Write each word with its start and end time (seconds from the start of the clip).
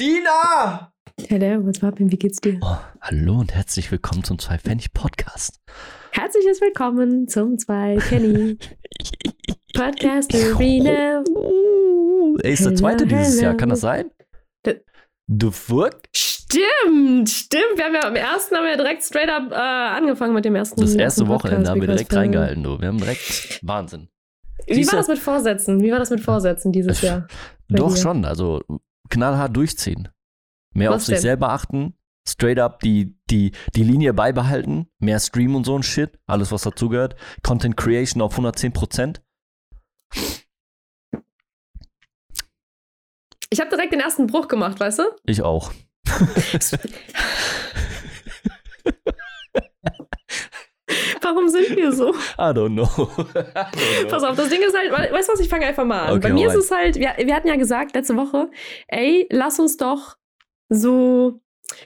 Dina! 0.00 0.92
Hello, 1.28 1.64
what's 1.64 1.78
poppin'? 1.78 2.10
Wie 2.10 2.16
geht's 2.16 2.40
dir? 2.40 2.58
Oh, 2.62 2.76
hallo 3.00 3.38
und 3.38 3.54
herzlich 3.54 3.92
willkommen 3.92 4.24
zum 4.24 4.40
Zwei 4.40 4.58
Pfennig 4.58 4.92
Podcast. 4.92 5.60
Herzliches 6.10 6.60
Willkommen 6.60 7.28
zum 7.28 7.58
Zwei 7.58 7.96
Kenny 8.08 8.58
Podcast 9.74 10.34
Arena. 10.34 11.22
Ey, 12.42 12.52
ist 12.54 12.64
der 12.64 12.74
zweite 12.74 13.04
Hello, 13.04 13.16
dieses 13.18 13.34
hello. 13.34 13.42
Jahr, 13.44 13.54
kann 13.56 13.68
das 13.68 13.82
sein? 13.82 14.10
D- 14.66 14.80
The 15.28 15.50
fuck? 15.52 16.00
Stimmt, 16.12 17.30
stimmt. 17.30 17.76
Wir 17.76 17.84
haben 17.84 17.94
ja 17.94 18.02
am 18.08 18.16
ersten 18.16 18.56
haben 18.56 18.64
wir 18.66 18.76
direkt 18.76 19.04
straight 19.04 19.28
up 19.30 19.52
äh, 19.52 19.54
angefangen 19.54 20.34
mit 20.34 20.44
dem 20.44 20.56
ersten. 20.56 20.80
Das 20.80 20.90
erste 20.90 21.02
ersten 21.04 21.28
Wochenende 21.28 21.70
haben 21.70 21.80
wir 21.80 21.86
direkt 21.88 22.12
äh, 22.12 22.16
reingehalten, 22.16 22.64
du. 22.64 22.80
Wir 22.80 22.88
haben 22.88 22.98
direkt 22.98 23.60
Wahnsinn. 23.62 24.08
Wie 24.66 24.74
Siehst 24.74 24.88
war 24.92 24.96
du? 24.96 25.00
das 25.02 25.08
mit 25.08 25.18
Vorsätzen? 25.20 25.80
Wie 25.82 25.92
war 25.92 26.00
das 26.00 26.10
mit 26.10 26.20
Vorsätzen 26.20 26.72
dieses 26.72 27.00
Jahr? 27.00 27.28
bei 27.68 27.76
Doch 27.78 27.94
dir? 27.94 28.00
schon, 28.00 28.24
also 28.24 28.60
knallhart 29.10 29.56
durchziehen. 29.56 30.08
Mehr 30.74 30.90
Was 30.90 30.96
auf 30.96 31.04
sich 31.06 31.14
denn? 31.16 31.22
selber 31.22 31.50
achten, 31.50 31.94
straight 32.28 32.58
up 32.58 32.80
die, 32.80 33.16
die, 33.30 33.52
die 33.74 33.84
Linie 33.84 34.12
beibehalten, 34.12 34.90
mehr 34.98 35.20
streamen 35.20 35.56
und 35.56 35.64
so 35.64 35.76
ein 35.76 35.82
Shit, 35.82 36.18
alles 36.26 36.50
was 36.52 36.62
dazugehört. 36.62 37.16
Content 37.42 37.76
Creation 37.76 38.22
auf 38.22 38.38
110%. 38.38 39.20
Ich 43.50 43.60
habe 43.60 43.70
direkt 43.70 43.92
den 43.92 44.00
ersten 44.00 44.26
Bruch 44.26 44.48
gemacht, 44.48 44.80
weißt 44.80 44.98
du? 44.98 45.04
Ich 45.24 45.42
auch. 45.42 45.72
Warum 51.22 51.48
sind 51.48 51.76
wir 51.76 51.92
so? 51.92 52.10
I 52.12 52.52
don't 52.52 52.72
know. 52.74 52.84
I 53.18 53.24
don't 53.24 54.02
know. 54.02 54.08
Pass 54.10 54.22
auf, 54.22 54.36
das 54.36 54.48
Ding 54.48 54.60
ist 54.62 54.76
halt, 54.76 54.90
we- 54.90 55.12
weißt 55.14 55.28
du 55.28 55.32
was, 55.32 55.40
ich 55.40 55.48
fange 55.48 55.66
einfach 55.66 55.84
mal 55.84 56.00
an. 56.06 56.10
Okay, 56.18 56.28
Bei 56.28 56.32
mir 56.32 56.48
ist 56.48 56.54
es 56.56 56.70
halt, 56.70 56.96
wir, 56.96 57.12
wir 57.18 57.34
hatten 57.34 57.48
ja 57.48 57.56
gesagt 57.56 57.94
letzte 57.94 58.16
Woche, 58.16 58.50
ey, 58.88 59.26
lass 59.30 59.58
uns 59.58 59.76
doch 59.76 60.16
so, 60.68 61.40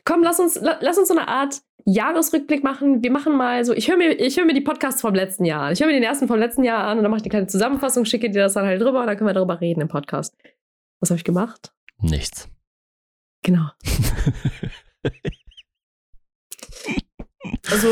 komm, 0.04 0.22
lass 0.22 0.40
uns, 0.40 0.56
la, 0.60 0.78
lass 0.80 0.98
uns 0.98 1.08
so 1.08 1.16
eine 1.16 1.28
Art 1.28 1.60
Jahresrückblick 1.84 2.62
machen. 2.64 3.02
Wir 3.02 3.10
machen 3.10 3.34
mal 3.36 3.64
so, 3.64 3.72
ich 3.72 3.88
höre 3.88 3.96
mir, 3.96 4.10
ich 4.20 4.36
höre 4.36 4.44
mir 4.44 4.52
die 4.54 4.60
Podcasts 4.60 5.00
vom 5.00 5.14
letzten 5.14 5.44
Jahr 5.46 5.62
an. 5.62 5.72
Ich 5.72 5.80
höre 5.80 5.86
mir 5.86 5.94
den 5.94 6.02
ersten 6.02 6.28
vom 6.28 6.38
letzten 6.38 6.62
Jahr 6.64 6.84
an 6.84 6.98
und 6.98 7.02
dann 7.04 7.10
mache 7.10 7.18
ich 7.20 7.24
eine 7.24 7.30
kleine 7.30 7.46
Zusammenfassung, 7.46 8.04
schicke 8.04 8.28
dir 8.30 8.42
das 8.42 8.52
dann 8.54 8.66
halt 8.66 8.80
drüber 8.82 9.00
und 9.00 9.06
dann 9.06 9.16
können 9.16 9.28
wir 9.30 9.34
darüber 9.34 9.60
reden 9.60 9.80
im 9.80 9.88
Podcast. 9.88 10.36
Was 11.00 11.10
habe 11.10 11.16
ich 11.18 11.24
gemacht? 11.24 11.72
Nichts. 12.00 12.48
Genau. 13.42 13.68
Also, 17.70 17.88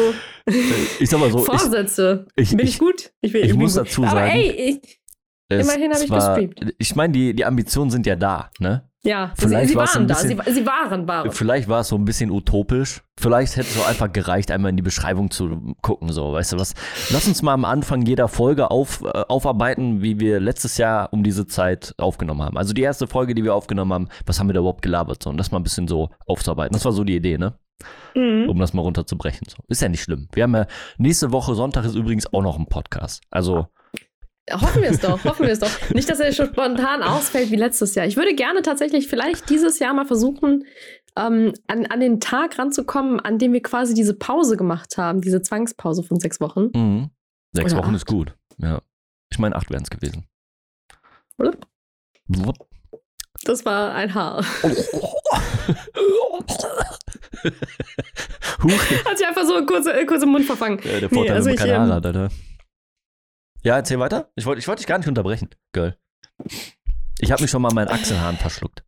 Ich 1.00 1.10
sag 1.10 1.20
mal 1.20 1.30
so, 1.30 1.38
ich, 1.40 1.44
Vorsätze. 1.44 2.26
ich, 2.36 2.50
bin 2.50 2.60
ich, 2.60 2.74
ich, 2.74 2.78
gut? 2.78 3.12
Ich, 3.20 3.32
bin, 3.32 3.42
ich 3.44 3.50
bin 3.50 3.60
muss 3.60 3.76
gut. 3.76 3.86
dazu 3.86 4.02
Aber 4.04 4.12
sagen, 4.12 4.30
ey, 4.32 4.50
ich, 4.82 5.00
es 5.48 5.66
immerhin 5.66 5.92
hab 5.92 6.00
ich 6.02 6.10
gestreamt. 6.10 6.74
Ich 6.78 6.94
meine, 6.96 7.12
die, 7.12 7.34
die 7.34 7.44
Ambitionen 7.44 7.90
sind 7.90 8.06
ja 8.06 8.16
da, 8.16 8.50
ne? 8.58 8.88
ja, 9.04 9.32
Vielleicht 9.38 9.68
sie, 9.68 9.72
sie 9.74 9.76
waren 9.78 10.02
ein 10.02 10.08
da. 10.08 10.14
bisschen- 10.14 10.42
Sie, 10.46 10.52
sie 10.52 10.66
waren, 10.66 11.06
waren. 11.06 11.30
Vielleicht 11.30 11.68
war 11.68 11.82
es 11.82 11.88
so 11.88 11.94
ein 11.96 12.04
bisschen 12.04 12.32
utopisch. 12.32 13.02
Vielleicht 13.20 13.54
hätte 13.56 13.68
es 13.70 13.78
auch 13.80 13.86
einfach 13.86 14.12
gereicht, 14.12 14.50
einmal 14.50 14.70
in 14.70 14.76
die 14.76 14.82
Beschreibung 14.82 15.30
zu 15.30 15.74
gucken, 15.80 16.10
so, 16.12 16.32
weißt 16.32 16.54
du 16.54 16.58
was? 16.58 16.74
Lass 17.10 17.28
uns 17.28 17.40
mal 17.40 17.52
am 17.54 17.64
Anfang 17.64 18.02
jeder 18.02 18.26
Folge 18.26 18.68
auf, 18.72 19.02
äh, 19.02 19.06
aufarbeiten, 19.28 20.02
wie 20.02 20.18
wir 20.18 20.40
letztes 20.40 20.76
Jahr 20.76 21.12
um 21.12 21.22
diese 21.22 21.46
Zeit 21.46 21.94
aufgenommen 21.98 22.42
haben. 22.42 22.58
Also 22.58 22.72
die 22.74 22.82
erste 22.82 23.06
Folge, 23.06 23.36
die 23.36 23.44
wir 23.44 23.54
aufgenommen 23.54 23.92
haben, 23.92 24.08
was 24.26 24.40
haben 24.40 24.48
wir 24.48 24.54
da 24.54 24.58
überhaupt 24.60 24.82
gelabert, 24.82 25.22
so, 25.22 25.30
und 25.30 25.36
das 25.36 25.52
mal 25.52 25.58
ein 25.60 25.62
bisschen 25.62 25.86
so 25.86 26.10
aufzuarbeiten. 26.26 26.72
Das 26.72 26.84
war 26.84 26.90
so 26.92 27.04
die 27.04 27.14
Idee, 27.14 27.38
ne? 27.38 27.54
Mhm. 28.14 28.48
Um 28.48 28.58
das 28.58 28.72
mal 28.72 28.82
runterzubrechen, 28.82 29.46
so. 29.48 29.58
Ist 29.68 29.82
ja 29.82 29.88
nicht 29.88 30.02
schlimm. 30.02 30.28
Wir 30.32 30.44
haben 30.44 30.54
ja, 30.54 30.66
nächste 30.98 31.32
Woche 31.32 31.54
Sonntag 31.54 31.84
ist 31.84 31.94
übrigens 31.94 32.32
auch 32.32 32.42
noch 32.42 32.58
ein 32.58 32.66
Podcast. 32.66 33.22
Also, 33.30 33.66
Hoffen 34.50 34.80
wir 34.80 34.90
es 34.90 35.00
doch, 35.00 35.24
hoffen 35.24 35.44
wir 35.46 35.52
es 35.52 35.58
doch. 35.58 35.90
Nicht, 35.90 36.08
dass 36.08 36.20
er 36.20 36.32
schon 36.32 36.46
spontan 36.46 37.02
ausfällt 37.02 37.50
wie 37.50 37.56
letztes 37.56 37.94
Jahr. 37.96 38.06
Ich 38.06 38.16
würde 38.16 38.34
gerne 38.34 38.62
tatsächlich 38.62 39.08
vielleicht 39.08 39.50
dieses 39.50 39.80
Jahr 39.80 39.92
mal 39.92 40.06
versuchen, 40.06 40.64
ähm, 41.18 41.52
an, 41.66 41.86
an 41.86 42.00
den 42.00 42.20
Tag 42.20 42.56
ranzukommen, 42.58 43.18
an 43.20 43.38
dem 43.38 43.52
wir 43.52 43.62
quasi 43.62 43.92
diese 43.92 44.14
Pause 44.14 44.56
gemacht 44.56 44.98
haben, 44.98 45.20
diese 45.20 45.42
Zwangspause 45.42 46.02
von 46.04 46.20
sechs 46.20 46.40
Wochen. 46.40 46.70
mhm. 46.74 47.10
sechs 47.52 47.72
Oder 47.72 47.82
Wochen 47.82 47.90
acht. 47.90 47.96
ist 47.96 48.06
gut. 48.06 48.34
Ja. 48.58 48.80
Ich 49.30 49.38
meine, 49.38 49.56
acht 49.56 49.68
wären 49.70 49.82
es 49.82 49.90
gewesen. 49.90 50.26
Blub. 51.36 51.66
Blub. 52.28 52.56
Das 53.44 53.64
war 53.64 53.94
ein 53.94 54.14
Haar. 54.14 54.44
Huch. 58.62 59.04
Hat 59.04 59.18
sich 59.18 59.26
einfach 59.26 59.44
so 59.44 59.64
kurz, 59.66 59.86
äh, 59.86 60.04
kurz 60.06 60.22
im 60.22 60.30
Mund 60.30 60.44
verfangen. 60.44 60.78
Ja, 60.84 61.00
der 61.00 61.08
Nee, 61.10 61.14
Vorteil, 61.14 61.34
also 61.36 61.48
man 61.48 61.54
ich, 61.54 61.60
keine 61.60 61.78
Haare 61.78 61.86
ähm, 61.86 61.92
Alter. 61.92 62.28
Ja, 63.62 63.76
erzähl 63.76 63.98
weiter. 63.98 64.30
Ich 64.36 64.46
wollte 64.46 64.60
ich 64.60 64.68
wollte 64.68 64.80
dich 64.80 64.86
gar 64.86 64.98
nicht 64.98 65.08
unterbrechen, 65.08 65.48
Girl. 65.72 65.96
Ich 67.18 67.32
habe 67.32 67.42
mich 67.42 67.50
schon 67.50 67.62
mal 67.62 67.72
meinen 67.72 67.88
Achselhahn 67.88 68.36
verschluckt. 68.36 68.84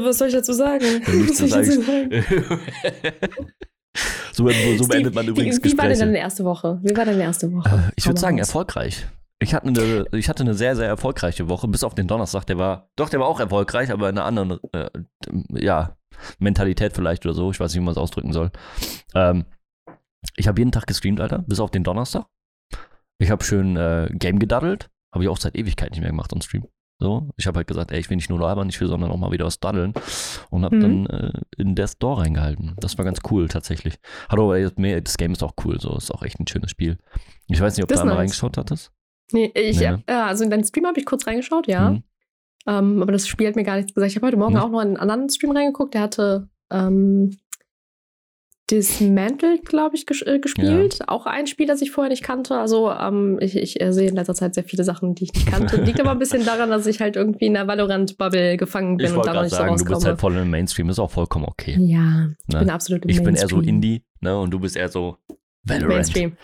Was 0.00 0.18
soll 0.18 0.28
ich 0.28 0.34
dazu 0.34 0.52
sagen? 0.52 0.84
Nichts 1.12 1.30
Was 1.30 1.36
zu 1.38 1.48
soll 1.48 1.62
ich 1.62 1.84
sagen. 1.86 2.10
dazu 2.10 2.32
sagen? 2.32 3.28
so, 4.32 4.48
so 4.78 4.88
beendet 4.88 5.14
man 5.14 5.26
übrigens 5.26 5.58
wie, 5.58 5.72
wie 5.72 5.78
war 5.78 5.84
denn 5.84 5.90
Gespräche. 5.92 5.98
deine 6.06 6.18
erste 6.18 6.44
Woche? 6.44 6.80
Wie 6.82 6.96
war 6.96 7.04
deine 7.04 7.22
erste 7.22 7.52
Woche? 7.52 7.68
Äh, 7.68 7.92
ich 7.96 8.06
würde 8.06 8.20
sagen, 8.20 8.38
erfolgreich. 8.38 9.06
Ich 9.40 9.54
hatte, 9.54 9.68
eine, 9.68 10.04
ich 10.12 10.28
hatte 10.28 10.42
eine 10.42 10.54
sehr, 10.54 10.74
sehr 10.74 10.88
erfolgreiche 10.88 11.48
Woche, 11.48 11.68
bis 11.68 11.84
auf 11.84 11.94
den 11.94 12.08
Donnerstag. 12.08 12.44
Der 12.46 12.58
war, 12.58 12.90
doch, 12.96 13.08
der 13.08 13.20
war 13.20 13.28
auch 13.28 13.38
erfolgreich, 13.38 13.92
aber 13.92 14.08
in 14.08 14.18
einer 14.18 14.26
anderen, 14.26 14.58
äh, 14.72 14.90
ja, 15.50 15.96
Mentalität 16.40 16.92
vielleicht 16.94 17.24
oder 17.24 17.34
so. 17.34 17.50
Ich 17.52 17.60
weiß 17.60 17.72
nicht, 17.72 17.80
wie 17.80 17.84
man 17.84 17.92
es 17.92 17.98
ausdrücken 17.98 18.32
soll. 18.32 18.50
Ähm, 19.14 19.44
ich 20.36 20.48
habe 20.48 20.60
jeden 20.60 20.72
Tag 20.72 20.86
gestreamt, 20.88 21.20
Alter, 21.20 21.38
bis 21.46 21.60
auf 21.60 21.70
den 21.70 21.84
Donnerstag. 21.84 22.26
Ich 23.18 23.30
habe 23.30 23.44
schön 23.44 23.76
äh, 23.76 24.08
Game 24.12 24.40
gedaddelt. 24.40 24.90
Habe 25.14 25.24
ich 25.24 25.30
auch 25.30 25.38
seit 25.38 25.56
Ewigkeit 25.56 25.92
nicht 25.92 26.00
mehr 26.00 26.10
gemacht 26.10 26.32
on 26.32 26.42
Stream. 26.42 26.66
So, 27.00 27.30
ich 27.36 27.46
habe 27.46 27.58
halt 27.58 27.68
gesagt, 27.68 27.92
ey, 27.92 28.00
ich 28.00 28.10
will 28.10 28.16
nicht 28.16 28.28
nur 28.28 28.40
labern, 28.40 28.68
ich 28.68 28.80
will, 28.80 28.88
sondern 28.88 29.12
auch 29.12 29.16
mal 29.16 29.30
wieder 29.30 29.44
was 29.46 29.60
daddeln. 29.60 29.94
Und 30.50 30.64
habe 30.64 30.76
Mhm. 30.76 30.80
dann 30.80 31.06
äh, 31.06 31.40
in 31.56 31.76
Death 31.76 31.94
Door 32.02 32.18
reingehalten. 32.22 32.74
Das 32.80 32.98
war 32.98 33.04
ganz 33.04 33.20
cool, 33.30 33.46
tatsächlich. 33.46 34.00
Mehr, 34.76 35.00
das 35.00 35.16
Game 35.16 35.30
ist 35.32 35.44
auch 35.44 35.52
cool, 35.64 35.80
so, 35.80 35.96
ist 35.96 36.10
auch 36.12 36.22
echt 36.24 36.40
ein 36.40 36.48
schönes 36.48 36.72
Spiel. 36.72 36.98
Ich 37.46 37.60
weiß 37.60 37.76
nicht, 37.76 37.84
ob 37.84 37.88
Das 37.88 37.98
du 37.98 38.02
einmal 38.02 38.16
nice. 38.16 38.22
reingeschaut 38.22 38.56
hattest. 38.58 38.90
Nee, 39.32 39.50
ich, 39.54 39.80
ja, 39.80 39.98
also 40.08 40.44
in 40.44 40.50
deinen 40.50 40.64
Stream 40.64 40.86
habe 40.86 40.98
ich 40.98 41.06
kurz 41.06 41.26
reingeschaut, 41.26 41.66
ja. 41.66 41.90
Mhm. 41.90 42.02
Ähm, 42.66 43.02
aber 43.02 43.12
das 43.12 43.26
Spiel 43.28 43.46
hat 43.48 43.56
mir 43.56 43.64
gar 43.64 43.76
nichts 43.76 43.94
gesagt. 43.94 44.10
Ich 44.10 44.16
habe 44.16 44.26
heute 44.26 44.36
Morgen 44.36 44.54
Nicht? 44.54 44.62
auch 44.62 44.70
noch 44.70 44.80
in 44.80 44.88
einen 44.88 44.96
anderen 44.96 45.28
Stream 45.30 45.52
reingeguckt. 45.52 45.94
Der 45.94 46.02
hatte 46.02 46.48
ähm, 46.70 47.36
Dismantled, 48.70 49.64
glaube 49.64 49.96
ich, 49.96 50.04
ges 50.04 50.20
äh, 50.20 50.38
gespielt. 50.38 50.98
Auch 51.06 51.24
ein 51.24 51.46
Spiel, 51.46 51.66
das 51.66 51.80
ich 51.80 51.90
vorher 51.90 52.10
nicht 52.10 52.22
kannte. 52.22 52.54
Also 52.58 52.90
ähm, 52.90 53.38
ich, 53.40 53.56
ich 53.56 53.80
äh, 53.80 53.94
sehe 53.94 54.08
in 54.10 54.14
letzter 54.14 54.34
Zeit 54.34 54.54
sehr 54.54 54.64
viele 54.64 54.84
Sachen, 54.84 55.14
die 55.14 55.24
ich 55.24 55.32
nicht 55.32 55.46
kannte. 55.46 55.76
Liegt 55.82 55.98
aber 56.00 56.10
ein 56.10 56.18
bisschen 56.18 56.44
daran, 56.44 56.68
dass 56.68 56.86
ich 56.86 57.00
halt 57.00 57.16
irgendwie 57.16 57.46
in 57.46 57.54
der 57.54 57.66
Valorant-Bubble 57.66 58.58
gefangen 58.58 58.98
bin 58.98 59.06
Ich 59.06 59.12
und 59.16 59.24
da 59.24 59.32
noch 59.32 59.42
nicht 59.42 59.50
so 59.52 59.56
sagen, 59.56 59.68
du 59.70 59.84
bist 59.84 59.90
rauskomme. 59.90 60.10
halt 60.10 60.20
voll 60.20 60.36
im 60.36 60.50
Mainstream, 60.50 60.90
ist 60.90 60.98
auch 60.98 61.10
vollkommen 61.10 61.46
okay. 61.46 61.78
ja, 61.80 62.28
ich 62.46 62.54
Ne? 62.54 62.60
bin 62.60 62.68
absolut 62.70 63.04
im 63.04 63.10
Ich 63.10 63.22
bin 63.22 63.34
eher 63.36 63.48
so 63.48 63.56
Mainstream. 63.56 63.74
Indie, 63.76 64.02
ne? 64.20 64.38
Und 64.38 64.50
du 64.50 64.60
bist 64.60 64.76
eher 64.76 64.90
so 64.90 65.16
Valorant 65.64 65.88
Mainstream. 65.94 66.36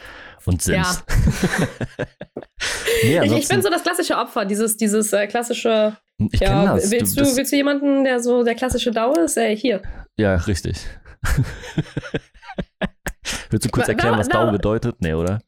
und 0.47 0.61
Sims. 0.63 1.05
nee, 3.05 3.21
Ich, 3.25 3.33
ich 3.33 3.49
bin 3.49 3.63
so 3.63 3.71
das 3.71 3.83
klassische 3.83 4.17
Opfer, 4.17 4.45
dieses, 4.45 4.77
dieses 4.77 5.13
äh, 5.13 5.27
klassische. 5.27 5.97
ich 6.33 6.41
ja, 6.41 6.75
das. 6.75 6.91
willst, 6.91 7.17
du, 7.17 7.21
das- 7.21 7.37
willst 7.37 7.53
du 7.53 7.57
jemanden, 7.57 8.05
der 8.05 8.21
so 8.21 8.43
der 8.45 8.55
klassische 8.55 8.91
Dau 8.91 9.13
ist? 9.15 9.37
Ey, 9.37 9.57
hier. 9.57 9.83
ja, 10.19 10.35
richtig. 10.37 10.79
Willst 13.51 13.67
du 13.67 13.71
kurz 13.71 13.89
erklären, 13.89 14.15
wa- 14.15 14.19
was 14.19 14.29
wa- 14.29 14.33
DAO 14.33 14.51
bedeutet? 14.53 14.97
Nee, 15.01 15.15
oder? 15.15 15.41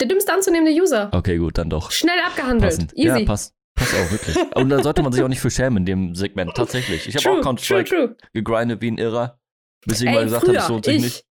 Der 0.00 0.08
dümmste 0.08 0.32
anzunehmende 0.32 0.72
User. 0.80 1.08
Okay, 1.12 1.36
gut, 1.36 1.58
dann 1.58 1.68
doch. 1.70 1.90
Schnell 1.90 2.18
abgehandelt. 2.26 2.72
Passend. 2.72 2.92
Easy. 2.96 3.06
Ja, 3.20 3.24
passt. 3.24 3.54
Passt 3.76 3.94
auch 3.94 4.10
wirklich. 4.10 4.36
Und 4.56 4.70
da 4.70 4.82
sollte 4.82 5.02
man 5.02 5.12
sich 5.12 5.22
auch 5.22 5.28
nicht 5.28 5.40
für 5.40 5.50
schämen 5.50 5.78
in 5.78 5.84
dem 5.86 6.14
Segment. 6.14 6.54
Tatsächlich. 6.54 7.06
Ich 7.06 7.14
habe 7.16 7.38
auch 7.38 7.42
Counter-Strike 7.42 8.16
gegrindet 8.32 8.80
wie 8.82 8.90
ein 8.90 8.98
Irrer. 8.98 9.38
Bis 9.86 10.00
ich 10.00 10.10
mal 10.10 10.24
gesagt 10.24 10.46
habe, 10.48 10.56
es 10.56 10.68
lohnt 10.68 10.84
sich 10.86 10.96
ich, 10.96 11.02
nicht. 11.02 11.24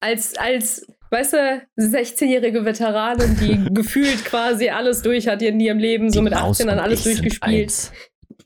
als, 0.00 0.36
als, 0.36 0.86
weißt 1.12 1.32
du, 1.34 1.62
16-jährige 1.78 2.64
Veteranin, 2.64 3.36
die 3.36 3.64
gefühlt 3.74 4.24
quasi 4.24 4.70
alles 4.70 5.02
durch 5.02 5.28
hat 5.28 5.42
in 5.42 5.60
ihrem 5.60 5.78
Leben, 5.78 6.10
so 6.10 6.20
Die 6.20 6.24
mit 6.24 6.32
Maus 6.32 6.60
18 6.60 6.66
dann 6.68 6.78
alles 6.78 7.04
durchgespielt, 7.04 7.42
eins. 7.42 7.92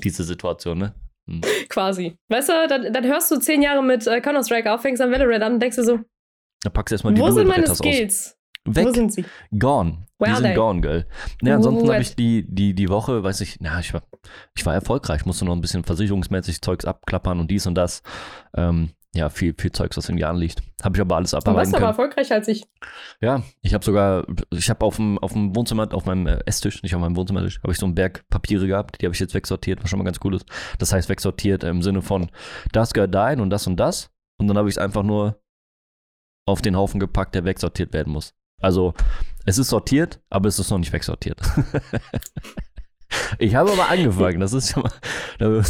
Diese 0.03 0.25
Situation, 0.25 0.79
ne? 0.79 0.95
Hm. 1.29 1.41
quasi. 1.69 2.17
Weißt 2.29 2.49
du, 2.49 2.53
dann, 2.69 2.93
dann 2.93 3.05
hörst 3.05 3.31
du 3.31 3.37
10 3.37 3.63
Jahre 3.63 3.83
mit 3.83 4.07
äh, 4.07 4.21
Counter-Strike 4.21 4.73
auf, 4.73 4.83
fängst 4.83 5.03
an 5.03 5.11
Valorant 5.11 5.43
an 5.43 5.55
und 5.55 5.61
denkst 5.61 5.77
du 5.77 5.85
so, 5.85 6.01
Da 6.63 6.71
packst 6.71 6.93
du 6.93 6.95
erstmal 6.95 7.15
die 7.15 7.21
wo 7.21 7.31
sind 7.31 7.49
meine 7.49 7.69
aus. 7.69 7.79
Skills? 7.79 8.37
Weg. 8.65 8.87
Wo 8.87 8.93
sind 8.93 9.13
sie? 9.13 9.25
Gone. 9.57 10.07
Where 10.19 10.31
die 10.31 10.37
sind 10.37 10.45
they? 10.45 10.55
gone, 10.55 10.81
girl. 10.81 11.07
Ne, 11.43 11.55
ansonsten 11.55 11.89
habe 11.89 12.03
ich 12.03 12.17
die, 12.17 12.45
die, 12.49 12.75
die 12.75 12.89
Woche, 12.89 13.23
weiß 13.23 13.43
ich, 13.43 13.59
na, 13.61 13.79
ich 13.81 13.93
war, 13.93 14.03
ich 14.57 14.65
war 14.65 14.75
erfolgreich, 14.75 15.27
musste 15.27 15.45
noch 15.45 15.55
ein 15.55 15.61
bisschen 15.61 15.85
versicherungsmäßig 15.85 16.63
Zeugs 16.63 16.85
abklappern 16.85 17.39
und 17.39 17.51
dies 17.51 17.67
und 17.67 17.75
das. 17.75 18.03
Ähm, 18.57 18.91
ja, 19.17 19.29
viel, 19.29 19.55
viel 19.59 19.73
Zeugs, 19.73 19.97
was 19.97 20.09
in 20.09 20.19
Jahren 20.19 20.37
liegt. 20.37 20.63
Habe 20.83 20.97
ich 20.97 21.01
aber 21.01 21.17
alles 21.17 21.31
Du 21.31 21.37
warst 21.37 21.49
abarbeiten 21.49 21.75
aber 21.75 21.87
erfolgreicher 21.87 22.35
als 22.37 22.49
ich. 22.49 22.67
Ja, 23.21 23.43
ich 23.63 23.75
habe 23.75 23.85
sogar, 23.85 24.27
ich 24.51 24.71
habe 24.71 24.85
auf 24.85 24.97
dem, 24.97 25.19
auf 25.19 25.33
dem 25.33 25.57
Wohnzimmer, 25.57 25.93
auf 25.93 26.05
meinem 26.05 26.27
äh, 26.27 26.39
Esstisch, 26.47 26.83
nicht 26.83 26.95
auf 26.95 27.01
meinem 27.01 27.17
Wohnzimmertisch, 27.17 27.61
habe 27.63 27.73
ich 27.73 27.79
so 27.79 27.87
einen 27.87 27.95
Berg 27.95 28.25
Papiere 28.29 28.67
gehabt, 28.67 29.01
die 29.01 29.07
habe 29.07 29.15
ich 29.15 29.21
jetzt 29.21 29.35
wegsortiert, 29.35 29.83
was 29.83 29.91
schon 29.91 29.99
mal 29.99 30.05
ganz 30.05 30.19
cool 30.23 30.35
ist. 30.35 30.47
Das 30.79 30.93
heißt, 30.93 31.09
wegsortiert 31.09 31.65
im 31.65 31.83
Sinne 31.83 32.03
von, 32.03 32.31
das 32.73 32.93
gehört 32.93 33.15
dahin 33.15 33.41
und 33.41 33.51
das 33.51 33.67
und 33.67 33.77
das. 33.77 34.11
Und 34.39 34.49
dann 34.49 34.59
habe 34.59 34.69
ich 34.69 34.75
es 34.75 34.79
einfach 34.79 35.03
nur 35.03 35.41
auf 36.47 36.63
den 36.63 36.77
Haufen 36.77 37.01
gepackt, 37.01 37.35
der 37.35 37.45
wegsortiert 37.45 37.93
werden 37.93 38.13
muss. 38.13 38.35
Also 38.61 38.95
Es 39.49 39.59
ist 39.59 39.69
sortiert, 39.69 40.21
aber 40.29 40.49
es 40.49 40.59
ist 40.59 40.71
noch 40.71 40.79
nicht 40.79 40.93
wegsortiert. 40.93 41.41
ich 43.39 43.55
habe 43.55 43.71
aber 43.71 43.89
angefangen, 43.89 44.41
das 44.41 44.53
ist 44.53 44.73
schon 44.73 44.83
mal. 44.83 45.63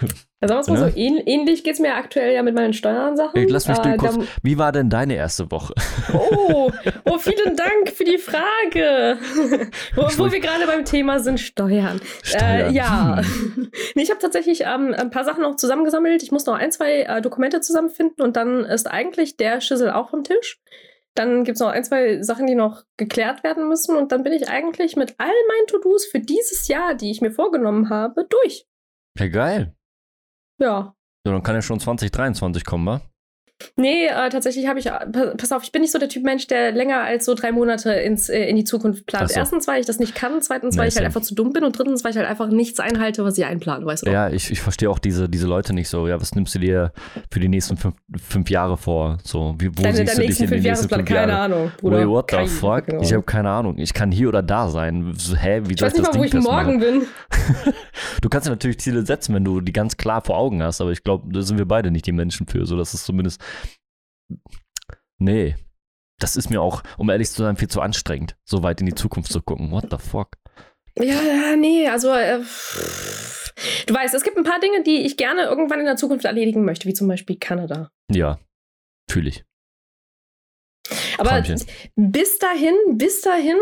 Ja, 0.00 0.48
sagen 0.48 0.50
wir 0.50 0.60
es 0.60 0.68
mal 0.68 0.80
Ne? 0.80 0.90
so, 0.90 0.96
ähn, 0.98 1.16
ähnlich 1.24 1.62
geht 1.62 1.74
es 1.74 1.80
mir 1.80 1.94
aktuell 1.94 2.34
ja 2.34 2.42
mit 2.42 2.54
meinen 2.54 2.72
Steuern-Sachen. 2.72 3.46
Lass 3.48 3.68
mich 3.68 3.78
Äh, 3.78 3.96
kurz. 3.96 4.18
Wie 4.42 4.58
war 4.58 4.72
denn 4.72 4.90
deine 4.90 5.14
erste 5.14 5.50
Woche? 5.50 5.72
Oh, 6.12 6.70
oh, 7.04 7.18
vielen 7.18 7.56
Dank 7.56 7.90
für 7.94 8.04
die 8.04 8.18
Frage. 8.18 9.18
wo, 9.94 10.02
wo 10.02 10.32
wir 10.32 10.40
gerade 10.40 10.66
beim 10.66 10.84
Thema 10.84 11.20
sind, 11.20 11.38
Steuern. 11.38 11.98
Äh, 11.98 12.26
Steuern. 12.26 12.74
ja. 12.74 13.22
Hm. 13.22 13.70
nee, 13.94 14.02
ich 14.02 14.10
habe 14.10 14.20
tatsächlich 14.20 14.62
ähm, 14.62 14.92
ein 14.96 15.10
paar 15.10 15.24
Sachen 15.24 15.42
noch 15.42 15.56
zusammengesammelt. 15.56 16.22
Ich 16.22 16.32
muss 16.32 16.46
noch 16.46 16.54
ein, 16.54 16.72
zwei 16.72 17.02
äh, 17.02 17.22
Dokumente 17.22 17.60
zusammenfinden 17.60 18.22
und 18.24 18.36
dann 18.36 18.64
ist 18.64 18.90
eigentlich 18.90 19.36
der 19.36 19.60
Schüssel 19.60 19.90
auch 19.90 20.10
vom 20.10 20.24
Tisch. 20.24 20.60
Dann 21.14 21.44
gibt 21.44 21.54
es 21.56 21.60
noch 21.60 21.68
ein, 21.68 21.84
zwei 21.84 22.20
Sachen, 22.22 22.48
die 22.48 22.56
noch 22.56 22.82
geklärt 22.96 23.44
werden 23.44 23.68
müssen. 23.68 23.96
Und 23.96 24.10
dann 24.10 24.24
bin 24.24 24.32
ich 24.32 24.48
eigentlich 24.48 24.96
mit 24.96 25.14
all 25.18 25.28
meinen 25.28 25.66
To-Dos 25.68 26.06
für 26.06 26.18
dieses 26.18 26.66
Jahr, 26.66 26.94
die 26.96 27.12
ich 27.12 27.20
mir 27.20 27.30
vorgenommen 27.30 27.88
habe, 27.88 28.26
durch. 28.28 28.66
Ja, 29.16 29.28
geil. 29.28 29.76
Ja. 30.60 30.94
So, 31.26 31.32
dann 31.32 31.42
kann 31.42 31.54
ja 31.54 31.62
schon 31.62 31.80
2023 31.80 32.64
kommen, 32.64 32.86
wa? 32.86 33.00
Nee, 33.76 34.06
äh, 34.06 34.28
tatsächlich 34.30 34.66
habe 34.66 34.78
ich, 34.80 34.86
äh, 34.86 34.90
pa- 34.90 35.34
pass 35.36 35.52
auf, 35.52 35.62
ich 35.62 35.70
bin 35.72 35.82
nicht 35.82 35.92
so 35.92 35.98
der 35.98 36.08
Typ 36.08 36.24
Mensch, 36.24 36.46
der 36.48 36.72
länger 36.72 37.00
als 37.02 37.24
so 37.24 37.34
drei 37.34 37.52
Monate 37.52 37.92
ins, 37.92 38.28
äh, 38.28 38.44
in 38.46 38.56
die 38.56 38.64
Zukunft 38.64 39.06
plant. 39.06 39.30
So. 39.30 39.38
Erstens, 39.38 39.68
weil 39.68 39.80
ich 39.80 39.86
das 39.86 39.98
nicht 40.00 40.14
kann, 40.14 40.42
zweitens, 40.42 40.74
Nee, 40.74 40.80
weil 40.82 40.88
ich 40.88 40.96
halt 40.96 41.06
einfach 41.06 41.20
zu 41.22 41.34
dumm 41.36 41.52
bin 41.52 41.62
und 41.64 41.78
drittens, 41.78 42.02
weil 42.04 42.10
ich 42.10 42.16
halt 42.16 42.28
einfach 42.28 42.48
nichts 42.48 42.80
einhalte, 42.80 43.24
was 43.24 43.38
ich 43.38 43.44
einplane, 43.46 43.86
weißt 43.86 44.06
du? 44.06 44.10
Ja, 44.10 44.28
ich, 44.28 44.50
ich 44.50 44.60
verstehe 44.60 44.90
auch 44.90 44.98
diese, 44.98 45.28
diese 45.28 45.46
Leute 45.46 45.72
nicht 45.72 45.88
so. 45.88 46.08
Ja, 46.08 46.20
was 46.20 46.34
nimmst 46.34 46.54
du 46.56 46.58
dir 46.58 46.92
für 47.30 47.38
die 47.38 47.48
nächsten 47.48 47.76
fünf, 47.76 47.94
fünf 48.20 48.50
Jahre 48.50 48.76
vor? 48.76 49.18
So, 49.22 49.54
wie, 49.58 49.68
wo 49.68 49.82
Deine, 49.82 49.98
siehst 49.98 50.18
du 50.18 50.22
dich 50.22 50.40
in 50.40 50.50
den 50.50 50.62
nächsten 50.62 50.88
fünf 50.88 51.04
keine 51.04 51.32
Jahren? 51.32 51.52
Ahnung, 51.52 51.70
Bruder. 51.80 51.98
Wait, 52.00 52.08
what 52.08 52.30
the 52.30 52.36
Keine 52.36 52.48
fuck? 52.48 52.88
Ahnung. 52.88 53.02
Ich 53.02 53.12
habe 53.12 53.22
keine 53.22 53.50
Ahnung. 53.50 53.78
Ich 53.78 53.94
kann 53.94 54.10
hier 54.10 54.28
oder 54.28 54.42
da 54.42 54.68
sein. 54.68 55.14
So, 55.16 55.36
Hä, 55.36 55.62
wie 55.66 55.74
Ich 55.74 55.78
soll 55.78 55.88
ich 55.88 55.94
nicht 55.94 56.06
das 56.08 56.14
mal, 56.14 56.18
wo 56.20 56.24
Ding 56.24 56.38
ich 56.38 56.44
morgen 56.44 56.80
bin. 56.80 57.02
Du 58.20 58.28
kannst 58.28 58.46
ja 58.46 58.52
natürlich 58.52 58.78
Ziele 58.78 59.04
setzen, 59.04 59.34
wenn 59.34 59.44
du 59.44 59.60
die 59.60 59.72
ganz 59.72 59.96
klar 59.96 60.22
vor 60.22 60.36
Augen 60.38 60.62
hast, 60.62 60.80
aber 60.80 60.92
ich 60.92 61.02
glaube, 61.02 61.30
da 61.32 61.42
sind 61.42 61.58
wir 61.58 61.66
beide 61.66 61.90
nicht 61.90 62.06
die 62.06 62.12
Menschen 62.12 62.46
für. 62.46 62.64
So, 62.64 62.76
das 62.76 62.94
ist 62.94 63.04
zumindest. 63.04 63.40
Nee. 65.18 65.56
Das 66.18 66.36
ist 66.36 66.48
mir 66.48 66.62
auch, 66.62 66.82
um 66.96 67.10
ehrlich 67.10 67.30
zu 67.30 67.42
sein, 67.42 67.56
viel 67.56 67.68
zu 67.68 67.80
anstrengend, 67.80 68.36
so 68.44 68.62
weit 68.62 68.80
in 68.80 68.86
die 68.86 68.94
Zukunft 68.94 69.32
zu 69.32 69.42
gucken. 69.42 69.70
What 69.72 69.86
the 69.90 69.98
fuck? 69.98 70.36
Ja, 70.96 71.20
ja, 71.20 71.56
nee, 71.56 71.88
also 71.88 72.12
äh, 72.12 72.38
du 73.86 73.94
weißt, 73.94 74.14
es 74.14 74.22
gibt 74.22 74.36
ein 74.36 74.44
paar 74.44 74.60
Dinge, 74.60 74.84
die 74.84 75.04
ich 75.04 75.16
gerne 75.16 75.42
irgendwann 75.42 75.80
in 75.80 75.86
der 75.86 75.96
Zukunft 75.96 76.24
erledigen 76.24 76.64
möchte, 76.64 76.86
wie 76.86 76.94
zum 76.94 77.08
Beispiel 77.08 77.36
Kanada. 77.36 77.90
Ja, 78.12 78.38
fühle 79.10 79.28
ich. 79.28 79.44
Aber 81.18 81.30
Träumchen. 81.30 81.62
bis 81.96 82.38
dahin, 82.38 82.74
bis 82.92 83.22
dahin, 83.22 83.58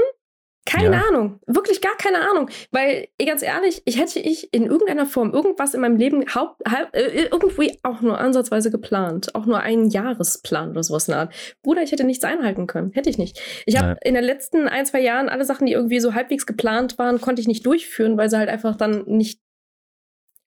keine 0.64 0.96
Ja. 0.96 1.02
Ahnung. 1.08 1.40
Wirklich 1.46 1.80
gar 1.80 1.96
keine 1.96 2.20
Ahnung. 2.30 2.48
Weil, 2.70 3.08
ganz 3.24 3.42
ehrlich, 3.42 3.82
ich 3.84 3.98
hätte 3.98 4.20
ich 4.20 4.52
in 4.54 4.66
irgendeiner 4.66 5.06
Form 5.06 5.32
irgendwas 5.32 5.74
in 5.74 5.80
meinem 5.80 5.96
Leben 5.96 6.24
haupt, 6.34 6.62
halb, 6.68 6.94
äh, 6.94 7.24
irgendwie 7.30 7.78
auch 7.82 8.00
nur 8.00 8.18
ansatzweise 8.18 8.70
geplant. 8.70 9.34
Auch 9.34 9.46
nur 9.46 9.60
einen 9.60 9.90
Jahresplan 9.90 10.70
oder 10.70 10.82
sowas 10.82 11.08
in 11.08 11.12
der 11.12 11.20
Art. 11.22 11.34
Bruder, 11.62 11.82
ich 11.82 11.90
hätte 11.90 12.04
nichts 12.04 12.24
einhalten 12.24 12.66
können. 12.66 12.92
Hätte 12.92 13.10
ich 13.10 13.18
nicht. 13.18 13.40
Ich 13.66 13.76
habe 13.76 13.96
in 14.04 14.14
den 14.14 14.24
letzten 14.24 14.68
ein, 14.68 14.86
zwei 14.86 15.00
Jahren 15.00 15.28
alle 15.28 15.44
Sachen, 15.44 15.66
die 15.66 15.72
irgendwie 15.72 16.00
so 16.00 16.14
halbwegs 16.14 16.46
geplant 16.46 16.96
waren, 16.98 17.20
konnte 17.20 17.40
ich 17.40 17.48
nicht 17.48 17.66
durchführen, 17.66 18.16
weil 18.16 18.30
sie 18.30 18.38
halt 18.38 18.48
einfach 18.48 18.76
dann 18.76 19.04
nicht. 19.06 19.40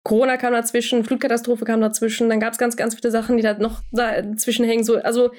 Corona 0.03 0.37
kam 0.37 0.53
dazwischen, 0.53 1.03
Flutkatastrophe 1.03 1.65
kam 1.65 1.81
dazwischen, 1.81 2.29
dann 2.29 2.39
gab 2.39 2.53
es 2.53 2.59
ganz, 2.59 2.77
ganz 2.77 2.93
viele 2.93 3.09
Sachen, 3.09 3.37
die 3.37 3.43
da 3.43 3.55
noch 3.55 3.81
dazwischen 3.91 4.63
hängen. 4.63 4.83
So, 4.83 4.97
also 4.97 5.31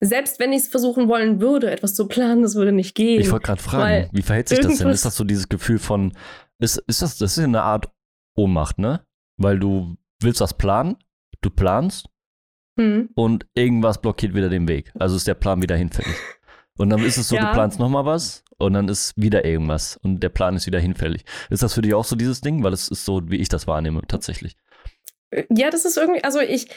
selbst 0.00 0.38
wenn 0.38 0.52
ich 0.52 0.62
es 0.62 0.68
versuchen 0.68 1.08
wollen 1.08 1.40
würde, 1.40 1.70
etwas 1.70 1.94
zu 1.94 2.06
planen, 2.06 2.42
das 2.42 2.54
würde 2.54 2.72
nicht 2.72 2.94
gehen. 2.94 3.20
Ich 3.20 3.30
wollte 3.30 3.46
gerade 3.46 3.62
fragen, 3.62 4.08
wie 4.12 4.22
verhält 4.22 4.48
sich 4.48 4.60
das 4.60 4.78
denn? 4.78 4.88
Ist 4.88 5.04
das 5.04 5.16
so 5.16 5.24
dieses 5.24 5.48
Gefühl 5.48 5.78
von, 5.78 6.12
ist, 6.58 6.78
ist 6.86 7.02
das, 7.02 7.18
das 7.18 7.36
ist 7.36 7.44
eine 7.44 7.62
Art 7.62 7.88
Ohnmacht, 8.36 8.78
ne? 8.78 9.04
Weil 9.36 9.58
du 9.58 9.96
willst 10.22 10.40
was 10.40 10.54
planen, 10.54 10.96
du 11.40 11.50
planst 11.50 12.08
Hm. 12.78 13.08
und 13.16 13.44
irgendwas 13.54 14.00
blockiert 14.00 14.34
wieder 14.34 14.48
den 14.48 14.68
Weg. 14.68 14.92
Also 14.98 15.16
ist 15.16 15.26
der 15.26 15.34
Plan 15.34 15.60
wieder 15.60 15.74
hinfällig. 15.76 16.14
Und 16.78 16.90
dann 16.90 17.02
ist 17.04 17.16
es 17.16 17.28
so, 17.28 17.34
Ja. 17.34 17.46
du 17.46 17.52
planst 17.52 17.80
nochmal 17.80 18.04
was 18.04 18.44
und 18.56 18.74
dann 18.74 18.88
ist 18.88 19.12
wieder 19.16 19.44
irgendwas 19.44 19.96
und 19.96 20.20
der 20.22 20.28
Plan 20.28 20.54
ist 20.54 20.66
wieder 20.68 20.78
hinfällig. 20.78 21.24
Ist 21.50 21.64
das 21.64 21.74
für 21.74 21.82
dich 21.82 21.92
auch 21.94 22.04
so 22.04 22.14
dieses 22.14 22.40
Ding? 22.40 22.62
Weil 22.62 22.72
es 22.72 22.86
ist 22.88 23.04
so, 23.04 23.20
wie 23.30 23.38
ich 23.38 23.48
das 23.48 23.66
wahrnehme, 23.66 24.02
tatsächlich. 24.06 24.56
Ja, 25.50 25.70
das 25.70 25.84
ist 25.84 25.96
irgendwie, 25.96 26.22
also 26.22 26.38
ich, 26.38 26.70
äh, 26.70 26.74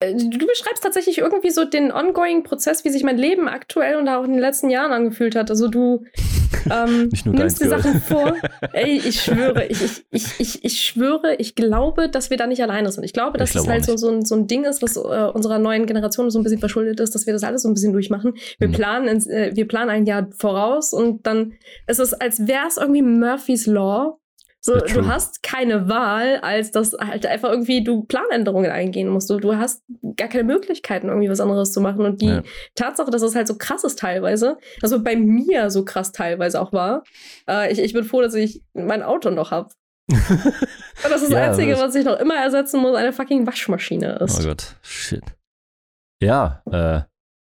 du 0.00 0.46
beschreibst 0.46 0.82
tatsächlich 0.82 1.18
irgendwie 1.18 1.50
so 1.50 1.64
den 1.64 1.92
ongoing 1.92 2.42
Prozess, 2.42 2.84
wie 2.84 2.90
sich 2.90 3.02
mein 3.04 3.18
Leben 3.18 3.48
aktuell 3.48 3.96
und 3.96 4.08
auch 4.08 4.24
in 4.24 4.32
den 4.32 4.40
letzten 4.40 4.70
Jahren 4.70 4.92
angefühlt 4.92 5.36
hat. 5.36 5.50
Also 5.50 5.68
du 5.68 6.04
ähm, 6.70 7.10
nimmst 7.24 7.60
dir 7.60 7.68
Sachen 7.68 8.00
vor. 8.00 8.34
Ey, 8.72 8.96
ich 8.96 9.22
schwöre, 9.22 9.66
ich, 9.66 9.82
ich, 9.82 10.02
ich, 10.10 10.24
ich, 10.40 10.64
ich 10.64 10.80
schwöre, 10.80 11.34
ich 11.36 11.54
glaube, 11.54 12.08
dass 12.08 12.30
wir 12.30 12.36
da 12.36 12.46
nicht 12.46 12.62
alleine 12.62 12.90
sind. 12.90 13.04
Ich 13.04 13.12
glaube, 13.12 13.36
dass 13.38 13.50
Ich 13.50 13.56
es 13.56 13.68
halt 13.68 13.84
so, 13.84 13.96
so, 13.96 14.10
ein, 14.10 14.24
so 14.24 14.34
ein 14.36 14.46
Ding 14.46 14.64
ist, 14.64 14.82
was 14.82 14.96
äh, 14.96 15.00
unserer 15.00 15.58
neuen 15.58 15.86
Generation 15.86 16.30
so 16.30 16.38
ein 16.38 16.44
bisschen 16.44 16.60
verschuldet 16.60 17.00
ist, 17.00 17.14
dass 17.14 17.26
wir 17.26 17.32
das 17.32 17.44
alles 17.44 17.62
so 17.62 17.68
ein 17.68 17.74
bisschen 17.74 17.92
durchmachen. 17.92 18.34
Wir, 18.58 18.68
Mhm. 18.68 18.72
planen, 18.72 19.08
ins, 19.08 19.26
äh, 19.26 19.52
wir 19.54 19.66
planen 19.68 19.90
ein 19.90 20.06
Jahr 20.06 20.28
voraus 20.36 20.92
und 20.92 21.26
dann 21.26 21.54
ist 21.86 22.00
es, 22.00 22.14
als 22.14 22.46
wäre 22.46 22.66
es 22.68 22.76
irgendwie 22.76 23.02
Murphy's 23.02 23.66
Law. 23.66 24.19
So, 24.62 24.76
Ja, 24.76 24.82
du 24.84 25.06
hast 25.06 25.42
keine 25.42 25.88
Wahl, 25.88 26.36
als 26.42 26.70
dass 26.70 26.92
halt 26.92 27.24
einfach 27.24 27.48
irgendwie 27.50 27.82
du 27.82 28.02
Planänderungen 28.04 28.70
eingehen 28.70 29.08
musst. 29.08 29.30
Du, 29.30 29.38
du 29.38 29.56
hast 29.56 29.82
gar 30.16 30.28
keine 30.28 30.44
Möglichkeiten, 30.44 31.08
irgendwie 31.08 31.30
was 31.30 31.40
anderes 31.40 31.72
zu 31.72 31.80
machen. 31.80 32.04
Und 32.04 32.20
die 32.20 32.26
Ja. 32.26 32.42
Tatsache, 32.74 33.10
dass 33.10 33.22
es 33.22 33.34
halt 33.34 33.46
so 33.48 33.56
krass 33.56 33.84
ist 33.84 33.98
teilweise, 33.98 34.58
also 34.82 35.02
bei 35.02 35.16
mir 35.16 35.70
so 35.70 35.84
krass 35.84 36.12
teilweise 36.12 36.60
auch 36.60 36.72
war, 36.74 37.04
äh, 37.48 37.72
ich, 37.72 37.78
ich 37.78 37.94
bin 37.94 38.04
froh, 38.04 38.20
dass 38.20 38.34
ich 38.34 38.62
mein 38.74 39.02
Auto 39.02 39.30
noch 39.30 39.50
habe. 39.50 39.70
Und 40.10 41.10
das 41.10 41.22
ist 41.22 41.30
das 41.32 41.38
Ja, 41.38 41.44
Einzige, 41.50 41.72
das- 41.72 41.80
was 41.80 41.94
ich 41.94 42.04
noch 42.04 42.18
immer 42.20 42.36
ersetzen 42.36 42.80
muss, 42.80 42.96
eine 42.96 43.12
fucking 43.14 43.46
Waschmaschine 43.46 44.18
ist. 44.18 44.40
Oh 44.40 44.46
Gott, 44.46 44.76
shit. 44.82 45.22
Ja, 46.22 46.62
äh, 46.70 47.00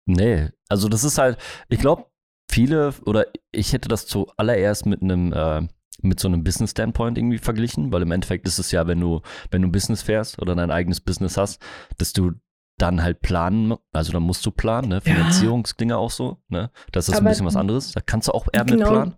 nee. 0.07 0.49
Also 0.71 0.89
das 0.89 1.05
ist 1.05 1.19
halt, 1.19 1.37
ich 1.69 1.81
glaube, 1.81 2.07
viele, 2.51 2.95
oder 3.05 3.27
ich 3.53 3.73
hätte 3.75 3.89
das 3.89 4.07
zuallererst 4.07 4.87
mit 4.87 5.03
einem, 5.03 5.33
äh, 5.35 5.69
mit 6.03 6.21
so 6.21 6.29
einem 6.29 6.45
Business-Standpoint 6.45 7.17
irgendwie 7.19 7.39
verglichen, 7.39 7.93
weil 7.93 8.03
im 8.03 8.11
Endeffekt 8.13 8.47
ist 8.47 8.59
es 8.59 8.71
ja, 8.73 8.87
wenn 8.87 9.01
du, 9.01 9.21
wenn 9.51 9.63
du 9.63 9.69
Business 9.69 10.03
fährst 10.03 10.41
oder 10.41 10.55
dein 10.55 10.71
eigenes 10.71 11.01
Business 11.01 11.37
hast, 11.37 11.61
dass 11.99 12.13
du 12.13 12.33
dann 12.79 13.03
halt 13.03 13.21
planen, 13.23 13.75
also 13.93 14.13
dann 14.13 14.25
musst 14.25 14.45
du 14.45 14.51
planen, 14.51 14.89
ne? 14.89 14.97
Ja. 14.97 15.01
Finanzierungsdinge 15.15 15.97
auch 15.97 16.11
so, 16.11 16.39
ne? 16.49 16.71
Das 16.93 17.09
ist 17.09 17.15
ein 17.15 17.21
Aber- 17.21 17.31
bisschen 17.31 17.47
was 17.47 17.57
anderes. 17.57 17.93
Da 17.93 18.01
kannst 18.01 18.29
du 18.29 18.33
auch 18.33 18.49
eher 18.53 18.65
mit 18.65 18.75
Genau. 18.75 18.91
planen. 18.91 19.15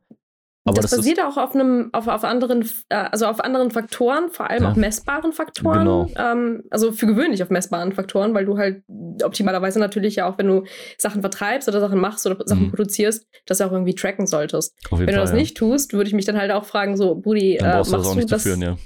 Aber 0.67 0.81
das, 0.83 0.91
das, 0.91 0.99
basiert 0.99 1.21
auch 1.21 1.37
auf 1.37 1.55
einem, 1.55 1.91
auf, 1.93 2.09
auf 2.09 2.25
anderen, 2.25 2.69
äh, 2.89 2.97
also 2.97 3.27
auf 3.27 3.41
anderen 3.41 3.71
Faktoren, 3.71 4.31
vor 4.31 4.51
allem 4.51 4.65
Ja. 4.65 4.73
auch 4.73 4.77
messbaren 4.77 5.33
Faktoren. 5.33 5.79
Genau. 5.79 6.11
Ähm, 6.17 6.65
also 6.71 6.93
für 6.93 7.07
gewöhnlich 7.07 7.43
auf 7.43 7.51
messbaren 7.51 7.93
Faktoren, 7.93 8.35
weil 8.35 8.45
du 8.45 8.59
halt 8.59 8.83
optimalerweise 9.23 9.79
natürlich 9.79 10.17
ja 10.17 10.29
auch, 10.29 10.39
wenn 10.39 10.49
du 10.49 10.65
Sachen 10.99 11.21
vertreibst 11.21 11.69
oder 11.69 11.81
Sachen 11.81 12.01
machst 12.01 12.27
oder 12.27 12.37
Sachen 12.45 12.65
Mhm. 12.67 12.71
produzierst, 12.71 13.27
das 13.47 13.61
ja 13.61 13.67
auch 13.69 13.73
irgendwie 13.73 13.95
tracken 13.95 14.27
solltest. 14.27 14.75
auf 14.91 14.99
Wenn 14.99 15.07
du 15.07 15.13
Fall, 15.13 15.21
das 15.23 15.31
ja. 15.31 15.37
nicht 15.37 15.57
tust, 15.57 15.93
würde 15.93 16.09
ich 16.09 16.15
mich 16.15 16.25
dann 16.25 16.37
halt 16.37 16.51
auch 16.51 16.65
fragen, 16.65 16.97
so, 16.97 17.15
Brudi, 17.15 17.57
äh, 17.57 17.59
brauchst 17.63 17.93
du 17.93 17.97
das 17.97 17.99
machst 17.99 18.07
auch 18.07 18.13
du 18.15 18.19
nicht 18.21 18.33
das? 18.33 18.43
führen, 18.43 18.63
ja. 18.63 18.77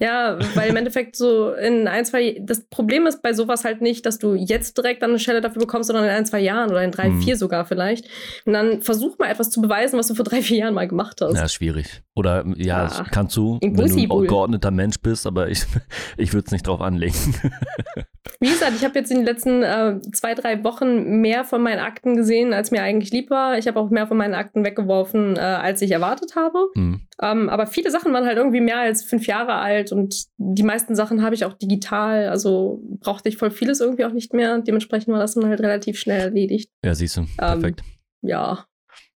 Ja, 0.00 0.38
weil 0.54 0.70
im 0.70 0.76
Endeffekt 0.76 1.16
so 1.16 1.52
in 1.52 1.88
ein, 1.88 2.04
zwei, 2.04 2.36
das 2.40 2.64
Problem 2.64 3.06
ist 3.06 3.22
bei 3.22 3.32
sowas 3.32 3.64
halt 3.64 3.80
nicht, 3.80 4.06
dass 4.06 4.18
du 4.18 4.34
jetzt 4.34 4.78
direkt 4.78 5.02
eine 5.02 5.18
Stelle 5.18 5.40
dafür 5.40 5.60
bekommst, 5.60 5.88
sondern 5.88 6.04
in 6.04 6.10
ein, 6.10 6.24
zwei 6.26 6.40
Jahren 6.40 6.70
oder 6.70 6.82
in 6.84 6.90
drei, 6.90 7.08
Mhm. 7.08 7.20
vier 7.22 7.36
sogar 7.36 7.64
vielleicht. 7.64 8.06
Und 8.44 8.52
dann 8.52 8.82
versuch 8.82 9.18
mal 9.18 9.28
etwas 9.30 9.50
zu 9.50 9.60
beweisen, 9.60 9.98
was 9.98 10.06
du 10.08 10.14
vor 10.14 10.24
drei, 10.24 10.40
vier 10.42 10.58
Jahren 10.58 10.74
mal 10.74 10.88
gemacht 10.88 11.20
hast. 11.20 11.34
Ja, 11.36 11.44
ist 11.44 11.54
schwierig. 11.54 12.02
Oder 12.14 12.44
ja, 12.56 12.86
Ja. 12.86 13.04
kannst 13.10 13.36
du, 13.36 13.58
wenn 13.62 13.74
du 13.74 13.82
ein 13.82 14.26
geordneter 14.26 14.70
Mensch 14.70 15.00
bist, 15.00 15.26
aber 15.26 15.48
ich, 15.48 15.64
ich 16.16 16.32
würde 16.32 16.46
es 16.46 16.52
nicht 16.52 16.66
drauf 16.66 16.80
anlegen. 16.80 17.14
Wie 18.40 18.48
gesagt, 18.48 18.72
ich 18.76 18.84
habe 18.84 18.98
jetzt 18.98 19.10
in 19.10 19.18
den 19.18 19.26
letzten 19.26 19.62
äh, 19.62 20.00
zwei, 20.12 20.34
drei 20.34 20.62
Wochen 20.64 21.20
mehr 21.20 21.44
von 21.44 21.62
meinen 21.62 21.78
Akten 21.80 22.16
gesehen, 22.16 22.52
als 22.52 22.70
mir 22.70 22.82
eigentlich 22.82 23.12
lieb 23.12 23.30
war. 23.30 23.56
Ich 23.58 23.66
habe 23.68 23.78
auch 23.78 23.90
mehr 23.90 24.06
von 24.06 24.16
meinen 24.16 24.34
Akten 24.34 24.64
weggeworfen, 24.64 25.36
äh, 25.36 25.40
als 25.40 25.80
ich 25.82 25.90
erwartet 25.92 26.34
habe. 26.36 26.58
Hm. 26.74 27.00
Ähm, 27.20 27.48
aber 27.48 27.66
viele 27.66 27.90
Sachen 27.90 28.12
waren 28.12 28.26
halt 28.26 28.36
irgendwie 28.38 28.60
mehr 28.60 28.78
als 28.78 29.04
fünf 29.04 29.26
Jahre 29.26 29.54
alt 29.54 29.71
und 29.92 30.26
die 30.36 30.62
meisten 30.62 30.94
Sachen 30.94 31.22
habe 31.22 31.34
ich 31.34 31.44
auch 31.44 31.54
digital. 31.54 32.28
Also 32.28 32.80
brauchte 33.00 33.28
ich 33.28 33.36
voll 33.38 33.50
vieles 33.50 33.80
irgendwie 33.80 34.04
auch 34.04 34.12
nicht 34.12 34.34
mehr. 34.34 34.58
Dementsprechend 34.60 35.08
war 35.12 35.20
das 35.20 35.34
dann 35.34 35.46
halt 35.46 35.60
relativ 35.60 35.98
schnell 35.98 36.20
erledigt. 36.20 36.70
Ja, 36.84 36.94
siehst 36.94 37.16
du. 37.16 37.26
Perfekt. 37.38 37.82
Ja. 38.22 38.66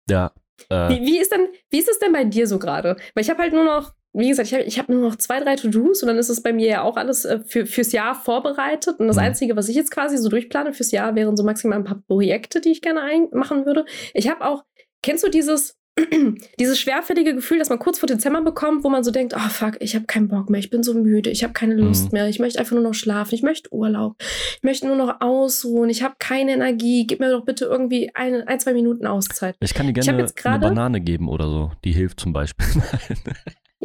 Ja. 0.09 0.33
Äh, 0.71 0.89
Wie, 0.91 1.07
wie, 1.07 1.19
ist 1.19 1.33
denn, 1.33 1.49
wie 1.71 1.79
ist 1.79 1.89
es 1.89 1.99
denn 1.99 2.13
bei 2.13 2.25
dir 2.25 2.47
so 2.47 2.59
gerade? 2.59 2.97
Weil 3.15 3.23
ich 3.23 3.31
habe 3.31 3.43
halt 3.43 3.53
nur 3.53 3.65
noch, 3.65 3.93
wie 4.15 4.29
gesagt, 4.31 4.49
ich 4.49 4.55
habe 4.55 4.65
ich 4.65 4.79
hab 4.79 4.89
nur 4.89 5.03
noch 5.03 5.17
zwei, 5.17 5.39
drei 5.41 5.57
To-Dos 5.57 6.03
und 6.03 6.09
dann 6.09 6.17
ist 6.17 6.31
es 6.31 6.43
bei 6.43 6.53
mir 6.55 6.67
ja 6.69 6.83
auch 6.83 6.97
alles 6.97 7.25
äh, 7.27 7.41
für, 7.45 7.67
fürs 7.67 7.93
Jahr 7.93 8.15
vorbereitet. 8.15 8.99
Und 8.99 9.09
das 9.09 9.17
Mhm. 9.17 9.23
Einzige, 9.23 9.57
was 9.57 9.69
ich 9.69 9.77
jetzt 9.77 9.91
quasi 9.91 10.17
so 10.17 10.29
durchplane 10.31 10.73
fürs 10.73 10.91
Jahr, 10.93 11.15
wären 11.15 11.37
so 11.37 11.45
maximal 11.45 11.77
ein 11.79 11.85
paar 11.85 12.03
Projekte, 12.09 12.61
die 12.63 12.71
ich 12.71 12.81
gerne 12.81 13.29
machen 13.33 13.67
würde. 13.67 13.85
Ich 14.15 14.29
habe 14.31 14.45
auch, 14.47 14.65
kennst 15.03 15.23
du 15.25 15.29
dieses, 15.29 15.77
dieses 16.61 16.79
schwerfällige 16.79 17.35
Gefühl, 17.35 17.59
das 17.59 17.71
man 17.71 17.79
kurz 17.79 17.99
vor 17.99 18.07
Dezember 18.07 18.43
bekommt, 18.43 18.85
wo 18.85 18.91
man 18.91 19.03
so 19.03 19.11
denkt, 19.11 19.35
oh 19.35 19.49
fuck, 19.49 19.77
ich 19.81 19.95
habe 19.95 20.05
keinen 20.05 20.29
Bock 20.29 20.51
mehr, 20.51 20.61
ich 20.61 20.69
bin 20.71 20.83
so 20.83 20.93
müde, 20.95 21.31
ich 21.31 21.43
habe 21.43 21.53
keine 21.55 21.75
Lust 21.75 22.13
Mhm. 22.13 22.19
mehr, 22.19 22.29
ich 22.29 22.39
möchte 22.39 22.59
einfach 22.59 22.75
nur 22.75 22.83
noch 22.83 22.95
schlafen, 22.95 23.35
ich 23.35 23.43
möchte 23.43 23.73
Urlaub, 23.73 24.17
ich 24.57 24.63
möchte 24.63 24.87
nur 24.87 24.97
noch 24.97 25.21
ausruhen, 25.21 25.89
ich 25.89 26.03
habe 26.03 26.17
keine 26.19 26.53
Energie, 26.53 27.07
gib 27.07 27.21
mir 27.21 27.31
doch 27.31 27.45
bitte 27.45 27.65
irgendwie 27.65 28.11
ein, 28.15 28.47
ein 28.47 28.61
zwei 28.61 28.75
Minuten 28.75 29.07
Auszeit. 29.07 29.57
Ich 29.61 29.73
kann 29.73 29.87
dir 29.87 29.95
gerne 29.95 30.21
jetzt 30.21 30.45
eine 30.45 30.59
Banane 30.59 31.01
geben 31.01 31.29
oder 31.29 31.49
so. 31.49 31.73
Die 31.85 31.93
hilft 31.93 32.21
zum 32.21 32.33
Beispiel. 32.33 32.67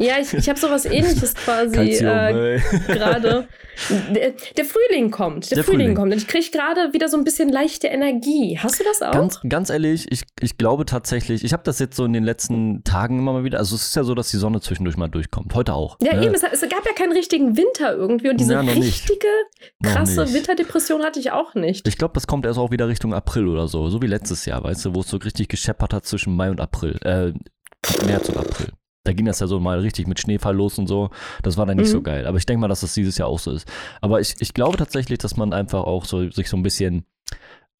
Ja, 0.02 0.14
ich, 0.20 0.32
ich 0.34 0.48
habe 0.48 0.58
sowas 0.58 0.84
ähnliches 0.86 1.34
quasi 1.34 1.78
äh, 2.04 2.60
gerade. 2.88 3.48
Der, 4.14 4.32
der 4.56 4.64
Frühling 4.66 5.10
kommt, 5.10 5.50
der, 5.50 5.56
Der 5.56 5.64
Frühling, 5.64 5.80
Frühling. 5.80 5.94
kommt 5.96 6.12
und 6.12 6.18
ich 6.18 6.28
kriege 6.28 6.44
gerade 6.50 6.92
wieder 6.92 7.08
so 7.08 7.16
ein 7.16 7.24
bisschen 7.24 7.48
leichte 7.48 7.86
Energie. 7.86 8.58
Hast 8.62 8.78
du 8.78 8.84
das 8.84 9.00
auch? 9.00 9.12
Ganz, 9.12 9.40
ganz 9.48 9.70
ehrlich, 9.70 10.06
ich, 10.10 10.24
ich 10.40 10.58
glaube 10.58 10.84
tatsächlich, 10.84 11.42
ich 11.42 11.54
habe 11.54 11.62
das 11.64 11.78
jetzt 11.78 11.96
so 11.96 12.04
in 12.04 12.12
den 12.12 12.22
letzten 12.22 12.84
Tagen 12.84 13.18
immer 13.18 13.32
mal 13.32 13.44
wieder. 13.44 13.58
Also 13.58 13.74
es 13.74 13.86
ist 13.86 13.96
ja 13.96 14.04
so, 14.04 14.14
dass 14.14 14.30
die 14.30 14.36
Sonne 14.36 14.60
zwischendurch 14.60 14.98
mal 14.98 15.08
durchkommt. 15.08 15.54
Heute 15.54 15.72
auch. 15.74 15.96
ja, 16.02 16.14
ne? 16.14 16.26
eben, 16.26 16.34
es, 16.34 16.42
es 16.42 16.60
gab 16.62 16.84
ja 16.84 16.92
keinen 16.92 17.12
richtigen 17.12 17.56
Winter 17.56 17.94
irgendwie 17.96 18.28
und 18.28 18.38
diese 18.38 18.52
Ja, 18.52 18.62
nicht. 18.62 18.76
richtige 18.76 19.26
Noch 19.80 19.92
krasse 19.92 20.22
nicht. 20.24 20.34
Winterdepression 20.34 21.02
hatte 21.02 21.18
ich 21.18 21.30
auch 21.32 21.54
nicht. 21.54 21.88
Ich 21.88 21.96
glaube, 21.96 22.12
das 22.14 22.26
kommt 22.26 22.44
erst 22.44 22.58
auch 22.58 22.70
wieder 22.72 22.88
Richtung 22.88 23.14
April 23.14 23.48
oder 23.48 23.68
so. 23.68 23.88
So 23.88 24.02
wie 24.02 24.06
letztes 24.06 24.44
Jahr, 24.44 24.62
weißt 24.62 24.84
du, 24.84 24.94
wo 24.94 25.00
es 25.00 25.08
so 25.08 25.16
richtig 25.16 25.48
gescheppert 25.48 25.94
hat 25.94 26.04
zwischen 26.04 26.36
Mai 26.36 26.50
und 26.50 26.60
April. 26.60 26.98
Äh, 27.04 27.32
März 28.06 28.28
und 28.28 28.36
April. 28.36 28.68
Da 29.04 29.12
ging 29.12 29.26
das 29.26 29.40
ja 29.40 29.46
so 29.46 29.58
mal 29.60 29.80
richtig 29.80 30.06
mit 30.06 30.20
Schneefall 30.20 30.54
los 30.56 30.78
und 30.78 30.86
so. 30.86 31.10
Das 31.42 31.56
war 31.56 31.66
dann 31.66 31.76
nicht 31.76 31.88
Mhm. 31.88 31.92
so 31.92 32.02
geil. 32.02 32.26
Aber 32.26 32.38
ich 32.38 32.46
denke 32.46 32.60
mal, 32.60 32.68
dass 32.68 32.82
das 32.82 32.94
dieses 32.94 33.18
Jahr 33.18 33.28
auch 33.28 33.38
so 33.40 33.50
ist. 33.50 33.66
Aber 34.00 34.20
ich, 34.20 34.34
ich 34.40 34.54
glaube 34.54 34.76
tatsächlich, 34.76 35.18
dass 35.18 35.36
man 35.36 35.52
einfach 35.52 35.82
auch 35.84 36.04
so, 36.04 36.30
sich 36.30 36.48
so 36.48 36.56
ein 36.56 36.62
bisschen 36.62 37.04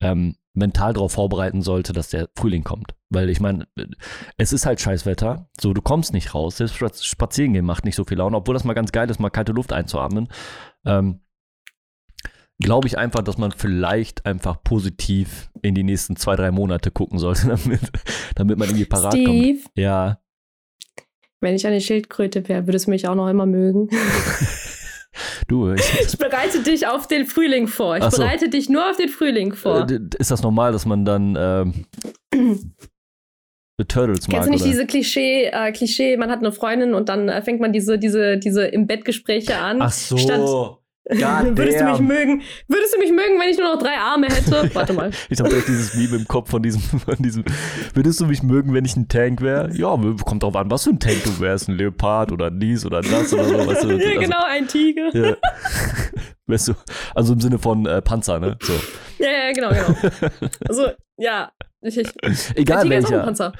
ähm, 0.01 0.35
mental 0.53 0.93
darauf 0.93 1.13
vorbereiten 1.13 1.61
sollte, 1.61 1.93
dass 1.93 2.09
der 2.09 2.29
Frühling 2.35 2.63
kommt. 2.63 2.93
Weil 3.09 3.29
ich 3.29 3.39
meine, 3.39 3.67
es 4.37 4.51
ist 4.53 4.65
halt 4.65 4.81
Scheißwetter. 4.81 5.49
So, 5.59 5.73
du 5.73 5.81
kommst 5.81 6.11
nicht 6.13 6.35
raus. 6.35 6.57
Selbst 6.57 6.75
Spaz- 6.75 7.03
spazieren 7.05 7.53
gehen 7.53 7.65
macht 7.65 7.85
nicht 7.85 7.95
so 7.95 8.03
viel 8.03 8.17
Laune, 8.17 8.35
obwohl 8.37 8.53
das 8.53 8.63
mal 8.65 8.73
ganz 8.73 8.91
geil 8.91 9.09
ist, 9.09 9.19
mal 9.19 9.29
kalte 9.29 9.53
Luft 9.53 9.71
einzuatmen. 9.71 10.27
Ähm, 10.85 11.21
glaube 12.59 12.87
ich 12.87 12.97
einfach, 12.97 13.21
dass 13.23 13.37
man 13.37 13.51
vielleicht 13.51 14.25
einfach 14.25 14.61
positiv 14.63 15.49
in 15.61 15.73
die 15.75 15.83
nächsten 15.83 16.15
zwei, 16.15 16.35
drei 16.35 16.51
Monate 16.51 16.91
gucken 16.91 17.17
sollte, 17.19 17.47
damit, 17.63 17.81
damit 18.35 18.57
man 18.59 18.67
irgendwie 18.69 18.85
parat 18.85 19.13
kommt. 19.13 19.23
Steve, 19.27 19.59
Ja, 19.75 20.19
wenn 21.43 21.55
ich 21.55 21.67
eine 21.67 21.81
Schildkröte 21.81 22.47
wäre, 22.47 22.65
würdest 22.67 22.87
du 22.87 22.91
mich 22.91 23.07
auch 23.07 23.15
noch 23.15 23.29
immer 23.29 23.45
mögen. 23.45 23.89
du, 25.47 25.73
ich, 25.73 25.99
Ich 26.07 26.17
bereite 26.17 26.63
dich 26.63 26.87
auf 26.87 27.07
den 27.07 27.25
Frühling 27.25 27.67
vor. 27.67 27.97
Ich 27.97 28.03
so. 28.05 28.17
bereite 28.17 28.49
dich 28.49 28.69
nur 28.69 28.89
auf 28.89 28.97
den 28.97 29.09
Frühling 29.09 29.53
vor. 29.53 29.87
äh, 29.89 29.99
ist 30.17 30.31
das 30.31 30.41
normal, 30.41 30.71
dass 30.71 30.85
man 30.85 31.05
dann 31.05 31.37
ähm, 31.37 31.85
The 33.77 33.85
Turtles 33.85 34.27
mag? 34.27 34.35
Kennst 34.35 34.47
du 34.47 34.51
nicht 34.51 34.61
oder? 34.61 34.71
diese 34.71 34.85
Klischee, 34.87 35.45
äh, 35.51 35.71
Klischee, 35.71 36.17
man 36.17 36.31
hat 36.31 36.39
eine 36.39 36.51
Freundin 36.51 36.93
und 36.93 37.09
dann 37.09 37.27
äh, 37.29 37.41
fängt 37.41 37.59
man 37.59 37.73
diese, 37.73 37.99
diese, 37.99 38.37
diese 38.37 38.65
im 38.65 38.87
Bett 38.87 39.03
Gespräche 39.05 39.57
an. 39.57 39.81
Ach 39.81 39.91
so. 39.91 40.17
Statt- 40.17 40.77
würdest 41.09 41.81
du 41.81 41.85
mich 41.85 41.99
mögen? 41.99 42.41
Würdest 42.69 42.95
du 42.95 42.99
mich 42.99 43.11
mögen, 43.11 43.39
wenn 43.39 43.49
ich 43.49 43.57
nur 43.57 43.75
noch 43.75 43.81
drei 43.81 43.97
Arme 43.97 44.27
hätte? 44.27 44.69
Warte 44.73 44.93
mal. 44.93 45.11
Ich 45.29 45.39
habe 45.39 45.49
direkt 45.49 45.67
dieses 45.67 45.95
Meme 45.95 46.15
im 46.15 46.27
Kopf 46.27 46.49
von 46.49 46.63
diesem, 46.63 46.81
von 46.99 47.17
diesem. 47.19 47.43
Würdest 47.93 48.21
du 48.21 48.25
mich 48.25 48.41
mögen, 48.41 48.73
wenn 48.73 48.85
ich 48.85 48.95
ein 48.95 49.09
Tank 49.09 49.41
wäre? 49.41 49.69
Ja, 49.73 49.97
kommt 50.23 50.43
drauf 50.43 50.55
an, 50.55 50.71
was 50.71 50.85
für 50.85 50.91
ein 50.91 50.99
Tank 50.99 51.21
du 51.25 51.39
wärst. 51.41 51.67
Ein 51.67 51.75
Leopard 51.75 52.31
oder 52.31 52.49
dies 52.49 52.85
oder 52.85 53.01
das 53.01 53.33
oder 53.33 53.43
so. 53.43 53.57
Weißt 53.67 53.83
du, 53.83 53.89
ja, 53.89 54.07
also, 54.07 54.19
genau, 54.19 54.43
ein 54.45 54.67
Tiger. 54.67 55.13
Ja. 55.13 55.35
weißt 56.47 56.69
du, 56.69 56.73
also 57.13 57.33
im 57.33 57.41
Sinne 57.41 57.59
von 57.59 57.85
äh, 57.85 58.01
Panzer, 58.01 58.39
ne? 58.39 58.57
So. 58.61 58.73
Ja, 59.19 59.29
ja, 59.29 59.51
genau, 59.51 59.69
genau. 59.69 60.29
Also, 60.67 60.87
ja. 61.17 61.51
Ich, 61.81 61.97
ich, 61.97 62.07
Egal 62.55 62.79
ein 62.79 62.83
Tiger 62.83 62.97
ist 62.97 63.05
auch 63.05 63.11
ein 63.11 63.11
welcher. 63.11 63.19
Panzer. 63.19 63.53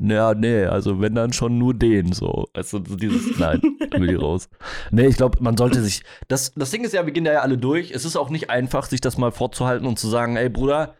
Ja, 0.00 0.32
nee, 0.34 0.64
also 0.64 1.00
wenn 1.00 1.14
dann 1.16 1.32
schon 1.32 1.58
nur 1.58 1.74
den 1.74 2.12
so. 2.12 2.46
Also 2.54 2.78
so 2.86 2.94
dieses, 2.94 3.36
nein, 3.38 3.60
will 3.96 4.10
ich 4.10 4.20
raus. 4.20 4.48
Nee, 4.92 5.06
ich 5.06 5.16
glaube, 5.16 5.38
man 5.42 5.56
sollte 5.56 5.82
sich. 5.82 6.02
Das, 6.28 6.52
das 6.54 6.70
Ding 6.70 6.84
ist 6.84 6.94
ja, 6.94 7.04
wir 7.04 7.12
gehen 7.12 7.24
da 7.24 7.32
ja 7.32 7.40
alle 7.40 7.58
durch. 7.58 7.90
Es 7.90 8.04
ist 8.04 8.14
auch 8.16 8.30
nicht 8.30 8.48
einfach, 8.48 8.86
sich 8.86 9.00
das 9.00 9.18
mal 9.18 9.32
vorzuhalten 9.32 9.86
und 9.86 9.98
zu 9.98 10.08
sagen, 10.08 10.36
ey 10.36 10.48
Bruder, 10.48 10.94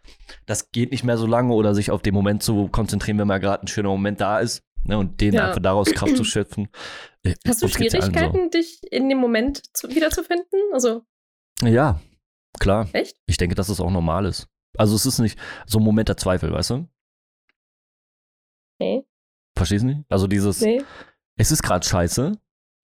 das 0.46 0.72
geht 0.72 0.90
nicht 0.90 1.04
mehr 1.04 1.16
so 1.16 1.26
lange 1.26 1.54
oder 1.54 1.74
sich 1.76 1.90
auf 1.92 2.02
den 2.02 2.12
Moment 2.14 2.42
zu 2.42 2.66
konzentrieren, 2.68 3.18
wenn 3.18 3.28
mal 3.28 3.38
gerade 3.38 3.62
ein 3.64 3.68
schöner 3.68 3.90
Moment 3.90 4.20
da 4.20 4.40
ist. 4.40 4.62
Ne, 4.84 4.96
und 4.98 5.20
den 5.20 5.34
Ja. 5.34 5.46
einfach 5.48 5.60
daraus 5.62 5.90
Kraft 5.92 6.16
zu 6.16 6.24
schöpfen. 6.24 6.68
Äh, 7.24 7.34
Hast 7.46 7.62
du 7.62 7.68
Schwierigkeiten, 7.68 8.50
dich 8.50 8.80
in 8.90 9.08
dem 9.08 9.18
Moment 9.18 9.62
zu, 9.76 9.88
wiederzufinden? 9.90 10.60
Also, 10.72 11.02
So. 11.60 11.66
Ja, 11.68 12.00
klar. 12.58 12.88
echt? 12.92 13.16
Ich 13.26 13.36
denke, 13.36 13.54
dass 13.54 13.68
es 13.68 13.80
auch 13.80 13.90
normal 13.90 14.24
ist. 14.24 14.46
Also 14.76 14.94
es 14.96 15.04
ist 15.06 15.18
nicht 15.18 15.38
so 15.66 15.78
ein 15.78 15.84
Moment 15.84 16.08
der 16.08 16.16
Zweifel, 16.16 16.52
weißt 16.52 16.70
du? 16.70 16.88
Nee. 18.78 19.04
Verstehst 19.56 19.82
du 19.82 19.88
nicht? 19.88 20.04
Also 20.08 20.26
dieses, 20.26 20.60
Nee. 20.60 20.82
es 21.36 21.50
ist 21.50 21.62
gerade 21.62 21.84
scheiße 21.86 22.32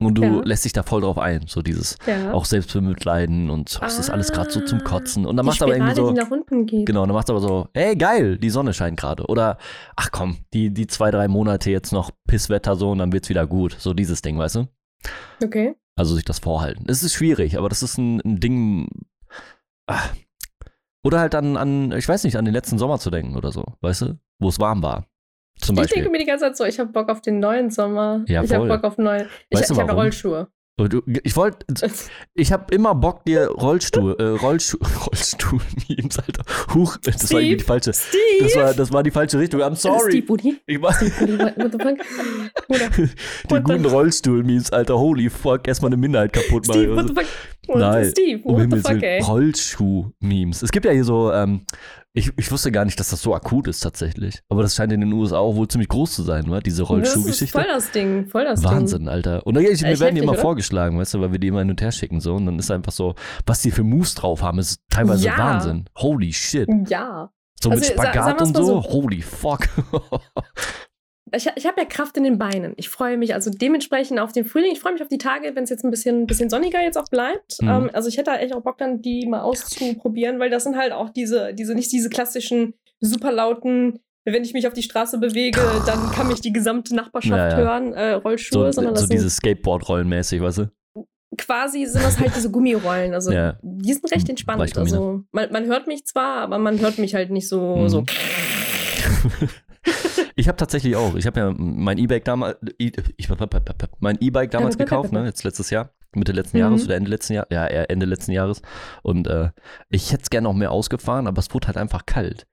und 0.00 0.14
du 0.16 0.22
Ja. 0.24 0.40
lässt 0.44 0.64
dich 0.64 0.72
da 0.72 0.82
voll 0.82 1.02
drauf 1.02 1.18
ein. 1.18 1.46
So 1.46 1.62
dieses 1.62 1.96
Ja. 2.06 2.32
auch 2.32 2.44
Selbstbemitleiden 2.44 3.48
und 3.50 3.68
so, 3.68 3.80
es 3.82 3.98
ist 3.98 4.10
alles 4.10 4.32
gerade 4.32 4.50
so 4.50 4.60
zum 4.60 4.80
Ah, 4.80 4.84
Kotzen. 4.84 5.24
Und 5.24 5.36
dann 5.36 5.46
machst 5.46 5.60
du 5.60 5.66
aber 5.66 5.76
irgendwie 5.76 5.94
so, 5.94 6.10
die 6.12 6.20
nach 6.20 6.30
unten 6.30 6.66
geht. 6.66 6.86
genau, 6.86 7.06
dann 7.06 7.14
machst 7.14 7.28
du 7.28 7.32
aber 7.34 7.40
so, 7.40 7.68
ey 7.74 7.94
geil, 7.96 8.38
die 8.38 8.50
Sonne 8.50 8.74
scheint 8.74 8.98
gerade. 8.98 9.24
Oder, 9.26 9.56
ach 9.94 10.10
komm, 10.10 10.38
die, 10.52 10.74
die 10.74 10.86
zwei, 10.88 11.10
drei 11.12 11.28
Monate 11.28 11.70
jetzt 11.70 11.92
noch 11.92 12.10
Pisswetter 12.26 12.74
so 12.76 12.90
und 12.90 12.98
dann 12.98 13.12
wird's 13.12 13.28
wieder 13.28 13.46
gut. 13.46 13.76
So 13.78 13.94
dieses 13.94 14.20
Ding, 14.20 14.36
weißt 14.38 14.56
du? 14.56 14.68
Okay. 15.44 15.74
Also 15.96 16.16
sich 16.16 16.24
das 16.24 16.40
vorhalten. 16.40 16.86
Es 16.88 17.04
ist 17.04 17.12
schwierig, 17.14 17.56
aber 17.56 17.68
das 17.68 17.84
ist 17.84 17.98
ein, 17.98 18.20
ein 18.24 18.40
Ding. 18.40 18.88
Ah. 19.86 20.00
Oder 21.04 21.20
halt 21.20 21.34
an, 21.36 21.56
an, 21.56 21.92
ich 21.92 22.08
weiß 22.08 22.24
nicht, 22.24 22.36
an 22.36 22.44
den 22.46 22.54
letzten 22.54 22.78
Sommer 22.78 22.98
zu 22.98 23.10
denken 23.10 23.36
oder 23.36 23.52
so, 23.52 23.64
weißt 23.80 24.02
du? 24.02 24.18
Wo 24.40 24.48
es 24.48 24.58
warm 24.58 24.82
war. 24.82 25.06
Zum 25.66 25.74
Ich 25.76 25.80
Beispiel. 25.82 26.02
denke 26.02 26.10
mir 26.12 26.18
die 26.18 26.26
ganze 26.26 26.44
Zeit 26.46 26.56
so, 26.56 26.64
ich 26.64 26.78
habe 26.78 26.90
Bock 26.92 27.08
auf 27.08 27.20
den 27.20 27.38
neuen 27.40 27.70
Sommer. 27.70 28.24
Ja, 28.28 28.42
ich 28.42 28.52
habe. 28.52 28.66
Bock 28.68 28.84
auf 28.84 28.98
neue. 28.98 29.26
Ich, 29.50 29.58
Weißt 29.58 29.70
du 29.70 29.74
ich 29.74 29.80
habe? 29.80 29.92
Rollschuhe. 29.92 30.48
Du- 30.76 31.02
Ich 31.22 31.36
wollte, 31.36 31.64
ich 32.34 32.50
habe 32.52 32.74
immer 32.74 32.96
Bock, 32.96 33.24
dir 33.24 33.46
Rollstuhl, 33.48 34.16
äh, 34.18 34.22
Rollstuhl, 34.44 34.80
Rollstuhl-Memes, 35.06 36.18
Alter. 36.18 36.42
Huch, 36.74 36.96
das 36.96 37.32
war 37.32 37.40
irgendwie 37.40 37.58
die 37.58 37.64
falsche, 37.64 37.92
Steve! 37.92 38.18
das 38.42 38.56
war, 38.56 38.74
das 38.74 38.92
war 38.92 39.02
die 39.04 39.12
falsche 39.12 39.38
Richtung. 39.38 39.60
I'm 39.62 39.76
sorry. 39.76 40.10
Steve 40.10 40.28
Woody. 40.28 40.56
Ich 40.66 40.82
war, 40.82 40.90
Woody, 41.00 41.38
what 41.38 41.72
the 41.72 41.78
fuck? 41.78 41.98
Die 43.50 43.60
guten 43.62 43.84
Rollstuhl-Memes, 43.86 44.72
Alter. 44.72 44.98
Holy 44.98 45.30
fuck, 45.30 45.68
erstmal 45.68 45.90
eine 45.90 45.96
Minderheit 45.96 46.32
kaputt 46.32 46.66
machen. 46.66 46.80
Steve, 46.80 46.96
what 46.96 47.06
the 47.08 47.14
fuck? 47.14 47.24
What 47.68 47.78
Nein, 47.78 48.10
Steve, 48.10 48.40
um 48.42 48.52
what 48.54 48.56
the 48.56 48.62
Himmels 48.62 48.82
fuck, 48.88 49.02
ey? 49.02 49.20
Rollschuh-Memes. 49.22 50.62
Es 50.62 50.72
gibt 50.72 50.86
ja 50.86 50.92
hier 50.92 51.04
so, 51.04 51.32
ähm, 51.32 51.64
ich, 52.16 52.32
ich 52.36 52.50
wusste 52.52 52.70
gar 52.70 52.84
nicht, 52.84 52.98
dass 53.00 53.10
das 53.10 53.20
so 53.22 53.34
akut 53.34 53.66
ist 53.66 53.80
tatsächlich. 53.80 54.40
Aber 54.48 54.62
das 54.62 54.76
scheint 54.76 54.92
in 54.92 55.00
den 55.00 55.12
USA 55.12 55.38
auch 55.38 55.56
wohl 55.56 55.66
ziemlich 55.66 55.88
groß 55.88 56.12
zu 56.14 56.22
sein, 56.22 56.48
wa? 56.48 56.60
diese 56.60 56.84
Rollschuhgeschichte. 56.84 57.58
voll 57.58 57.66
das 57.68 57.90
Ding, 57.90 58.26
voll 58.28 58.44
das 58.44 58.62
Wahnsinn, 58.62 59.08
Alter. 59.08 59.44
Und 59.46 59.54
dann, 59.54 59.64
ich, 59.64 59.82
mir 59.82 59.88
Echt 59.88 60.00
werden 60.00 60.14
die 60.14 60.20
immer 60.22 60.32
oder? 60.32 60.40
vorgeschlagen, 60.40 60.96
weißt 60.98 61.14
du, 61.14 61.20
weil 61.20 61.32
wir 61.32 61.38
die 61.40 61.48
immer 61.48 61.58
hin 61.58 61.70
und 61.70 61.82
her 61.82 61.90
schicken 61.90 62.20
so. 62.20 62.34
Und 62.36 62.46
dann 62.46 62.58
ist 62.58 62.70
einfach 62.70 62.92
so, 62.92 63.16
was 63.46 63.62
die 63.62 63.72
für 63.72 63.82
Moves 63.82 64.14
drauf 64.14 64.42
haben, 64.42 64.60
ist 64.60 64.78
teilweise 64.90 65.26
Ja. 65.26 65.36
Wahnsinn. 65.36 65.86
Holy 65.98 66.32
shit. 66.32 66.68
Ding. 66.68 66.86
Ja. 66.88 67.30
So 67.60 67.70
mit 67.70 67.78
Also, 67.80 67.94
sa- 67.94 68.02
Spagat 68.02 68.42
und 68.42 68.56
so. 68.56 68.64
so. 68.64 68.82
Holy 68.84 69.20
fuck. 69.22 69.68
Ich, 71.36 71.48
ich 71.56 71.66
habe 71.66 71.80
ja 71.80 71.86
Kraft 71.86 72.16
in 72.16 72.24
den 72.24 72.38
Beinen. 72.38 72.74
Ich 72.76 72.88
freue 72.88 73.16
mich 73.16 73.34
also 73.34 73.50
dementsprechend 73.50 74.18
auf 74.20 74.32
den 74.32 74.44
Frühling. 74.44 74.72
Ich 74.72 74.80
freue 74.80 74.92
mich 74.92 75.02
auf 75.02 75.08
die 75.08 75.18
Tage, 75.18 75.54
wenn 75.54 75.64
es 75.64 75.70
jetzt 75.70 75.84
ein 75.84 75.90
bisschen, 75.90 76.26
bisschen 76.26 76.50
sonniger 76.50 76.80
jetzt 76.82 76.96
auch 76.96 77.08
bleibt. 77.08 77.60
Mhm. 77.60 77.68
Ähm, 77.68 77.90
also 77.92 78.08
ich 78.08 78.16
hätte 78.16 78.30
da 78.30 78.36
echt 78.38 78.54
auch 78.54 78.62
Bock 78.62 78.78
dann, 78.78 79.02
die 79.02 79.26
mal 79.26 79.40
auszuprobieren, 79.40 80.38
weil 80.38 80.50
das 80.50 80.64
sind 80.64 80.76
halt 80.76 80.92
auch 80.92 81.10
diese, 81.10 81.54
diese 81.54 81.74
nicht 81.74 81.90
diese 81.92 82.08
klassischen 82.10 82.74
super 83.00 83.32
lauten, 83.32 84.00
wenn 84.26 84.42
ich 84.44 84.54
mich 84.54 84.66
auf 84.66 84.72
die 84.72 84.82
Straße 84.82 85.18
bewege, 85.18 85.60
dann 85.86 86.10
kann 86.12 86.28
mich 86.28 86.40
die 86.40 86.52
gesamte 86.52 86.94
Nachbarschaft 86.94 87.36
Ja, 87.36 87.48
ja. 87.50 87.56
hören, 87.56 87.92
äh, 87.92 88.12
Rollschuhe, 88.12 88.66
so 88.66 88.72
sondern 88.72 88.94
das 88.94 89.02
so 89.02 89.06
sind 89.08 89.16
dieses 89.16 89.36
Skateboard-Rollenmäßig, 89.36 90.40
weißt 90.40 90.58
du? 90.58 90.70
quasi 91.36 91.84
sind 91.86 92.04
das 92.04 92.20
halt 92.20 92.34
diese 92.36 92.48
Gummirollen. 92.50 93.12
Also 93.12 93.32
Ja. 93.32 93.58
die 93.60 93.92
sind 93.92 94.10
recht 94.12 94.28
entspannt. 94.28 94.60
Ne? 94.74 94.80
Also 94.80 95.24
man, 95.32 95.50
man 95.50 95.64
hört 95.66 95.88
mich 95.88 96.04
zwar, 96.06 96.38
aber 96.42 96.58
man 96.58 96.78
hört 96.78 96.98
mich 96.98 97.14
halt 97.14 97.30
nicht 97.30 97.48
so, 97.48 97.76
Mhm. 97.76 97.88
so 97.88 98.04
Ich 100.36 100.48
habe 100.48 100.56
tatsächlich 100.56 100.96
auch. 100.96 101.14
Ich 101.14 101.26
habe 101.26 101.40
ja 101.40 101.54
mein 101.56 101.98
E-Bike 101.98 102.24
damals, 102.24 102.56
ich, 102.78 102.92
mein 104.00 104.18
E-Bike 104.20 104.50
damals 104.50 104.78
gekauft, 104.78 105.12
ne? 105.12 105.24
Jetzt 105.24 105.44
letztes 105.44 105.70
Jahr, 105.70 105.90
Mitte 106.14 106.32
letzten 106.32 106.56
Mhm. 106.56 106.62
Jahres 106.62 106.84
oder 106.84 106.96
Ende 106.96 107.10
letzten 107.10 107.34
Jahres, 107.34 107.48
ja, 107.50 107.66
eher 107.66 107.90
Ende 107.90 108.06
letzten 108.06 108.32
Jahres. 108.32 108.62
Und 109.02 109.26
äh, 109.26 109.50
ich 109.90 110.12
hätte 110.12 110.22
es 110.22 110.30
gerne 110.30 110.48
noch 110.48 110.54
mehr 110.54 110.72
ausgefahren, 110.72 111.26
aber 111.26 111.38
es 111.38 111.52
wurde 111.54 111.68
halt 111.68 111.76
einfach 111.76 112.06
kalt. 112.06 112.46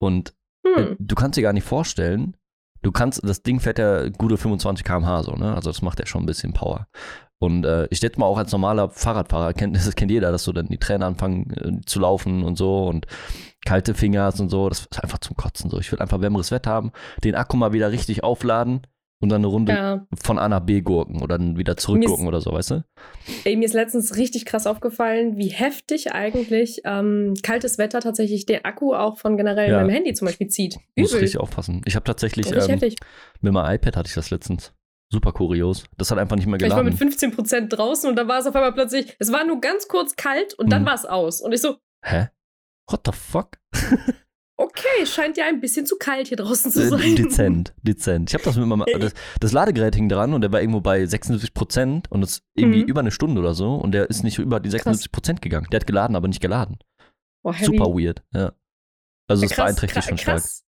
Und 0.00 0.34
äh, 0.64 0.80
hm. 0.80 0.96
du 0.98 1.14
kannst 1.14 1.36
dir 1.36 1.42
gar 1.42 1.52
nicht 1.52 1.66
vorstellen, 1.66 2.36
du 2.82 2.92
kannst, 2.92 3.20
das 3.24 3.42
Ding 3.42 3.60
fährt 3.60 3.78
ja 3.78 4.08
gute 4.08 4.36
25 4.36 4.84
km/h 4.84 5.24
so, 5.24 5.32
ne? 5.32 5.54
Also 5.54 5.70
das 5.70 5.82
macht 5.82 5.98
ja 5.98 6.06
schon 6.06 6.22
ein 6.22 6.26
bisschen 6.26 6.52
Power. 6.52 6.86
Und 7.40 7.64
äh, 7.64 7.86
ich 7.90 8.00
denke 8.00 8.18
mal 8.18 8.26
auch 8.26 8.38
als 8.38 8.50
normaler 8.50 8.90
Fahrradfahrer, 8.90 9.52
kennt, 9.52 9.76
das 9.76 9.94
kennt 9.94 10.10
jeder, 10.10 10.32
dass 10.32 10.44
so 10.44 10.52
dann 10.52 10.68
die 10.68 10.78
Tränen 10.78 11.02
anfangen 11.02 11.50
äh, 11.50 11.86
zu 11.86 12.00
laufen 12.00 12.42
und 12.42 12.56
so 12.56 12.86
und 12.86 13.06
kalte 13.68 13.94
Finger 13.94 14.22
hast 14.24 14.40
und 14.40 14.48
so. 14.48 14.68
Das 14.68 14.80
ist 14.80 15.02
einfach 15.02 15.18
zum 15.18 15.36
Kotzen 15.36 15.70
so. 15.70 15.78
Ich 15.78 15.92
will 15.92 15.98
einfach 16.00 16.20
wärmeres 16.20 16.50
Wetter 16.50 16.70
haben, 16.70 16.92
den 17.24 17.34
Akku 17.34 17.56
mal 17.56 17.72
wieder 17.72 17.90
richtig 17.92 18.24
aufladen 18.24 18.80
und 19.20 19.28
dann 19.30 19.40
eine 19.40 19.48
Runde 19.48 19.72
Ja. 19.72 20.06
von 20.22 20.38
A 20.38 20.48
nach 20.48 20.60
B 20.60 20.80
gurken 20.80 21.20
oder 21.22 21.38
dann 21.38 21.56
wieder 21.58 21.72
Mir 21.72 21.76
ist- 21.76 21.82
zurückgurken 21.84 22.26
oder 22.28 22.40
so, 22.40 22.52
weißt 22.52 22.70
du? 22.70 22.84
Ey, 23.44 23.56
mir 23.56 23.64
ist 23.66 23.74
letztens 23.74 24.16
richtig 24.16 24.44
krass 24.46 24.66
aufgefallen, 24.66 25.36
wie 25.36 25.48
heftig 25.48 26.12
eigentlich 26.12 26.80
ähm, 26.84 27.34
kaltes 27.42 27.78
Wetter 27.78 28.00
tatsächlich 28.00 28.46
den 28.46 28.64
Akku 28.64 28.94
auch 28.94 29.18
von 29.18 29.36
generell 29.36 29.70
Ja. 29.70 29.78
meinem 29.78 29.90
Handy 29.90 30.14
zum 30.14 30.26
Beispiel 30.26 30.46
zieht. 30.48 30.76
Muss 30.96 31.10
Übel. 31.10 31.22
richtig 31.22 31.40
aufpassen. 31.40 31.82
Ich 31.84 31.94
habe 31.96 32.04
tatsächlich 32.04 32.46
ähm, 32.52 32.80
mit 33.40 33.52
meinem 33.52 33.74
iPad 33.74 33.96
hatte 33.96 34.08
ich 34.08 34.14
das 34.14 34.30
letztens. 34.30 34.72
Super 35.10 35.32
kurios. 35.32 35.84
Das 35.96 36.10
hat 36.10 36.18
einfach 36.18 36.36
nicht 36.36 36.46
mehr 36.46 36.56
Ich 36.60 36.70
war 36.70 36.82
geladen. 36.82 36.98
mit 36.98 37.14
15% 37.14 37.68
draußen 37.68 38.08
und 38.10 38.16
dann 38.16 38.28
war 38.28 38.38
es 38.40 38.46
auf 38.46 38.54
einmal 38.54 38.72
plötzlich, 38.72 39.16
es 39.18 39.32
war 39.32 39.44
nur 39.44 39.60
ganz 39.60 39.88
kurz 39.88 40.16
kalt 40.16 40.54
und 40.54 40.70
dann 40.70 40.82
Mhm. 40.82 40.86
war 40.86 40.94
es 40.94 41.04
aus. 41.06 41.40
Und 41.40 41.52
ich 41.52 41.60
so, 41.62 41.76
Hä? 42.04 42.28
What 42.90 43.00
the 43.06 43.12
fuck? 43.12 43.58
okay, 44.56 45.06
scheint 45.06 45.36
ja 45.36 45.44
ein 45.46 45.60
bisschen 45.60 45.86
zu 45.86 45.96
kalt 45.96 46.28
hier 46.28 46.36
draußen 46.36 46.70
zu 46.72 46.82
Äh, 46.82 46.88
sein. 46.88 47.16
dezent, 47.16 47.74
dezent. 47.82 48.30
Ich 48.30 48.34
habe 48.34 48.44
das 48.44 48.56
mit 48.56 48.66
meinem 48.66 48.84
das, 48.98 49.12
das 49.40 49.52
Ladegerät 49.52 49.94
hing 49.94 50.08
dran 50.08 50.34
und 50.34 50.40
der 50.40 50.52
war 50.52 50.60
irgendwo 50.60 50.80
bei 50.80 51.04
76 51.06 51.54
Prozent 51.54 52.10
und 52.10 52.20
das 52.22 52.42
irgendwie 52.54 52.82
Mhm. 52.82 52.88
über 52.88 53.00
eine 53.00 53.10
Stunde 53.10 53.40
oder 53.40 53.54
so 53.54 53.74
und 53.76 53.92
der 53.92 54.10
ist 54.10 54.22
nicht 54.24 54.38
über 54.38 54.58
die 54.60 54.70
76 54.70 55.12
Prozent 55.12 55.42
gegangen. 55.42 55.66
Der 55.70 55.80
hat 55.80 55.86
geladen, 55.86 56.16
aber 56.16 56.28
nicht 56.28 56.40
geladen. 56.40 56.78
Boah. 57.42 57.54
Super 57.54 57.86
weird. 57.86 58.22
Ja. 58.34 58.52
Also 59.28 59.44
es 59.44 59.50
Ja, 59.56 59.64
beeinträchtigt 59.64 60.04
schon 60.08 60.18
stark. 60.18 60.38
krass. 60.38 60.64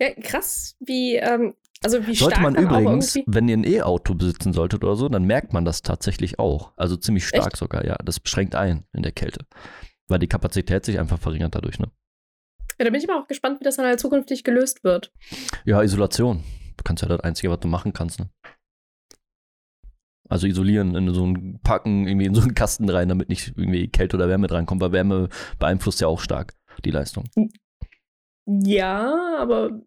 Ja, 0.00 0.10
krass, 0.22 0.76
wie, 0.80 1.16
ähm, 1.16 1.54
also 1.82 2.04
wie 2.06 2.14
Sollte 2.14 2.40
man 2.40 2.56
übrigens, 2.56 3.16
wenn 3.26 3.48
ihr 3.48 3.56
ein 3.56 3.64
E-Auto 3.64 4.14
besitzen 4.14 4.52
solltet 4.52 4.82
oder 4.82 4.96
so, 4.96 5.08
dann 5.08 5.24
merkt 5.24 5.52
man 5.52 5.64
das 5.64 5.82
tatsächlich 5.82 6.38
auch. 6.38 6.72
Also 6.76 6.96
ziemlich 6.96 7.26
stark 7.28 7.48
Echt? 7.48 7.56
sogar, 7.58 7.84
ja. 7.84 7.96
Das 8.04 8.18
beschränkt 8.20 8.54
ein 8.54 8.84
in 8.92 9.02
der 9.02 9.12
Kälte. 9.12 9.44
Weil 10.08 10.18
die 10.18 10.28
Kapazität 10.28 10.84
sich 10.84 10.98
einfach 10.98 11.18
verringert 11.18 11.54
dadurch, 11.54 11.78
ne? 11.78 11.90
Ja, 12.78 12.84
da 12.84 12.90
bin 12.90 13.00
ich 13.00 13.08
aber 13.08 13.20
auch 13.20 13.28
gespannt, 13.28 13.60
wie 13.60 13.64
das 13.64 13.76
dann 13.76 13.86
halt 13.86 14.00
zukünftig 14.00 14.44
gelöst 14.44 14.84
wird. 14.84 15.12
Ja, 15.64 15.82
Isolation. 15.82 16.42
Du 16.76 16.82
kannst 16.82 17.02
ja 17.02 17.08
das 17.08 17.20
Einzige, 17.20 17.50
was 17.50 17.60
du 17.60 17.68
machen 17.68 17.92
kannst, 17.92 18.18
ne? 18.18 18.28
Also 20.28 20.46
isolieren, 20.46 20.94
in 20.94 21.12
so 21.12 21.22
einen 21.22 21.60
Packen, 21.60 22.08
irgendwie 22.08 22.26
in 22.26 22.34
so 22.34 22.40
einen 22.40 22.54
Kasten 22.54 22.88
rein, 22.88 23.08
damit 23.08 23.28
nicht 23.28 23.52
irgendwie 23.56 23.88
Kälte 23.88 24.16
oder 24.16 24.28
Wärme 24.28 24.46
drankommt, 24.46 24.80
weil 24.80 24.92
Wärme 24.92 25.28
beeinflusst 25.58 26.00
ja 26.00 26.08
auch 26.08 26.20
stark 26.20 26.54
die 26.84 26.90
Leistung. 26.90 27.24
Ja, 28.46 29.36
aber 29.38 29.82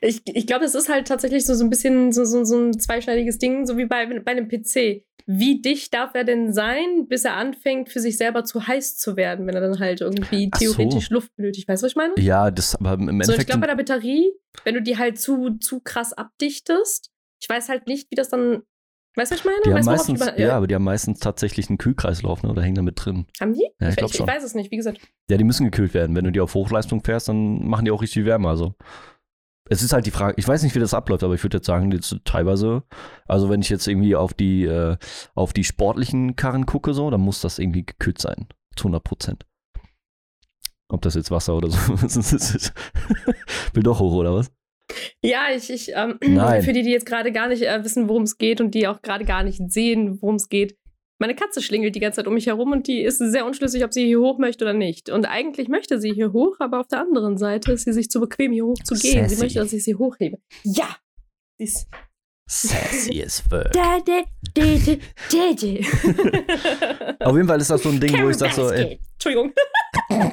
ich, 0.00 0.22
ich 0.26 0.46
glaube, 0.46 0.64
es 0.64 0.74
ist 0.74 0.88
halt 0.88 1.08
tatsächlich 1.08 1.44
so, 1.44 1.54
so 1.54 1.64
ein 1.64 1.70
bisschen 1.70 2.12
so, 2.12 2.24
so, 2.24 2.44
so 2.44 2.58
ein 2.58 2.78
zweischneidiges 2.78 3.38
Ding, 3.38 3.66
so 3.66 3.76
wie 3.76 3.86
bei, 3.86 4.06
bei 4.20 4.32
einem 4.32 4.48
PC. 4.48 5.04
Wie 5.32 5.62
dicht 5.62 5.94
darf 5.94 6.14
er 6.14 6.24
denn 6.24 6.52
sein, 6.52 7.06
bis 7.06 7.24
er 7.24 7.36
anfängt, 7.36 7.88
für 7.88 8.00
sich 8.00 8.16
selber 8.16 8.42
zu 8.42 8.66
heiß 8.66 8.98
zu 8.98 9.16
werden, 9.16 9.46
wenn 9.46 9.54
er 9.54 9.60
dann 9.60 9.78
halt 9.78 10.00
irgendwie 10.00 10.50
Ach 10.52 10.58
so. 10.58 10.72
theoretisch 10.74 11.10
Luft 11.10 11.34
benötigt? 11.36 11.68
Weißt 11.68 11.82
du, 11.82 11.84
was 11.84 11.92
ich 11.92 11.96
meine? 11.96 12.14
Ja, 12.18 12.50
das 12.50 12.74
aber 12.74 12.94
im 12.94 13.00
So, 13.00 13.08
ich 13.08 13.10
Endeffekt. 13.12 13.46
glaube, 13.50 13.60
bei 13.60 13.66
der 13.68 13.76
Batterie, 13.76 14.32
wenn 14.64 14.74
du 14.74 14.82
die 14.82 14.98
halt 14.98 15.20
zu, 15.20 15.58
zu 15.58 15.78
krass 15.80 16.12
abdichtest, 16.12 17.10
ich 17.40 17.48
weiß 17.48 17.68
halt 17.68 17.86
nicht, 17.86 18.10
wie 18.10 18.16
das 18.16 18.28
dann. 18.28 18.62
Weißt 19.16 19.30
du, 19.30 19.34
was 19.34 19.40
ich 19.40 19.44
meine? 19.44 19.58
die 19.64 19.70
haben 19.70 19.76
weißt 19.78 19.86
meistens, 19.86 20.20
über- 20.22 20.38
ja, 20.38 20.56
aber 20.56 20.66
die 20.66 20.74
haben 20.74 20.84
meistens 20.84 21.20
tatsächlich 21.20 21.68
einen 21.68 21.78
Kühlkreislauf, 21.78 22.42
ne? 22.42 22.50
Oder 22.50 22.62
hängen 22.62 22.74
da 22.76 22.82
mit 22.82 23.04
drin. 23.04 23.26
Haben 23.40 23.52
die? 23.54 23.68
Ja, 23.80 23.88
ich 23.90 23.98
ich, 23.98 24.14
ich, 24.20 24.26
weiß 24.26 24.42
es 24.42 24.54
nicht, 24.54 24.70
wie 24.72 24.76
gesagt. 24.76 25.00
Ja, 25.30 25.36
die 25.36 25.44
müssen 25.44 25.64
gekühlt 25.64 25.94
werden. 25.94 26.16
Wenn 26.16 26.24
du 26.24 26.32
die 26.32 26.40
auf 26.40 26.54
Hochleistung 26.54 27.04
fährst, 27.04 27.28
dann 27.28 27.66
machen 27.68 27.84
die 27.84 27.90
auch 27.92 28.02
richtig 28.02 28.24
Wärme. 28.24 28.48
Also. 28.48 28.74
Es 29.72 29.82
ist 29.82 29.92
halt 29.92 30.04
die 30.04 30.10
Frage, 30.10 30.34
ich 30.36 30.48
weiß 30.48 30.64
nicht, 30.64 30.74
wie 30.74 30.80
das 30.80 30.94
abläuft, 30.94 31.22
aber 31.22 31.34
ich 31.34 31.44
würde 31.44 31.58
jetzt 31.58 31.66
sagen, 31.66 31.92
jetzt 31.92 32.16
teilweise, 32.24 32.82
also 33.28 33.48
wenn 33.50 33.60
ich 33.60 33.68
jetzt 33.68 33.86
irgendwie 33.86 34.16
auf 34.16 34.34
die, 34.34 34.64
äh, 34.64 34.96
auf 35.34 35.52
die 35.52 35.62
sportlichen 35.62 36.34
Karren 36.34 36.66
gucke, 36.66 36.92
so, 36.92 37.08
dann 37.08 37.20
muss 37.20 37.40
das 37.40 37.60
irgendwie 37.60 37.86
gekühlt 37.86 38.20
sein. 38.20 38.48
Zu 38.74 38.88
100 38.88 39.04
Prozent. 39.04 39.46
Ob 40.88 41.02
das 41.02 41.14
jetzt 41.14 41.30
Wasser 41.30 41.54
oder 41.54 41.70
so 41.70 41.94
ist. 42.04 42.72
Will 43.72 43.84
doch 43.84 44.00
hoch, 44.00 44.14
oder 44.14 44.34
was? 44.34 44.50
Ja, 45.22 45.44
ich, 45.54 45.70
ich 45.70 45.92
ähm, 45.94 46.18
für 46.62 46.72
die, 46.72 46.82
die 46.82 46.90
jetzt 46.90 47.06
gerade 47.06 47.30
gar 47.30 47.46
nicht 47.46 47.62
äh, 47.62 47.84
wissen, 47.84 48.08
worum 48.08 48.24
es 48.24 48.38
geht 48.38 48.60
und 48.60 48.74
die 48.74 48.88
auch 48.88 49.02
gerade 49.02 49.24
gar 49.24 49.44
nicht 49.44 49.60
sehen, 49.70 50.20
worum 50.20 50.34
es 50.34 50.48
geht. 50.48 50.76
Meine 51.20 51.34
Katze 51.34 51.60
schlingelt 51.60 51.94
die 51.94 52.00
ganze 52.00 52.16
Zeit 52.16 52.26
um 52.26 52.32
mich 52.32 52.46
herum 52.46 52.72
und 52.72 52.86
die 52.88 53.02
ist 53.02 53.18
sehr 53.18 53.44
unschlüssig, 53.44 53.84
ob 53.84 53.92
sie 53.92 54.06
hier 54.06 54.20
hoch 54.20 54.38
möchte 54.38 54.64
oder 54.64 54.72
nicht. 54.72 55.10
Und 55.10 55.26
eigentlich 55.26 55.68
möchte 55.68 56.00
sie 56.00 56.14
hier 56.14 56.32
hoch, 56.32 56.56
aber 56.60 56.80
auf 56.80 56.88
der 56.88 57.00
anderen 57.00 57.36
Seite 57.36 57.72
ist 57.72 57.84
sie 57.84 57.92
sich 57.92 58.08
zu 58.08 58.20
bequem, 58.20 58.52
hier 58.52 58.64
hoch 58.64 58.78
zu 58.82 58.94
gehen. 58.94 59.24
Sassy. 59.24 59.34
Sie 59.34 59.42
möchte, 59.42 59.58
dass 59.58 59.70
ich 59.74 59.84
sie 59.84 59.96
hochhebe. 59.96 60.38
Ja! 60.64 60.96
Sie 61.58 61.64
ist. 61.64 61.88
Sassy 62.48 63.22
as 63.22 63.40
fuck. 63.50 63.70
Dade, 63.72 64.24
dade, 64.54 64.98
dade. 65.30 65.80
Auf 67.20 67.36
jeden 67.36 67.48
Fall 67.48 67.60
ist 67.60 67.68
das 67.68 67.82
so 67.82 67.90
ein 67.90 68.00
Ding, 68.00 68.18
wo 68.22 68.30
ich 68.30 68.38
sag 68.38 68.54
so, 68.54 68.70
ey, 68.70 68.98
Entschuldigung. 69.12 69.52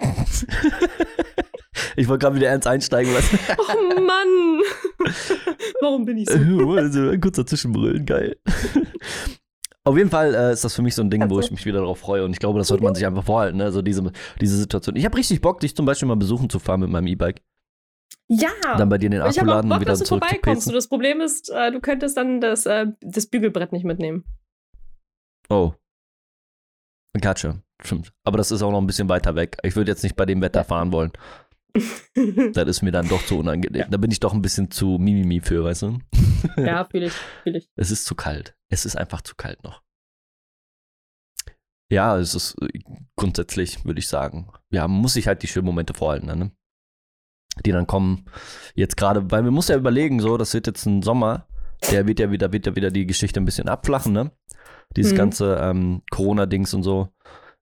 ich 1.97 2.07
wollte 2.07 2.23
gerade 2.23 2.37
wieder 2.37 2.47
ernst 2.47 2.65
einsteigen, 2.65 3.13
was? 3.13 3.29
Oh 3.59 3.99
Mann! 3.99 4.61
Warum 5.81 6.05
bin 6.05 6.19
ich 6.19 6.29
so? 6.29 6.39
also, 6.71 7.09
ein 7.09 7.19
kurzer 7.19 7.45
Zwischenbrüllen, 7.45 8.05
geil. 8.05 8.37
Auf 9.87 9.97
jeden 9.97 10.09
Fall 10.09 10.35
äh, 10.35 10.51
ist 10.51 10.65
das 10.65 10.75
für 10.75 10.81
mich 10.81 10.95
so 10.95 11.01
ein 11.01 11.09
Ding, 11.09 11.21
wo 11.21 11.35
Also. 11.35 11.39
ich 11.39 11.51
mich 11.51 11.65
wieder 11.65 11.79
darauf 11.79 11.99
freue. 11.99 12.25
Und 12.25 12.31
ich 12.31 12.39
glaube, 12.39 12.59
das 12.59 12.67
sollte 12.67 12.83
man 12.83 12.93
sich 12.93 13.05
einfach 13.05 13.23
vorhalten, 13.23 13.57
ne? 13.57 13.71
So 13.71 13.81
diese, 13.81 14.11
diese 14.41 14.57
Situation. 14.57 14.97
Ich 14.97 15.05
habe 15.05 15.17
richtig 15.17 15.39
Bock, 15.39 15.61
dich 15.61 15.75
zum 15.75 15.85
Beispiel 15.85 16.07
mal 16.07 16.15
besuchen 16.15 16.49
zu 16.49 16.59
fahren 16.59 16.81
mit 16.81 16.89
meinem 16.89 17.07
E-Bike. 17.07 17.41
Ja! 18.27 18.49
Dann 18.77 18.89
bei 18.89 18.97
dir 18.97 19.09
den 19.09 19.21
Und 19.21 19.29
ich 19.29 19.39
Akku 19.39 19.49
habe 19.49 19.51
auch 19.51 19.55
laden 19.55 19.71
und 19.71 19.77
Bock, 19.77 19.81
wieder 19.81 19.91
dass 19.91 19.99
du 19.99 20.05
zurück 20.05 20.23
zu 20.23 20.29
vorbeikommst. 20.29 20.73
Das 20.73 20.89
Problem 20.89 21.21
ist, 21.21 21.49
äh, 21.49 21.71
du 21.71 21.79
könntest 21.79 22.17
dann 22.17 22.41
das, 22.41 22.65
äh, 22.65 22.87
das 22.99 23.27
Bügelbrett 23.27 23.71
nicht 23.71 23.85
mitnehmen. 23.85 24.25
Oh. 25.49 25.71
Gotcha. 27.21 27.55
Stimmt. 27.81 28.11
Aber 28.25 28.37
das 28.37 28.51
ist 28.51 28.61
auch 28.61 28.71
noch 28.71 28.81
ein 28.81 28.87
bisschen 28.87 29.07
weiter 29.07 29.35
weg. 29.35 29.57
Ich 29.63 29.75
würde 29.77 29.91
jetzt 29.91 30.03
nicht 30.03 30.15
bei 30.15 30.25
dem 30.25 30.41
Wetter 30.41 30.65
fahren 30.65 30.91
wollen. 30.91 31.11
Das 32.53 32.67
ist 32.67 32.81
mir 32.81 32.91
dann 32.91 33.07
doch 33.07 33.23
zu 33.25 33.37
unangenehm. 33.39 33.81
Ja. 33.81 33.87
Da 33.87 33.97
bin 33.97 34.11
ich 34.11 34.19
doch 34.19 34.33
ein 34.33 34.41
bisschen 34.41 34.71
zu 34.71 34.97
Mimimi 34.99 35.41
für, 35.41 35.63
weißt 35.63 35.83
du? 35.83 35.99
ja, 36.57 36.85
fühle 36.85 37.07
ich, 37.07 37.13
fühle 37.43 37.57
ich. 37.59 37.69
Es 37.75 37.91
ist 37.91 38.05
zu 38.05 38.15
kalt. 38.15 38.55
Es 38.69 38.85
ist 38.85 38.95
einfach 38.95 39.21
zu 39.21 39.35
kalt 39.35 39.63
noch. 39.63 39.81
Ja, 41.89 42.17
es 42.17 42.35
ist 42.35 42.55
äh, 42.61 42.79
grundsätzlich, 43.15 43.85
würde 43.85 43.99
ich 43.99 44.07
sagen. 44.07 44.49
Ja, 44.69 44.87
man 44.87 45.01
muss 45.01 45.13
sich 45.13 45.27
halt 45.27 45.41
die 45.43 45.47
schönen 45.47 45.65
Momente 45.65 45.93
vorhalten, 45.93 46.27
ne? 46.27 46.51
Die 47.65 47.71
dann 47.71 47.87
kommen. 47.87 48.25
Jetzt 48.75 48.97
gerade, 48.97 49.31
weil 49.31 49.41
man 49.43 49.53
muss 49.53 49.69
ja 49.69 49.77
überlegen, 49.77 50.19
so, 50.19 50.37
das 50.37 50.53
wird 50.53 50.67
jetzt 50.67 50.85
ein 50.85 51.01
Sommer, 51.01 51.47
der 51.91 52.05
wird 52.05 52.19
ja 52.19 52.29
wieder, 52.29 52.51
wird 52.51 52.65
ja 52.67 52.75
wieder 52.75 52.91
die 52.91 53.05
Geschichte 53.07 53.39
ein 53.39 53.45
bisschen 53.45 53.69
abflachen, 53.69 54.11
ne? 54.13 54.31
Dieses 54.95 55.13
Mhm. 55.13 55.17
ganze 55.17 55.55
ähm, 55.61 56.01
Corona-Dings 56.11 56.73
und 56.73 56.83
so. 56.83 57.09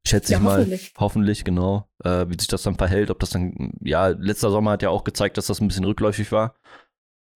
Schätze 0.07 0.33
Ja, 0.33 0.37
ich 0.39 0.43
mal. 0.43 0.57
hoffentlich. 0.59 0.93
Hoffentlich, 0.97 1.43
genau. 1.43 1.87
Äh, 2.03 2.25
wie 2.29 2.35
sich 2.39 2.47
das 2.47 2.63
dann 2.63 2.75
verhält, 2.75 3.09
ob 3.09 3.19
das 3.19 3.31
dann, 3.31 3.73
ja, 3.81 4.07
letzter 4.09 4.51
Sommer 4.51 4.71
hat 4.71 4.83
ja 4.83 4.89
auch 4.89 5.03
gezeigt, 5.03 5.37
dass 5.37 5.47
das 5.47 5.59
ein 5.61 5.67
bisschen 5.67 5.85
rückläufig 5.85 6.31
war. 6.31 6.55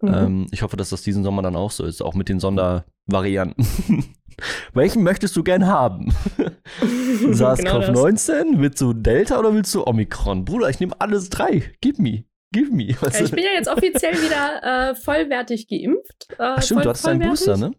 Mhm. 0.01 0.13
Ähm, 0.13 0.47
ich 0.51 0.62
hoffe, 0.62 0.77
dass 0.77 0.89
das 0.89 1.01
diesen 1.01 1.23
Sommer 1.23 1.41
dann 1.41 1.55
auch 1.55 1.71
so 1.71 1.84
ist, 1.86 2.01
auch 2.01 2.13
mit 2.13 2.29
den 2.29 2.39
Sondervarianten. 2.39 3.65
Welchen 4.73 5.03
möchtest 5.03 5.36
du 5.36 5.43
gern 5.43 5.65
haben? 5.67 6.13
Genau 7.19 7.34
SARS-CoV-19? 7.34 8.60
willst 8.60 8.79
du 8.79 8.93
Delta 8.93 9.39
oder 9.39 9.53
willst 9.53 9.73
du 9.75 9.86
Omikron? 9.86 10.45
Bruder, 10.45 10.69
ich 10.69 10.79
nehme 10.79 10.93
alles 10.99 11.29
drei. 11.29 11.71
Gib 11.82 11.99
me. 11.99 12.23
Give 12.53 12.71
me. 12.71 12.86
Ja, 13.01 13.08
ich 13.23 13.32
bin 13.32 13.43
ja 13.43 13.51
jetzt 13.55 13.67
offiziell 13.67 14.13
wieder 14.13 14.91
äh, 14.91 14.95
vollwertig 14.95 15.67
geimpft. 15.67 16.27
Äh, 16.32 16.36
Ach 16.39 16.62
stimmt, 16.62 16.77
voll- 16.79 16.84
du 16.84 16.89
hattest 16.89 17.08
einen 17.08 17.21
vollwertig. 17.21 17.45
Booster, 17.47 17.58
ne? 17.58 17.71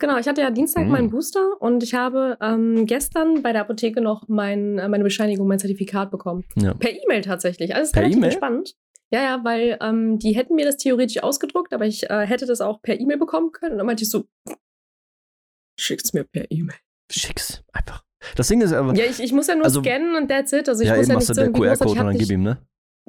Genau, 0.00 0.16
ich 0.16 0.28
hatte 0.28 0.40
ja 0.42 0.50
Dienstag 0.50 0.84
Mhm. 0.84 0.90
meinen 0.92 1.10
Booster 1.10 1.60
und 1.60 1.82
ich 1.82 1.94
habe 1.94 2.38
ähm, 2.40 2.86
gestern 2.86 3.42
bei 3.42 3.52
der 3.52 3.62
Apotheke 3.62 4.00
noch 4.00 4.28
mein, 4.28 4.78
äh, 4.78 4.88
meine 4.88 5.02
Bescheinigung, 5.02 5.48
mein 5.48 5.58
Zertifikat 5.58 6.10
bekommen. 6.12 6.44
Ja. 6.54 6.74
Per 6.74 6.90
E-Mail 6.92 7.22
tatsächlich. 7.22 7.74
Also 7.74 7.82
es 7.82 7.88
ist 7.88 7.92
Per 7.94 8.02
relativ 8.02 8.18
E-Mail? 8.18 8.30
entspannt. 8.30 8.74
Ja, 9.10 9.22
ja, 9.22 9.40
weil 9.42 9.76
ähm, 9.80 10.18
die 10.18 10.32
hätten 10.36 10.54
mir 10.54 10.66
das 10.66 10.76
theoretisch 10.76 11.22
ausgedruckt, 11.22 11.72
aber 11.72 11.86
ich 11.86 12.08
äh, 12.10 12.26
hätte 12.26 12.46
das 12.46 12.60
auch 12.60 12.80
per 12.82 13.00
E-Mail 13.00 13.16
bekommen 13.18 13.50
können. 13.52 13.72
Und 13.72 13.78
dann 13.78 13.86
meinte 13.86 14.04
ich 14.04 14.10
so, 14.10 14.24
schick's 15.78 16.12
mir 16.12 16.24
per 16.24 16.44
E-Mail. 16.50 16.76
Schick's. 17.10 17.62
Einfach. 17.72 18.04
Das 18.36 18.48
Ding 18.48 18.60
ist 18.60 18.72
aber. 18.72 18.94
Ja, 18.94 19.04
ich, 19.04 19.20
ich 19.20 19.32
muss 19.32 19.46
ja 19.46 19.54
nur 19.54 19.64
Also- 19.64 19.80
scannen 19.82 20.14
und 20.16 20.28
that's 20.28 20.52
it. 20.52 20.68
Also 20.68 20.82
ich 20.82 20.88
ja, 20.88 20.96
muss 20.96 21.08
eben 21.08 21.18
ja 21.20 21.34
der 21.34 21.44
irgendwie 21.44 21.60
großartig- 21.60 21.78
QR-Code 21.78 21.90
und 22.00 22.06
dann 22.06 22.10
gib 22.12 22.20
nicht- 22.20 22.30
ihm, 22.30 22.42
ne? 22.42 22.58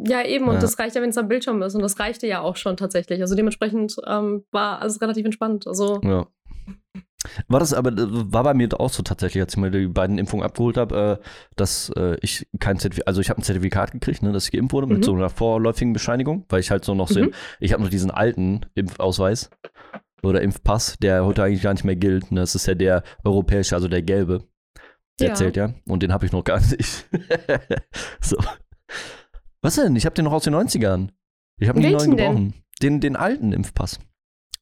Ja, 0.01 0.23
eben. 0.25 0.47
Und 0.47 0.53
Ja. 0.55 0.61
das 0.61 0.79
reicht 0.79 0.95
ja, 0.95 1.01
wenn 1.01 1.09
es 1.09 1.17
am 1.17 1.27
Bildschirm 1.27 1.61
ist. 1.61 1.75
Und 1.75 1.81
das 1.81 1.99
reichte 1.99 2.25
ja 2.25 2.39
auch 2.41 2.55
schon 2.55 2.77
tatsächlich. 2.77 3.19
Also 3.21 3.35
dementsprechend 3.35 3.97
ähm, 4.07 4.45
war 4.51 4.81
alles 4.81 5.01
relativ 5.01 5.25
entspannt. 5.25 5.67
Also 5.67 5.99
Ja. 6.03 6.25
War 7.49 7.59
das 7.59 7.73
aber, 7.73 7.91
war 7.95 8.43
bei 8.43 8.53
mir 8.53 8.69
auch 8.79 8.89
so 8.89 9.03
tatsächlich, 9.03 9.41
als 9.43 9.53
ich 9.53 9.59
mir 9.59 9.69
die 9.71 9.87
beiden 9.87 10.17
Impfungen 10.17 10.45
abgeholt 10.45 10.77
habe, 10.77 11.19
äh, 11.21 11.25
dass 11.57 11.89
äh, 11.97 12.17
ich 12.21 12.47
kein 12.59 12.79
Zertifikat, 12.79 13.07
also 13.07 13.19
ich 13.21 13.29
habe 13.29 13.41
ein 13.41 13.43
Zertifikat 13.43 13.91
gekriegt, 13.91 14.23
ne, 14.23 14.31
dass 14.31 14.45
ich 14.45 14.51
geimpft 14.51 14.71
wurde 14.73 14.87
mit 14.87 14.99
Mhm. 14.99 15.03
so 15.03 15.13
einer 15.13 15.29
vorläufigen 15.29 15.91
Bescheinigung, 15.93 16.45
weil 16.49 16.61
ich 16.61 16.71
halt 16.71 16.85
so 16.85 16.95
noch 16.95 17.09
so, 17.09 17.19
Mhm. 17.21 17.33
ich 17.59 17.73
habe 17.73 17.83
noch 17.83 17.89
diesen 17.89 18.09
alten 18.09 18.61
Impfausweis 18.75 19.49
oder 20.23 20.41
Impfpass, 20.41 20.97
der 21.01 21.25
heute 21.25 21.43
eigentlich 21.43 21.61
gar 21.61 21.73
nicht 21.73 21.83
mehr 21.83 21.97
gilt. 21.97 22.31
Ne? 22.31 22.39
Das 22.39 22.55
ist 22.55 22.67
ja 22.67 22.73
der 22.75 23.03
europäische, 23.25 23.75
also 23.75 23.87
der 23.89 24.01
gelbe. 24.01 24.45
Der 25.19 25.29
Ja. 25.29 25.33
zählt 25.33 25.57
ja. 25.57 25.73
Und 25.87 26.01
den 26.03 26.13
habe 26.13 26.25
ich 26.25 26.31
noch 26.31 26.45
gar 26.45 26.61
nicht. 26.61 27.05
so. 28.21 28.37
Was 29.61 29.75
denn? 29.75 29.95
Ich 29.97 30.05
habe 30.05 30.15
den 30.15 30.23
noch 30.25 30.31
aus 30.31 30.45
den 30.45 30.55
90ern. 30.55 31.09
Ich 31.59 31.67
habe 31.67 31.79
einen 31.81 31.91
neuen 31.91 32.11
denn? 32.11 32.17
gebrauchen. 32.17 32.53
Den, 32.81 33.01
den 33.01 33.17
alten 33.17 33.51
Impfpass. 33.51 33.99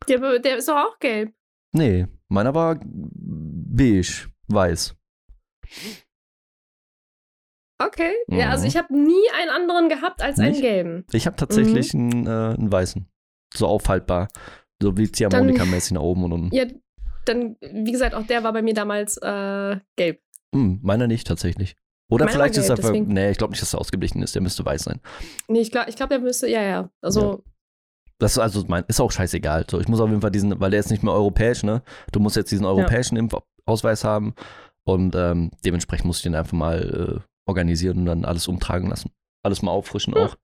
der, 0.09 0.39
der 0.39 0.57
ist 0.57 0.67
doch 0.67 0.75
auch 0.77 0.99
gelb. 0.99 1.33
Nee, 1.77 2.07
meiner 2.29 2.53
war 2.55 2.79
beige, 2.83 4.29
weiß. 4.47 4.95
Okay. 7.79 8.11
Ja, 8.27 8.45
Mhm. 8.47 8.51
also 8.51 8.65
ich 8.67 8.75
habe 8.75 8.91
nie 8.93 9.29
einen 9.39 9.51
anderen 9.51 9.87
gehabt 9.89 10.21
als 10.23 10.39
einen 10.39 10.51
Nicht? 10.51 10.61
gelben. 10.61 11.05
Ich 11.11 11.27
habe 11.27 11.35
tatsächlich 11.35 11.93
Mhm. 11.93 11.99
einen, 12.11 12.27
äh, 12.27 12.55
einen 12.57 12.71
weißen. 12.71 13.07
So 13.53 13.67
aufhaltbar. 13.67 14.27
So 14.81 14.97
wie 14.97 15.03
Ziehharmonika-mäßig 15.07 15.93
nach 15.93 16.01
oben 16.01 16.23
und 16.23 16.33
unten. 16.33 16.55
Ja, 16.55 16.65
dann, 17.25 17.55
wie 17.61 17.91
gesagt, 17.91 18.15
auch 18.15 18.25
der 18.25 18.43
war 18.43 18.53
bei 18.53 18.61
mir 18.61 18.73
damals 18.73 19.17
äh, 19.17 19.77
gelb. 19.95 20.21
Hm, 20.55 20.79
meiner 20.81 21.07
nicht 21.07 21.27
tatsächlich. 21.27 21.75
Oder 22.09 22.25
Meiner 22.25 22.35
vielleicht 22.37 22.55
war 22.55 22.63
ist 22.77 22.83
er. 22.85 22.93
gelb, 22.93 23.07
nee, 23.09 23.31
ich 23.31 23.37
glaube 23.37 23.51
nicht, 23.51 23.61
dass 23.61 23.73
er 23.73 23.79
ausgeblichen 23.81 24.23
ist. 24.23 24.33
Der 24.33 24.41
müsste 24.41 24.63
weiß 24.65 24.83
sein. 24.83 25.01
Nee, 25.47 25.59
ich 25.59 25.71
glaube, 25.71 25.89
ich 25.89 25.95
glaub, 25.97 26.09
der 26.09 26.19
müsste, 26.19 26.47
ja, 26.47 26.61
ja. 26.63 26.89
Also, 27.01 27.43
Das 28.19 28.31
ist 28.33 28.39
also 28.39 28.63
mein, 28.67 28.83
ist 28.87 28.99
auch 28.99 29.11
scheißegal. 29.11 29.65
So, 29.69 29.79
ich 29.79 29.87
muss 29.87 29.99
auf 29.99 30.09
jeden 30.09 30.21
Fall 30.21 30.31
diesen, 30.31 30.59
weil 30.59 30.71
der 30.71 30.79
ist 30.79 30.89
nicht 30.89 31.03
mehr 31.03 31.13
europäisch, 31.13 31.63
ne? 31.63 31.83
Du 32.11 32.19
musst 32.19 32.35
jetzt 32.35 32.51
diesen 32.51 32.65
europäischen 32.65 33.15
Impfausweis 33.17 34.03
haben 34.03 34.33
und 34.83 35.15
ähm, 35.15 35.51
dementsprechend 35.63 36.05
muss 36.05 36.17
ich 36.17 36.23
den 36.23 36.35
einfach 36.35 36.53
mal 36.53 37.21
äh, 37.21 37.27
organisieren 37.45 37.99
und 37.99 38.05
dann 38.05 38.25
alles 38.25 38.47
umtragen 38.47 38.89
lassen. 38.89 39.11
Alles 39.43 39.61
mal 39.61 39.71
auffrischen 39.71 40.15
Hm. 40.15 40.21
auch. 40.21 40.35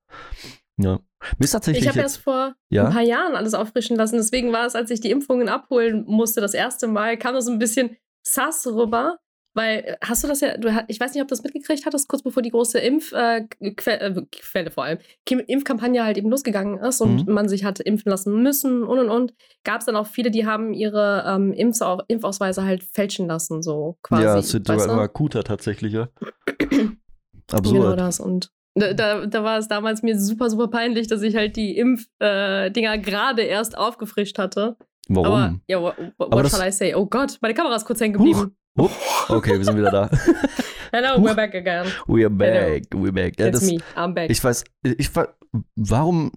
Ja. 0.76 0.98
Mir 1.38 1.44
ist 1.44 1.52
tatsächlich 1.52 1.84
ich 1.84 1.88
habe 1.88 2.00
erst 2.00 2.18
vor 2.18 2.54
ja? 2.68 2.86
ein 2.86 2.92
paar 2.92 3.02
Jahren 3.02 3.36
alles 3.36 3.54
auffrischen 3.54 3.96
lassen. 3.96 4.16
Deswegen 4.16 4.52
war 4.52 4.66
es, 4.66 4.74
als 4.74 4.90
ich 4.90 5.00
die 5.00 5.10
Impfungen 5.10 5.48
abholen 5.48 6.04
musste, 6.06 6.40
das 6.40 6.54
erste 6.54 6.86
Mal, 6.86 7.16
kam 7.16 7.34
das 7.34 7.46
ein 7.46 7.58
bisschen 7.58 7.96
sass 8.26 8.66
rüber. 8.66 9.18
Weil, 9.54 9.78
äh, 9.84 9.96
hast 10.02 10.22
du 10.24 10.28
das 10.28 10.40
ja, 10.40 10.56
du, 10.56 10.68
ich 10.88 10.98
weiß 10.98 11.14
nicht, 11.14 11.22
ob 11.22 11.28
du 11.28 11.32
das 11.32 11.42
mitgekriegt 11.44 11.86
hattest, 11.86 12.08
kurz 12.08 12.22
bevor 12.22 12.42
die 12.42 12.50
große 12.50 12.78
Impfquelle, 12.80 13.46
äh, 13.60 13.70
Que- 13.70 14.00
äh, 14.00 14.70
vor 14.70 14.84
allem, 14.84 14.98
Impfkampagne 15.46 16.02
halt 16.04 16.18
eben 16.18 16.28
losgegangen 16.28 16.78
ist 16.78 17.00
und 17.00 17.26
Mhm. 17.26 17.32
man 17.32 17.48
sich 17.48 17.64
hatte 17.64 17.82
impfen 17.84 18.10
lassen 18.10 18.42
müssen 18.42 18.82
und 18.82 18.98
und 18.98 19.10
und, 19.10 19.34
gab 19.62 19.78
es 19.80 19.86
dann 19.86 19.96
auch 19.96 20.06
viele, 20.08 20.30
die 20.32 20.44
haben 20.44 20.72
ihre 20.74 21.24
ähm, 21.26 21.52
Impfsau 21.52 22.02
Impfausweise 22.08 22.64
halt 22.64 22.82
fälschen 22.82 23.28
lassen, 23.28 23.62
so 23.62 23.96
quasi. 24.02 24.24
ja, 24.24 24.38
es 24.38 24.52
wird 24.52 24.66
sogar 24.66 24.84
immer 24.86 25.02
akuter 25.02 25.44
tatsächlich, 25.44 25.92
ja. 25.92 26.08
Genau 26.68 27.58
Absurd. 27.58 28.00
das. 28.00 28.20
Und 28.20 28.50
da, 28.74 28.92
da, 28.94 29.26
da 29.26 29.44
war 29.44 29.58
es 29.58 29.68
damals 29.68 30.02
mir 30.02 30.18
super, 30.18 30.50
super 30.50 30.68
peinlich, 30.68 31.06
dass 31.06 31.22
ich 31.22 31.36
halt 31.36 31.56
die 31.56 31.76
Impfdinger 31.76 32.94
äh, 32.94 32.98
gerade 32.98 33.42
erst 33.42 33.76
aufgefrischt 33.78 34.38
hatte. 34.38 34.76
Warum? 35.08 35.26
Aber, 35.26 35.60
ja, 35.68 35.80
what, 35.80 35.94
what 36.18 36.32
Aber 36.32 36.48
shall 36.48 36.66
I 36.66 36.72
say? 36.72 36.94
Oh 36.94 37.06
Gott, 37.06 37.38
meine 37.42 37.54
Kamera 37.54 37.76
ist 37.76 37.84
kurz 37.84 38.00
hängen 38.00 38.14
geblieben. 38.14 38.38
Huch. 38.40 38.46
Okay, 38.76 39.56
wir 39.58 39.64
sind 39.64 39.76
wieder 39.76 39.90
da. 39.90 40.10
Hello, 40.92 41.20
we're 41.22 41.34
back 41.34 41.54
again. 41.54 41.86
We 42.06 42.24
are 42.24 42.30
back, 42.30 42.84
we 42.92 43.04
are 43.08 43.12
back. 43.12 43.38
Ja, 43.38 43.46
It's 43.46 43.60
das, 43.60 43.70
me, 43.70 43.78
I'm 43.96 44.14
back. 44.14 44.30
ich 44.30 44.42
weiß, 44.42 44.64
ich 44.82 45.14
weiß, 45.14 45.28
warum 45.76 46.32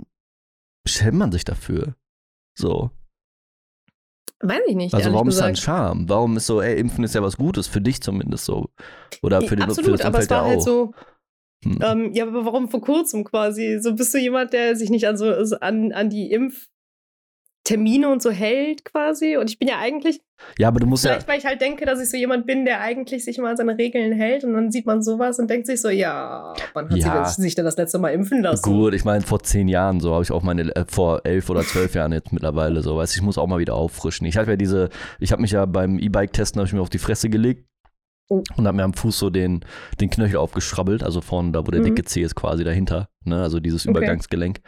schämt 0.87 1.17
man 1.17 1.31
sich 1.31 1.43
dafür? 1.45 1.95
So. 2.57 2.91
Weiß 4.39 4.61
ich 4.67 4.75
nicht, 4.75 4.93
Also 4.93 5.11
warum 5.13 5.29
ist 5.29 5.39
da 5.39 5.45
ein 5.45 5.53
gesagt. 5.53 5.65
Charme? 5.65 6.09
Warum 6.09 6.37
ist 6.37 6.45
so, 6.45 6.61
ey, 6.61 6.79
Impfen 6.79 7.03
ist 7.03 7.15
ja 7.15 7.23
was 7.23 7.37
Gutes, 7.37 7.67
für 7.67 7.81
dich 7.81 8.01
zumindest 8.01 8.45
so. 8.45 8.69
Oder 9.23 9.41
für, 9.41 9.55
den, 9.55 9.63
für 9.63 9.69
Absolut, 9.71 9.99
das 9.99 10.05
aber 10.05 10.19
es 10.19 10.29
war 10.29 10.43
auch. 10.43 10.47
halt 10.47 10.61
so, 10.61 10.93
Hm. 11.65 11.79
ähm, 11.81 12.13
ja, 12.13 12.27
aber 12.27 12.45
warum 12.45 12.69
vor 12.69 12.81
kurzem 12.81 13.23
quasi? 13.23 13.79
So 13.81 13.95
bist 13.95 14.13
du 14.13 14.19
jemand, 14.19 14.53
der 14.53 14.75
sich 14.75 14.91
nicht 14.91 15.07
an 15.07 15.17
so 15.17 15.25
an, 15.59 15.91
an 15.91 16.11
die 16.11 16.31
Impftermine 17.69 18.09
und 18.09 18.21
so 18.21 18.31
hält 18.31 18.85
quasi. 18.85 19.37
Und 19.37 19.49
ich 19.49 19.59
bin 19.59 19.67
ja 19.67 19.77
eigentlich, 19.79 20.21
ja, 20.57 20.67
aber 20.67 20.79
du 20.79 20.87
musst 20.87 21.03
ja, 21.03 21.11
vielleicht 21.11 21.27
weil 21.27 21.39
ich 21.39 21.45
halt 21.45 21.61
denke, 21.61 21.85
dass 21.85 22.01
ich 22.01 22.09
so 22.09 22.17
jemand 22.17 22.45
bin, 22.45 22.65
der 22.65 22.79
eigentlich 22.81 23.25
sich 23.25 23.37
immer 23.37 23.49
an 23.49 23.57
seine 23.57 23.77
Regeln 23.77 24.13
hält 24.13 24.43
und 24.43 24.53
dann 24.53 24.71
sieht 24.71 24.85
man 24.85 25.01
sowas 25.01 25.39
und 25.39 25.49
denkt 25.49 25.67
sich 25.67 25.81
so, 25.81 25.89
ja, 25.89 26.53
wann 26.73 26.89
hat 26.89 26.97
Ja. 26.97 27.25
sie 27.25 27.41
sich 27.41 27.55
denn 27.55 27.65
das 27.65 27.77
letzte 27.77 27.97
Mal 27.99 28.09
impfen 28.09 28.41
lassen? 28.41 28.61
gut, 28.63 28.93
ich 28.93 29.03
meine, 29.03 29.21
vor 29.21 29.41
zehn 29.41 29.67
Jahren 29.67 29.99
so 29.99 30.13
habe 30.13 30.23
ich 30.23 30.31
auch 30.31 30.43
meine, 30.43 30.75
äh, 30.75 30.85
vor 30.87 31.21
elf 31.23 31.49
oder 31.49 31.61
zwölf 31.61 31.95
Jahren 31.95 32.13
jetzt 32.13 32.31
mittlerweile 32.31 32.81
so, 32.81 32.97
weißt 32.97 33.15
du, 33.15 33.19
ich 33.19 33.23
muss 33.23 33.37
auch 33.37 33.47
mal 33.47 33.59
wieder 33.59 33.75
auffrischen. 33.75 34.25
Ich 34.27 34.37
habe 34.37 34.51
ja 34.51 34.57
diese, 34.57 34.89
ich 35.19 35.31
habe 35.31 35.41
mich 35.41 35.51
ja 35.51 35.65
beim 35.65 35.99
E-Bike-Testen, 35.99 36.59
habe 36.59 36.67
ich 36.67 36.73
mir 36.73 36.81
auf 36.81 36.89
die 36.89 36.99
Fresse 36.99 37.29
gelegt. 37.29 37.65
Und 38.29 38.67
habe 38.67 38.73
mir 38.77 38.83
am 38.83 38.93
Fuß 38.93 39.17
so 39.19 39.29
den, 39.29 39.61
den 39.99 40.09
Knöchel 40.09 40.37
aufgeschrabbelt, 40.37 41.03
also 41.03 41.21
vorne, 41.21 41.51
da 41.51 41.65
wo 41.65 41.71
der 41.71 41.79
Mhm. 41.81 41.85
dicke 41.85 42.03
Zeh 42.03 42.21
ist 42.21 42.35
quasi 42.35 42.63
dahinter, 42.63 43.09
ne, 43.23 43.41
also 43.41 43.59
dieses 43.59 43.83
Okay. 43.87 43.91
Übergangsgelenk 43.91 44.59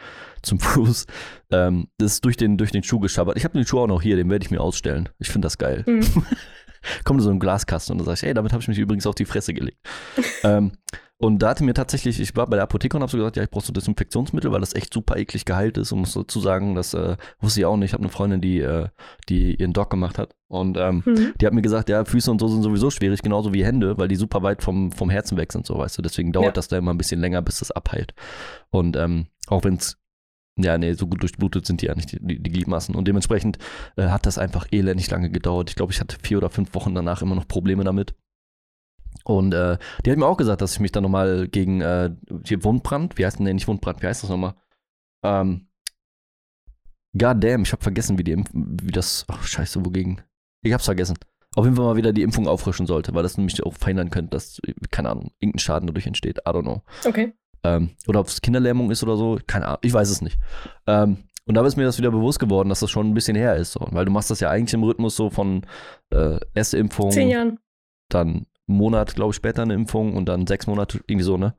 zum 0.42 0.58
Fuß. 0.60 1.06
Ähm, 1.50 1.88
das 1.98 2.14
ist 2.14 2.24
durch 2.24 2.36
den, 2.36 2.56
durch 2.56 2.70
den 2.72 2.82
Schuh 2.82 3.00
geschabbert. 3.00 3.36
Ich 3.36 3.44
habe 3.44 3.58
den 3.58 3.66
Schuh 3.66 3.80
auch 3.80 3.86
noch 3.86 4.02
hier, 4.02 4.16
den 4.16 4.30
werde 4.30 4.44
ich 4.44 4.50
mir 4.50 4.60
ausstellen. 4.60 5.08
Ich 5.18 5.28
finde 5.28 5.46
das 5.46 5.58
geil. 5.58 5.82
Hm. 5.86 6.00
kommt 7.04 7.20
so 7.20 7.30
ein 7.30 7.38
Glaskasten 7.38 7.92
und 7.92 7.98
dann 7.98 8.06
sag 8.06 8.14
ich, 8.14 8.28
ey, 8.28 8.34
damit 8.34 8.52
habe 8.52 8.62
ich 8.62 8.68
mich 8.68 8.78
übrigens 8.78 9.06
auf 9.06 9.14
die 9.14 9.26
Fresse 9.26 9.52
gelegt. 9.52 9.78
ähm, 10.44 10.72
und 11.20 11.38
da 11.40 11.50
hatte 11.50 11.62
mir 11.64 11.74
tatsächlich, 11.74 12.18
ich 12.18 12.34
war 12.34 12.46
bei 12.46 12.56
der 12.56 12.64
Apotheke 12.64 12.96
und 12.96 13.02
habe 13.02 13.12
so 13.12 13.18
gesagt, 13.18 13.36
ja, 13.36 13.42
ich 13.42 13.50
brauche 13.50 13.64
so 13.64 13.72
Desinfektionsmittel, 13.72 14.50
weil 14.52 14.60
das 14.60 14.74
echt 14.74 14.92
super 14.92 15.16
eklig 15.16 15.44
geheilt 15.44 15.76
ist 15.78 15.92
und 15.92 16.00
muss 16.00 16.14
dazu 16.14 16.40
sagen, 16.40 16.74
das 16.74 16.94
äh, 16.94 17.16
wusste 17.40 17.60
ich 17.60 17.66
auch 17.66 17.76
nicht. 17.76 17.90
Ich 17.90 17.92
habe 17.92 18.02
eine 18.02 18.10
Freundin, 18.10 18.40
die, 18.40 18.60
äh, 18.60 18.88
die 19.28 19.54
ihren 19.56 19.72
Doc 19.72 19.90
gemacht 19.90 20.18
hat 20.18 20.34
und 20.48 20.76
ähm, 20.78 21.04
Hm. 21.04 21.34
die 21.40 21.46
hat 21.46 21.52
mir 21.52 21.62
gesagt, 21.62 21.88
ja, 21.90 22.04
Füße 22.04 22.30
und 22.30 22.40
so 22.40 22.48
sind 22.48 22.62
sowieso 22.62 22.90
schwierig, 22.90 23.22
genauso 23.22 23.52
wie 23.54 23.64
Hände, 23.64 23.98
weil 23.98 24.08
die 24.08 24.16
super 24.16 24.42
weit 24.42 24.62
vom, 24.62 24.90
vom 24.92 25.10
Herzen 25.10 25.36
weg 25.36 25.52
sind, 25.52 25.66
so 25.66 25.76
weißt 25.78 25.98
du. 25.98 26.02
Deswegen 26.02 26.32
dauert 26.32 26.46
Ja. 26.46 26.52
das 26.52 26.68
da 26.68 26.78
immer 26.78 26.92
ein 26.92 26.98
bisschen 26.98 27.20
länger, 27.20 27.42
bis 27.42 27.58
das 27.58 27.70
abheilt. 27.70 28.14
Und 28.70 28.96
ähm, 28.96 29.26
auch 29.46 29.62
wenn 29.64 29.74
es 29.74 29.96
ja, 30.58 30.76
nee, 30.76 30.92
so 30.92 31.06
gut 31.06 31.22
durchblutet 31.22 31.64
sind 31.64 31.80
die 31.80 31.86
ja 31.86 31.94
nicht, 31.94 32.12
die, 32.12 32.18
die 32.20 32.42
die 32.42 32.50
Gliedmaßen. 32.50 32.94
Und 32.94 33.06
dementsprechend 33.08 33.58
äh, 33.96 34.08
hat 34.08 34.26
das 34.26 34.36
einfach 34.36 34.66
elendig 34.72 35.10
lange 35.10 35.30
gedauert. 35.30 35.70
Ich 35.70 35.76
glaube, 35.76 35.92
ich 35.92 36.00
hatte 36.00 36.16
vier 36.22 36.36
oder 36.38 36.50
fünf 36.50 36.74
Wochen 36.74 36.94
danach 36.94 37.22
immer 37.22 37.34
noch 37.34 37.48
Probleme 37.48 37.82
damit. 37.84 38.14
Und 39.24 39.52
äh, 39.54 39.78
die 40.04 40.10
hat 40.10 40.18
mir 40.18 40.26
auch 40.26 40.36
gesagt, 40.36 40.62
dass 40.62 40.72
ich 40.72 40.80
mich 40.80 40.92
dann 40.92 41.02
nochmal 41.02 41.48
gegen 41.48 41.80
äh, 41.80 42.10
hier 42.44 42.64
Wundbrand, 42.64 43.18
wie 43.18 43.26
heißt 43.26 43.38
denn, 43.38 43.44
nee, 43.44 43.52
nicht 43.52 43.68
Wundbrand, 43.68 44.02
wie 44.02 44.06
heißt 44.06 44.22
das 44.22 44.30
nochmal? 44.30 44.54
Ähm, 45.22 45.68
God 47.16 47.42
damn, 47.42 47.62
ich 47.62 47.72
habe 47.72 47.82
vergessen, 47.82 48.18
wie 48.18 48.24
die 48.24 48.32
Impf 48.32 48.50
wie 48.52 48.92
das, 48.92 49.24
ach 49.28 49.42
scheiße, 49.42 49.84
wogegen? 49.84 50.22
Ich 50.62 50.72
hab's 50.72 50.84
vergessen. 50.84 51.18
Auf 51.56 51.64
jeden 51.64 51.76
Fall 51.76 51.84
mal 51.84 51.96
wieder 51.96 52.12
die 52.12 52.22
Impfung 52.22 52.46
auffrischen 52.46 52.86
sollte, 52.86 53.12
weil 53.14 53.24
das 53.24 53.36
nämlich 53.36 53.62
auch 53.64 53.74
verhindern 53.74 54.10
könnte, 54.10 54.30
dass, 54.30 54.60
keine 54.90 55.10
Ahnung, 55.10 55.32
irgendein 55.40 55.58
Schaden 55.58 55.86
dadurch 55.88 56.06
entsteht. 56.06 56.38
I 56.38 56.50
don't 56.50 56.62
know. 56.62 56.82
Okay. 57.04 57.34
Ähm, 57.64 57.90
oder 58.06 58.20
ob 58.20 58.28
es 58.28 58.40
Kinderlähmung 58.40 58.90
ist 58.90 59.02
oder 59.02 59.16
so, 59.16 59.38
keine 59.46 59.66
Ahnung, 59.66 59.80
ich 59.82 59.92
weiß 59.92 60.08
es 60.08 60.22
nicht. 60.22 60.38
Ähm, 60.86 61.18
und 61.46 61.54
da 61.54 61.66
ist 61.66 61.76
mir 61.76 61.84
das 61.84 61.98
wieder 61.98 62.12
bewusst 62.12 62.38
geworden, 62.38 62.68
dass 62.68 62.80
das 62.80 62.90
schon 62.90 63.08
ein 63.08 63.14
bisschen 63.14 63.36
her 63.36 63.56
ist. 63.56 63.72
So. 63.72 63.80
Weil 63.90 64.04
du 64.04 64.12
machst 64.12 64.30
das 64.30 64.38
ja 64.38 64.50
eigentlich 64.50 64.74
im 64.74 64.84
Rhythmus 64.84 65.16
so 65.16 65.30
von 65.30 65.66
äh, 66.10 66.38
erste 66.54 66.78
Impfung, 66.78 67.10
Zehn 67.10 67.28
Jahren. 67.28 67.58
dann 68.08 68.46
einen 68.70 68.78
Monat, 68.78 69.14
glaube 69.14 69.30
ich, 69.30 69.36
später 69.36 69.62
eine 69.62 69.74
Impfung 69.74 70.16
und 70.16 70.26
dann 70.26 70.46
sechs 70.46 70.66
Monate, 70.66 71.00
irgendwie 71.06 71.24
so, 71.24 71.36
ne? 71.36 71.54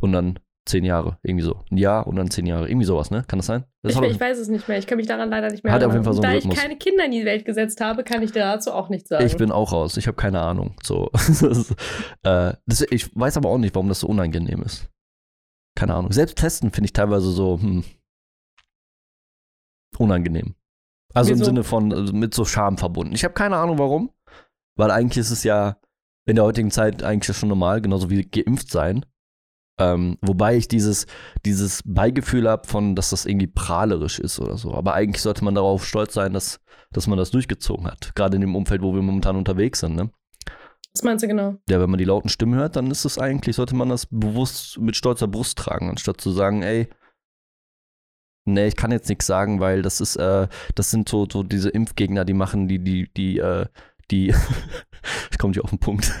Und 0.00 0.12
dann 0.12 0.38
zehn 0.64 0.84
Jahre, 0.84 1.18
irgendwie 1.22 1.44
so. 1.44 1.60
Ein 1.70 1.76
Jahr 1.76 2.06
und 2.06 2.16
dann 2.16 2.30
zehn 2.30 2.46
Jahre, 2.46 2.68
irgendwie 2.68 2.86
sowas, 2.86 3.10
ne? 3.10 3.24
Kann 3.26 3.38
das 3.38 3.46
sein? 3.46 3.64
Das 3.82 3.96
Ich, 3.96 4.00
ich 4.00 4.20
weiß 4.20 4.38
es 4.38 4.48
nicht 4.48 4.68
mehr. 4.68 4.78
Ich 4.78 4.86
kann 4.86 4.96
mich 4.96 5.06
daran 5.06 5.28
leider 5.28 5.50
nicht 5.50 5.64
mehr 5.64 5.72
Hat 5.72 5.82
auf 5.82 5.92
erinnern. 5.92 5.96
jeden 5.96 6.04
Fall 6.04 6.14
so 6.14 6.22
Da 6.22 6.30
ich 6.30 6.44
Rhythmus. 6.44 6.58
keine 6.58 6.76
Kinder 6.76 7.04
in 7.04 7.10
die 7.10 7.24
Welt 7.24 7.44
gesetzt 7.44 7.80
habe, 7.80 8.04
kann 8.04 8.22
ich 8.22 8.32
dir 8.32 8.40
dazu 8.40 8.72
auch 8.72 8.88
nichts 8.88 9.08
sagen. 9.08 9.26
Ich 9.26 9.36
bin 9.36 9.50
auch 9.50 9.72
raus. 9.72 9.96
Ich 9.96 10.06
habe 10.06 10.16
keine 10.16 10.40
Ahnung. 10.40 10.76
So. 10.82 11.10
das 11.12 11.74
äh, 12.22 12.54
das, 12.66 12.82
ich 12.90 13.14
weiß 13.16 13.36
aber 13.36 13.48
auch 13.48 13.58
nicht, 13.58 13.74
warum 13.74 13.88
das 13.88 14.00
so 14.00 14.06
unangenehm 14.06 14.62
ist. 14.62 14.88
Keine 15.76 15.94
Ahnung. 15.94 16.12
Selbst 16.12 16.38
testen 16.38 16.70
finde 16.70 16.86
ich 16.86 16.92
teilweise 16.92 17.30
so 17.30 17.58
hm, 17.60 17.84
unangenehm. 19.98 20.54
Also 21.14 21.32
im 21.32 21.36
Wieso? 21.36 21.46
Sinne 21.46 21.64
von 21.64 21.92
also 21.92 22.12
mit 22.12 22.34
so 22.34 22.44
Scham 22.44 22.78
verbunden. 22.78 23.14
Ich 23.14 23.24
habe 23.24 23.34
keine 23.34 23.56
Ahnung 23.56 23.78
warum, 23.78 24.10
weil 24.76 24.90
eigentlich 24.90 25.18
ist 25.18 25.30
es 25.30 25.44
ja 25.44 25.76
in 26.26 26.36
der 26.36 26.44
heutigen 26.44 26.70
Zeit 26.70 27.02
eigentlich 27.02 27.36
schon 27.36 27.48
normal, 27.48 27.80
genauso 27.80 28.10
wie 28.10 28.22
geimpft 28.22 28.70
sein. 28.70 29.04
Ähm, 29.80 30.18
wobei 30.20 30.56
ich 30.56 30.68
dieses, 30.68 31.06
dieses 31.44 31.82
Beigefühl 31.84 32.48
habe 32.48 32.68
von, 32.68 32.94
dass 32.94 33.10
das 33.10 33.26
irgendwie 33.26 33.46
prahlerisch 33.46 34.18
ist 34.20 34.38
oder 34.38 34.56
so. 34.56 34.74
Aber 34.74 34.94
eigentlich 34.94 35.22
sollte 35.22 35.44
man 35.44 35.54
darauf 35.54 35.86
stolz 35.86 36.14
sein, 36.14 36.32
dass, 36.32 36.60
dass 36.92 37.06
man 37.06 37.18
das 37.18 37.30
durchgezogen 37.30 37.86
hat. 37.86 38.14
Gerade 38.14 38.36
in 38.36 38.42
dem 38.42 38.54
Umfeld, 38.54 38.82
wo 38.82 38.94
wir 38.94 39.02
momentan 39.02 39.36
unterwegs 39.36 39.80
sind. 39.80 39.96
Ne? 39.96 40.10
Was 40.92 41.02
meinst 41.02 41.24
du 41.24 41.28
genau? 41.28 41.56
Ja, 41.68 41.80
wenn 41.80 41.90
man 41.90 41.98
die 41.98 42.04
lauten 42.04 42.28
Stimmen 42.28 42.54
hört, 42.54 42.76
dann 42.76 42.90
ist 42.90 43.06
es 43.06 43.18
eigentlich, 43.18 43.56
sollte 43.56 43.74
man 43.74 43.88
das 43.88 44.06
bewusst 44.06 44.78
mit 44.78 44.94
stolzer 44.94 45.26
Brust 45.26 45.58
tragen, 45.58 45.88
anstatt 45.88 46.20
zu 46.20 46.30
sagen, 46.30 46.62
ey, 46.62 46.88
nee, 48.44 48.66
ich 48.66 48.76
kann 48.76 48.92
jetzt 48.92 49.08
nichts 49.08 49.26
sagen, 49.26 49.58
weil 49.58 49.80
das 49.80 50.02
ist, 50.02 50.16
äh, 50.16 50.48
das 50.74 50.90
sind 50.90 51.08
so, 51.08 51.26
so 51.30 51.42
diese 51.42 51.70
Impfgegner, 51.70 52.26
die 52.26 52.34
machen, 52.34 52.68
die, 52.68 52.78
die, 52.78 53.10
die, 53.14 53.38
äh, 53.38 53.66
die, 54.12 54.28
ich 55.30 55.38
komme 55.38 55.50
nicht 55.50 55.60
auf 55.60 55.70
den 55.70 55.80
Punkt, 55.80 56.12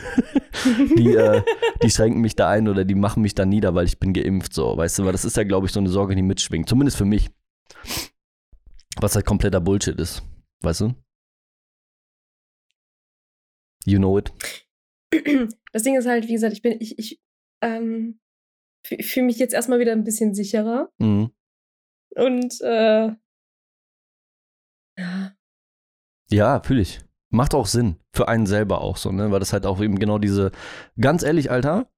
die, 0.96 1.14
äh, 1.14 1.42
die 1.82 1.90
schränken 1.90 2.20
mich 2.20 2.34
da 2.34 2.48
ein 2.48 2.66
oder 2.66 2.84
die 2.84 2.94
machen 2.94 3.22
mich 3.22 3.34
da 3.34 3.44
nieder, 3.44 3.74
weil 3.74 3.86
ich 3.86 4.00
bin 4.00 4.12
geimpft, 4.12 4.54
so, 4.54 4.76
weißt 4.76 4.98
du, 4.98 5.04
weil 5.04 5.12
das 5.12 5.24
ist 5.24 5.36
ja, 5.36 5.44
glaube 5.44 5.66
ich, 5.66 5.72
so 5.72 5.80
eine 5.80 5.88
Sorge, 5.88 6.16
die 6.16 6.22
mitschwingt, 6.22 6.68
zumindest 6.68 6.96
für 6.96 7.04
mich. 7.04 7.30
Was 9.00 9.14
halt 9.14 9.26
kompletter 9.26 9.60
Bullshit 9.60 9.98
ist, 9.98 10.22
weißt 10.62 10.82
du? 10.82 10.94
You 13.84 13.98
know 13.98 14.18
it. 14.18 14.32
Das 15.72 15.82
Ding 15.82 15.96
ist 15.96 16.06
halt, 16.06 16.28
wie 16.28 16.32
gesagt, 16.32 16.52
ich 16.52 16.62
bin, 16.62 16.80
ich, 16.80 16.98
ich 16.98 17.20
ähm, 17.62 18.20
fühle 18.84 19.26
mich 19.26 19.38
jetzt 19.38 19.54
erstmal 19.54 19.78
wieder 19.78 19.92
ein 19.92 20.04
bisschen 20.04 20.34
sicherer. 20.34 20.90
Mhm. 20.98 21.30
Und 22.14 22.60
äh, 22.60 23.12
ja, 24.98 25.36
Ja, 26.30 26.62
fühle 26.62 26.82
ich. 26.82 27.00
Macht 27.32 27.54
auch 27.54 27.66
Sinn. 27.66 27.96
Für 28.14 28.28
einen 28.28 28.46
selber 28.46 28.80
auch 28.82 28.96
so, 28.96 29.10
ne? 29.10 29.30
Weil 29.32 29.40
das 29.40 29.52
halt 29.52 29.66
auch 29.66 29.80
eben 29.80 29.98
genau 29.98 30.18
diese, 30.18 30.52
ganz 31.00 31.22
ehrlich, 31.24 31.50
Alter, 31.50 31.88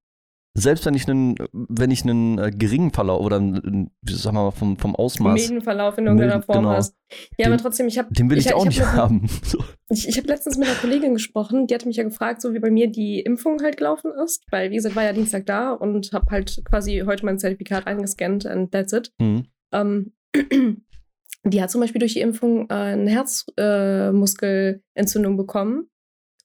selbst 0.57 0.87
wenn 0.87 0.95
ich 0.95 1.09
einen, 1.11 1.35
wenn 1.53 1.91
ich 1.91 2.05
einen 2.05 2.39
äh, 2.39 2.53
geringen 2.53 2.93
Verlauf 2.93 3.21
oder 3.21 3.39
einen, 3.39 3.91
wie 4.03 4.13
sag 4.15 4.33
mal, 4.35 4.53
vom, 4.53 4.77
vom 4.77 4.95
Ausmaß, 4.95 5.35
milden 5.35 5.61
Verlauf 5.63 5.99
in 5.99 6.07
irgendeiner 6.07 6.41
Form 6.43 6.59
genau. 6.59 6.71
hast. 6.77 6.95
Ja, 7.37 7.47
Den- 7.47 7.53
aber 7.55 7.61
trotzdem, 7.63 7.89
ich 7.89 7.99
habe 7.99 8.15
den 8.15 8.31
will 8.31 8.39
ich, 8.39 8.47
ich- 8.47 8.55
auch 8.55 8.63
ich 8.63 8.79
nicht 8.79 8.83
hab 8.83 9.11
mit- 9.11 9.29
haben. 9.29 9.41
So. 9.45 9.59
Ich, 9.91 10.09
ich 10.09 10.17
habe 10.17 10.29
letztens 10.29 10.57
mit 10.57 10.67
einer 10.67 10.77
Kollegin 10.77 11.13
gesprochen, 11.15 11.67
die 11.67 11.75
hatte 11.75 11.87
mich 11.87 11.97
ja 11.99 12.05
gefragt, 12.05 12.41
so 12.41 12.55
wie 12.55 12.59
bei 12.59 12.71
mir 12.71 12.89
die 12.91 13.21
Impfung 13.21 13.61
halt 13.63 13.77
gelaufen 13.77 14.13
ist, 14.25 14.43
weil 14.51 14.71
wie 14.71 14.77
gesagt, 14.77 14.97
war 14.97 15.05
ja 15.05 15.13
Dienstag 15.13 15.45
da 15.47 15.73
und 15.73 16.13
habe 16.13 16.27
halt 16.31 16.63
quasi 16.65 17.03
heute 17.07 17.25
mein 17.27 17.39
Zertifikat 17.39 17.87
eingescannt 17.87 18.47
and 18.47 18.73
that's 18.73 18.93
it. 18.93 19.13
Mhm. 19.21 19.47
Ähm, 19.73 20.13
die 21.53 21.63
hat 21.63 21.71
zum 21.71 21.81
Beispiel 21.81 21.99
durch 21.99 22.15
die 22.15 22.21
Impfung 22.21 22.71
äh, 22.71 22.75
eine 22.75 23.11
Herzmuskelentzündung 23.11 25.35
äh, 25.35 25.37
bekommen. 25.37 25.91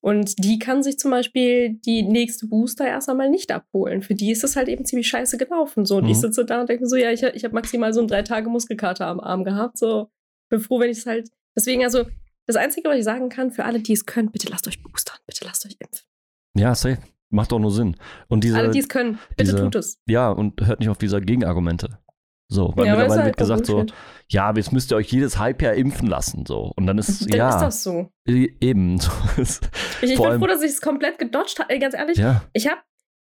Und 0.02 0.44
die 0.44 0.60
kann 0.60 0.82
sich 0.82 0.98
zum 0.98 1.12
Beispiel 1.12 1.78
die 1.86 2.04
nächste 2.04 2.48
Booster 2.48 2.88
erst 2.88 3.10
einmal 3.10 3.30
nicht 3.30 3.52
abholen. 3.52 4.02
Für 4.02 4.16
die 4.16 4.32
ist 4.32 4.44
das 4.44 4.56
halt 4.56 4.70
eben 4.70 4.86
ziemlich 4.86 5.10
scheiße 5.10 5.38
gelaufen. 5.38 5.86
So. 5.86 5.98
Und 5.98 6.06
mhm. 6.06 6.12
ich 6.12 6.20
sitze 6.20 6.46
da 6.46 6.62
und 6.62 6.70
denke 6.70 6.88
so, 6.88 6.96
ja, 6.96 7.12
ich, 7.12 7.24
ich 7.24 7.44
habe 7.44 7.54
maximal 7.54 7.94
so 7.94 8.00
ein 8.00 8.08
drei 8.08 8.22
Tage 8.22 8.50
Muskelkater 8.50 9.08
am 9.08 9.20
Arm 9.20 9.44
gehabt. 9.44 9.78
So, 9.78 10.10
bin 10.50 10.62
froh, 10.62 10.80
wenn 10.80 10.90
ich 10.90 11.00
es 11.00 11.06
halt. 11.06 11.30
Deswegen, 11.56 11.84
also, 11.84 12.06
das 12.46 12.56
Einzige, 12.56 12.90
was 12.90 12.98
ich 12.98 13.04
sagen 13.04 13.30
kann, 13.30 13.52
für 13.52 13.66
alle, 13.66 13.80
die 13.80 13.94
es 13.94 14.06
können, 14.06 14.32
bitte 14.32 14.50
lasst 14.50 14.68
euch 14.68 14.82
boostern, 14.82 15.18
bitte 15.28 15.44
lasst 15.44 15.66
euch 15.66 15.76
impfen. 15.80 16.08
Ja, 16.56 16.74
safe. 16.74 17.00
Macht 17.30 17.52
doch 17.52 17.60
nur 17.60 17.72
Sinn. 17.72 17.96
Und 18.28 18.44
diese, 18.44 18.58
alle, 18.58 18.72
die 18.72 18.80
es 18.80 18.90
können, 18.90 19.20
bitte 19.38 19.52
diese, 19.52 19.58
tut 19.58 19.76
es. 19.76 20.00
Ja, 20.08 20.32
und 20.32 20.66
hört 20.66 20.80
nicht 20.80 20.90
auf 20.90 20.98
diese 20.98 21.22
Gegenargumente. 21.22 22.00
So, 22.52 22.74
weil 22.76 22.88
ja, 22.88 22.94
mittlerweile 22.94 23.22
halt 23.22 23.26
wird 23.28 23.38
gesagt 23.38 23.66
so, 23.68 23.86
ja, 24.28 24.52
jetzt 24.56 24.72
müsst 24.72 24.92
ihr 24.92 24.96
euch 24.96 25.12
jedes 25.12 25.38
Halbjahr 25.38 25.76
impfen 25.76 26.08
lassen, 26.08 26.46
so. 26.48 26.74
Und 26.76 26.88
dann 26.88 26.98
ist, 26.98 27.32
dann 27.32 27.38
ja. 27.38 27.50
ist 27.50 27.62
das 27.62 27.84
so. 27.84 28.10
Eben. 28.26 28.96
ich, 29.38 29.60
ich 30.02 30.18
bin 30.18 30.26
allem, 30.26 30.40
froh, 30.40 30.48
dass 30.48 30.64
ich 30.64 30.72
es 30.72 30.82
komplett 30.82 31.20
gedodged 31.20 31.60
habe. 31.60 31.78
Ganz 31.78 31.94
ehrlich, 31.94 32.18
ja. 32.18 32.42
ich 32.54 32.68
habe 32.68 32.82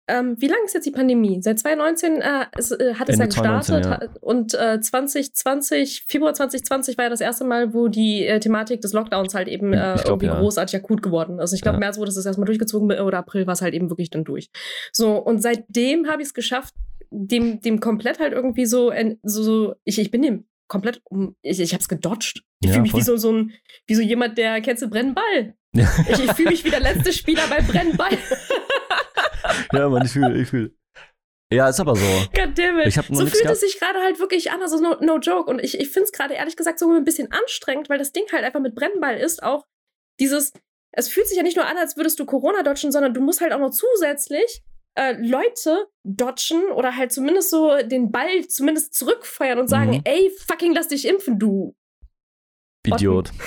ähm, 0.09 0.35
wie 0.39 0.47
lange 0.47 0.63
ist 0.65 0.73
jetzt 0.73 0.85
die 0.85 0.91
Pandemie? 0.91 1.41
Seit 1.41 1.59
2019 1.59 2.21
äh, 2.21 2.45
es, 2.57 2.71
äh, 2.71 2.93
hat 2.93 3.09
es 3.09 3.17
ja 3.19 3.25
gestartet 3.25 3.65
2019, 3.65 3.91
ja. 3.91 4.21
und 4.21 4.53
äh, 4.53 4.79
2020, 4.79 6.05
Februar 6.07 6.33
2020 6.33 6.97
war 6.97 7.05
ja 7.05 7.09
das 7.09 7.19
erste 7.19 7.43
Mal, 7.43 7.73
wo 7.73 7.89
die 7.89 8.25
äh, 8.25 8.39
Thematik 8.39 8.79
des 8.79 8.93
Lockdowns 8.93 9.35
halt 9.35 9.49
eben 9.49 9.73
äh, 9.73 9.95
glaub, 9.95 10.23
irgendwie 10.23 10.27
großartig 10.27 10.77
akut 10.77 11.03
geworden 11.03 11.39
ist. 11.39 11.51
Ich 11.51 11.61
glaube. 11.61 11.79
März 11.79 11.97
wurde 11.97 12.09
es 12.09 12.25
erstmal 12.25 12.45
durchgezogen 12.45 12.89
oder 12.99 13.17
April 13.17 13.45
war 13.45 13.53
es 13.53 13.61
halt 13.61 13.73
eben 13.73 13.89
wirklich 13.89 14.09
dann 14.09 14.23
durch. 14.23 14.49
So, 14.93 15.17
und 15.17 15.41
seitdem 15.41 16.07
habe 16.07 16.21
ich 16.21 16.29
es 16.29 16.33
geschafft, 16.33 16.73
dem, 17.11 17.61
dem 17.61 17.79
komplett 17.79 18.19
halt 18.19 18.33
irgendwie 18.33 18.65
so, 18.65 18.91
so, 19.23 19.43
so 19.43 19.75
ich, 19.83 19.99
ich 19.99 20.11
bin 20.11 20.21
dem 20.21 20.47
komplett 20.67 21.01
um, 21.05 21.35
ich, 21.41 21.59
ich 21.59 21.73
hab's 21.73 21.87
gedodged. 21.87 22.43
Ich 22.59 22.67
ja, 22.67 22.73
fühle 22.73 22.83
mich 22.83 22.93
wie 22.93 23.01
so, 23.01 23.17
so 23.17 23.31
ein, 23.31 23.53
wie 23.85 23.95
so 23.95 24.01
jemand, 24.01 24.37
der 24.37 24.61
kennst 24.61 24.83
du 24.83 24.89
Brennball. 24.89 25.55
Ja. 25.73 25.89
Ich, 26.09 26.23
ich 26.23 26.31
fühle 26.33 26.49
mich 26.49 26.63
wie 26.63 26.69
der 26.69 26.79
letzte 26.79 27.13
Spieler 27.13 27.43
bei 27.49 27.61
Brennball. 27.61 28.17
ja, 29.73 29.89
Mann, 29.89 30.05
ich 30.05 30.11
fühle, 30.11 30.41
ich 30.41 30.49
fühle. 30.49 30.71
Ja, 31.51 31.69
ist 31.69 31.79
aber 31.79 31.95
so. 31.95 32.05
Goddammit. 32.35 32.87
Ich 32.87 32.97
hab 32.97 33.05
so 33.05 33.25
fühlt 33.25 33.45
es 33.45 33.61
sich 33.61 33.79
gerade 33.79 33.99
halt 33.99 34.19
wirklich 34.19 34.51
an, 34.51 34.61
also 34.61 34.81
no, 34.81 34.97
no 34.99 35.17
joke. 35.17 35.49
Und 35.49 35.63
ich, 35.63 35.79
ich 35.79 35.89
finde 35.89 36.05
es 36.05 36.11
gerade 36.11 36.33
ehrlich 36.33 36.57
gesagt 36.57 36.77
so 36.77 36.91
ein 36.91 37.05
bisschen 37.05 37.31
anstrengend, 37.31 37.89
weil 37.89 37.97
das 37.97 38.11
Ding 38.11 38.25
halt 38.33 38.43
einfach 38.43 38.59
mit 38.59 38.75
Brennball 38.75 39.17
ist, 39.17 39.43
auch 39.43 39.65
dieses, 40.19 40.51
es 40.91 41.07
fühlt 41.07 41.27
sich 41.27 41.37
ja 41.37 41.43
nicht 41.43 41.55
nur 41.55 41.65
an, 41.65 41.77
als 41.77 41.95
würdest 41.95 42.19
du 42.19 42.25
Corona 42.25 42.63
dodgen, 42.63 42.91
sondern 42.91 43.13
du 43.13 43.21
musst 43.21 43.39
halt 43.39 43.53
auch 43.53 43.59
noch 43.59 43.69
zusätzlich 43.69 44.63
äh, 44.97 45.15
Leute 45.21 45.87
dodgen 46.03 46.71
oder 46.75 46.95
halt 46.95 47.11
zumindest 47.11 47.51
so 47.51 47.77
den 47.83 48.11
Ball 48.11 48.47
zumindest 48.47 48.95
zurückfeuern 48.95 49.59
und 49.59 49.67
sagen, 49.67 49.91
mhm. 49.91 50.01
ey, 50.03 50.31
fucking 50.47 50.73
lass 50.73 50.87
dich 50.87 51.07
impfen, 51.07 51.39
du. 51.39 51.75
Idiot. 52.85 53.31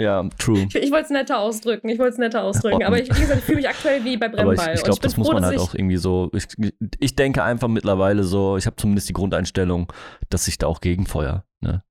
Ja, 0.00 0.22
true. 0.38 0.60
Ich, 0.60 0.76
ich 0.76 0.92
wollte 0.92 1.06
es 1.06 1.10
netter 1.10 1.40
ausdrücken, 1.40 1.88
ich 1.88 1.98
wollte 1.98 2.12
es 2.12 2.18
netter 2.18 2.44
ausdrücken. 2.44 2.84
Aber 2.84 3.02
ich, 3.02 3.12
wie 3.12 3.20
gesagt, 3.20 3.40
ich 3.40 3.44
fühle 3.44 3.56
mich 3.56 3.68
aktuell 3.68 4.04
wie 4.04 4.16
bei 4.16 4.28
Brennball. 4.28 4.54
Aber 4.60 4.72
ich, 4.72 4.78
ich 4.78 4.84
glaube, 4.84 5.00
das 5.00 5.16
muss 5.16 5.26
man 5.26 5.44
halt 5.44 5.58
auch 5.58 5.74
irgendwie 5.74 5.96
so. 5.96 6.30
Ich, 6.32 6.46
ich 7.00 7.16
denke 7.16 7.42
einfach 7.42 7.66
mittlerweile 7.66 8.22
so, 8.22 8.56
ich 8.56 8.66
habe 8.66 8.76
zumindest 8.76 9.08
die 9.08 9.12
Grundeinstellung, 9.12 9.92
dass 10.30 10.46
ich 10.46 10.56
da 10.56 10.68
auch 10.68 10.80
gegenfeuer. 10.80 11.44
Ne? 11.62 11.82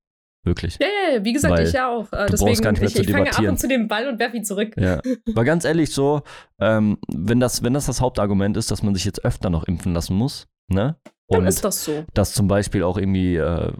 Wirklich. 0.48 0.78
Ja, 0.80 0.86
ja, 0.86 1.16
ja, 1.16 1.24
wie 1.24 1.32
gesagt, 1.34 1.52
Weil 1.52 1.66
ich 1.66 1.74
ja 1.74 1.88
auch. 1.88 2.10
Äh, 2.10 2.26
deswegen, 2.32 2.60
gar 2.62 2.72
nicht 2.72 2.80
mehr 2.80 2.88
ich, 2.88 2.94
zu 2.94 3.02
ich 3.02 3.10
fange 3.10 3.30
ab 3.30 3.44
und 3.44 3.60
zu 3.60 3.68
den 3.68 3.86
Ball 3.86 4.08
und 4.08 4.18
werfe 4.18 4.38
ihn 4.38 4.44
zurück. 4.44 4.74
Ja. 4.78 5.00
Aber 5.28 5.44
ganz 5.44 5.66
ehrlich, 5.66 5.90
so, 5.90 6.22
ähm, 6.58 6.96
wenn, 7.14 7.38
das, 7.38 7.62
wenn 7.62 7.74
das 7.74 7.84
das 7.84 8.00
Hauptargument 8.00 8.56
ist, 8.56 8.70
dass 8.70 8.82
man 8.82 8.94
sich 8.94 9.04
jetzt 9.04 9.26
öfter 9.26 9.50
noch 9.50 9.64
impfen 9.64 9.92
lassen 9.92 10.16
muss, 10.16 10.48
ne? 10.68 10.96
Und 11.30 11.40
Dann 11.40 11.46
ist 11.46 11.62
das 11.62 11.84
so. 11.84 12.06
Dass 12.14 12.32
zum 12.32 12.48
Beispiel 12.48 12.82
auch 12.82 12.96
irgendwie 12.96 13.36
äh, 13.36 13.70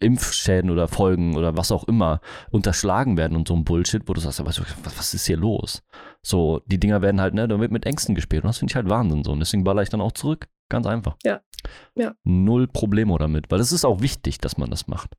Impfschäden 0.00 0.68
oder 0.70 0.88
Folgen 0.88 1.36
oder 1.36 1.56
was 1.56 1.70
auch 1.70 1.84
immer 1.84 2.20
unterschlagen 2.50 3.16
werden 3.16 3.36
und 3.36 3.46
so 3.46 3.54
ein 3.54 3.62
Bullshit, 3.62 4.02
wo 4.06 4.14
du 4.14 4.20
sagst, 4.20 4.44
was, 4.44 4.60
was 4.82 5.14
ist 5.14 5.26
hier 5.26 5.36
los? 5.36 5.84
So, 6.22 6.62
die 6.66 6.80
Dinger 6.80 7.02
werden 7.02 7.20
halt, 7.20 7.34
ne, 7.34 7.46
da 7.46 7.60
wird 7.60 7.70
mit 7.70 7.86
Ängsten 7.86 8.16
gespielt 8.16 8.42
und 8.42 8.48
das 8.48 8.58
finde 8.58 8.72
ich 8.72 8.76
halt 8.76 8.88
Wahnsinn 8.88 9.22
so. 9.22 9.30
Und 9.30 9.38
deswegen 9.38 9.62
baller 9.62 9.82
ich 9.82 9.90
dann 9.90 10.00
auch 10.00 10.10
zurück. 10.10 10.48
Ganz 10.68 10.86
einfach. 10.86 11.16
Ja. 11.24 11.40
ja. 11.94 12.14
Null 12.24 12.66
Probleme 12.66 13.16
damit, 13.18 13.50
weil 13.50 13.60
es 13.60 13.72
ist 13.72 13.84
auch 13.84 14.00
wichtig, 14.00 14.38
dass 14.38 14.58
man 14.58 14.70
das 14.70 14.88
macht. 14.88 15.16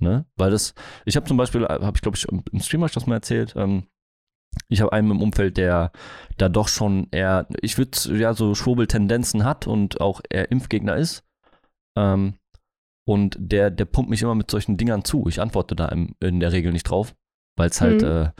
Ne? 0.00 0.26
Weil 0.36 0.50
das, 0.50 0.74
ich 1.04 1.16
habe 1.16 1.26
zum 1.26 1.36
Beispiel, 1.36 1.64
äh, 1.64 1.68
habe 1.68 1.92
ich 1.94 2.02
glaube 2.02 2.16
ich 2.16 2.26
im 2.28 2.60
Stream 2.60 2.80
habe 2.80 2.88
ich 2.88 2.94
das 2.94 3.06
mal 3.06 3.16
erzählt, 3.16 3.54
ähm, 3.56 3.86
ich 4.68 4.80
habe 4.80 4.92
einen 4.92 5.10
im 5.10 5.22
Umfeld, 5.22 5.58
der 5.58 5.92
da 6.38 6.48
doch 6.48 6.68
schon 6.68 7.08
eher, 7.10 7.46
ich 7.60 7.78
würde 7.78 8.16
ja 8.16 8.32
so 8.34 8.54
Schwurbeltendenzen 8.54 9.44
hat 9.44 9.66
und 9.66 10.00
auch 10.00 10.20
eher 10.30 10.50
Impfgegner 10.50 10.96
ist. 10.96 11.24
Ähm, 11.96 12.38
und 13.06 13.36
der, 13.38 13.70
der 13.70 13.84
pumpt 13.84 14.10
mich 14.10 14.22
immer 14.22 14.34
mit 14.34 14.50
solchen 14.50 14.76
Dingern 14.76 15.04
zu. 15.04 15.26
Ich 15.28 15.40
antworte 15.40 15.76
da 15.76 15.86
im, 15.88 16.16
in 16.20 16.40
der 16.40 16.52
Regel 16.52 16.72
nicht 16.72 16.84
drauf, 16.84 17.14
weil 17.56 17.68
es 17.68 17.80
halt, 17.80 18.02
mhm. 18.02 18.08
äh, 18.08 18.30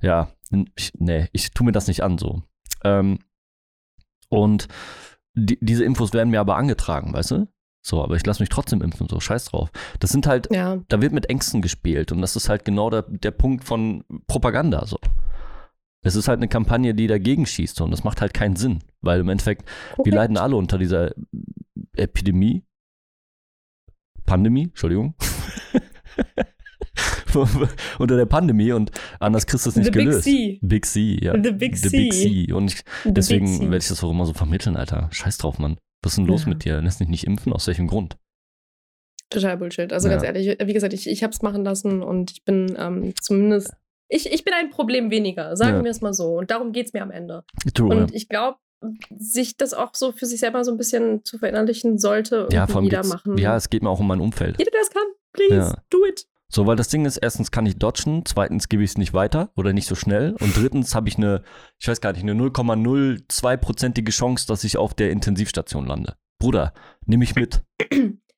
ja, 0.00 0.30
ich, 0.76 0.92
nee, 0.94 1.28
ich 1.32 1.50
tue 1.50 1.66
mir 1.66 1.72
das 1.72 1.88
nicht 1.88 2.02
an 2.02 2.18
so. 2.18 2.42
Ähm, 2.84 3.18
und 4.28 4.68
die, 5.34 5.58
diese 5.60 5.84
Infos 5.84 6.12
werden 6.12 6.30
mir 6.30 6.40
aber 6.40 6.56
angetragen, 6.56 7.12
weißt 7.12 7.32
du? 7.32 7.48
So, 7.86 8.02
aber 8.02 8.16
ich 8.16 8.24
lasse 8.24 8.42
mich 8.42 8.48
trotzdem 8.48 8.80
impfen, 8.80 9.08
so 9.10 9.20
scheiß 9.20 9.46
drauf. 9.46 9.70
Das 10.00 10.10
sind 10.10 10.26
halt, 10.26 10.48
ja. 10.50 10.78
da 10.88 11.02
wird 11.02 11.12
mit 11.12 11.28
Ängsten 11.28 11.60
gespielt 11.60 12.12
und 12.12 12.22
das 12.22 12.34
ist 12.34 12.48
halt 12.48 12.64
genau 12.64 12.88
der, 12.88 13.02
der 13.02 13.30
Punkt 13.30 13.64
von 13.64 14.04
Propaganda, 14.26 14.86
so. 14.86 14.98
Es 16.02 16.16
ist 16.16 16.28
halt 16.28 16.38
eine 16.38 16.48
Kampagne, 16.48 16.94
die 16.94 17.06
dagegen 17.06 17.46
schießt 17.46 17.80
und 17.80 17.90
das 17.90 18.04
macht 18.04 18.20
halt 18.20 18.32
keinen 18.34 18.56
Sinn, 18.56 18.80
weil 19.00 19.20
im 19.20 19.28
Endeffekt, 19.28 19.66
Korrekt. 19.66 20.06
wir 20.06 20.12
leiden 20.14 20.36
alle 20.36 20.56
unter 20.56 20.78
dieser 20.78 21.12
Epidemie. 21.94 22.64
Pandemie, 24.24 24.64
Entschuldigung. 24.64 25.14
unter 27.98 28.16
der 28.16 28.26
Pandemie 28.26 28.72
und 28.72 28.90
anders 29.20 29.46
kriegst 29.46 29.66
du 29.66 29.70
es 29.70 29.76
nicht 29.76 29.86
The 29.86 29.92
gelöst. 29.92 30.24
Big 30.24 30.34
C. 30.34 30.58
Big 30.62 30.86
C, 30.86 31.18
ja. 31.20 31.34
The 31.42 31.52
Big 31.52 31.76
The 31.76 31.88
C. 31.88 31.96
Big 31.96 32.12
C. 32.12 32.52
Und 32.52 32.72
ich, 32.72 32.84
deswegen 33.04 33.60
werde 33.60 33.78
ich 33.78 33.88
das 33.88 34.02
auch 34.02 34.10
immer 34.10 34.26
so 34.26 34.32
vermitteln, 34.32 34.76
Alter. 34.76 35.08
Scheiß 35.12 35.38
drauf, 35.38 35.58
Mann. 35.58 35.76
Was 36.02 36.12
ist 36.12 36.18
denn 36.18 36.26
los 36.26 36.42
ja. 36.42 36.48
mit 36.48 36.64
dir? 36.64 36.80
Lass 36.82 36.98
dich 36.98 37.08
nicht 37.08 37.26
impfen? 37.26 37.52
Aus 37.52 37.66
welchem 37.66 37.86
Grund? 37.86 38.16
Total 39.30 39.56
Bullshit. 39.56 39.92
Also 39.92 40.08
ja. 40.08 40.14
ganz 40.14 40.24
ehrlich, 40.24 40.58
wie 40.62 40.72
gesagt, 40.72 40.92
ich, 40.92 41.08
ich 41.08 41.22
habe 41.22 41.32
es 41.32 41.42
machen 41.42 41.64
lassen 41.64 42.02
und 42.02 42.30
ich 42.30 42.44
bin 42.44 42.76
ähm, 42.78 43.14
zumindest, 43.20 43.72
ich, 44.08 44.30
ich 44.32 44.44
bin 44.44 44.52
ein 44.54 44.70
Problem 44.70 45.10
weniger, 45.10 45.56
sagen 45.56 45.78
ja. 45.78 45.84
wir 45.84 45.90
es 45.90 46.00
mal 46.00 46.12
so. 46.12 46.38
Und 46.38 46.50
darum 46.50 46.72
geht 46.72 46.86
es 46.86 46.92
mir 46.92 47.02
am 47.02 47.10
Ende. 47.10 47.44
True, 47.72 47.96
und 47.96 48.14
ich 48.14 48.28
glaube, 48.28 48.58
sich 49.16 49.56
das 49.56 49.72
auch 49.72 49.94
so 49.94 50.12
für 50.12 50.26
sich 50.26 50.40
selber 50.40 50.64
so 50.64 50.70
ein 50.70 50.76
bisschen 50.76 51.24
zu 51.24 51.38
verinnerlichen 51.38 51.98
sollte, 51.98 52.48
ja, 52.52 52.66
vor 52.66 52.76
allem 52.76 52.84
jeder 52.84 53.06
machen. 53.06 53.38
Ja, 53.38 53.56
es 53.56 53.70
geht 53.70 53.82
mir 53.82 53.90
auch 53.90 54.00
um 54.00 54.06
mein 54.06 54.20
Umfeld. 54.20 54.58
Jeder, 54.58 54.70
der 54.70 54.80
es 54.82 54.90
kann, 54.90 55.02
please, 55.32 55.76
do 55.90 56.04
it. 56.04 56.13
So, 56.54 56.68
weil 56.68 56.76
das 56.76 56.86
Ding 56.86 57.04
ist, 57.04 57.16
erstens 57.16 57.50
kann 57.50 57.66
ich 57.66 57.78
dodgen, 57.78 58.24
zweitens 58.24 58.68
gebe 58.68 58.84
ich 58.84 58.90
es 58.90 58.96
nicht 58.96 59.12
weiter 59.12 59.50
oder 59.56 59.72
nicht 59.72 59.88
so 59.88 59.96
schnell 59.96 60.36
und 60.38 60.56
drittens 60.56 60.94
habe 60.94 61.08
ich 61.08 61.16
eine, 61.16 61.42
ich 61.80 61.88
weiß 61.88 62.00
gar 62.00 62.12
nicht, 62.12 62.22
eine 62.22 62.34
0,02-prozentige 62.34 64.12
Chance, 64.12 64.46
dass 64.46 64.62
ich 64.62 64.76
auf 64.76 64.94
der 64.94 65.10
Intensivstation 65.10 65.84
lande. 65.84 66.14
Bruder, 66.38 66.72
nehme 67.06 67.24
ich 67.24 67.34
mit. 67.34 67.64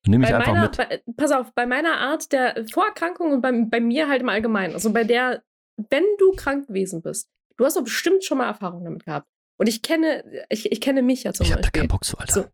Nehme 0.07 0.25
ich 0.25 0.31
bei 0.31 0.37
einfach 0.37 0.55
meiner, 0.55 0.63
mit. 0.63 0.77
Bei, 0.79 1.03
pass 1.19 1.31
auf, 1.31 1.53
bei 1.53 1.67
meiner 1.67 1.99
Art 1.99 2.33
der 2.33 2.65
Vorerkrankung 2.73 3.33
und 3.33 3.43
bei, 3.43 3.53
bei 3.53 3.81
mir 3.81 4.09
halt 4.09 4.23
im 4.23 4.31
Allgemeinen, 4.31 4.73
also 4.73 4.95
bei 4.95 5.05
der, 5.05 5.43
wenn 5.91 6.05
du 6.19 6.33
krank 6.37 6.69
gewesen 6.69 7.03
bist, 7.03 7.29
du 7.59 7.67
hast 7.67 7.77
doch 7.77 7.85
bestimmt 7.85 8.25
schon 8.25 8.39
mal 8.39 8.47
Erfahrung 8.47 8.83
damit 8.85 9.05
gehabt. 9.05 9.29
Und 9.59 9.69
ich 9.69 9.83
kenne, 9.83 10.25
ich, 10.49 10.73
ich 10.73 10.81
kenne 10.81 11.03
mich 11.03 11.25
ja 11.25 11.35
zum 11.35 11.45
ich 11.45 11.51
Beispiel. 11.51 11.61
Ich 11.61 11.67
habe 11.67 11.73
da 11.73 11.81
keinen 11.81 11.89
Bock 11.89 12.05
zu, 12.05 12.17
Alter. 12.17 12.33
So, 12.33 12.45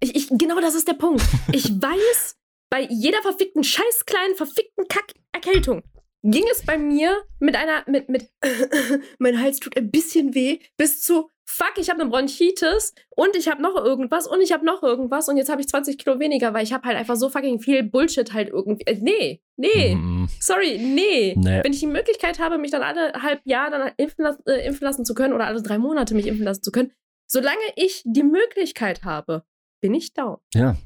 ich, 0.00 0.16
ich, 0.16 0.28
genau 0.30 0.58
das 0.60 0.74
ist 0.74 0.88
der 0.88 0.94
Punkt. 0.94 1.22
Ich 1.52 1.70
weiß, 1.82 2.38
bei 2.72 2.86
jeder 2.88 3.20
verfickten, 3.20 3.62
scheiß 3.62 4.06
kleinen, 4.06 4.34
verfickten 4.34 4.86
Kackerkältung 4.88 5.82
ging 6.22 6.44
es 6.50 6.64
bei 6.64 6.78
mir 6.78 7.22
mit 7.38 7.54
einer, 7.54 7.84
mit, 7.86 8.08
mit, 8.08 8.30
mein 9.18 9.40
Hals 9.40 9.60
tut 9.60 9.76
ein 9.76 9.90
bisschen 9.90 10.34
weh, 10.34 10.58
bis 10.78 11.02
zu, 11.02 11.28
fuck, 11.44 11.72
ich 11.76 11.90
habe 11.90 12.00
eine 12.00 12.08
Bronchitis 12.08 12.94
und 13.10 13.36
ich 13.36 13.48
habe 13.48 13.60
noch 13.60 13.76
irgendwas 13.76 14.26
und 14.26 14.40
ich 14.40 14.52
habe 14.52 14.64
noch 14.64 14.82
irgendwas 14.82 15.28
und 15.28 15.36
jetzt 15.36 15.50
habe 15.50 15.60
ich 15.60 15.68
20 15.68 15.98
Kilo 15.98 16.18
weniger, 16.18 16.54
weil 16.54 16.64
ich 16.64 16.72
habe 16.72 16.86
halt 16.86 16.96
einfach 16.96 17.16
so 17.16 17.28
fucking 17.28 17.60
viel 17.60 17.82
Bullshit 17.82 18.32
halt 18.32 18.48
irgendwie. 18.48 18.86
Äh, 18.86 19.00
nee, 19.02 19.42
nee, 19.56 19.94
mm. 19.94 20.28
sorry, 20.40 20.78
nee. 20.78 21.34
nee. 21.36 21.60
Wenn 21.62 21.72
ich 21.72 21.80
die 21.80 21.86
Möglichkeit 21.86 22.38
habe, 22.38 22.56
mich 22.56 22.70
dann 22.70 22.82
alle 22.82 23.12
halb 23.20 23.40
Jahr 23.44 23.70
dann 23.70 23.90
impfen, 23.98 24.24
äh, 24.46 24.66
impfen 24.66 24.86
lassen 24.86 25.04
zu 25.04 25.12
können 25.12 25.34
oder 25.34 25.46
alle 25.46 25.60
drei 25.60 25.76
Monate 25.76 26.14
mich 26.14 26.26
impfen 26.26 26.44
lassen 26.44 26.62
zu 26.62 26.70
können, 26.70 26.92
solange 27.26 27.58
ich 27.76 28.02
die 28.06 28.22
Möglichkeit 28.22 29.02
habe, 29.02 29.44
bin 29.80 29.92
ich 29.92 30.14
down. 30.14 30.38
Ja, 30.54 30.76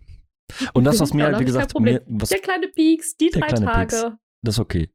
und 0.75 0.85
das, 0.85 1.01
was 1.01 1.13
mir 1.13 1.25
halt, 1.25 1.41
wie 1.41 1.45
gesagt, 1.45 1.79
mir, 1.79 2.03
was, 2.07 2.29
der 2.29 2.39
kleine 2.39 2.69
Peaks, 2.69 3.17
die 3.17 3.31
drei 3.31 3.49
Tage. 3.49 3.97
Peaks, 3.97 4.03
das 4.43 4.55
ist 4.55 4.61
okay. 4.61 4.91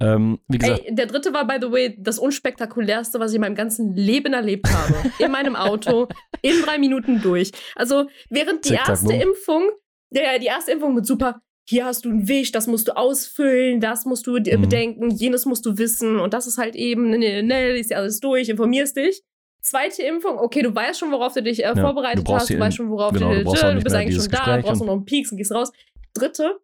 Ähm, 0.00 0.40
wie 0.48 0.58
gesagt, 0.58 0.82
Ey, 0.84 0.94
der 0.94 1.06
dritte 1.06 1.32
war, 1.32 1.46
by 1.46 1.58
the 1.60 1.70
way, 1.70 1.96
das 1.98 2.18
unspektakulärste, 2.18 3.20
was 3.20 3.30
ich 3.30 3.36
in 3.36 3.40
meinem 3.40 3.54
ganzen 3.54 3.94
Leben 3.94 4.32
erlebt 4.32 4.66
habe. 4.68 4.94
in 5.18 5.30
meinem 5.30 5.54
Auto, 5.54 6.08
in 6.42 6.60
drei 6.62 6.78
Minuten 6.78 7.22
durch. 7.22 7.52
Also, 7.76 8.08
während 8.28 8.64
die 8.64 8.70
Zick, 8.70 8.88
erste 8.88 9.06
zack, 9.06 9.22
Impfung, 9.22 9.70
ja, 10.10 10.38
die 10.38 10.46
erste 10.46 10.72
Impfung 10.72 10.94
mit 10.94 11.06
super, 11.06 11.40
hier 11.68 11.84
hast 11.84 12.04
du 12.04 12.10
einen 12.10 12.26
Wisch, 12.26 12.50
das 12.50 12.66
musst 12.66 12.88
du 12.88 12.96
ausfüllen, 12.96 13.80
das 13.80 14.04
musst 14.04 14.26
du 14.26 14.32
mhm. 14.32 14.60
bedenken, 14.60 15.10
jenes 15.10 15.46
musst 15.46 15.64
du 15.64 15.78
wissen 15.78 16.18
und 16.18 16.34
das 16.34 16.48
ist 16.48 16.58
halt 16.58 16.74
eben, 16.74 17.10
ne, 17.10 17.18
ne, 17.18 17.42
ne, 17.42 17.78
ist 17.78 17.90
ja 17.90 17.98
alles 17.98 18.18
durch, 18.18 18.48
informierst 18.48 18.96
dich. 18.96 19.22
Zweite 19.62 20.02
Impfung, 20.02 20.38
okay, 20.38 20.60
du 20.62 20.74
weißt 20.74 20.98
schon, 20.98 21.12
worauf 21.12 21.34
du 21.34 21.42
dich 21.42 21.64
äh, 21.64 21.74
vorbereitet 21.74 22.26
du 22.26 22.34
hast, 22.34 22.50
du 22.50 22.58
weißt 22.58 22.76
schon, 22.76 22.90
worauf 22.90 23.12
genau, 23.12 23.30
du, 23.32 23.44
du, 23.44 23.44
du 23.44 23.82
bist 23.82 23.94
eigentlich 23.94 24.20
schon 24.20 24.30
da, 24.30 24.56
du 24.56 24.62
brauchst 24.62 24.82
noch 24.82 24.92
einen 24.92 25.04
Peaks 25.04 25.30
und 25.30 25.38
gehst 25.38 25.52
raus. 25.52 25.72
Dritte, 26.14 26.60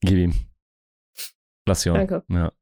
Gib 0.00 0.18
ihm. 0.18 0.34
Lass 1.66 1.86
ihn. 1.86 1.94
Danke. 1.94 2.24
Ja. 2.28 2.52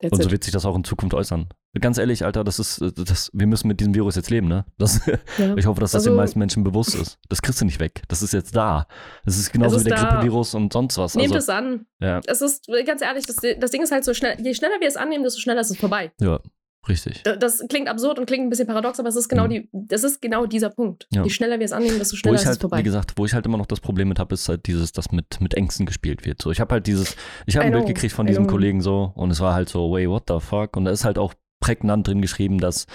That's 0.00 0.12
Und 0.12 0.22
so 0.22 0.30
wird 0.30 0.44
sich 0.44 0.52
das 0.52 0.64
auch 0.64 0.76
in 0.76 0.84
Zukunft 0.84 1.12
äußern. 1.12 1.48
Ganz 1.80 1.98
ehrlich, 1.98 2.24
Alter, 2.24 2.42
das 2.42 2.58
ist, 2.58 2.80
äh, 2.80 2.90
das, 2.92 3.30
wir 3.34 3.46
müssen 3.46 3.68
mit 3.68 3.80
diesem 3.80 3.94
Virus 3.94 4.16
jetzt 4.16 4.30
leben, 4.30 4.48
ne? 4.48 4.64
Das, 4.78 5.04
Ja. 5.38 5.54
ich 5.56 5.66
hoffe, 5.66 5.80
dass 5.80 5.92
das 5.92 6.00
Also- 6.02 6.10
den 6.10 6.16
meisten 6.16 6.38
Menschen 6.38 6.64
bewusst 6.64 6.94
ist. 6.94 7.18
Das 7.28 7.42
kriegst 7.42 7.60
du 7.60 7.64
nicht 7.64 7.80
weg. 7.80 8.02
Das 8.08 8.22
ist 8.22 8.32
jetzt 8.32 8.56
da. 8.56 8.86
Das 9.24 9.36
ist 9.38 9.52
genauso 9.52 9.76
ist 9.76 9.84
wie 9.84 9.90
der 9.90 9.98
da. 9.98 10.08
Grippevirus 10.10 10.54
und 10.54 10.72
sonst 10.72 10.96
was. 10.98 11.14
Nehmt 11.16 11.34
Also, 11.34 11.38
es 11.38 11.48
an. 11.48 11.86
ja, 12.00 12.20
Es 12.26 12.40
ist, 12.40 12.66
ganz 12.86 13.02
ehrlich, 13.02 13.26
das, 13.26 13.36
das 13.36 13.70
Ding 13.70 13.82
ist 13.82 13.92
halt 13.92 14.04
so 14.04 14.14
schnell, 14.14 14.36
je 14.40 14.54
schneller 14.54 14.80
wir 14.80 14.88
es 14.88 14.96
annehmen, 14.96 15.22
desto 15.24 15.40
schneller 15.40 15.60
ist 15.60 15.70
es 15.70 15.76
vorbei. 15.78 16.12
ja, 16.20 16.40
richtig. 16.88 17.22
Da- 17.22 17.36
Das 17.36 17.62
klingt 17.68 17.88
absurd 17.88 18.18
und 18.18 18.26
klingt 18.26 18.44
ein 18.46 18.50
bisschen 18.50 18.66
paradox, 18.66 18.98
aber 18.98 19.08
es 19.08 19.16
ist 19.16 19.28
genau, 19.28 19.44
Mhm. 19.44 19.48
die, 19.50 19.68
das 19.72 20.04
ist 20.04 20.20
genau 20.22 20.46
dieser 20.46 20.70
Punkt. 20.70 21.06
Ja. 21.12 21.22
Je 21.24 21.30
schneller 21.30 21.58
wir 21.58 21.64
es 21.66 21.72
annehmen, 21.72 21.98
desto 21.98 22.14
Wo 22.14 22.16
schneller 22.18 22.34
ich 22.36 22.40
ist 22.40 22.44
es 22.44 22.48
halt, 22.50 22.60
vorbei. 22.60 22.78
wie 22.78 22.82
gesagt, 22.82 23.12
wo 23.16 23.24
ich 23.26 23.34
halt 23.34 23.46
immer 23.46 23.58
noch 23.58 23.66
das 23.66 23.80
Problem 23.80 24.08
mit 24.08 24.18
habe, 24.18 24.34
ist 24.34 24.48
halt 24.48 24.66
dieses, 24.66 24.92
dass 24.92 25.10
mit, 25.12 25.40
mit 25.40 25.54
Ängsten 25.54 25.86
gespielt 25.86 26.24
wird. 26.24 26.40
So, 26.42 26.50
ich 26.50 26.60
habe 26.60 26.72
halt 26.74 26.86
dieses, 26.86 27.16
ich 27.46 27.56
habe 27.56 27.66
ein 27.66 27.72
Bild 27.72 27.86
gekriegt 27.86 28.12
von 28.12 28.26
I 28.26 28.30
diesem 28.30 28.44
know. 28.44 28.52
Kollegen 28.52 28.80
so 28.80 29.12
und 29.14 29.30
es 29.30 29.40
war 29.40 29.54
halt 29.54 29.68
so, 29.68 29.90
wait, 29.92 30.08
what 30.08 30.24
the 30.28 30.38
fuck? 30.40 30.76
Und 30.76 30.84
da 30.86 30.90
ist 30.90 31.04
halt 31.04 31.18
auch 31.18 31.34
prägnant 31.70 32.06
drin 32.08 32.20
geschrieben, 32.20 32.58
dass 32.58 32.86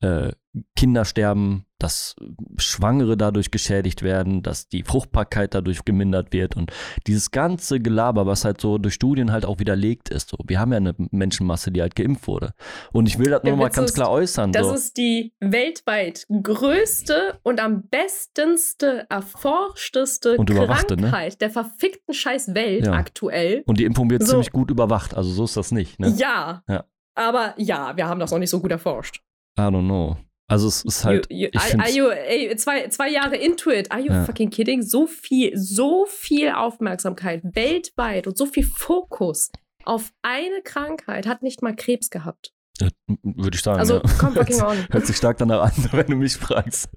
äh, 0.00 0.32
Kinder 0.76 1.04
sterben, 1.04 1.64
dass 1.78 2.14
Schwangere 2.58 3.16
dadurch 3.16 3.50
geschädigt 3.50 4.02
werden, 4.02 4.42
dass 4.42 4.68
die 4.68 4.82
Fruchtbarkeit 4.82 5.54
dadurch 5.54 5.84
gemindert 5.84 6.32
wird 6.32 6.56
und 6.56 6.70
dieses 7.06 7.30
ganze 7.30 7.80
Gelaber, 7.80 8.26
was 8.26 8.44
halt 8.44 8.60
so 8.60 8.78
durch 8.78 8.94
Studien 8.94 9.32
halt 9.32 9.44
auch 9.46 9.58
widerlegt 9.58 10.08
ist. 10.10 10.28
So, 10.30 10.38
wir 10.46 10.60
haben 10.60 10.72
ja 10.72 10.76
eine 10.78 10.94
Menschenmasse, 11.10 11.70
die 11.72 11.80
halt 11.80 11.94
geimpft 11.96 12.26
wurde. 12.26 12.52
Und 12.92 13.06
ich 13.06 13.18
will 13.18 13.30
das 13.30 13.42
nur 13.44 13.56
mal 13.56 13.70
ganz 13.70 13.90
ist, 13.90 13.94
klar 13.94 14.10
äußern. 14.10 14.52
Das 14.52 14.66
so. 14.66 14.74
ist 14.74 14.96
die 14.96 15.32
weltweit 15.40 16.26
größte 16.42 17.38
und 17.42 17.60
am 17.60 17.84
bestenste, 17.88 19.06
erforschteste 19.08 20.36
Und 20.36 20.50
überwachte, 20.50 20.96
ne? 20.96 21.02
Krankheit 21.10 21.40
der 21.40 21.50
verfickten 21.50 22.14
scheiß 22.14 22.54
Welt 22.54 22.86
Ja. 22.86 22.92
aktuell. 22.92 23.62
und 23.66 23.78
die 23.78 23.84
Impfung 23.84 24.10
wird 24.10 24.22
So. 24.22 24.30
ziemlich 24.32 24.52
gut 24.52 24.70
überwacht, 24.70 25.14
also 25.14 25.30
so 25.30 25.44
ist 25.44 25.56
das 25.56 25.72
nicht. 25.72 25.98
Ne? 25.98 26.14
Ja. 26.18 26.62
Ja. 26.68 26.84
Aber 27.14 27.54
ja, 27.58 27.96
wir 27.96 28.08
haben 28.08 28.20
das 28.20 28.30
noch 28.30 28.38
nicht 28.38 28.50
so 28.50 28.60
gut 28.60 28.70
erforscht. 28.70 29.20
I 29.58 29.62
don't 29.62 29.84
know. 29.84 30.16
Also 30.48 30.68
es 30.68 30.84
ist 30.84 31.04
halt, 31.04 31.26
you, 31.30 31.48
you, 31.52 31.60
are, 31.60 31.78
are 31.80 31.90
you, 31.90 32.08
ey, 32.08 32.54
zwei, 32.56 32.88
zwei 32.88 33.08
Jahre 33.10 33.36
into 33.36 33.70
it. 33.70 33.90
Are 33.90 34.00
you 34.00 34.12
Ja. 34.12 34.24
fucking 34.24 34.50
kidding? 34.50 34.82
So 34.82 35.06
viel, 35.06 35.56
so 35.56 36.04
viel 36.06 36.50
Aufmerksamkeit 36.50 37.42
weltweit 37.54 38.26
und 38.26 38.36
so 38.36 38.46
viel 38.46 38.64
Fokus 38.64 39.50
auf 39.84 40.12
eine 40.22 40.62
Krankheit 40.62 41.26
hat 41.26 41.42
nicht 41.42 41.62
mal 41.62 41.74
Krebs 41.74 42.10
gehabt. 42.10 42.52
Ja, 42.82 42.88
Würde 43.22 43.56
ich 43.56 43.62
sagen. 43.62 43.78
Also, 43.78 43.96
ja. 43.96 44.02
komm 44.18 44.34
fucking 44.34 44.62
on. 44.62 44.76
Hört 44.90 45.06
sich 45.06 45.16
stark 45.16 45.38
danach 45.38 45.62
an, 45.62 45.72
wenn 45.92 46.06
du 46.06 46.16
mich 46.16 46.36
fragst. 46.36 46.88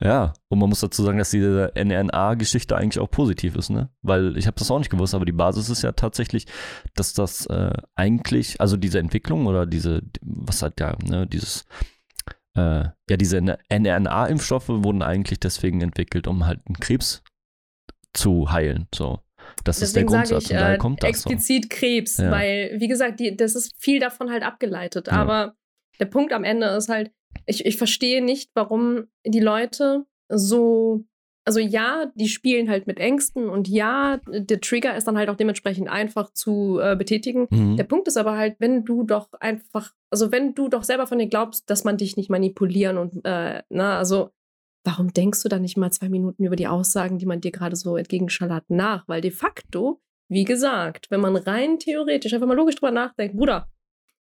Ja, 0.00 0.34
und 0.48 0.58
man 0.58 0.68
muss 0.68 0.80
dazu 0.80 1.02
sagen, 1.02 1.18
dass 1.18 1.30
diese 1.30 1.72
NRNA-Geschichte 1.74 2.76
eigentlich 2.76 2.98
auch 2.98 3.10
positiv 3.10 3.56
ist, 3.56 3.70
ne? 3.70 3.90
Weil 4.02 4.36
ich 4.36 4.46
habe 4.46 4.58
das 4.58 4.70
auch 4.70 4.78
nicht 4.78 4.90
gewusst, 4.90 5.14
aber 5.14 5.24
die 5.24 5.32
Basis 5.32 5.68
ist 5.68 5.82
ja 5.82 5.92
tatsächlich, 5.92 6.46
dass 6.94 7.14
das 7.14 7.46
äh, 7.46 7.72
eigentlich, 7.94 8.60
also 8.60 8.76
diese 8.76 8.98
Entwicklung 8.98 9.46
oder 9.46 9.64
diese, 9.66 10.02
was 10.20 10.62
halt 10.62 10.80
ja, 10.80 10.96
ne, 11.04 11.26
dieses, 11.26 11.64
äh, 12.54 12.84
ja, 13.08 13.16
diese 13.16 13.38
NRNA-Impfstoffe 13.38 14.68
wurden 14.68 15.02
eigentlich 15.02 15.40
deswegen 15.40 15.80
entwickelt, 15.80 16.26
um 16.26 16.46
halt 16.46 16.60
einen 16.66 16.80
Krebs 16.80 17.22
zu 18.12 18.50
heilen. 18.50 18.88
So. 18.94 19.20
Das 19.64 19.82
ist 19.82 19.94
der 19.94 20.02
Deswegen 20.02 20.16
Grundsatz 20.18 20.44
ich 20.44 20.50
und 20.50 20.60
daher 20.60 20.74
äh, 20.74 20.78
kommt 20.78 21.02
das 21.02 21.22
so. 21.22 21.30
explizit 21.30 21.70
Krebs, 21.70 22.18
Ja. 22.18 22.30
weil, 22.30 22.76
wie 22.78 22.88
gesagt, 22.88 23.20
die, 23.20 23.36
das 23.36 23.54
ist 23.54 23.72
viel 23.78 24.00
davon 24.00 24.30
halt 24.30 24.42
abgeleitet. 24.42 25.06
Ja. 25.08 25.14
Aber 25.14 25.54
der 26.00 26.06
Punkt 26.06 26.32
am 26.32 26.44
Ende 26.44 26.66
ist 26.68 26.88
halt, 26.88 27.10
ich, 27.46 27.64
ich 27.66 27.76
verstehe 27.76 28.22
nicht, 28.22 28.50
warum 28.54 29.04
die 29.26 29.40
Leute 29.40 30.04
so, 30.28 31.04
also 31.44 31.58
ja, 31.60 32.10
die 32.14 32.28
spielen 32.28 32.68
halt 32.70 32.86
mit 32.86 32.98
Ängsten 33.00 33.48
und 33.48 33.68
ja, 33.68 34.20
der 34.28 34.60
Trigger 34.60 34.96
ist 34.96 35.06
dann 35.06 35.18
halt 35.18 35.28
auch 35.28 35.36
dementsprechend 35.36 35.88
einfach 35.88 36.32
zu 36.32 36.78
äh, 36.80 36.94
betätigen. 36.96 37.48
Mhm. 37.50 37.76
Der 37.76 37.84
Punkt 37.84 38.06
ist 38.08 38.16
aber 38.16 38.36
halt, 38.36 38.56
wenn 38.58 38.84
du 38.84 39.02
doch 39.02 39.28
einfach, 39.40 39.92
also 40.10 40.30
wenn 40.30 40.54
du 40.54 40.68
doch 40.68 40.84
selber 40.84 41.06
von 41.06 41.18
dir 41.18 41.26
glaubst, 41.28 41.68
dass 41.68 41.84
man 41.84 41.96
dich 41.96 42.16
nicht 42.16 42.30
manipulieren 42.30 42.96
und, 42.98 43.24
äh, 43.24 43.62
na, 43.70 43.98
also 43.98 44.30
warum 44.84 45.12
denkst 45.12 45.42
du 45.42 45.48
dann 45.48 45.62
nicht 45.62 45.76
mal 45.76 45.90
zwei 45.90 46.08
Minuten 46.08 46.44
über 46.44 46.56
die 46.56 46.66
Aussagen, 46.66 47.18
die 47.18 47.26
man 47.26 47.40
dir 47.40 47.52
gerade 47.52 47.76
so 47.76 47.96
entgegenschallert, 47.96 48.64
nach? 48.68 49.06
Weil 49.08 49.20
de 49.20 49.30
facto, 49.30 50.00
wie 50.28 50.44
gesagt, 50.44 51.10
wenn 51.10 51.20
man 51.20 51.36
rein 51.36 51.78
theoretisch 51.78 52.32
einfach 52.32 52.46
mal 52.46 52.56
logisch 52.56 52.76
drüber 52.76 52.90
nachdenkt, 52.90 53.36
Bruder, 53.36 53.68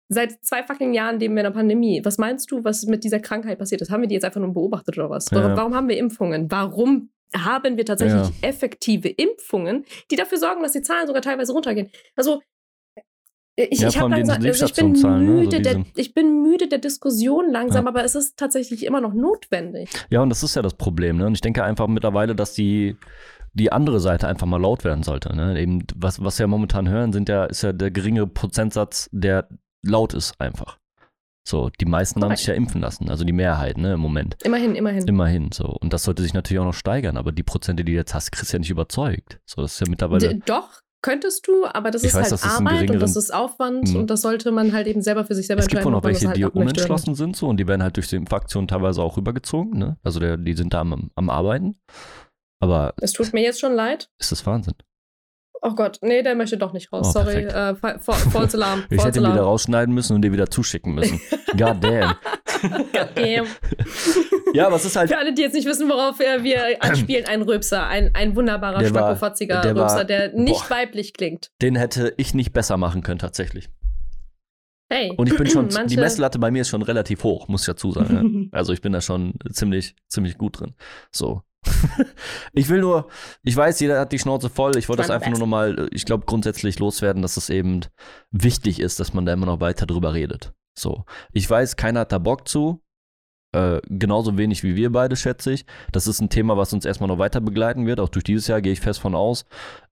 seit 0.09 0.43
zwei 0.43 0.63
fucking 0.63 0.93
Jahren 0.93 1.19
leben 1.19 1.35
wir 1.35 1.41
in 1.41 1.45
einer 1.45 1.55
Pandemie. 1.55 2.01
Was 2.03 2.17
meinst 2.17 2.51
du, 2.51 2.63
was 2.63 2.83
mit 2.85 3.03
dieser 3.03 3.19
Krankheit 3.19 3.59
passiert 3.59 3.81
ist? 3.81 3.91
Haben 3.91 4.01
wir 4.01 4.07
die 4.07 4.15
jetzt 4.15 4.25
einfach 4.25 4.41
nur 4.41 4.53
beobachtet 4.53 4.97
oder 4.97 5.09
was? 5.09 5.29
Ja. 5.31 5.55
Warum 5.55 5.75
haben 5.75 5.87
wir 5.87 5.97
Impfungen? 5.97 6.49
Warum 6.51 7.11
haben 7.35 7.77
wir 7.77 7.85
tatsächlich 7.85 8.27
Ja. 8.41 8.47
effektive 8.49 9.07
Impfungen, 9.07 9.85
die 10.09 10.15
dafür 10.15 10.39
sorgen, 10.39 10.63
dass 10.63 10.71
die 10.71 10.81
Zahlen 10.81 11.05
sogar 11.05 11.21
teilweise 11.21 11.53
runtergehen? 11.53 11.91
Also, 12.15 12.41
ich, 13.63 13.79
Ja, 13.79 13.89
ich, 13.89 13.95
langsam, 13.95 14.43
also 14.43 14.65
ich 14.65 14.73
bin 14.73 14.91
ne? 14.91 14.97
Also 14.97 15.07
müde 15.09 15.61
der, 15.61 15.83
ich 15.95 16.13
bin 16.13 16.43
müde 16.43 16.67
der 16.67 16.79
Diskussion 16.79 17.51
langsam, 17.51 17.85
Ja. 17.85 17.89
aber 17.91 18.03
es 18.03 18.15
ist 18.15 18.37
tatsächlich 18.37 18.85
immer 18.85 19.01
noch 19.01 19.13
notwendig. 19.13 19.89
Ja, 20.09 20.21
und 20.21 20.29
das 20.29 20.43
ist 20.43 20.55
ja 20.55 20.61
das 20.61 20.73
Problem, 20.75 21.17
ne? 21.17 21.27
Und 21.27 21.33
ich 21.33 21.41
denke 21.41 21.63
einfach 21.63 21.87
mittlerweile, 21.87 22.35
dass 22.35 22.53
die, 22.53 22.95
die 23.53 23.71
andere 23.71 23.99
Seite 23.99 24.27
einfach 24.27 24.47
mal 24.47 24.61
laut 24.61 24.83
werden 24.83 25.03
sollte. 25.03 25.35
Ne? 25.35 25.59
Eben, 25.59 25.83
was, 25.95 26.23
was 26.23 26.39
wir 26.39 26.47
momentan 26.47 26.87
hören, 26.87 27.11
sind 27.11 27.27
ja, 27.29 27.45
ist 27.45 27.63
ja 27.63 27.73
der 27.73 27.91
geringe 27.91 28.27
Prozentsatz, 28.27 29.09
der 29.11 29.47
laut 29.83 30.13
ist 30.13 30.39
einfach. 30.39 30.77
So, 31.47 31.71
die 31.81 31.85
meisten 31.85 32.23
haben 32.23 32.35
sich 32.35 32.45
ja 32.45 32.53
impfen 32.53 32.79
lassen, 32.79 33.09
also 33.09 33.23
die 33.23 33.33
Mehrheit, 33.33 33.77
ne, 33.79 33.93
im 33.93 33.99
Moment. 33.99 34.37
Immerhin, 34.43 34.75
immerhin. 34.75 35.07
Immerhin 35.07 35.51
so. 35.51 35.65
Und 35.65 35.93
das 35.93 36.03
sollte 36.03 36.21
sich 36.21 36.33
natürlich 36.35 36.59
auch 36.59 36.65
noch 36.65 36.75
steigern, 36.75 37.17
aber 37.17 37.31
die 37.31 37.41
Prozente, 37.41 37.83
die 37.83 37.93
du 37.93 37.97
jetzt 37.97 38.13
hast, 38.13 38.31
kriegst 38.31 38.53
du 38.53 38.57
ja 38.57 38.59
nicht 38.59 38.69
überzeugt. 38.69 39.39
So, 39.47 39.63
das 39.63 39.73
ist 39.73 39.79
ja 39.79 39.87
mittlerweile. 39.89 40.35
D 40.35 40.41
doch, 40.45 40.69
könntest 41.01 41.47
du, 41.47 41.65
aber 41.65 41.91
das 41.91 42.03
Ich 42.03 42.09
ist 42.09 42.15
weiß, 42.15 42.31
halt 42.31 42.33
es 42.33 42.43
Arbeit 42.43 42.89
und 42.91 42.99
das 43.01 43.15
ist 43.15 43.33
Aufwand 43.33 43.89
Mhm. 43.89 43.95
und 44.01 44.09
das 44.09 44.21
sollte 44.21 44.51
man 44.51 44.73
halt 44.73 44.87
eben 44.87 45.01
selber 45.01 45.25
für 45.25 45.35
sich 45.35 45.47
selber 45.47 45.61
Es 45.61 45.67
gibt 45.67 45.83
wohl 45.85 45.93
entscheiden, 45.93 45.93
noch 45.93 45.97
ob 45.99 46.03
man 46.03 46.13
das 46.13 46.21
welche, 46.21 46.27
halt 46.29 46.37
die 46.37 46.45
auch 46.45 46.53
unentschlossen 46.61 47.15
sind 47.15 47.35
so 47.35 47.47
und 47.47 47.57
die 47.57 47.67
werden 47.67 47.81
halt 47.83 47.95
durch 47.97 48.07
die 48.07 48.15
Impfaktion 48.17 48.67
teilweise 48.67 49.01
auch 49.01 49.15
rübergezogen, 49.17 49.77
ne? 49.77 49.97
Also 50.03 50.19
der, 50.19 50.37
die 50.37 50.53
sind 50.53 50.73
da 50.73 50.81
am, 50.81 51.09
am 51.15 51.29
Arbeiten. 51.29 51.79
Aber 52.61 52.93
Es 53.01 53.13
tut 53.13 53.31
mir 53.33 53.41
jetzt 53.41 53.59
schon 53.59 53.73
leid. 53.73 54.09
ist 54.19 54.31
das 54.31 54.45
Wahnsinn. 54.45 54.73
Oh 55.61 55.75
Gott, 55.75 55.99
nee, 56.01 56.21
der 56.23 56.35
möchte 56.35 56.57
doch 56.57 56.71
nicht 56.71 56.91
raus. 56.93 57.07
Oh, 57.09 57.11
Sorry, 57.11 57.43
äh, 57.43 57.75
fa- 57.75 57.99
fa- 57.99 58.13
false 58.13 58.55
Alarm. 58.55 58.83
Ich 58.89 58.95
false 59.01 59.07
hätte 59.07 59.19
ihn 59.19 59.33
wieder 59.33 59.41
rausschneiden 59.43 59.93
müssen 59.93 60.15
und 60.15 60.21
dir 60.21 60.31
wieder 60.31 60.49
zuschicken 60.49 60.93
müssen. 60.95 61.19
God 61.57 61.83
damn. 61.83 62.15
Ja, 64.53 64.65
aber 64.67 64.77
es 64.77 64.85
ist 64.85 64.95
halt. 64.95 65.09
Für 65.09 65.17
alle, 65.17 65.33
die 65.33 65.41
jetzt 65.41 65.53
nicht 65.53 65.67
wissen, 65.67 65.87
worauf 65.89 66.19
wir, 66.19 66.77
anspielen, 66.81 67.25
ein 67.27 67.41
Rülpser, 67.41 67.85
ein, 67.87 68.11
ein 68.15 68.35
wunderbarer, 68.35 68.83
schmackofotziger 68.83 69.61
der 69.61 69.75
war- 69.75 70.03
der 70.05 70.33
nicht 70.33 70.67
boah. 70.67 70.75
weiblich 70.75 71.13
klingt. 71.13 71.51
Den 71.61 71.75
hätte 71.75 72.13
ich 72.17 72.33
nicht 72.33 72.51
besser 72.53 72.77
machen 72.77 73.03
können, 73.03 73.19
tatsächlich. 73.19 73.69
Hey. 74.91 75.13
Und 75.17 75.31
ich 75.31 75.37
bin 75.37 75.47
schon, 75.47 75.69
die 75.69 75.75
manche- 75.75 75.99
Messlatte 75.99 76.39
bei 76.39 76.49
mir 76.51 76.61
ist 76.63 76.69
schon 76.69 76.81
relativ 76.81 77.23
hoch, 77.23 77.47
muss 77.47 77.61
ich 77.61 77.67
dazu 77.67 77.91
sagen. 77.91 78.49
Ja. 78.51 78.57
Also 78.59 78.73
ich 78.73 78.81
bin 78.81 78.91
da 78.91 79.01
schon 79.01 79.35
ziemlich, 79.51 79.95
ziemlich 80.07 80.37
gut 80.37 80.59
drin. 80.59 80.73
So. 81.11 81.43
ich 82.53 82.69
will 82.69 82.79
nur, 82.81 83.09
ich 83.43 83.55
weiß, 83.55 83.79
jeder 83.81 83.99
hat 83.99 84.11
die 84.11 84.17
Schnauze 84.17 84.49
voll. 84.49 84.75
Ich 84.77 84.89
wollte 84.89 85.01
das 85.03 85.11
einfach 85.11 85.29
nur 85.29 85.39
nochmal, 85.39 85.87
ich 85.91 86.05
glaube, 86.05 86.25
grundsätzlich 86.25 86.79
loswerden, 86.79 87.21
dass 87.21 87.37
es 87.37 87.49
eben 87.51 87.81
wichtig 88.31 88.79
ist, 88.79 88.99
dass 88.99 89.13
man 89.13 89.25
da 89.25 89.33
immer 89.33 89.45
noch 89.45 89.59
weiter 89.59 89.85
drüber 89.85 90.13
redet. 90.13 90.53
So. 90.77 91.05
Ich 91.33 91.49
weiß, 91.49 91.75
keiner 91.75 92.01
hat 92.01 92.11
da 92.11 92.17
Bock 92.17 92.47
zu. 92.47 92.81
Äh, 93.51 93.81
genauso 93.89 94.37
wenig 94.37 94.63
wie 94.63 94.75
wir 94.75 94.91
beide, 94.91 95.15
schätze 95.15 95.51
ich. 95.51 95.65
Das 95.91 96.05
ist 96.05 96.21
ein 96.21 96.29
Thema, 96.29 96.55
was 96.55 96.71
uns 96.71 96.85
erstmal 96.85 97.07
noch 97.07 97.17
weiter 97.17 97.41
begleiten 97.41 97.87
wird. 97.87 97.99
Auch 97.99 98.09
durch 98.09 98.23
dieses 98.23 98.47
Jahr 98.47 98.61
gehe 98.61 98.71
ich 98.73 98.79
fest 98.79 98.99
von 98.99 99.15
aus. 99.15 99.45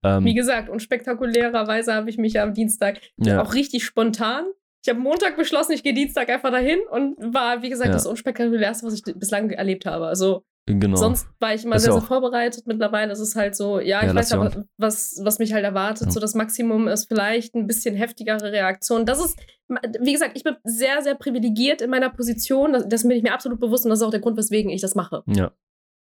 Ähm, 0.03 0.23
Wie 0.25 0.35
gesagt, 0.35 0.69
und 0.69 0.79
spektakulärerweise 0.81 1.93
habe 1.95 2.09
ich 2.09 2.17
mich 2.19 2.33
ja 2.33 2.43
am 2.43 2.53
Dienstag 2.53 2.99
Ja. 3.17 3.41
auch 3.41 3.55
richtig 3.55 3.83
spontan. 3.83 4.45
Ich 4.85 4.89
habe 4.89 4.99
Montag 4.99 5.35
beschlossen, 5.37 5.71
ich 5.71 5.81
gehe 5.83 5.95
Dienstag 5.95 6.29
einfach 6.29 6.51
dahin 6.51 6.79
und 6.91 7.17
war, 7.33 7.63
wie 7.63 7.69
gesagt, 7.69 7.87
Ja. 7.87 7.93
das 7.93 8.05
unspektakulärste, 8.05 8.85
was 8.85 8.93
ich 8.93 9.01
bislang 9.15 9.49
erlebt 9.49 9.87
habe. 9.87 10.05
Also 10.05 10.45
genau. 10.67 10.97
sonst 10.97 11.27
war 11.39 11.53
ich 11.53 11.63
immer 11.63 11.79
sehr, 11.79 11.93
ja 11.93 11.99
sehr 11.99 12.07
vorbereitet. 12.07 12.67
Mittlerweile 12.67 13.11
ist 13.11 13.19
es 13.19 13.35
halt 13.35 13.55
so, 13.55 13.79
ja, 13.79 14.01
Ja, 14.01 14.09
ich 14.09 14.15
weiß 14.15 14.15
lass 14.15 14.31
aber, 14.33 14.65
was, 14.77 15.19
was 15.23 15.39
mich 15.39 15.53
halt 15.53 15.63
erwartet. 15.63 16.07
Ja. 16.07 16.11
So 16.11 16.19
das 16.19 16.35
Maximum 16.35 16.87
ist 16.87 17.07
vielleicht 17.07 17.55
ein 17.55 17.67
bisschen 17.67 17.95
heftigere 17.95 18.51
Reaktion. 18.51 19.05
Das 19.05 19.23
ist, 19.23 19.39
wie 19.99 20.13
gesagt, 20.13 20.33
ich 20.35 20.43
bin 20.43 20.55
sehr, 20.63 21.01
sehr 21.01 21.15
privilegiert 21.15 21.81
in 21.81 21.89
meiner 21.89 22.09
Position. 22.09 22.73
Das, 22.73 22.87
das 22.87 23.03
bin 23.03 23.11
ich 23.11 23.23
mir 23.23 23.33
absolut 23.33 23.59
bewusst 23.59 23.85
und 23.85 23.89
das 23.89 23.99
ist 23.99 24.05
auch 24.05 24.11
der 24.11 24.19
Grund, 24.19 24.37
weswegen 24.37 24.69
ich 24.69 24.81
das 24.81 24.95
mache. 24.95 25.23
ja. 25.27 25.51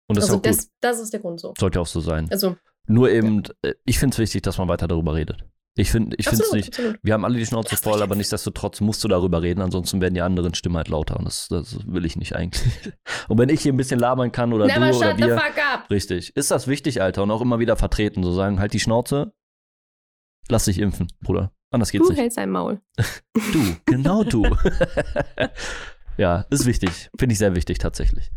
Und 0.08 0.16
das 0.16 0.24
also 0.24 0.36
ist 0.36 0.38
auch 0.38 0.42
gut. 0.42 0.58
das, 0.58 0.70
das 0.80 1.00
ist 1.00 1.12
der 1.12 1.20
Grund 1.20 1.38
so. 1.38 1.52
Sollte 1.58 1.80
auch 1.80 1.86
so 1.86 2.00
sein. 2.00 2.28
Also, 2.30 2.56
Nur 2.86 3.10
eben, 3.10 3.42
äh, 3.60 3.74
ich 3.84 3.98
finde 3.98 4.14
es 4.14 4.18
wichtig, 4.18 4.42
dass 4.42 4.56
man 4.56 4.66
weiter 4.66 4.88
darüber 4.88 5.14
redet. 5.14 5.44
Ich 5.78 5.92
finde 5.92 6.16
ich 6.18 6.26
nicht, 6.26 6.40
absolut. 6.76 6.98
wir 7.04 7.14
haben 7.14 7.24
alle 7.24 7.38
die 7.38 7.46
Schnauze 7.46 7.70
Das 7.70 7.80
voll, 7.80 8.02
aber 8.02 8.16
nichtsdestotrotz 8.16 8.80
musst 8.80 9.04
du 9.04 9.06
darüber 9.06 9.42
reden, 9.42 9.60
ansonsten 9.60 10.00
werden 10.00 10.14
die 10.14 10.22
anderen 10.22 10.52
Stimmen 10.54 10.76
halt 10.76 10.88
lauter 10.88 11.16
und 11.16 11.24
das, 11.24 11.46
das 11.46 11.78
will 11.86 12.04
ich 12.04 12.16
nicht 12.16 12.34
eigentlich. 12.34 12.66
Und 13.28 13.38
wenn 13.38 13.48
ich 13.48 13.60
hier 13.60 13.72
ein 13.72 13.76
bisschen 13.76 14.00
labern 14.00 14.32
kann 14.32 14.52
oder 14.52 14.66
Never 14.66 14.90
du 14.90 14.96
oder 14.96 15.10
shut 15.10 15.18
the 15.18 15.26
wir, 15.28 15.38
fuck 15.38 15.58
up. 15.58 15.88
richtig, 15.88 16.34
ist 16.34 16.50
das 16.50 16.66
wichtig, 16.66 17.00
Alter, 17.00 17.22
und 17.22 17.30
auch 17.30 17.40
immer 17.40 17.60
wieder 17.60 17.76
vertreten, 17.76 18.24
so 18.24 18.32
sagen, 18.32 18.58
halt 18.58 18.72
die 18.72 18.80
Schnauze, 18.80 19.32
lass 20.48 20.64
dich 20.64 20.80
impfen, 20.80 21.12
Bruder. 21.20 21.52
Anders 21.70 21.92
geht's 21.92 22.06
Du 22.06 22.10
nicht. 22.12 22.20
hältst 22.20 22.38
dein 22.38 22.50
Maul. 22.50 22.80
Du, 23.52 23.76
genau 23.86 24.24
du. 24.24 24.44
ja, 26.16 26.44
ist 26.50 26.66
wichtig, 26.66 27.08
finde 27.16 27.34
ich 27.34 27.38
sehr 27.38 27.54
wichtig 27.54 27.78
tatsächlich. 27.78 28.30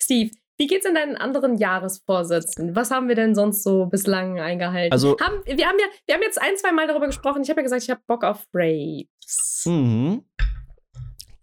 Steve, 0.00 0.30
Wie 0.58 0.66
geht's 0.66 0.86
in 0.86 0.94
deinen 0.94 1.16
anderen 1.16 1.56
Jahresvorsätzen? 1.56 2.76
Was 2.76 2.90
haben 2.90 3.08
wir 3.08 3.14
denn 3.14 3.34
sonst 3.34 3.62
so 3.62 3.86
bislang 3.86 4.38
eingehalten? 4.38 4.92
Also- 4.92 5.16
haben, 5.20 5.42
wir, 5.44 5.66
haben 5.66 5.78
ja, 5.78 5.86
wir 6.06 6.14
haben 6.14 6.22
jetzt 6.22 6.40
ein, 6.40 6.56
zwei 6.56 6.72
Mal 6.72 6.86
darüber 6.86 7.06
gesprochen. 7.06 7.42
Ich 7.42 7.50
habe 7.50 7.60
ja 7.60 7.64
gesagt, 7.64 7.82
ich 7.82 7.90
habe 7.90 8.00
Bock 8.06 8.24
auf 8.24 8.46
Rapes. 8.52 9.64
Mhm. 9.66 10.24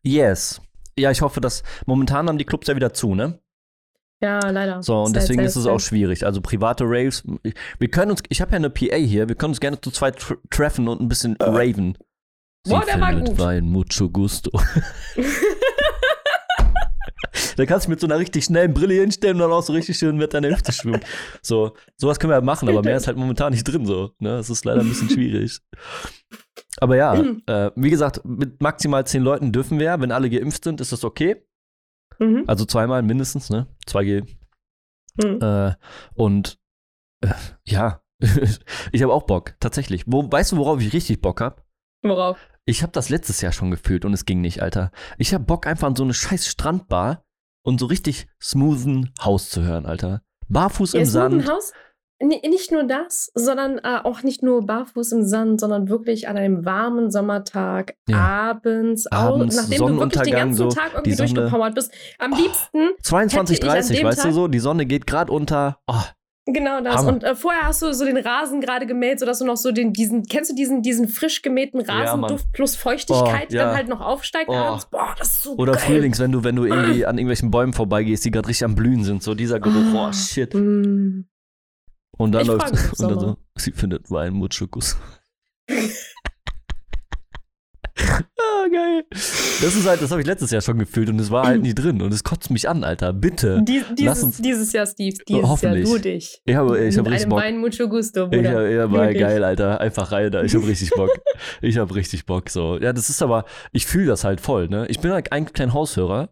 Yes. 0.04 0.62
Ja, 0.98 1.12
ich 1.12 1.22
hoffe, 1.22 1.42
dass 1.42 1.64
momentan 1.86 2.28
haben 2.28 2.38
die 2.38 2.46
Clubs 2.46 2.68
ja 2.68 2.76
wieder 2.76 2.94
zu, 2.94 3.16
ne? 3.16 3.40
Ja, 4.22 4.40
leider. 4.50 4.84
So, 4.84 5.02
und 5.02 5.16
deswegen 5.16 5.42
ist 5.42 5.56
es 5.56 5.66
auch 5.66 5.80
schwierig. 5.80 6.26
Also 6.26 6.42
private 6.42 6.84
Raves, 6.86 7.24
wir 7.80 7.88
können 7.90 8.12
uns, 8.12 8.22
ich 8.28 8.42
habe 8.42 8.52
ja 8.52 8.58
eine 8.58 8.70
PA 8.70 8.96
hier, 8.96 9.30
wir 9.30 9.36
können 9.36 9.52
uns 9.52 9.62
gerne 9.62 9.80
zu 9.80 9.92
zweit 9.92 10.20
tr 10.20 10.38
treffen 10.50 10.90
und 10.90 11.00
ein 11.00 11.08
bisschen 11.08 11.38
raven. 11.40 11.98
Sie 12.66 12.74
Boah, 12.74 12.84
der 12.86 13.00
war 13.00 13.16
gut. 13.16 13.38
Wein 13.38 13.66
mucho 13.66 14.10
gusto. 14.10 14.52
da 17.60 17.66
kannst 17.66 17.88
du 17.88 17.90
mit 17.90 18.00
so 18.00 18.08
einer 18.08 18.18
richtig 18.18 18.46
schnellen 18.46 18.74
Brille 18.74 18.94
hinstellen 18.94 19.36
und 19.36 19.42
dann 19.42 19.52
auch 19.52 19.62
so 19.62 19.74
richtig 19.74 19.98
schön 19.98 20.16
mit 20.16 20.34
deiner 20.34 20.50
Hüfte 20.50 20.72
schwimmen. 20.72 21.02
So, 21.42 21.76
sowas 21.98 22.18
können 22.18 22.32
wir 22.32 22.36
ja 22.36 22.42
machen, 22.42 22.70
aber 22.70 22.82
mehr 22.82 22.96
ist 22.96 23.08
halt 23.08 23.18
momentan 23.18 23.52
nicht 23.52 23.66
drin 23.66 23.86
so. 23.86 24.12
Ne? 24.20 24.30
Das 24.30 24.50
ist 24.50 24.64
leider 24.64 24.80
ein 24.80 24.88
bisschen 24.88 25.10
schwierig. 25.10 25.60
Aber 26.80 26.96
ja, 26.96 27.16
äh, 27.16 27.72
wie 27.76 27.90
gesagt, 27.90 28.22
mit 28.24 28.62
maximal 28.62 29.06
zehn 29.06 29.24
Leuten 29.24 29.52
dürfen 29.52 29.78
wir. 29.78 30.00
Wenn 30.00 30.14
alle 30.14 30.30
geimpft 30.30 30.64
sind, 30.64 30.80
ist 30.80 30.94
das 30.94 31.04
okay. 31.04 31.46
Mhm. 32.18 32.46
Also 32.48 32.64
zweimal 32.64 33.04
mindestens, 33.04 33.50
ne? 33.50 33.68
2G. 33.86 34.26
Mhm. 35.22 35.42
Äh, 35.42 35.76
und 36.14 36.60
äh, 37.20 37.34
ja, 37.66 38.02
ich 38.94 39.04
habe 39.04 39.12
auch 39.12 39.24
Bock, 39.24 39.56
tatsächlich. 39.60 40.06
Wo, 40.08 40.32
weißt 40.32 40.54
du, 40.54 40.58
worauf 40.58 40.80
ich 40.80 40.94
richtig 40.94 41.20
Bock 41.20 41.42
habe? 41.42 41.62
Worauf? 42.04 42.38
Ich 42.64 42.84
habe 42.84 42.94
das 42.94 43.10
letztes 43.10 43.42
Jahr 43.42 43.52
schon 43.52 43.72
gefühlt 43.72 44.06
und 44.06 44.14
es 44.14 44.24
ging 44.24 44.40
nicht, 44.40 44.62
Alter. 44.62 44.92
Ich 45.18 45.34
habe 45.34 45.44
Bock 45.44 45.68
einfach 45.68 45.88
an 45.88 45.98
so 45.98 46.04
eine 46.04 46.14
scheiß 46.14 46.48
Strandbar 46.48 47.26
und 47.64 47.80
so 47.80 47.86
richtig 47.86 48.28
smoothen 48.42 49.12
Haus 49.24 49.50
zu 49.50 49.62
hören, 49.64 49.86
Alter. 49.86 50.22
Barfuß 50.48 50.94
Ja, 50.94 51.00
im 51.02 51.06
Sand. 51.06 51.50
Haus. 51.50 51.74
Nicht 52.22 52.70
nur 52.74 52.84
das, 52.84 53.32
sondern 53.34 53.78
äh, 53.78 54.00
auch 54.04 54.24
nicht 54.24 54.44
nur 54.44 54.66
barfuß 54.66 55.14
im 55.14 55.24
Sand, 55.24 55.62
sondern 55.62 55.88
wirklich 55.88 56.28
an 56.28 56.36
einem 56.36 56.66
warmen 56.66 57.12
Sommertag, 57.12 57.96
Ja. 58.10 58.18
abends, 58.50 59.08
Abends, 59.08 59.58
au- 59.58 59.62
nachdem 59.62 59.88
du 59.88 60.00
wirklich 60.02 60.24
den 60.24 60.34
ganzen 60.34 60.58
so, 60.58 60.68
Tag 60.70 60.92
irgendwie 60.96 61.14
Sonne- 61.14 61.30
durchgepowert 61.34 61.76
bist. 61.76 61.94
Am 62.18 62.32
liebsten, 62.34 62.90
22, 63.04 63.56
hätte 63.56 63.66
ich 63.68 63.70
an 63.72 63.76
30, 63.78 63.98
dem 64.00 64.08
weißt 64.08 64.20
du 64.20 64.24
Tag- 64.24 64.34
so? 64.34 64.48
Die 64.50 64.60
Sonne 64.60 64.86
geht 64.86 65.08
gerade 65.08 65.32
unter. 65.32 65.80
Oh, 65.88 65.94
genau 66.54 66.82
das. 66.82 66.98
Hammer. 66.98 67.14
Und 67.14 67.24
äh, 67.24 67.36
vorher 67.36 67.64
hast 67.68 67.82
du 67.82 67.94
so 67.94 68.06
den 68.06 68.18
Rasen 68.18 68.62
gerade 68.62 68.86
gemäht, 68.86 69.20
sodass 69.20 69.40
du 69.40 69.46
noch 69.46 69.58
so 69.58 69.72
den, 69.72 69.94
diesen, 69.94 70.24
kennst 70.24 70.52
du 70.52 70.56
diesen, 70.56 70.82
diesen 70.82 71.08
frisch 71.08 71.42
gemähten 71.42 71.82
Ja, 71.82 71.94
Rasenduft 71.94 72.52
plus 72.52 72.76
Feuchtigkeit, 72.76 73.44
Oh, 73.46 73.48
die 73.52 73.56
ja. 73.56 73.66
dann 73.66 73.76
halt 73.76 73.88
noch 73.90 74.02
aufsteigt 74.02 74.50
Oh. 74.50 74.54
abends? 74.56 74.86
Boah, 74.88 75.16
das 75.18 75.30
ist 75.30 75.44
so 75.44 75.56
oder 75.58 75.74
geil. 75.74 75.82
Frühlings, 75.82 76.20
wenn 76.20 76.32
du, 76.32 76.44
wenn 76.44 76.56
du 76.56 76.66
irgendwie 76.66 77.06
an 77.06 77.18
irgendwelchen 77.18 77.52
Bäumen 77.52 77.74
vorbeigehst, 77.74 78.24
die 78.26 78.32
gerade 78.32 78.48
richtig 78.48 78.66
am 78.66 78.76
Blühen 78.76 79.04
sind. 79.04 79.24
So 79.24 79.36
dieser 79.36 79.60
Geruch, 79.60 79.94
oh, 79.94 79.98
Ah. 79.98 80.14
shit. 80.14 80.54
Mm. 80.54 81.26
Und 82.18 82.32
dann 82.34 82.42
Ich 82.42 82.48
läuft 82.48 82.72
und 82.72 82.78
dann 82.78 83.10
so, 83.14 83.20
Sommer. 83.20 83.38
sie 83.56 83.72
findet 83.72 84.12
Wein 84.12 84.34
ah, 84.34 84.48
geil. 88.72 89.04
Das 89.12 89.76
ist 89.76 89.86
halt, 89.88 90.02
das 90.02 90.12
habe 90.12 90.22
ich 90.22 90.28
letztes 90.28 90.52
Jahr 90.52 90.62
schon 90.62 90.80
gefühlt 90.80 91.10
und 91.10 91.20
es 91.20 91.30
war 91.32 91.46
halt 91.46 91.62
nie 91.62 91.74
drin 91.74 92.02
und 92.02 92.14
es 92.14 92.24
kotzt 92.24 92.50
mich 92.50 92.68
an, 92.70 92.84
Alter. 92.84 93.14
Bitte. 93.14 93.62
Die, 93.64 93.80
Lass 93.80 93.96
dieses, 93.96 94.24
uns- 94.24 94.38
dieses 94.38 94.72
Jahr, 94.74 94.86
Steve, 94.86 95.18
dieses 95.28 95.44
Hoffentlich. 95.50 95.88
Jahr, 95.88 95.96
du 95.98 96.02
dich. 96.02 96.42
Ich 96.46 96.56
habe 96.56 96.80
ich 96.80 96.98
hab 96.98 97.06
richtig 97.06 97.22
einem 97.24 97.30
Bock. 97.30 97.40
Wein 97.40 97.58
mucho 97.58 97.88
gusto, 97.88 98.26
Ich 98.26 98.30
Bruder. 98.32 98.50
hab, 98.66 98.72
ja, 98.72 98.92
war 98.92 99.14
geil, 99.14 99.44
Alter. 99.44 99.82
Einfach 99.82 100.12
rein 100.12 100.32
da. 100.32 100.44
Ich 100.44 100.56
habe 100.56 100.68
richtig 100.68 100.90
Bock. 100.92 101.10
ich 101.62 101.78
habe 101.78 101.94
richtig 101.96 102.26
Bock. 102.26 102.50
So. 102.50 102.78
Ja, 102.80 102.94
das 102.94 103.10
ist 103.10 103.22
aber, 103.22 103.46
ich 103.72 103.86
fühle 103.86 104.08
das 104.08 104.24
halt 104.24 104.42
voll, 104.42 104.68
ne? 104.70 104.86
Ich 104.90 105.00
bin 105.00 105.12
halt 105.12 105.32
eigentlich 105.32 105.54
kein 105.54 105.74
Haushörer. 105.74 106.30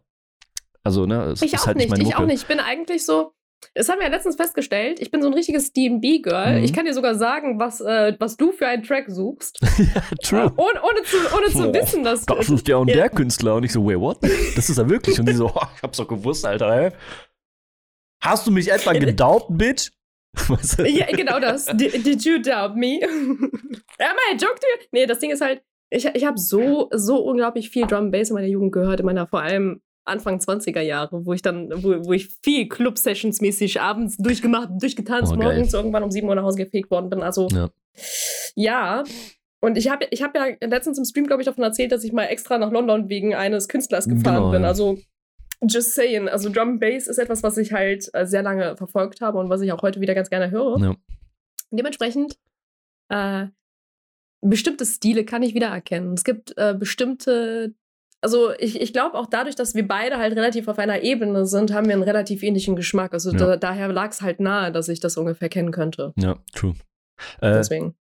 Also, 0.84 1.04
ne, 1.06 1.24
es 1.32 1.42
Ich 1.42 1.52
ist 1.52 1.62
auch 1.62 1.66
halt 1.66 1.76
nicht, 1.76 1.96
ich 1.98 2.16
auch 2.16 2.24
nicht. 2.24 2.42
Ich 2.42 2.46
bin 2.46 2.60
eigentlich 2.60 3.04
so, 3.04 3.32
das 3.74 3.88
haben 3.88 3.98
wir 3.98 4.06
ja 4.06 4.10
letztens 4.12 4.36
festgestellt, 4.36 5.00
ich 5.00 5.10
bin 5.10 5.22
so 5.22 5.28
ein 5.28 5.34
richtiges 5.34 5.72
DB-Girl. 5.72 6.58
Mhm. 6.58 6.64
Ich 6.64 6.72
kann 6.72 6.84
dir 6.84 6.94
sogar 6.94 7.14
sagen, 7.14 7.58
was, 7.58 7.80
äh, 7.80 8.14
was 8.18 8.36
du 8.36 8.52
für 8.52 8.66
einen 8.66 8.82
Track 8.82 9.06
suchst. 9.08 9.60
ja, 9.78 10.02
true. 10.22 10.52
Ohne, 10.56 10.82
ohne 10.82 11.02
zu, 11.04 11.16
ohne 11.36 11.46
zu 11.46 11.72
Boah, 11.72 11.74
wissen, 11.74 12.04
dass 12.04 12.26
du. 12.26 12.34
Das 12.34 12.48
ist 12.48 12.66
der 12.68 12.78
und 12.78 12.88
Ja. 12.88 12.94
der 12.96 13.10
Künstler. 13.10 13.56
Und 13.56 13.64
ich 13.64 13.72
so, 13.72 13.84
wait, 13.86 13.98
what? 13.98 14.18
Das 14.56 14.68
ist 14.68 14.78
er 14.78 14.88
wirklich. 14.88 15.18
Und 15.18 15.28
die 15.28 15.34
so, 15.34 15.46
oh, 15.54 15.62
ich 15.76 15.82
hab's 15.82 15.98
doch 15.98 16.08
gewusst, 16.08 16.44
Alter, 16.46 16.68
ey. 16.68 16.90
Hast 18.22 18.46
du 18.46 18.50
mich 18.50 18.70
etwa 18.70 18.92
gedaubt, 18.94 19.46
Bitch? 19.50 19.90
Weißt 20.48 20.78
du? 20.80 20.88
Ja, 20.88 21.06
genau 21.06 21.40
das. 21.40 21.66
Did, 21.66 22.04
did 22.04 22.24
you 22.24 22.38
doubt 22.40 22.76
me? 22.76 23.00
Am 23.02 24.16
I 24.30 24.36
joke 24.36 24.56
to 24.56 24.66
you? 24.66 24.86
Nee, 24.92 25.06
das 25.06 25.18
Ding 25.18 25.30
ist 25.30 25.40
halt, 25.40 25.62
ich, 25.90 26.04
ich 26.04 26.24
habe 26.26 26.38
so, 26.38 26.88
so 26.92 27.18
unglaublich 27.24 27.70
viel 27.70 27.86
Drum 27.86 28.10
Bass 28.10 28.28
in 28.30 28.34
meiner 28.34 28.46
Jugend 28.46 28.72
gehört, 28.72 29.00
in 29.00 29.06
meiner 29.06 29.26
vor 29.26 29.40
allem 29.40 29.80
Anfang 30.08 30.38
20er 30.38 30.80
Jahre, 30.80 31.24
wo 31.24 31.32
ich 31.32 31.42
dann, 31.42 31.70
wo, 31.82 31.90
wo 32.06 32.12
ich 32.12 32.28
viel 32.42 32.68
Club-Sessions 32.68 33.40
mäßig 33.40 33.80
abends 33.80 34.16
durchgemacht, 34.16 34.70
durchgetanzt, 34.80 35.32
Oh, 35.32 35.36
geil. 35.36 35.48
morgens 35.54 35.72
irgendwann 35.74 36.02
um 36.02 36.10
7 36.10 36.28
Uhr 36.28 36.34
nach 36.34 36.42
Hause 36.42 36.58
gefegt 36.58 36.90
worden 36.90 37.10
bin. 37.10 37.22
Also, 37.22 37.48
Ja. 37.52 37.70
ja. 38.54 39.04
Und 39.60 39.76
ich 39.76 39.88
habe 39.90 40.06
ich 40.10 40.22
hab 40.22 40.36
ja 40.36 40.46
letztens 40.60 40.98
im 40.98 41.04
Stream, 41.04 41.26
glaube 41.26 41.42
ich, 41.42 41.46
davon 41.46 41.64
erzählt, 41.64 41.90
dass 41.92 42.04
ich 42.04 42.12
mal 42.12 42.24
extra 42.26 42.58
nach 42.58 42.70
London 42.70 43.08
wegen 43.08 43.34
eines 43.34 43.66
Künstlers 43.68 44.08
gefahren 44.08 44.36
Genau, 44.36 44.50
bin. 44.52 44.62
ja. 44.62 44.68
Also, 44.68 44.98
just 45.62 45.94
saying. 45.96 46.28
Also, 46.28 46.48
Drum 46.50 46.78
Bass 46.78 47.08
ist 47.08 47.18
etwas, 47.18 47.42
was 47.42 47.56
ich 47.56 47.72
halt 47.72 48.08
äh, 48.12 48.24
sehr 48.26 48.42
lange 48.42 48.76
verfolgt 48.76 49.20
habe 49.20 49.38
und 49.38 49.50
was 49.50 49.60
ich 49.60 49.72
auch 49.72 49.82
heute 49.82 50.00
wieder 50.00 50.14
ganz 50.14 50.30
gerne 50.30 50.50
höre. 50.52 50.78
Ja. 50.78 50.96
Dementsprechend, 51.72 52.38
äh, 53.08 53.46
bestimmte 54.40 54.86
Stile 54.86 55.24
kann 55.24 55.42
ich 55.42 55.54
wiedererkennen. 55.54 56.14
Es 56.14 56.22
gibt 56.22 56.56
äh, 56.56 56.74
bestimmte, 56.78 57.74
also 58.20 58.50
ich, 58.58 58.80
ich 58.80 58.92
glaube 58.92 59.16
auch 59.16 59.26
dadurch, 59.26 59.54
dass 59.54 59.74
wir 59.74 59.86
beide 59.86 60.18
halt 60.18 60.34
relativ 60.36 60.68
auf 60.68 60.78
einer 60.78 61.02
Ebene 61.02 61.46
sind, 61.46 61.72
haben 61.72 61.86
wir 61.86 61.94
einen 61.94 62.02
relativ 62.02 62.42
ähnlichen 62.42 62.76
Geschmack. 62.76 63.12
Also 63.12 63.30
Ja. 63.32 63.38
da, 63.38 63.56
daher 63.56 63.88
lag 63.88 64.10
es 64.10 64.22
halt 64.22 64.40
nahe, 64.40 64.72
dass 64.72 64.88
ich 64.88 65.00
das 65.00 65.16
ungefähr 65.16 65.48
kennen 65.48 65.70
könnte. 65.70 66.12
Ja, 66.16 66.36
true. 66.54 66.74
Äh, 67.40 67.52
Deswegen. 67.52 67.94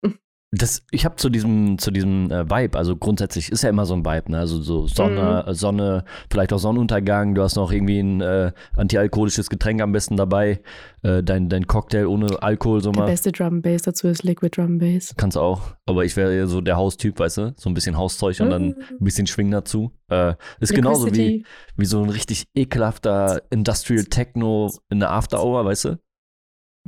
Das, 0.52 0.82
ich 0.92 1.04
habe 1.04 1.18
zu 1.18 1.30
diesem, 1.30 1.78
zu 1.78 1.92
diesem 1.92 2.32
äh, 2.32 2.50
Vibe, 2.50 2.78
also 2.78 2.96
grundsätzlich 2.96 3.52
ist 3.52 3.64
ja 3.64 3.70
immer 3.70 3.86
so 3.86 3.94
ein 3.96 4.06
Vibe, 4.06 4.32
ne? 4.32 4.40
Also 4.40 4.62
so 4.62 4.88
Sonne, 4.88 5.44
Mhm. 5.46 5.54
Sonne, 5.54 6.06
vielleicht 6.32 6.54
auch 6.54 6.58
Sonnenuntergang, 6.60 7.36
du 7.36 7.42
hast 7.44 7.58
noch 7.58 7.70
irgendwie 7.70 8.00
ein 8.00 8.22
äh, 8.22 8.54
antialkoholisches 8.78 9.50
Getränk 9.50 9.82
am 9.82 9.92
besten 9.92 10.16
dabei, 10.16 10.62
äh, 11.04 11.22
dein, 11.22 11.50
dein 11.50 11.68
Cocktail 11.68 12.06
ohne 12.08 12.42
Alkohol, 12.42 12.82
so 12.82 12.92
Der 12.92 13.02
mal. 13.02 13.06
beste 13.08 13.34
Drum 13.34 13.62
Bass 13.62 13.82
dazu 13.82 14.08
ist 14.08 14.24
Liquid 14.24 14.56
Drum 14.56 14.78
Bass. 14.78 15.14
Kannst 15.18 15.36
du 15.36 15.42
auch. 15.42 15.62
Aber 15.86 16.06
ich 16.06 16.16
wäre 16.16 16.34
eher 16.34 16.48
so 16.48 16.62
der 16.62 16.78
Haustyp, 16.78 17.20
weißt 17.20 17.38
du? 17.40 17.54
So 17.58 17.70
ein 17.70 17.74
bisschen 17.74 17.98
Hauszeug 17.98 18.40
und 18.40 18.50
dann 18.50 18.68
Mhm. 18.68 18.76
ein 19.02 19.04
bisschen 19.04 19.28
Schwingen 19.28 19.52
dazu. 19.52 19.92
Äh, 20.10 20.36
ist 20.62 20.74
genauso 20.74 21.14
wie, 21.14 21.46
wie 21.76 21.86
so 21.86 22.02
ein 22.02 22.10
richtig 22.10 22.46
ekelhafter 22.56 23.42
Industrial 23.50 24.06
Techno 24.06 24.72
in 24.90 25.02
der 25.02 25.12
After 25.12 25.44
Hour, 25.44 25.66
weißt 25.66 25.86
du? 25.86 26.00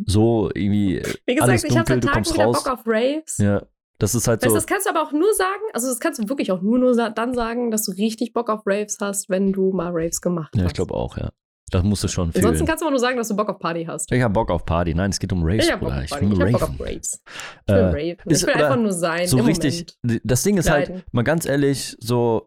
So 0.06 0.50
irgendwie, 0.54 0.98
äh, 0.98 1.14
Wie 1.26 1.36
gesagt, 1.36 1.50
alles 1.52 1.64
ich 1.64 1.72
habe 1.78 1.80
dunkel, 1.86 2.00
du 2.00 2.08
Tagen 2.08 2.16
kommst 2.16 2.34
wieder 2.34 2.46
raus. 2.46 2.64
Bock 2.64 2.74
auf 2.74 2.80
Raves. 2.86 3.38
ja. 3.38 3.62
Das 4.02 4.16
ist 4.16 4.30
halt 4.30 4.42
Weißt, 4.42 4.50
so. 4.52 4.56
das 4.56 4.66
kannst 4.66 4.86
du 4.86 4.92
aber 4.92 5.02
auch 5.04 5.12
nur 5.12 5.34
sagen, 5.34 5.62
also 5.74 5.88
das 5.90 6.00
kannst 6.00 6.24
du 6.24 6.30
wirklich 6.30 6.54
auch 6.54 6.62
nur, 6.62 6.80
nur 6.80 6.96
dann 6.96 7.34
sagen, 7.34 7.70
dass 7.70 7.84
du 7.84 7.92
richtig 7.92 8.32
Bock 8.32 8.50
auf 8.50 8.62
Raves 8.66 8.98
hast, 9.02 9.30
wenn 9.30 9.52
du 9.52 9.74
mal 9.74 9.92
Raves 9.92 10.22
gemacht 10.22 10.56
Ja, 10.56 10.62
hast. 10.64 10.70
ich 10.70 10.74
glaube 10.76 10.94
auch, 10.94 11.18
ja. 11.18 11.32
Das 11.72 11.84
musst 11.84 12.04
du 12.06 12.08
schon 12.08 12.28
Ansonsten 12.30 12.54
fühlen. 12.56 12.66
kannst 12.66 12.82
du 12.82 12.86
aber 12.86 12.92
nur 12.92 13.00
sagen, 13.00 13.18
dass 13.18 13.28
du 13.28 13.36
Bock 13.36 13.50
auf 13.50 13.60
Party 13.60 13.84
hast. 13.86 14.10
Ich 14.12 14.22
hab 14.24 14.34
Bock 14.34 14.50
auf 14.52 14.66
Party. 14.66 14.96
Nein, 14.96 15.10
es 15.12 15.20
geht 15.20 15.34
um 15.34 15.44
Raves, 15.44 15.66
Ich 15.66 15.72
Bock 15.72 15.82
Bruder. 15.82 15.98
auf 15.98 16.04
Ich 16.06 16.12
will 16.22 16.32
Ich 16.48 16.52
Bock 16.54 16.62
auf 16.64 16.80
Raves. 16.80 17.22
Ich 17.68 17.74
will 17.74 17.76
Äh, 17.76 17.84
raven. 17.88 18.18
ist- 18.32 18.42
Ich 18.42 18.48
will 18.48 18.54
einfach 18.56 18.78
nur 18.78 18.94
sein. 18.94 19.28
so 19.28 19.38
richtig. 19.40 19.86
Moment. 20.02 20.22
Das 20.24 20.44
Ding 20.44 20.58
ist 20.58 20.70
halt, 20.70 21.04
mal 21.12 21.24
ganz 21.24 21.46
ehrlich, 21.46 21.98
so, 22.00 22.46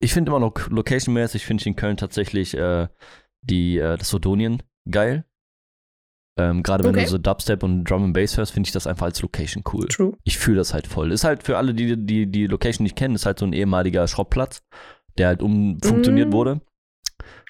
ich 0.00 0.12
finde 0.12 0.30
immer 0.32 0.40
noch 0.40 0.52
location-mäßig, 0.68 1.46
finde 1.46 1.60
ich 1.62 1.66
in 1.68 1.76
Köln 1.76 1.96
tatsächlich 1.96 2.54
äh, 2.54 2.88
die, 3.40 3.78
äh, 3.78 3.96
das 3.96 4.08
Sodonien 4.10 4.62
geil. 4.90 5.24
Ähm, 6.38 6.62
Gerade 6.62 6.84
wenn 6.84 6.90
Okay. 6.94 7.04
du 7.04 7.10
so 7.10 7.18
Dubstep 7.18 7.62
und 7.62 7.84
Drum 7.84 8.04
and 8.04 8.14
Bass 8.14 8.36
hörst, 8.36 8.52
finde 8.52 8.66
ich 8.66 8.72
das 8.72 8.86
einfach 8.86 9.06
als 9.06 9.22
Location 9.22 9.64
cool. 9.72 9.86
True. 9.88 10.12
Ich 10.24 10.38
fühle 10.38 10.58
das 10.58 10.74
halt 10.74 10.86
voll. 10.86 11.10
Ist 11.12 11.24
halt 11.24 11.42
für 11.42 11.56
alle, 11.56 11.72
die 11.74 11.96
die, 11.96 12.26
die 12.30 12.46
Location 12.46 12.82
nicht 12.84 12.96
kennen, 12.96 13.14
ist 13.14 13.24
halt 13.26 13.38
so 13.38 13.46
ein 13.46 13.52
ehemaliger 13.54 14.06
Schrottplatz, 14.06 14.62
der 15.16 15.28
halt 15.28 15.42
umfunktioniert 15.42 16.28
Mm. 16.28 16.32
wurde. 16.32 16.60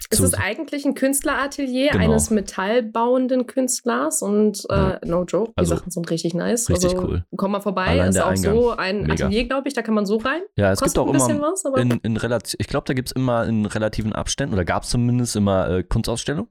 Es 0.09 0.21
ist 0.21 0.35
eigentlich 0.35 0.85
ein 0.85 0.93
Künstleratelier 0.95 1.91
Genau. 1.91 2.05
eines 2.05 2.29
metallbauenden 2.29 3.47
Künstlers 3.47 4.21
und 4.21 4.65
äh, 4.69 4.73
Ja. 4.75 4.99
no 5.05 5.23
joke, 5.25 5.51
die 5.51 5.57
Also, 5.57 5.75
Sachen 5.75 5.91
sind 5.91 6.09
richtig 6.09 6.33
nice. 6.33 6.69
richtig 6.69 6.91
also, 6.95 7.03
cool. 7.05 7.25
Komm 7.35 7.51
mal 7.51 7.59
vorbei, 7.59 7.87
Allein 7.87 8.09
ist 8.09 8.19
auch 8.21 8.27
Eingang. 8.27 8.55
so 8.55 8.71
ein 8.71 9.01
Mega. 9.01 9.25
Atelier, 9.25 9.45
glaube 9.47 9.67
ich, 9.67 9.73
da 9.73 9.81
kann 9.81 9.93
man 9.95 10.05
so 10.05 10.17
rein. 10.17 10.41
ja, 10.55 10.71
es 10.71 10.79
Kostet 10.79 10.95
gibt 10.95 11.03
auch 11.03 11.07
ein 11.07 11.13
bisschen 11.19 11.37
immer 11.37 11.51
was, 11.51 11.65
aber 11.65 11.79
in, 11.79 11.91
in 11.91 12.15
Relation, 12.15 12.55
ich 12.59 12.67
glaube, 12.67 12.85
da 12.87 12.93
gibt 12.93 13.09
es 13.09 13.11
immer 13.11 13.45
in 13.45 13.65
relativen 13.65 14.13
Abständen, 14.13 14.53
oder 14.53 14.63
gab 14.63 14.83
es 14.83 14.89
zumindest 14.89 15.35
immer 15.35 15.69
äh, 15.69 15.83
Kunstausstellungen. 15.83 16.49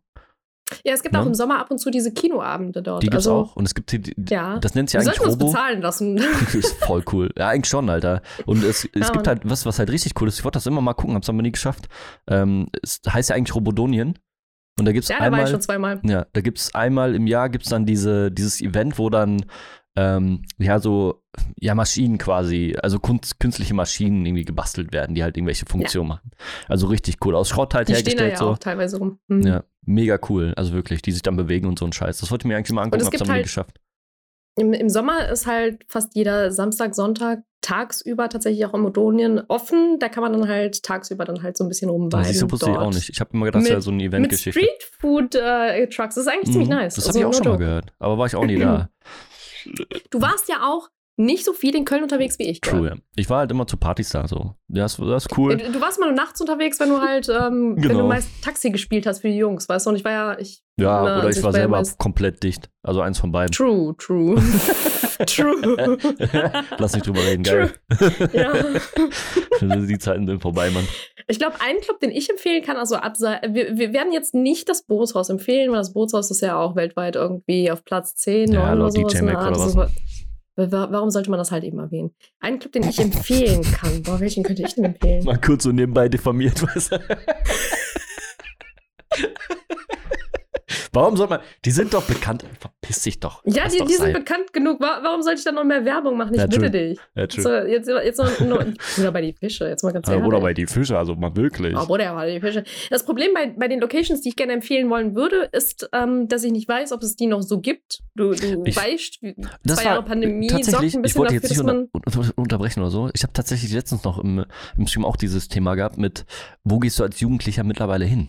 Ja, 0.85 0.95
es 0.95 1.03
gibt 1.03 1.15
Ja. 1.15 1.23
auch 1.23 1.27
im 1.27 1.35
Sommer 1.35 1.59
ab 1.61 1.71
und 1.71 1.79
zu 1.79 1.91
diese 1.91 2.13
Kinoabende 2.13 2.83
dort. 2.83 3.03
Die 3.03 3.07
gibt's 3.07 3.27
also, 3.27 3.35
auch. 3.35 3.57
Und 3.57 3.67
es 3.67 3.75
gibt 3.75 3.93
die, 3.93 4.01
die, 4.01 4.15
Ja. 4.29 4.59
das 4.59 4.75
nennt 4.75 4.91
sich 4.91 4.99
eigentlich 4.99 5.17
sollten 5.17 5.33
uns 5.33 5.41
Robo. 5.41 5.53
bezahlen 5.53 5.81
lassen. 5.81 6.17
ist 6.53 6.85
voll 6.85 7.05
cool. 7.13 7.31
Ja, 7.37 7.49
eigentlich 7.49 7.69
schon, 7.71 7.89
Alter. 7.89 8.23
Und 8.47 8.65
es, 8.65 8.85
es 8.93 9.09
Ja, 9.09 9.11
gibt 9.11 9.27
halt 9.29 9.41
was, 9.45 9.65
was 9.67 9.79
halt 9.79 9.91
richtig 9.91 10.21
cool 10.21 10.29
ist. 10.29 10.39
Ich 10.39 10.45
wollte 10.45 10.57
das 10.57 10.67
immer 10.67 10.81
mal 10.81 10.95
gucken, 10.95 11.15
hab's 11.15 11.29
aber 11.29 11.43
nie 11.43 11.53
geschafft. 11.53 11.87
Ähm, 12.29 12.69
es 12.83 13.01
heißt 13.09 13.31
ja 13.31 13.37
eigentlich 13.37 13.55
Robodonien. 13.55 14.19
Und 14.79 14.85
da 14.85 14.93
gibt's 14.93 15.09
ja, 15.09 15.17
da 15.17 15.21
war 15.23 15.29
ich 15.29 15.35
einmal, 15.35 15.47
schon 15.51 15.61
zweimal. 15.63 16.01
ja, 16.05 16.27
da 16.35 16.41
gibt's 16.43 16.75
einmal 16.75 17.15
im 17.15 17.27
Jahr 17.27 17.49
gibt's 17.49 17.71
dann 17.71 17.87
diese, 17.87 18.31
dieses 18.31 18.61
Event, 18.61 18.99
wo 18.99 19.09
dann 19.09 19.47
ähm, 19.97 20.43
ja, 20.59 20.79
so, 20.79 21.23
ja, 21.59 21.75
Maschinen 21.75 22.19
quasi, 22.19 22.77
also 22.83 22.99
kunst, 22.99 23.41
künstliche 23.41 23.75
Maschinen 23.75 24.25
irgendwie 24.27 24.45
gebastelt 24.45 24.93
werden, 24.93 25.15
die 25.15 25.23
halt 25.23 25.37
irgendwelche 25.37 25.67
Funktionen 25.67 26.09
machen. 26.09 26.31
Also 26.69 26.87
richtig 26.87 27.17
cool. 27.25 27.35
Aus 27.35 27.49
Schrott 27.49 27.75
halt 27.75 27.89
Die 27.89 27.95
stehen 27.95 28.17
da 28.17 28.25
hergestellt 28.25 28.33
ja 28.33 28.39
so. 28.39 28.51
auch 28.53 28.59
teilweise 28.59 28.99
rum. 28.99 29.19
Mhm. 29.29 29.43
Ja, 29.47 29.65
mega 29.87 30.19
cool. 30.29 30.53
Also 30.57 30.73
wirklich, 30.73 31.03
die 31.03 31.13
sich 31.13 31.23
dann 31.23 31.37
bewegen 31.37 31.67
und 31.67 31.79
so 31.79 31.85
ein 31.87 31.93
Scheiß. 31.93 32.19
Das 32.19 32.31
wollte 32.31 32.43
ich 32.43 32.49
mir 32.49 32.57
eigentlich 32.57 32.73
mal 32.75 32.83
angucken, 32.83 33.01
es 33.03 33.07
hab's 33.07 33.21
aber 33.21 33.29
nie 33.31 33.35
halt- 33.37 33.45
geschafft. 33.45 33.81
Im, 34.59 34.73
Im 34.73 34.89
Sommer 34.89 35.29
ist 35.29 35.47
halt 35.47 35.85
fast 35.87 36.15
jeder 36.15 36.51
Samstag, 36.51 36.95
Sonntag 36.95 37.41
tagsüber 37.61 38.31
tatsächlich 38.31 38.65
auch 38.65 38.73
in 38.73 38.85
Odonien 38.87 39.43
offen. 39.49 39.99
Da 39.99 40.09
kann 40.09 40.23
man 40.23 40.33
dann 40.33 40.49
halt 40.49 40.83
tagsüber 40.83 41.27
dann 41.27 41.43
halt 41.43 41.59
so 41.59 41.65
ein 41.65 41.69
bisschen 41.69 41.91
rumweiden. 41.91 42.27
Das 42.27 42.37
ist 42.37 42.51
wusste 42.51 42.71
ich 42.71 42.77
auch 42.79 42.91
nicht. 42.91 43.11
Ich 43.11 43.21
habe 43.21 43.31
immer 43.35 43.45
gedacht, 43.47 43.63
das 43.65 43.69
wäre 43.69 43.77
Mit- 43.79 43.85
so 43.85 43.91
eine 43.91 44.03
Eventgeschichte. 44.05 44.59
Streetfood-Trucks. 44.61 46.15
das 46.15 46.25
ist 46.25 46.29
eigentlich 46.33 46.53
ziemlich 46.53 46.69
Mhm. 46.71 46.75
nice. 46.77 46.95
Das 46.95 47.07
Also 47.07 47.19
habe 47.21 47.29
ich 47.31 47.37
auch 47.37 47.43
schon 47.43 47.53
mal 47.53 47.59
gehört. 47.59 47.93
Aber 47.99 48.17
war 48.17 48.27
ich 48.27 48.35
auch 48.35 48.47
nie 48.47 48.59
da. 48.59 48.89
Du 50.11 50.21
warst 50.21 50.49
ja 50.49 50.63
auch 50.63 50.89
nicht 51.19 51.45
so 51.47 51.55
viel 51.55 51.75
in 51.75 51.87
Köln 51.87 52.03
unterwegs 52.03 52.39
wie 52.39 52.43
ich. 52.45 52.61
True, 52.61 52.89
ja. 52.89 52.95
Ich 53.17 53.31
war 53.31 53.39
halt 53.39 53.51
immer 53.51 53.67
zu 53.67 53.79
Partys 53.79 54.11
da 54.11 54.29
so. 54.29 54.55
Das, 54.69 54.97
das 54.99 55.25
ist 55.25 55.39
cool. 55.39 55.57
Du 55.57 55.73
du 55.73 55.81
warst 55.81 55.99
mal 55.99 56.13
nachts 56.13 56.41
unterwegs, 56.43 56.79
wenn 56.79 56.91
du 56.91 57.01
halt, 57.01 57.29
ähm, 57.31 57.75
wenn 57.77 57.83
Genau. 57.83 58.01
du 58.03 58.07
meist 58.09 58.29
Taxi 58.43 58.71
gespielt 58.71 59.07
hast 59.07 59.21
für 59.21 59.29
die 59.29 59.39
Jungs, 59.39 59.67
weißt 59.67 59.87
du? 59.87 59.91
Und 59.91 59.97
ich 59.97 60.05
war 60.05 60.13
ja, 60.13 60.39
ich. 60.39 60.63
Ja, 60.79 61.03
na, 61.03 61.03
oder 61.03 61.27
also 61.27 61.39
ich 61.39 61.43
war 61.45 61.53
selber 61.53 61.83
komplett 61.97 62.43
dicht. 62.43 62.69
Also 62.83 63.01
eins 63.01 63.19
von 63.19 63.33
beiden. 63.33 63.51
True, 63.53 63.97
true. 63.97 64.37
true. 65.27 65.57
Lass 66.79 66.93
nicht 66.95 67.07
drüber 67.07 67.21
reden, 67.25 67.43
geil. 67.43 67.73
ja. 68.33 68.53
Die 69.87 69.99
Zeiten 69.99 70.27
sind 70.27 70.43
vorbei, 70.43 70.71
Mann. 70.71 70.87
Ich 71.29 71.39
glaube, 71.39 71.61
einen 71.61 71.81
Club, 71.81 71.99
den 72.01 72.11
ich 72.11 72.29
empfehlen 72.31 72.63
kann, 72.63 72.77
also 72.77 72.97
wir, 72.97 73.77
wir 73.77 73.93
werden 73.93 74.13
jetzt 74.13 74.35
nicht 74.35 74.69
das 74.69 74.83
Bootshaus 74.85 75.29
empfehlen, 75.31 75.71
weil 75.71 75.79
das 75.79 75.93
Bootshaus 75.93 76.31
ist 76.31 76.41
ja 76.43 76.59
auch 76.59 76.77
weltweit 76.77 77.17
irgendwie 77.17 77.71
auf 77.71 77.85
Platz 77.85 78.15
10, 78.17 78.53
Ja, 78.53 78.75
9 78.75 78.81
oder 78.81 78.91
sowas. 78.91 79.13
DJ 79.13 79.23
Mac 79.23 79.37
oder 79.51 79.67
ist- 79.67 79.77
wa- 79.77 79.91
Warum 80.91 81.11
sollte 81.11 81.29
man 81.31 81.39
das 81.39 81.51
halt 81.53 81.65
eben 81.65 81.79
erwähnen? 81.79 82.13
Einen 82.41 82.59
Club, 82.59 82.73
den 82.73 82.89
ich 82.89 82.99
empfehlen 82.99 83.61
kann. 83.63 84.03
Boah, 84.03 84.21
welchen 84.21 84.43
könnte 84.43 84.63
ich 84.63 84.75
denn 84.75 84.85
empfehlen? 84.85 85.23
Mal 85.25 85.39
kurz 85.39 85.65
so 85.65 85.71
nebenbei 85.73 86.09
diffamiert, 86.09 86.63
weißt 86.75 86.93
du? 86.93 86.99
Warum 90.93 91.17
soll 91.17 91.29
man. 91.29 91.41
Die 91.65 91.71
sind 91.71 91.95
doch 91.95 92.03
bekannt. 92.03 92.45
Verpiss 92.59 93.03
dich 93.03 93.21
doch. 93.21 93.43
Ja, 93.45 93.65
Lass 93.65 93.73
die, 93.73 93.79
doch 93.79 93.87
die 93.87 93.95
sind 93.95 94.13
bekannt 94.13 94.53
genug. 94.53 94.81
Wa- 94.81 95.01
Warum 95.03 95.23
sollte 95.23 95.39
ich 95.39 95.45
da 95.45 95.53
noch 95.53 95.65
mehr 95.65 95.85
Werbung 95.85 96.17
machen? 96.17 96.35
Ich 96.35 96.41
Ja, 96.41 96.47
bitte 96.47 96.71
dich. 96.71 96.99
Ja. 97.15 97.27
So, 97.31 97.51
jetzt, 97.53 97.89
jetzt 97.89 98.19
noch, 98.19 98.41
noch, 98.41 98.65
oder 98.99 99.13
bei 99.13 99.21
die 99.21 99.33
Fische, 99.33 99.69
jetzt 99.69 99.85
mal 99.85 99.93
ganz 99.93 100.07
Ja, 100.09 100.15
ehrlich. 100.15 100.27
oder 100.27 100.41
bei 100.41 100.55
die 100.55 100.67
Fische, 100.67 100.99
also 100.99 101.15
mal 101.15 101.37
wirklich. 101.37 101.77
Oh, 101.77 101.87
Bruder, 101.87 102.15
bei 102.15 102.33
die 102.35 102.41
Fische. 102.41 102.65
Das 102.91 103.05
Problem 103.05 103.33
bei, 103.35 103.55
bei 103.57 103.69
den 103.69 103.81
Locations, 103.81 104.21
die 104.23 104.31
ich 104.31 104.37
gerne 104.37 104.55
empfehlen 104.55 104.91
wollen 104.91 105.15
würde, 105.15 105.49
ist, 105.53 105.89
ähm, 105.93 106.27
dass 106.29 106.43
ich 106.43 106.51
nicht 106.53 106.69
weiß, 106.69 106.93
ob 106.93 107.03
es 107.03 107.15
die 107.17 107.27
noch 107.27 107.43
so 107.43 107.61
gibt. 107.61 108.01
Du, 108.15 108.33
du 108.35 108.63
Ich- 108.65 108.77
weißt, 108.77 109.21
zwei 109.21 109.77
war 109.77 109.83
Jahre 109.85 110.03
Pandemie 110.05 110.49
sorgt 110.49 110.83
ein 110.83 110.85
ich 110.87 111.03
bisschen 111.03 111.19
wollte 111.21 111.35
dafür, 111.35 111.49
jetzt 111.49 111.51
nicht 111.51 111.61
unter, 111.61 111.89
unter, 112.19 112.33
unterbrechen 112.37 112.81
oder 112.81 112.91
so. 112.91 113.11
Ich 113.15 113.23
habe 113.23 113.33
tatsächlich 113.33 113.73
letztens 113.73 114.03
noch 114.05 114.19
im, 114.19 114.45
im 114.77 114.87
Stream 114.87 115.05
auch 115.05 115.17
dieses 115.17 115.49
Thema 115.49 115.75
gehabt 115.75 115.99
mit, 115.99 116.25
wo 116.65 116.79
gehst 116.79 116.99
du 116.99 117.05
als 117.05 117.21
Jugendlicher 117.21 117.63
mittlerweile 117.63 118.05
hin? 118.05 118.29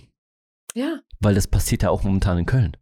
Ja. 0.77 0.99
Weil 1.19 1.35
das 1.35 1.47
passiert 1.47 1.83
ja 1.83 1.89
auch 1.89 2.03
momentan 2.03 2.37
in 2.37 2.45
Köln. 2.45 2.77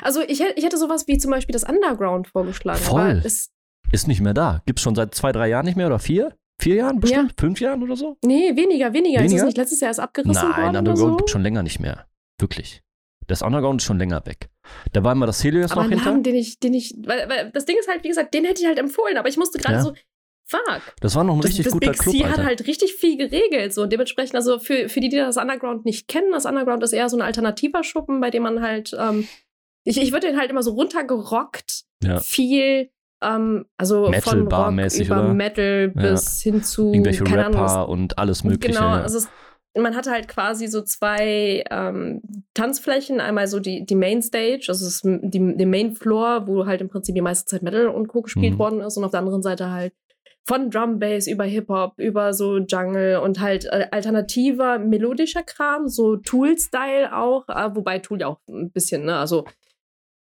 Also 0.00 0.20
ich, 0.22 0.40
ich 0.40 0.64
hätte 0.64 0.78
sowas 0.78 1.06
wie 1.08 1.18
zum 1.18 1.30
Beispiel 1.30 1.52
das 1.52 1.64
Underground 1.64 2.28
vorgeschlagen. 2.28 2.78
Voll. 2.80 3.00
Aber 3.00 3.24
es, 3.24 3.50
Ist 3.92 4.06
nicht 4.08 4.20
mehr 4.20 4.34
da. 4.34 4.62
Gibt's 4.64 4.82
schon 4.82 4.94
seit 4.94 5.14
zwei, 5.14 5.32
drei 5.32 5.48
Jahren 5.48 5.66
nicht 5.66 5.76
mehr 5.76 5.86
oder 5.88 5.98
vier? 5.98 6.36
Vier 6.60 6.76
Jahren 6.76 6.98
bestimmt? 7.00 7.34
Fünf 7.38 7.60
Jahren 7.60 7.82
oder 7.82 7.94
so? 7.96 8.16
nee, 8.24 8.54
weniger, 8.56 8.92
weniger. 8.92 9.18
Ist 9.20 9.24
Weniger? 9.30 9.42
es 9.42 9.46
nicht 9.46 9.56
letztes 9.56 9.80
Jahr 9.80 9.90
erst 9.90 10.00
abgerissen 10.00 10.34
Nein, 10.48 10.50
worden 10.56 10.68
oder 10.70 10.78
Underground 10.78 10.98
so? 11.12 11.16
gibt's 11.18 11.32
schon 11.32 11.42
länger 11.42 11.62
nicht 11.62 11.78
mehr. 11.80 12.06
Wirklich. 12.40 12.82
Das 13.26 13.42
Underground 13.42 13.80
ist 13.82 13.86
schon 13.86 13.98
länger 13.98 14.24
weg. 14.24 14.48
Da 14.92 15.04
war 15.04 15.12
immer 15.12 15.26
das 15.26 15.42
Helios 15.44 15.70
aber 15.72 15.82
noch 15.82 15.88
ein 15.90 15.94
hinter. 15.96 16.10
Laden, 16.10 16.22
den 16.22 16.34
ich, 16.34 16.58
den 16.60 16.74
ich, 16.74 16.94
weil, 17.04 17.28
weil 17.28 17.50
das 17.50 17.64
Ding 17.66 17.76
ist 17.78 17.88
halt, 17.88 18.02
wie 18.02 18.08
gesagt, 18.08 18.32
den 18.34 18.44
hätte 18.44 18.60
ich 18.62 18.66
halt 18.66 18.78
empfohlen, 18.78 19.18
aber 19.18 19.28
ich 19.28 19.36
musste 19.36 19.58
gerade 19.58 19.76
Ja. 19.76 19.82
so, 19.82 19.92
fuck. 20.48 20.82
Das 21.00 21.14
war 21.14 21.24
noch 21.24 21.34
ein 21.34 21.40
Das, 21.40 21.50
richtig 21.50 21.64
das 21.64 21.72
guter 21.72 21.90
Big 21.90 22.00
Club, 22.00 22.14
C 22.14 22.24
Alter. 22.24 22.36
hat 22.38 22.44
halt 22.46 22.66
richtig 22.66 22.94
viel 22.94 23.16
geregelt. 23.16 23.74
So. 23.74 23.82
Und 23.82 23.92
dementsprechend, 23.92 24.34
also 24.34 24.58
für, 24.58 24.88
für 24.88 25.00
die, 25.00 25.08
die 25.08 25.16
das 25.16 25.36
Underground 25.36 25.84
nicht 25.84 26.08
kennen, 26.08 26.32
das 26.32 26.46
Underground 26.46 26.82
ist 26.82 26.92
eher 26.92 27.08
so 27.08 27.16
ein 27.16 27.22
alternativer 27.22 27.84
Schuppen, 27.84 28.20
bei 28.20 28.30
dem 28.30 28.42
man 28.42 28.62
halt, 28.62 28.96
ähm, 28.98 29.28
ich, 29.84 30.00
ich 30.00 30.12
würde 30.12 30.26
den 30.28 30.38
halt 30.38 30.50
immer 30.50 30.62
so 30.62 30.72
runtergerockt, 30.72 31.84
ja. 32.02 32.18
viel, 32.20 32.90
ähm, 33.22 33.66
also 33.76 34.08
Metal, 34.08 34.22
von 34.22 34.40
Rock 34.42 34.50
barmäßig, 34.50 35.06
über 35.08 35.20
oder? 35.20 35.34
Metal 35.34 35.92
Ja. 35.94 36.02
bis 36.10 36.42
hin 36.42 36.62
zu, 36.62 36.92
Irgendwelche 36.92 37.24
keine 37.24 37.46
Ahnung, 37.46 37.60
Rapper 37.60 37.88
und 37.88 38.18
alles 38.18 38.44
Mögliche. 38.44 38.74
Genau, 38.78 38.90
ja. 38.94 39.02
also 39.02 39.18
es, 39.18 39.28
man 39.76 39.94
hatte 39.96 40.10
halt 40.10 40.28
quasi 40.28 40.66
so 40.66 40.82
zwei 40.82 41.62
ähm, 41.70 42.22
Tanzflächen. 42.54 43.20
Einmal 43.20 43.46
so 43.48 43.60
die, 43.60 43.84
die 43.84 43.94
Mainstage, 43.94 44.64
also 44.68 44.86
ist 44.86 45.02
die, 45.04 45.56
die 45.56 45.66
Main 45.66 45.94
Floor, 45.94 46.46
wo 46.46 46.66
halt 46.66 46.80
im 46.80 46.88
Prinzip 46.88 47.14
die 47.14 47.20
meiste 47.20 47.44
Zeit 47.44 47.62
Metal 47.62 47.86
und 47.88 48.08
Co. 48.08 48.22
gespielt 48.22 48.54
Mhm. 48.54 48.58
worden 48.58 48.80
ist. 48.80 48.96
Und 48.96 49.04
auf 49.04 49.10
der 49.10 49.20
anderen 49.20 49.42
Seite 49.42 49.70
halt 49.70 49.92
von 50.48 50.70
Drum 50.70 50.98
Bass 50.98 51.26
über 51.26 51.44
Hip-Hop, 51.44 51.98
über 51.98 52.32
so 52.32 52.56
Jungle 52.56 53.18
und 53.18 53.38
halt 53.38 53.66
äh, 53.66 53.86
alternativer, 53.90 54.78
melodischer 54.78 55.42
Kram, 55.42 55.88
so 55.88 56.16
Tool-Style 56.16 57.14
auch, 57.14 57.46
äh, 57.48 57.68
wobei 57.74 57.98
Tool 57.98 58.20
ja 58.22 58.28
auch 58.28 58.40
ein 58.48 58.70
bisschen, 58.70 59.04
ne, 59.04 59.16
also 59.18 59.44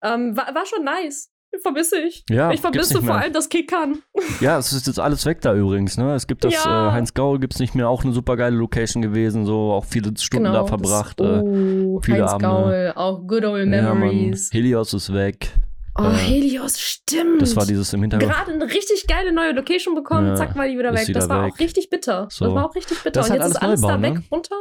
ähm, 0.04 0.38
war, 0.38 0.54
war 0.54 0.66
schon 0.66 0.84
nice. 0.86 1.30
Vermisse 1.62 1.98
ich. 2.00 2.24
Ja, 2.30 2.52
ich 2.52 2.62
vermisse 2.62 3.02
vor 3.02 3.16
allem 3.16 3.34
das 3.34 3.50
Kickern. 3.50 3.98
Ja, 4.40 4.58
es 4.58 4.72
ist 4.72 4.88
jetzt 4.88 5.00
alles 5.02 5.26
weg 5.26 5.42
da 5.42 5.54
übrigens, 5.54 5.98
ne? 5.98 6.16
Es 6.16 6.26
gibt 6.26 6.46
das 6.46 6.54
Ja. 6.54 6.88
äh, 6.88 6.92
Heinz 6.94 7.14
Gaul 7.14 7.40
gibt's 7.40 7.60
nicht 7.60 7.76
mehr, 7.76 7.90
auch 7.90 8.06
eine 8.06 8.14
super 8.14 8.38
geile 8.38 8.56
Location 8.56 9.02
gewesen, 9.02 9.46
so 9.46 9.74
auch 9.74 9.84
viele 9.84 10.14
Stunden 10.18 10.46
da 10.46 10.64
verbracht. 10.64 11.20
Das, 11.20 11.44
äh, 11.44 11.46
oh, 11.46 12.00
viele 12.02 12.22
Heinz 12.22 12.32
Abende. 12.32 12.48
Gaul, 12.48 12.94
auch 12.96 13.28
good 13.28 13.44
old 13.44 13.68
ja, 13.70 13.94
memories. 13.94 14.50
Helios 14.54 14.94
ist 14.94 15.14
weg. 15.14 15.54
Oh, 16.02 16.10
äh, 16.10 16.14
Helios, 16.16 16.80
stimmt. 16.80 17.42
Das 17.42 17.56
war 17.56 17.66
dieses 17.66 17.92
im 17.94 18.02
Hintergrund. 18.02 18.32
Gerade 18.32 18.52
eine 18.54 18.66
richtig 18.66 19.06
geile 19.08 19.32
neue 19.32 19.52
Location 19.54 19.96
bekommen, 19.96 20.28
Ja, 20.28 20.36
zack, 20.36 20.56
war 20.56 20.68
die 20.68 20.78
wieder 20.78 20.94
weg. 20.94 21.08
wieder 21.08 21.20
das 21.20 21.30
war 21.30 21.46
weg. 21.46 21.54
auch 21.54 21.60
richtig 21.60 21.90
bitter. 21.90 22.28
So. 22.32 22.46
Das 22.46 22.54
war 22.56 22.66
auch 22.70 22.76
richtig 22.76 22.98
bitter. 23.04 23.20
Das 23.22 23.28
Und 23.28 23.32
halt 23.34 23.42
jetzt 23.42 23.52
ist 23.52 23.56
alles 23.58 23.70
alles 23.70 23.82
da 23.82 23.98
Neubau, 23.98 24.04
weg 24.04 24.14
ne? 24.16 24.24
runter. 24.32 24.56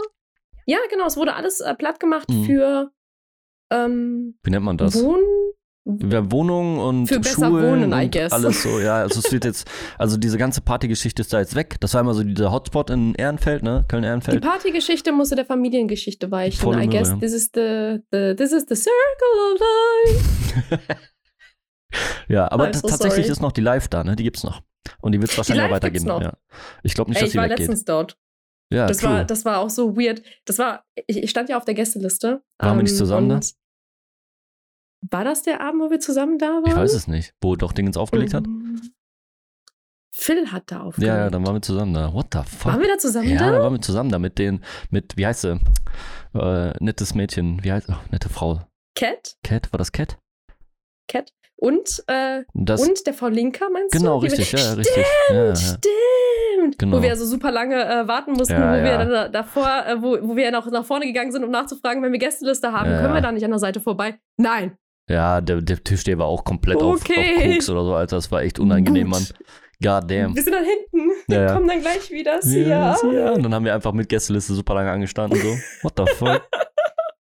Ja, 0.66 0.78
genau, 0.90 1.06
es 1.06 1.16
wurde 1.16 1.34
alles 1.34 1.60
äh, 1.60 1.74
platt 1.74 1.98
gemacht 2.00 2.28
Mhm. 2.28 2.44
für 2.44 2.90
ähm, 3.72 4.38
Wie 4.42 4.50
nennt 4.50 4.64
man 4.64 4.76
das? 4.76 5.02
Wohn. 5.02 5.20
Ja, 5.86 6.30
Wohnungen 6.30 6.78
und 6.78 7.06
Für 7.06 7.18
besser 7.20 7.46
Schulen 7.46 7.64
wohnen, 7.88 7.92
I 7.92 8.04
und 8.04 8.12
guess. 8.12 8.32
alles 8.32 8.62
so, 8.62 8.78
ja. 8.80 8.96
Also 9.02 9.20
es 9.20 9.32
wird 9.32 9.44
jetzt, 9.46 9.68
also 9.98 10.18
diese 10.18 10.36
ganze 10.38 10.60
Partygeschichte 10.60 11.22
ist 11.22 11.32
da 11.32 11.40
jetzt 11.40 11.54
weg. 11.56 11.76
Das 11.80 11.94
war 11.94 12.02
immer 12.02 12.12
so 12.14 12.22
dieser 12.22 12.52
Hotspot 12.52 12.90
in 12.90 13.14
Ehrenfeld, 13.14 13.62
ne? 13.62 13.80
Die 13.84 13.88
Köln-Ehrenfeld. 13.88 14.42
Partygeschichte 14.42 15.10
musste 15.10 15.36
der 15.36 15.46
Familiengeschichte 15.46 16.30
weichen. 16.30 16.60
Volle 16.60 16.84
I 16.84 16.88
guess 16.88 17.08
Möhre. 17.08 17.20
this 17.20 17.32
is 17.32 17.50
the, 17.54 17.98
the 18.12 18.34
this 18.36 18.52
is 18.52 18.66
the 18.68 18.76
circle 18.76 19.54
of 19.54 19.60
life. 19.60 20.78
Ja, 22.28 22.50
aber 22.50 22.72
so 22.72 22.86
tatsächlich 22.86 23.26
sorry. 23.26 23.32
ist 23.32 23.40
noch 23.40 23.52
die 23.52 23.60
Live 23.60 23.88
da, 23.88 24.04
ne? 24.04 24.16
Die 24.16 24.22
gibt's 24.22 24.44
noch. 24.44 24.62
Und 25.00 25.12
die 25.12 25.20
wird 25.20 25.30
es 25.30 25.36
wahrscheinlich 25.36 25.66
auch 25.66 25.70
weitergeben. 25.70 26.06
Ja. 26.06 26.34
Ich 26.82 26.94
glaube 26.94 27.10
nicht, 27.10 27.18
Ey, 27.18 27.22
dass 27.22 27.28
ich 27.28 27.32
sie 27.32 27.38
war 27.38 27.44
weggeht. 27.44 27.58
letztens 27.58 27.84
dort. 27.84 28.18
Ja, 28.72 28.86
das, 28.86 28.98
true. 28.98 29.10
war, 29.10 29.24
das 29.24 29.44
war 29.44 29.58
auch 29.58 29.70
so 29.70 29.96
weird. 29.96 30.22
Das 30.44 30.58
war, 30.58 30.84
ich, 31.06 31.24
ich 31.24 31.30
stand 31.30 31.48
ja 31.48 31.56
auf 31.56 31.64
der 31.64 31.74
Gästeliste. 31.74 32.42
Waren 32.58 32.78
wir 32.78 32.82
nicht 32.84 32.96
zusammen 32.96 33.28
da? 33.28 33.40
War 35.10 35.24
das 35.24 35.42
der 35.42 35.60
Abend, 35.60 35.82
wo 35.82 35.90
wir 35.90 35.98
zusammen 35.98 36.38
da 36.38 36.46
waren? 36.46 36.66
ich 36.66 36.76
weiß 36.76 36.94
es 36.94 37.08
nicht. 37.08 37.34
Wo 37.40 37.56
doch 37.56 37.72
Dingens 37.72 37.96
aufgelegt 37.96 38.34
hat? 38.34 38.46
Mhm. 38.46 38.80
Phil 40.12 40.52
hat 40.52 40.70
da 40.70 40.82
aufgelegt. 40.82 41.08
Ja, 41.08 41.18
ja, 41.18 41.30
dann 41.30 41.46
waren 41.46 41.54
wir 41.54 41.62
zusammen 41.62 41.94
da. 41.94 42.12
What 42.12 42.28
the 42.32 42.40
fuck? 42.44 42.72
Waren 42.72 42.80
wir 42.80 42.88
da 42.88 42.98
zusammen 42.98 43.30
ja, 43.30 43.38
da? 43.38 43.52
da 43.52 43.62
waren 43.62 43.72
wir 43.72 43.80
zusammen 43.80 44.10
da 44.10 44.18
mit 44.18 44.38
den, 44.38 44.62
mit, 44.90 45.16
wie 45.16 45.26
heißt 45.26 45.40
sie? 45.40 45.60
Äh, 46.34 46.74
nettes 46.84 47.14
Mädchen. 47.14 47.64
Wie 47.64 47.72
heißt, 47.72 47.88
oh, 47.88 47.96
nette 48.10 48.28
Frau. 48.28 48.60
Cat? 48.94 49.36
Cat, 49.42 49.72
war 49.72 49.78
das 49.78 49.92
Cat? 49.92 50.18
Cat? 51.08 51.32
Und, 51.60 52.02
äh, 52.06 52.42
Das, 52.54 52.80
und 52.86 53.06
der 53.06 53.12
Frau 53.14 53.28
Linker, 53.28 53.68
meinst 53.70 53.92
genau, 53.92 54.18
du? 54.20 54.26
Die 54.26 54.32
richtig, 54.34 54.52
wir- 54.54 54.58
ja, 54.58 54.64
Stimmt, 54.66 54.78
richtig. 54.78 55.04
Ja, 55.30 55.44
ja. 55.44 55.56
stimmt. 55.56 56.78
Genau. 56.78 56.96
Wo 56.98 57.02
wir 57.02 57.10
also 57.10 57.26
super 57.26 57.50
lange 57.52 57.74
äh, 57.84 58.08
warten 58.08 58.32
mussten, 58.32 58.54
Ja, 58.54 58.70
wo 58.72 58.82
wir 58.82 58.98
dann 58.98 59.10
da- 59.10 59.28
davor, 59.28 59.68
äh, 59.86 60.00
wo, 60.02 60.16
wo 60.22 60.36
wir 60.36 60.50
noch 60.50 60.70
nach 60.70 60.84
vorne 60.84 61.06
gegangen 61.06 61.32
sind, 61.32 61.44
um 61.44 61.50
nachzufragen, 61.50 62.02
wenn 62.02 62.12
wir 62.12 62.18
Gästeliste 62.18 62.72
haben, 62.72 62.90
können 62.90 63.14
wir 63.14 63.20
da 63.20 63.30
nicht 63.32 63.44
an 63.44 63.50
der 63.50 63.58
Seite 63.60 63.80
vorbei? 63.80 64.18
Nein. 64.38 64.76
Ja, 65.08 65.40
der, 65.40 65.60
der 65.60 65.82
Tisch, 65.82 66.04
der 66.04 66.18
war 66.18 66.26
auch 66.26 66.44
komplett 66.44 66.76
auf, 66.78 66.94
auf 66.94 67.00
Okay. 67.02 67.54
Koks 67.54 67.68
oder 67.68 67.84
so, 67.84 67.94
Alter. 67.94 68.16
Das 68.16 68.30
war 68.30 68.42
echt 68.42 68.58
unangenehm, 68.58 69.10
Gut. 69.10 69.12
Mann. 69.12 69.26
God 69.82 70.10
damn. 70.10 70.34
Wir 70.36 70.42
sind 70.42 70.52
dann 70.54 70.64
hinten. 70.64 71.10
Ja, 71.28 71.40
Wir 71.40 71.46
kommen 71.54 71.66
dann 71.68 71.80
gleich 71.80 72.10
wieder. 72.10 72.38
Ja, 72.44 72.96
Ja. 73.02 73.12
ja. 73.12 73.30
Und 73.32 73.42
dann 73.42 73.54
haben 73.54 73.64
wir 73.64 73.74
einfach 73.74 73.92
mit 73.92 74.08
Gästeliste 74.08 74.54
super 74.54 74.74
lange 74.74 74.90
angestanden, 74.90 75.40
so. 75.40 75.48
What 75.82 75.94
the 75.96 76.14
fuck? 76.14 76.42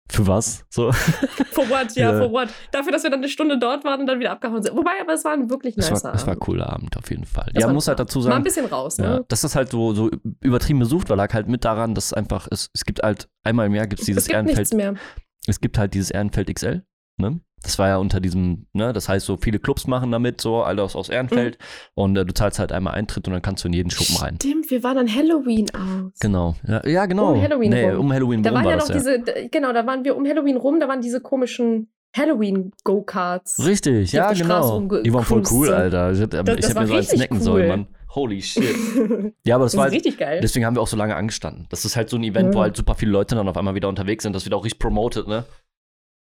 Für 0.09 0.25
was? 0.27 0.65
So. 0.69 0.91
For 1.51 1.69
what, 1.69 1.93
ja, 1.95 2.11
Ja. 2.13 2.19
for 2.21 2.31
what. 2.31 2.49
Dafür, 2.71 2.91
dass 2.93 3.03
wir 3.03 3.09
dann 3.09 3.19
eine 3.19 3.27
Stunde 3.29 3.57
dort 3.59 3.83
waren 3.83 3.99
und 4.01 4.07
dann 4.07 4.19
wieder 4.19 4.31
abgehauen 4.31 4.63
sind. 4.63 4.75
Wobei, 4.75 4.91
aber 5.01 5.13
es 5.13 5.25
war 5.25 5.33
ein 5.33 5.49
wirklich 5.49 5.77
Es 5.77 5.89
nicer 5.89 6.03
war, 6.05 6.13
es 6.15 6.21
war 6.21 6.27
ein 6.29 6.31
Abend. 6.37 6.39
cooler 6.41 6.69
Abend 6.71 6.97
auf 6.97 7.09
jeden 7.09 7.25
Fall. 7.25 7.49
Das 7.53 7.61
ja, 7.61 7.67
war 7.67 7.73
muss 7.73 7.87
halt 7.87 7.99
dazu 7.99 8.19
Mal 8.19 8.25
ein 8.25 8.31
sagen, 8.31 8.43
bisschen 8.43 8.65
raus, 8.67 8.97
ja, 8.97 9.17
ne? 9.17 9.25
dass 9.27 9.41
das 9.41 9.55
halt 9.55 9.69
so, 9.71 9.93
so 9.93 10.09
übertrieben 10.41 10.79
besucht 10.79 11.09
war, 11.09 11.17
lag 11.17 11.33
halt 11.33 11.47
mit 11.47 11.65
daran, 11.65 11.93
dass 11.93 12.13
einfach, 12.13 12.47
es, 12.51 12.69
es 12.73 12.85
gibt 12.85 13.01
halt, 13.03 13.27
einmal 13.43 13.65
im 13.67 13.75
Jahr 13.75 13.87
gibt 13.87 13.99
es 14.01 14.05
dieses 14.05 14.23
es 14.23 14.27
gibt 14.27 14.35
Ehrenfeld, 14.35 14.57
nichts 14.59 14.73
mehr. 14.73 14.93
es 15.47 15.59
gibt 15.59 15.77
halt 15.77 15.93
dieses 15.93 16.09
Ehrenfeld 16.11 16.53
XL, 16.55 16.83
ne? 17.17 17.39
Das 17.63 17.79
war 17.79 17.87
ja 17.87 17.97
unter 17.97 18.19
diesem, 18.19 18.67
ne, 18.73 18.93
das 18.93 19.09
heißt 19.09 19.25
so, 19.25 19.35
viele 19.37 19.57
Clubs 19.57 19.87
machen 19.87 20.11
damit, 20.11 20.39
so, 20.41 20.61
alle 20.61 20.83
aus, 20.83 20.95
aus 20.95 21.09
Ehrenfeld. 21.09 21.57
Und 21.95 22.15
äh, 22.15 22.23
du 22.23 22.31
zahlst 22.33 22.59
halt 22.59 22.71
einmal 22.71 22.93
Eintritt 22.93 23.27
und 23.27 23.33
dann 23.33 23.41
kannst 23.41 23.63
du 23.63 23.67
in 23.67 23.73
jeden 23.73 23.89
Schuppen 23.89 24.15
rein. 24.17 24.35
Stimmt, 24.35 24.69
wir 24.69 24.83
waren 24.83 24.99
an 24.99 25.13
Halloween 25.13 25.65
aus. 25.73 26.11
Genau. 26.19 26.55
Ja, 26.67 26.85
ja 26.87 27.05
genau. 27.07 27.33
Um 27.33 27.41
Halloween 27.41 27.71
nee, 27.71 27.89
rum. 27.89 27.99
um 28.05 28.13
Halloween 28.13 28.43
Da 28.43 28.53
waren 28.53 28.63
war 28.63 28.71
ja 28.71 28.77
das, 28.77 28.89
noch 28.89 28.95
ja. 28.95 29.17
diese, 29.17 29.49
genau, 29.49 29.73
da 29.73 29.85
waren 29.87 30.03
wir 30.05 30.15
um 30.15 30.25
Halloween 30.27 30.55
rum, 30.57 30.79
da 30.79 30.87
waren 30.87 31.01
diese 31.01 31.19
komischen 31.19 31.89
Halloween-Go-Karts. 32.15 33.65
Richtig, 33.65 34.11
ja, 34.11 34.31
genau. 34.33 34.79
Die 35.03 35.13
waren 35.13 35.23
voll 35.25 35.43
cool. 35.51 35.73
Alter. 35.73 36.11
Ich, 36.11 36.19
Das- 36.19 36.29
das 36.29 36.69
hätte 36.69 36.79
mir 36.79 36.87
so 36.87 36.95
eins 36.95 37.09
snacken 37.09 37.37
cool. 37.37 37.43
sollen, 37.43 37.67
Mann. 37.67 37.87
Holy 38.15 38.41
shit. 38.41 38.63
Ja, 39.43 39.55
aber 39.55 39.65
das, 39.65 39.73
Das 39.73 39.77
war 39.77 39.83
halt, 39.85 39.93
richtig 39.93 40.17
geil. 40.17 40.39
deswegen 40.41 40.65
haben 40.65 40.75
wir 40.75 40.81
auch 40.81 40.87
so 40.87 40.97
lange 40.97 41.15
angestanden. 41.15 41.67
Das 41.69 41.85
ist 41.85 41.95
halt 41.95 42.09
so 42.09 42.17
ein 42.17 42.23
Event, 42.23 42.53
wo 42.53 42.59
Ja. 42.59 42.63
halt 42.65 42.77
super 42.77 42.95
viele 42.95 43.11
Leute 43.11 43.35
dann 43.35 43.47
auf 43.47 43.57
einmal 43.57 43.75
wieder 43.75 43.89
unterwegs 43.89 44.23
sind. 44.23 44.33
Das 44.33 44.45
wird 44.45 44.53
auch 44.53 44.63
richtig 44.63 44.79
promoted, 44.79 45.27
ne? 45.27 45.45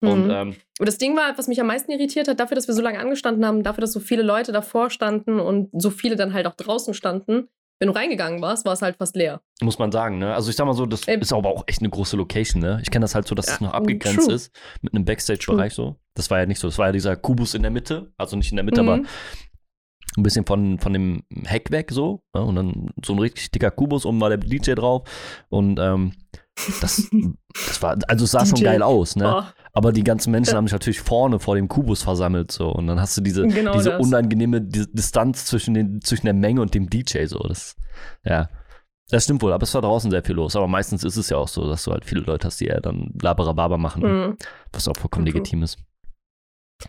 Und 0.00 0.24
Mhm. 0.26 0.30
ähm, 0.30 0.56
Und 0.78 0.86
das 0.88 0.98
Ding 0.98 1.16
war, 1.16 1.36
was 1.36 1.48
mich 1.48 1.60
am 1.60 1.66
meisten 1.66 1.90
irritiert 1.90 2.28
hat, 2.28 2.38
dafür, 2.38 2.54
dass 2.54 2.68
wir 2.68 2.74
so 2.74 2.82
lange 2.82 3.00
angestanden 3.00 3.44
haben, 3.44 3.62
dafür, 3.62 3.80
dass 3.82 3.92
so 3.92 4.00
viele 4.00 4.22
Leute 4.22 4.52
davor 4.52 4.90
standen 4.90 5.40
und 5.40 5.70
so 5.72 5.90
viele 5.90 6.14
dann 6.16 6.32
halt 6.34 6.46
auch 6.46 6.54
draußen 6.54 6.94
standen. 6.94 7.48
Wenn 7.80 7.88
du 7.88 7.94
reingegangen 7.94 8.42
warst, 8.42 8.64
war 8.66 8.72
es 8.72 8.82
halt 8.82 8.96
fast 8.96 9.14
leer. 9.14 9.40
muss 9.62 9.78
man 9.78 9.92
sagen, 9.92 10.18
ne? 10.18 10.34
Also 10.34 10.50
ich 10.50 10.56
sag 10.56 10.66
mal 10.66 10.72
so, 10.74 10.84
das 10.86 11.06
Ähm, 11.06 11.20
ist 11.20 11.32
aber 11.32 11.48
auch 11.48 11.62
echt 11.68 11.80
eine 11.80 11.90
große 11.90 12.16
Location, 12.16 12.60
ne? 12.60 12.80
Ich 12.82 12.90
kenne 12.90 13.04
das 13.04 13.14
halt 13.14 13.26
so, 13.28 13.34
dass 13.36 13.46
Ja, 13.46 13.54
es 13.54 13.60
noch 13.60 13.72
abgegrenzt 13.72 14.24
true. 14.26 14.34
ist 14.34 14.52
mit 14.82 14.94
einem 14.94 15.04
Backstage-Bereich 15.04 15.74
so. 15.74 15.96
Das 16.14 16.28
war 16.30 16.38
ja 16.40 16.46
nicht 16.46 16.58
so. 16.60 16.66
Das 16.68 16.78
war 16.78 16.86
ja 16.86 16.92
dieser 16.92 17.14
Kubus 17.16 17.54
in 17.54 17.62
der 17.62 17.70
Mitte. 17.70 18.12
Also 18.16 18.36
nicht 18.36 18.50
in 18.50 18.56
der 18.56 18.64
Mitte, 18.64 18.82
Mhm. 18.82 18.88
aber 18.88 19.02
ein 20.16 20.22
bisschen 20.22 20.44
von, 20.46 20.78
von 20.80 20.92
dem 20.92 21.22
Heck 21.44 21.70
weg 21.70 21.90
so. 21.92 22.22
Ne? 22.34 22.42
Und 22.42 22.56
dann 22.56 22.90
so 23.04 23.12
ein 23.12 23.18
richtig 23.20 23.50
dicker 23.52 23.70
Kubus, 23.70 24.04
oben 24.06 24.20
war 24.20 24.28
der 24.30 24.38
DJ 24.38 24.72
drauf. 24.74 25.08
Und 25.48 25.78
ähm, 25.78 26.14
das, 26.80 27.08
das 27.66 27.82
war, 27.82 27.96
also 28.08 28.24
es 28.24 28.30
sah 28.30 28.44
schon 28.46 28.60
geil 28.62 28.82
aus, 28.82 29.16
ne? 29.16 29.32
Oh, 29.36 29.42
Aber 29.72 29.92
die 29.92 30.02
ganzen 30.04 30.30
Menschen 30.30 30.54
haben 30.54 30.66
sich 30.66 30.72
natürlich 30.72 31.00
vorne 31.00 31.38
vor 31.38 31.54
dem 31.54 31.68
Kubus 31.68 32.02
versammelt 32.02 32.50
so. 32.52 32.68
Und 32.70 32.86
dann 32.86 33.00
hast 33.00 33.16
du 33.16 33.20
diese, 33.20 33.46
Genau 33.46 33.72
diese 33.72 33.90
das. 33.90 34.00
unangenehme 34.04 34.60
Di- 34.60 34.86
Distanz 34.92 35.44
zwischen, 35.46 35.74
den, 35.74 36.00
zwischen 36.02 36.26
der 36.26 36.34
Menge 36.34 36.60
und 36.60 36.74
dem 36.74 36.88
DJ 36.90 37.24
so. 37.26 37.38
Das, 37.40 37.76
ja. 38.24 38.48
Das 39.10 39.24
stimmt 39.24 39.40
wohl, 39.42 39.52
aber 39.54 39.62
es 39.62 39.72
war 39.74 39.80
draußen 39.82 40.10
sehr 40.10 40.22
viel 40.22 40.34
los. 40.34 40.54
Aber 40.56 40.68
meistens 40.68 41.02
ist 41.04 41.16
es 41.16 41.30
ja 41.30 41.38
auch 41.38 41.48
so, 41.48 41.66
dass 41.68 41.84
du 41.84 41.92
halt 41.92 42.04
viele 42.04 42.20
Leute 42.22 42.46
hast, 42.46 42.60
die 42.60 42.66
eher 42.66 42.80
dann 42.82 43.10
Laberababa 43.22 43.78
machen, 43.78 44.02
mhm. 44.02 44.36
was 44.72 44.86
auch 44.88 44.96
vollkommen 44.96 45.22
Mhm. 45.24 45.32
legitim 45.32 45.62
ist. 45.62 45.78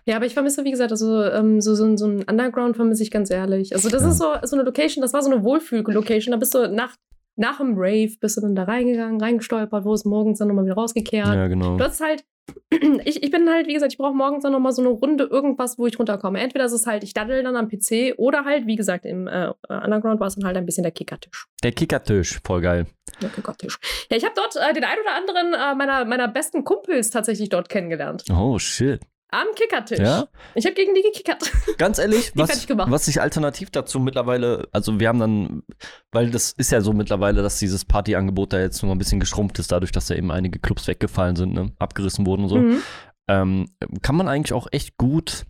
Ja, 0.05 0.17
aber 0.17 0.25
ich 0.25 0.33
vermisse, 0.33 0.63
wie 0.65 0.71
gesagt, 0.71 0.91
also 0.91 1.23
ähm, 1.23 1.61
so, 1.61 1.73
so, 1.75 1.83
ein- 1.85 1.97
so 1.97 2.05
ein 2.07 2.23
Underground 2.23 2.75
vermisse 2.75 3.01
ich 3.03 3.09
ganz 3.09 3.29
ehrlich. 3.31 3.73
Also 3.73 3.89
das 3.89 4.03
Ja. 4.03 4.09
ist 4.09 4.17
so, 4.17 4.25
so 4.43 4.55
eine 4.55 4.63
Location, 4.63 5.01
das 5.01 5.13
war 5.13 5.21
so 5.23 5.31
eine 5.31 5.43
Wohlfühl-Location. 5.43 6.31
Da 6.31 6.37
bist 6.37 6.53
du 6.53 6.67
nach, 6.69 6.93
nach 7.35 7.57
dem 7.57 7.75
Rave, 7.77 8.11
bist 8.19 8.37
du 8.37 8.41
dann 8.41 8.55
da 8.55 8.63
reingegangen, 8.63 9.21
reingestolpert, 9.21 9.85
wo 9.85 9.93
es 9.93 10.05
morgens 10.05 10.39
dann 10.39 10.49
nochmal 10.49 10.65
wieder 10.65 10.75
rausgekehrt. 10.75 11.27
Ja, 11.27 11.47
genau. 11.47 11.77
Du 11.77 11.83
hast 11.83 12.01
halt, 12.01 12.25
ich, 13.05 13.23
ich 13.23 13.31
bin 13.31 13.49
halt, 13.49 13.67
wie 13.67 13.73
gesagt, 13.73 13.93
ich 13.93 13.97
brauche 13.97 14.15
morgens 14.15 14.43
dann 14.43 14.51
nochmal 14.51 14.71
so 14.71 14.81
eine 14.81 14.89
Runde 14.89 15.25
irgendwas, 15.25 15.77
wo 15.77 15.87
ich 15.87 15.97
runterkomme. 15.97 16.39
Entweder 16.39 16.65
ist 16.65 16.73
es 16.73 16.85
halt, 16.85 17.03
ich 17.03 17.13
daddel 17.13 17.43
dann 17.43 17.55
am 17.55 17.69
PC 17.69 18.15
oder 18.17 18.45
halt, 18.45 18.67
wie 18.67 18.75
gesagt, 18.75 19.05
im 19.05 19.27
äh, 19.27 19.51
Underground 19.69 20.19
war 20.19 20.27
es 20.27 20.35
dann 20.35 20.45
halt 20.45 20.57
ein 20.57 20.65
bisschen 20.65 20.83
der 20.83 20.91
Kickertisch. 20.91 21.47
Der 21.63 21.71
Kickertisch, 21.71 22.39
voll 22.45 22.61
geil. 22.61 22.87
Der 23.21 23.29
Kickertisch. 23.29 23.79
Ja, 24.11 24.17
ich 24.17 24.23
habe 24.23 24.33
dort 24.35 24.55
äh, 24.55 24.73
den 24.73 24.83
ein 24.83 24.97
oder 24.99 25.15
anderen 25.15 25.53
äh, 25.53 25.75
meiner, 25.75 26.05
meiner 26.05 26.27
besten 26.27 26.63
Kumpels 26.63 27.09
tatsächlich 27.09 27.49
dort 27.49 27.69
kennengelernt. 27.69 28.25
Oh, 28.31 28.59
shit. 28.59 29.01
Am 29.31 29.47
Kickertisch. 29.55 29.99
Ja? 29.99 30.27
Ich 30.55 30.65
habe 30.65 30.73
gegen 30.73 30.95
die 30.95 31.03
gekickert. 31.03 31.51
Ganz 31.77 31.99
ehrlich, 31.99 32.31
was, 32.35 32.67
was 32.67 33.07
ich 33.07 33.21
alternativ 33.21 33.69
dazu 33.69 33.99
mittlerweile, 33.99 34.67
also 34.71 34.99
wir 34.99 35.07
haben 35.07 35.19
dann, 35.19 35.63
weil 36.11 36.31
das 36.31 36.51
ist 36.53 36.71
ja 36.71 36.81
so 36.81 36.93
mittlerweile, 36.93 37.43
dass 37.43 37.59
dieses 37.59 37.85
Partyangebot 37.85 38.53
da 38.53 38.59
jetzt 38.59 38.81
nur 38.81 38.91
ein 38.91 38.97
bisschen 38.97 39.19
geschrumpft 39.19 39.59
ist, 39.59 39.71
dadurch, 39.71 39.91
dass 39.91 40.07
da 40.07 40.15
eben 40.15 40.31
einige 40.31 40.57
Clubs 40.59 40.87
weggefallen 40.87 41.35
sind, 41.35 41.53
ne? 41.53 41.71
abgerissen 41.77 42.25
wurden 42.25 42.43
und 42.43 42.49
so. 42.49 42.57
Mhm. 42.57 42.81
ähm, 43.27 43.69
kann 44.01 44.15
man 44.15 44.27
eigentlich 44.27 44.53
auch 44.53 44.67
echt 44.71 44.97
gut, 44.97 45.45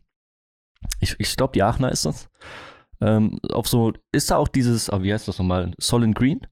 ich, 1.00 1.16
ich 1.18 1.38
glaube, 1.38 1.54
die 1.54 1.64
Aachener 1.64 1.92
ist 1.92 2.06
das, 2.06 2.30
ähm, 3.00 3.40
auf 3.50 3.70
so, 3.70 3.94
ist 4.12 4.30
da 4.30 4.36
auch 4.36 4.50
dieses, 4.50 4.90
ah, 4.90 5.02
wie 5.02 5.14
heißt 5.14 5.28
das 5.28 5.40
nochmal, 5.40 5.74
Solid 5.78 6.16
Green? 6.16 6.46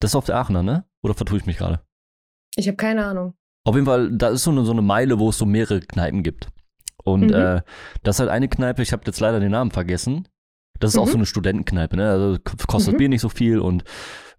Das 0.00 0.10
ist 0.10 0.16
auf 0.16 0.26
der 0.26 0.36
Aachener, 0.36 0.64
ne? 0.64 0.84
Oder 1.02 1.14
vertue 1.14 1.38
ich 1.38 1.46
mich 1.46 1.58
gerade? 1.58 1.80
Ich 2.56 2.66
habe 2.66 2.76
keine 2.76 3.06
Ahnung. 3.06 3.34
Auf 3.64 3.74
jeden 3.74 3.86
Fall, 3.86 4.10
da 4.12 4.28
ist 4.28 4.44
so 4.44 4.50
eine, 4.50 4.64
so 4.64 4.72
eine 4.72 4.82
Meile, 4.82 5.18
wo 5.18 5.30
es 5.30 5.38
so 5.38 5.46
mehrere 5.46 5.80
Kneipen 5.80 6.22
gibt. 6.22 6.48
Und 7.02 7.28
Mhm. 7.28 7.34
äh, 7.34 7.62
das 8.02 8.16
ist 8.16 8.20
halt 8.20 8.30
eine 8.30 8.48
Kneipe, 8.48 8.82
ich 8.82 8.92
habe 8.92 9.02
jetzt 9.06 9.20
leider 9.20 9.40
den 9.40 9.50
Namen 9.52 9.70
vergessen. 9.70 10.28
Das 10.80 10.92
ist 10.92 10.98
auch 10.98 11.06
Mhm. 11.06 11.10
so 11.10 11.16
eine 11.18 11.26
Studentenkneipe, 11.26 11.96
ne? 11.96 12.10
Also 12.10 12.38
kostet 12.66 12.94
Mhm. 12.94 12.98
Bier 12.98 13.08
nicht 13.08 13.20
so 13.20 13.28
viel 13.28 13.58
und 13.58 13.84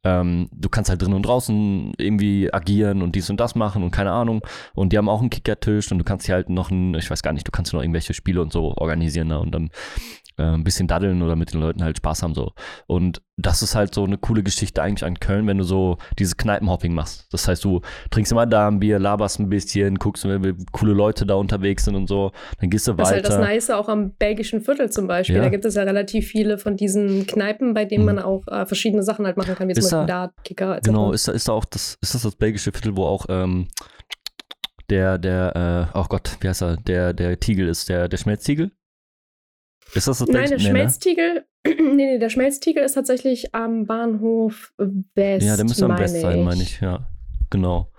ähm, 0.03 0.49
du 0.51 0.69
kannst 0.69 0.89
halt 0.91 1.01
drinnen 1.01 1.15
und 1.15 1.25
draußen 1.25 1.93
irgendwie 1.97 2.53
agieren 2.53 3.01
und 3.01 3.15
dies 3.15 3.29
und 3.31 3.39
das 3.39 3.55
machen 3.55 3.81
und 3.81 3.89
keine 3.89 4.11
Ahnung. 4.11 4.41
Und 4.75 4.93
die 4.93 4.97
haben 4.99 5.09
auch 5.09 5.21
einen 5.21 5.31
Kickertisch 5.31 5.91
und 5.91 5.97
du 5.97 6.03
kannst 6.03 6.27
hier 6.27 6.35
halt 6.35 6.49
noch 6.49 6.69
ein, 6.69 6.93
ich 6.93 7.09
weiß 7.09 7.23
gar 7.23 7.33
nicht, 7.33 7.47
du 7.47 7.51
kannst 7.51 7.73
noch 7.73 7.81
irgendwelche 7.81 8.13
Spiele 8.13 8.41
und 8.41 8.53
so 8.53 8.75
organisieren 8.77 9.29
ne? 9.29 9.39
und 9.39 9.51
dann 9.51 9.71
äh, 10.37 10.43
ein 10.43 10.63
bisschen 10.63 10.87
daddeln 10.87 11.21
oder 11.21 11.35
mit 11.35 11.53
den 11.53 11.61
Leuten 11.61 11.83
halt 11.83 11.97
Spaß 11.97 12.23
haben 12.23 12.33
so. 12.35 12.51
Und 12.87 13.21
das 13.37 13.61
ist 13.61 13.75
halt 13.75 13.93
so 13.93 14.03
eine 14.05 14.17
coole 14.17 14.43
Geschichte 14.43 14.81
eigentlich 14.81 15.03
an 15.05 15.19
Köln, 15.19 15.45
wenn 15.47 15.57
du 15.57 15.63
so 15.65 15.97
dieses 16.19 16.37
Kneipenhopping 16.37 16.93
machst. 16.93 17.27
Das 17.33 17.47
heißt, 17.47 17.63
du 17.65 17.81
trinkst 18.09 18.31
immer 18.31 18.45
da 18.45 18.67
ein 18.69 18.79
Bier, 18.79 18.97
laberst 18.99 19.39
ein 19.39 19.49
bisschen, 19.49 19.95
guckst, 19.95 20.23
wie 20.25 20.55
coole 20.71 20.93
Leute 20.93 21.25
da 21.25 21.33
unterwegs 21.35 21.85
sind 21.85 21.95
und 21.95 22.07
so. 22.07 22.31
Dann 22.61 22.69
gehst 22.69 22.87
du 22.87 22.93
Das 22.93 23.09
ist 23.09 23.13
halt 23.15 23.25
das 23.25 23.33
weiter. 23.37 23.43
Nice 23.45 23.69
auch 23.71 23.89
am 23.89 24.11
belgischen 24.11 24.61
Viertel 24.61 24.89
zum 24.89 25.07
Beispiel. 25.07 25.35
Ja. 25.37 25.43
Da 25.43 25.49
gibt 25.49 25.65
es 25.65 25.75
ja 25.75 25.83
relativ 25.83 26.27
viele 26.27 26.57
von 26.57 26.77
diesen 26.77 27.27
Kneipen, 27.27 27.73
bei 27.73 27.83
denen 27.85 28.05
Mhm. 28.05 28.15
man 28.15 28.19
auch 28.19 28.47
äh, 28.47 28.65
verschiedene 28.65 29.03
Sachen 29.03 29.25
halt 29.25 29.35
machen 29.37 29.55
kann, 29.55 29.67
wie 29.67 29.73
Ist 29.73 29.89
zum 29.89 29.99
Beispiel 29.99 30.07
da- 30.07 30.31
Kicker. 30.43 30.79
Genau, 30.83 31.11
ist 31.11 31.27
da, 31.27 31.31
ist 31.33 31.47
da 31.47 31.51
auch 31.53 31.65
das, 31.65 31.97
ist 32.01 32.13
das 32.15 32.21
das 32.23 32.35
belgische 32.35 32.71
Viertel, 32.71 32.95
wo 32.95 33.03
auch 33.05 33.25
ähm, 33.29 33.67
der, 34.89 35.17
der, 35.17 35.89
äh, 35.93 35.97
oh 35.97 36.05
Gott, 36.07 36.37
wie 36.41 36.47
heißt 36.47 36.61
er, 36.61 36.77
der, 36.77 37.13
der 37.13 37.39
Tiegel 37.39 37.67
ist, 37.67 37.89
der, 37.89 38.07
der 38.07 38.17
Schmelztiegel? 38.17 38.71
Ist 39.95 40.07
das 40.07 40.19
das 40.19 40.27
Nein, 40.27 40.49
der 40.49 40.57
ne? 40.57 40.63
Schmelztiegel, 40.63 41.45
nee, 41.65 41.73
nee, 41.95 42.19
der 42.19 42.29
Schmelztiegel 42.29 42.83
ist 42.83 42.93
tatsächlich 42.93 43.55
am 43.55 43.85
Bahnhof 43.85 44.73
West. 45.15 45.47
Ja, 45.47 45.55
der 45.55 45.65
müsste 45.65 45.85
am 45.85 45.97
West 45.97 46.19
sein, 46.19 46.43
meine 46.43 46.61
ich, 46.61 46.81
ja. 46.81 47.07
Genau. 47.49 47.89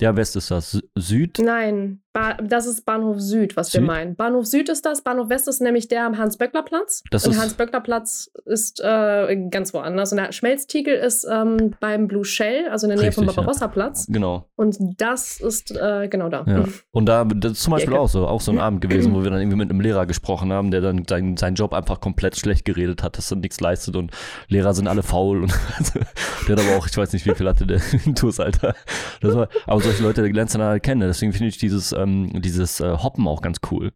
Ja, 0.00 0.16
West 0.16 0.36
ist 0.36 0.50
das. 0.50 0.74
Sü- 0.74 0.82
Süd? 0.98 1.38
Nein, 1.38 2.01
ba 2.12 2.34
das 2.34 2.66
ist 2.66 2.84
Bahnhof 2.84 3.20
Süd, 3.20 3.56
was 3.56 3.72
wir 3.72 3.80
Süd? 3.80 3.86
meinen. 3.86 4.14
Bahnhof 4.16 4.46
Süd 4.46 4.68
ist 4.68 4.84
das, 4.84 5.02
Bahnhof 5.02 5.28
West 5.28 5.48
ist 5.48 5.60
nämlich 5.60 5.88
der 5.88 6.06
am 6.06 6.18
Hans-Böckler-Platz. 6.18 7.02
Und 7.10 7.38
Hans-Böckler-Platz 7.38 8.30
ist 8.44 8.80
äh, 8.80 9.48
ganz 9.50 9.72
woanders. 9.72 10.12
Und 10.12 10.18
der 10.18 10.32
Schmelztiegel 10.32 10.94
ist 10.94 11.26
ähm, 11.30 11.74
beim 11.80 12.08
Blue 12.08 12.24
Shell, 12.24 12.68
also 12.68 12.86
in 12.86 12.90
der 12.90 13.00
Nähe 13.00 13.12
vom 13.12 13.24
Richtig, 13.24 13.36
ja. 13.36 13.42
Barbarossa-Platz. 13.42 14.06
Genau. 14.08 14.46
Und 14.56 14.76
das 14.98 15.40
ist 15.40 15.70
äh, 15.70 16.08
genau 16.08 16.28
da. 16.28 16.44
Ja. 16.46 16.64
Und 16.90 17.06
da, 17.06 17.24
das 17.24 17.52
ist 17.52 17.62
zum 17.62 17.72
Beispiel 17.72 17.94
auch 17.94 18.08
so, 18.08 18.26
auch 18.26 18.40
so 18.40 18.52
ein 18.52 18.58
Abend 18.62 18.80
gewesen, 18.80 19.14
wo 19.14 19.22
wir 19.22 19.30
dann 19.30 19.40
irgendwie 19.40 19.58
mit 19.58 19.70
einem 19.70 19.80
Lehrer 19.80 20.06
gesprochen 20.06 20.52
haben, 20.52 20.70
der 20.70 20.80
dann 20.80 21.04
seinen, 21.08 21.36
seinen 21.36 21.54
Job 21.54 21.72
einfach 21.72 22.00
komplett 22.00 22.36
schlecht 22.36 22.64
geredet 22.64 23.02
hat, 23.02 23.16
dass 23.18 23.30
er 23.30 23.38
nichts 23.38 23.60
leistet 23.60 23.96
und 23.96 24.12
Lehrer 24.48 24.74
sind 24.74 24.86
alle 24.86 25.02
faul 25.02 25.42
und 25.42 25.52
der 26.48 26.56
hat 26.56 26.64
aber 26.64 26.76
auch, 26.76 26.86
ich 26.86 26.96
weiß 26.96 27.12
nicht, 27.12 27.26
wie 27.26 27.34
viel 27.34 27.48
hatte 27.48 27.66
der 27.66 27.80
Intus, 28.04 28.40
Alter. 28.40 28.74
Das 29.20 29.34
war, 29.34 29.48
aber 29.66 29.80
solche 29.80 30.02
Leute 30.02 30.26
lernst 30.26 30.54
du 30.54 30.58
dann 30.58 30.68
halt 30.68 30.82
kennen, 30.82 31.00
deswegen 31.00 31.32
finde 31.32 31.48
ich 31.48 31.58
dieses, 31.58 31.92
ähm, 32.02 32.40
dieses 32.42 32.80
äh, 32.80 32.96
Hoppen 32.98 33.26
auch 33.28 33.42
ganz 33.42 33.58
cool. 33.70 33.92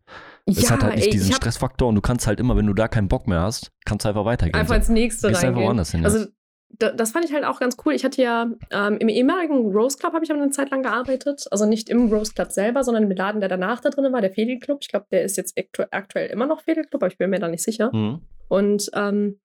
Es 0.46 0.62
Ja, 0.62 0.70
hat 0.70 0.82
halt 0.84 0.94
nicht 0.96 1.06
ey, 1.06 1.10
diesen 1.10 1.32
Stressfaktor 1.32 1.88
und 1.88 1.94
du 1.96 2.00
kannst 2.00 2.26
halt 2.26 2.38
immer, 2.40 2.56
wenn 2.56 2.66
du 2.66 2.74
da 2.74 2.88
keinen 2.88 3.08
Bock 3.08 3.26
mehr 3.26 3.40
hast, 3.40 3.72
kannst 3.84 4.04
du 4.04 4.08
einfach 4.10 4.24
weitergehen. 4.24 4.54
einfach 4.54 4.76
ins 4.76 4.88
nächste 4.88 5.28
Gehst 5.28 5.40
einfach 5.40 5.48
reingehen. 5.48 5.66
woanders 5.66 5.90
hin. 5.90 6.04
Also 6.04 6.26
da, 6.70 6.90
das 6.90 7.12
fand 7.12 7.24
ich 7.24 7.32
halt 7.32 7.44
auch 7.44 7.58
ganz 7.60 7.76
cool. 7.84 7.94
Ich 7.94 8.04
hatte 8.04 8.20
ja 8.22 8.46
ähm, 8.70 8.98
im 8.98 9.08
ehemaligen 9.08 9.72
Rose 9.72 9.98
Club 9.98 10.12
habe 10.12 10.24
ich 10.24 10.30
aber 10.30 10.42
eine 10.42 10.50
Zeit 10.50 10.70
lang 10.70 10.82
gearbeitet. 10.82 11.44
Also 11.50 11.64
nicht 11.66 11.88
im 11.88 12.12
Rose 12.12 12.32
Club 12.34 12.52
selber, 12.52 12.84
sondern 12.84 13.04
im 13.04 13.10
Laden, 13.10 13.40
der 13.40 13.48
danach 13.48 13.80
da 13.80 13.90
drin 13.90 14.12
war, 14.12 14.20
der 14.20 14.32
Fädel 14.32 14.58
Club. 14.58 14.78
Ich 14.82 14.88
glaube, 14.88 15.06
der 15.10 15.22
ist 15.22 15.36
jetzt 15.36 15.56
aktu 15.58 15.84
aktuell 15.90 16.28
immer 16.30 16.46
noch 16.46 16.60
Fädel 16.62 16.84
Club, 16.84 17.02
aber 17.02 17.10
ich 17.10 17.18
bin 17.18 17.30
mir 17.30 17.38
da 17.38 17.48
nicht 17.48 17.62
sicher. 17.62 17.94
Mhm. 17.94 18.20
Und 18.48 18.90
ähm, 18.94 19.40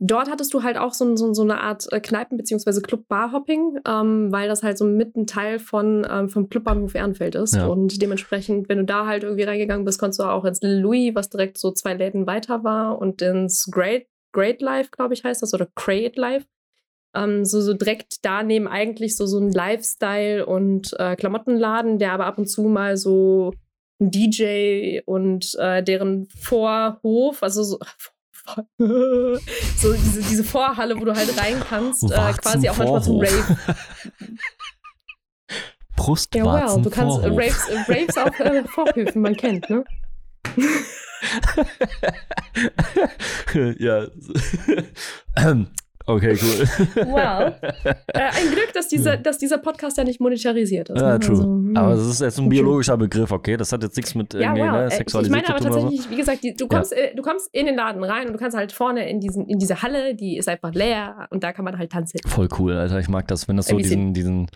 dort 0.00 0.30
hattest 0.30 0.54
du 0.54 0.62
halt 0.62 0.78
auch 0.78 0.94
so, 0.94 1.16
so, 1.16 1.32
so 1.34 1.42
eine 1.42 1.60
Art 1.60 1.86
äh, 1.92 2.00
Kneipen- 2.00 2.36
bzw. 2.36 2.80
Club-Bar-Hopping, 2.80 3.80
ähm, 3.86 4.32
weil 4.32 4.48
das 4.48 4.62
halt 4.62 4.78
so 4.78 4.84
mit 4.84 5.16
ein 5.16 5.26
Teil 5.26 5.58
von, 5.58 6.06
ähm, 6.08 6.28
vom 6.28 6.48
Clubbahnhof 6.48 6.94
Ehrenfeld 6.94 7.34
ist. 7.34 7.56
Ja. 7.56 7.66
Und 7.66 8.00
dementsprechend, 8.00 8.68
wenn 8.68 8.78
du 8.78 8.84
da 8.84 9.06
halt 9.06 9.24
irgendwie 9.24 9.44
reingegangen 9.44 9.84
bist, 9.84 9.98
konntest 9.98 10.20
du 10.20 10.24
auch 10.24 10.44
ins 10.44 10.60
Louis, 10.62 11.14
was 11.14 11.30
direkt 11.30 11.58
so 11.58 11.72
zwei 11.72 11.94
Läden 11.94 12.26
weiter 12.26 12.64
war, 12.64 12.98
und 12.98 13.22
ins 13.22 13.68
Great, 13.70 14.06
Great 14.32 14.60
Life, 14.60 14.90
glaube 14.90 15.14
ich, 15.14 15.24
heißt 15.24 15.42
das, 15.42 15.54
oder 15.54 15.66
Create 15.74 16.16
Life. 16.16 16.46
Ähm, 17.14 17.44
so, 17.44 17.60
so 17.60 17.74
direkt 17.74 18.18
daneben 18.22 18.68
eigentlich 18.68 19.16
so, 19.16 19.26
so 19.26 19.38
ein 19.38 19.50
Lifestyle- 19.50 20.46
und 20.46 20.94
äh, 20.98 21.16
Klamottenladen, 21.16 21.98
der 21.98 22.12
aber 22.12 22.26
ab 22.26 22.38
und 22.38 22.46
zu 22.46 22.62
mal 22.64 22.96
so 22.96 23.52
ein 24.00 24.10
DJ 24.10 25.00
und 25.06 25.56
äh, 25.58 25.82
deren 25.82 26.26
Vorhof, 26.26 27.42
also 27.42 27.62
so, 27.64 27.78
so 28.78 29.92
diese, 29.92 30.22
diese 30.22 30.44
Vorhalle, 30.44 30.98
wo 30.98 31.04
du 31.04 31.14
halt 31.14 31.38
rein 31.40 31.62
kannst, 31.68 32.04
äh, 32.04 32.32
quasi 32.40 32.68
auch 32.68 32.76
manchmal 32.76 33.02
zum. 33.02 33.20
Rave. 33.20 33.56
Ja, 36.34 36.44
wow, 36.44 36.60
Brustwarzen 36.76 36.82
du 36.82 36.90
kannst 36.90 37.22
äh. 37.22 37.28
Raves, 37.28 37.68
äh, 37.68 37.78
Raves 37.88 38.16
auf 38.16 38.40
äh, 38.40 38.64
Vorhöfen, 38.68 39.22
man 39.22 39.36
kennt, 39.36 39.68
ne? 39.68 39.84
ja. 43.78 44.06
Okay, 46.08 46.38
cool. 46.40 47.06
Wow. 47.06 47.54
Äh, 48.14 48.20
ein 48.20 48.50
Glück, 48.52 48.72
dass 48.72 48.88
dieser, 48.88 49.16
dass 49.16 49.38
dieser 49.38 49.58
Podcast 49.58 49.98
ja 49.98 50.04
nicht 50.04 50.20
monetarisiert 50.20 50.88
ist. 50.88 51.00
Ja, 51.00 51.12
ne? 51.12 51.18
true. 51.20 51.36
Also, 51.36 51.44
hm. 51.44 51.76
Aber 51.76 51.92
es 51.92 52.06
ist 52.06 52.20
jetzt 52.20 52.38
ein 52.38 52.48
biologischer 52.48 52.96
Begriff, 52.96 53.30
okay? 53.30 53.56
Das 53.56 53.70
hat 53.70 53.82
jetzt 53.82 53.96
nichts 53.96 54.14
mit 54.14 54.32
ja, 54.34 54.40
irgendwie 54.40 54.62
wow. 54.62 54.72
ne, 54.72 54.84
Äh, 54.84 54.88
Ich 54.88 54.94
Sexualität 54.94 55.32
meine 55.32 55.48
aber 55.48 55.62
so. 55.62 55.68
tatsächlich, 55.68 56.10
wie 56.10 56.16
gesagt, 56.16 56.42
die, 56.42 56.54
du, 56.54 56.66
kommst, 56.66 56.92
äh, 56.92 57.14
du 57.14 57.22
kommst 57.22 57.50
in 57.52 57.66
den 57.66 57.76
Laden 57.76 58.02
rein 58.02 58.26
und 58.26 58.32
du 58.32 58.38
kannst 58.38 58.56
halt 58.56 58.72
vorne 58.72 59.08
in, 59.08 59.20
diesen, 59.20 59.46
in 59.46 59.58
diese 59.58 59.82
Halle, 59.82 60.14
die 60.14 60.38
ist 60.38 60.48
einfach 60.48 60.72
leer 60.72 61.28
und 61.30 61.44
da 61.44 61.52
kann 61.52 61.64
man 61.64 61.78
halt 61.78 61.92
tanzen. 61.92 62.18
Voll 62.26 62.48
cool, 62.58 62.72
Alter. 62.72 62.98
Ich 62.98 63.08
mag 63.08 63.28
das, 63.28 63.46
wenn 63.46 63.56
das 63.56 63.66
so 63.66 63.76
diesen, 63.76 64.14
diesen, 64.14 64.48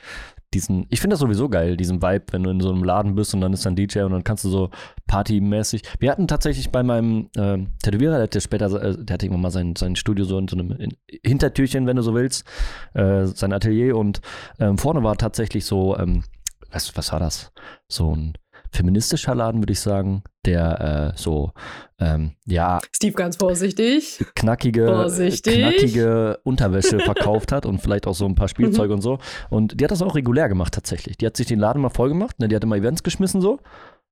diesen, 0.55 0.87
ich 0.91 1.01
finde 1.01 1.15
das 1.15 1.21
sowieso 1.21 1.49
geil, 1.49 1.77
diesen 1.77 2.03
Vibe, 2.03 2.25
wenn 2.33 2.43
du 2.43 2.51
in 2.51 2.61
so 2.61 2.71
einem 2.71 2.85
Laden 2.85 3.15
bist 3.15 3.35
und 3.35 3.41
dann 3.41 3.53
ist 3.53 3.65
dann 3.65 3.77
DJ 3.77 4.01
und 4.01 4.13
dann 4.13 4.25
kannst 4.25 4.45
du 4.45 4.51
so 4.51 4.71
partymäßig. 5.07 5.83
Wir 5.99 6.11
hatten 6.11 6.29
tatsächlich 6.29 6.71
bei 6.71 6.83
meinem 6.83 7.31
äh, 7.37 7.59
Tätowierer, 7.83 8.15
der 8.15 8.23
hatte 8.25 8.41
später, 8.41 8.67
äh, 8.67 8.97
der 9.05 9.15
hatte 9.15 9.27
irgendwann 9.27 9.43
mal 9.43 9.51
sein, 9.51 9.75
sein 9.77 9.97
Studio 9.97 10.25
so 10.25 10.39
in 10.39 10.49
so 10.49 10.57
einem 10.57 10.73
in, 10.73 10.97
Hintertürchen, 11.25 11.87
wenn 11.87 11.97
du 11.97 12.03
so 12.03 12.15
willst, 12.15 12.47
äh, 12.95 13.27
sein 13.27 13.53
Atelier 13.53 13.97
und 13.97 14.21
ähm, 14.59 14.79
vorne 14.79 15.03
war 15.03 15.17
tatsächlich 15.17 15.65
so, 15.65 15.97
ähm, 15.97 16.25
was, 16.71 16.97
was 16.97 17.13
war 17.13 17.21
das? 17.21 17.53
So 17.89 18.15
ein 18.15 18.35
feministischer 18.73 19.35
Laden, 19.35 19.61
würde 19.61 19.73
ich 19.73 19.81
sagen, 19.81 20.23
der 20.45 21.13
äh, 21.15 21.19
so, 21.19 21.53
ähm, 22.01 22.33
ja. 22.47 22.81
Steve, 22.91 23.15
ganz 23.15 23.37
vorsichtig. 23.37 24.25
Knackige, 24.35 24.87
vorsichtig. 24.87 25.55
knackige 25.55 26.41
Unterwäsche 26.43 26.99
verkauft 27.01 27.53
hat 27.53 27.67
und 27.67 27.81
vielleicht 27.81 28.07
auch 28.07 28.15
so 28.15 28.25
ein 28.27 28.35
paar 28.35 28.49
Spielzeuge 28.49 28.89
mhm. 28.89 28.95
und 28.95 29.03
so. 29.03 29.19
Und 29.51 29.79
die 29.79 29.85
hat 29.85 29.91
das 29.91 30.03
auch 30.03 30.15
regulär 30.15 30.49
gemacht, 30.49 30.75
tatsächlich. 30.75 31.17
Die 31.19 31.27
hat 31.27 31.37
sich 31.37 31.47
den 31.47 31.59
Laden 31.59 31.83
mal 31.83 31.91
voll 31.91 32.09
gemacht, 32.09 32.39
ne? 32.41 32.49
die 32.49 32.57
hat 32.57 32.65
immer 32.65 32.77
Events 32.77 33.03
geschmissen 33.03 33.41
so. 33.41 33.61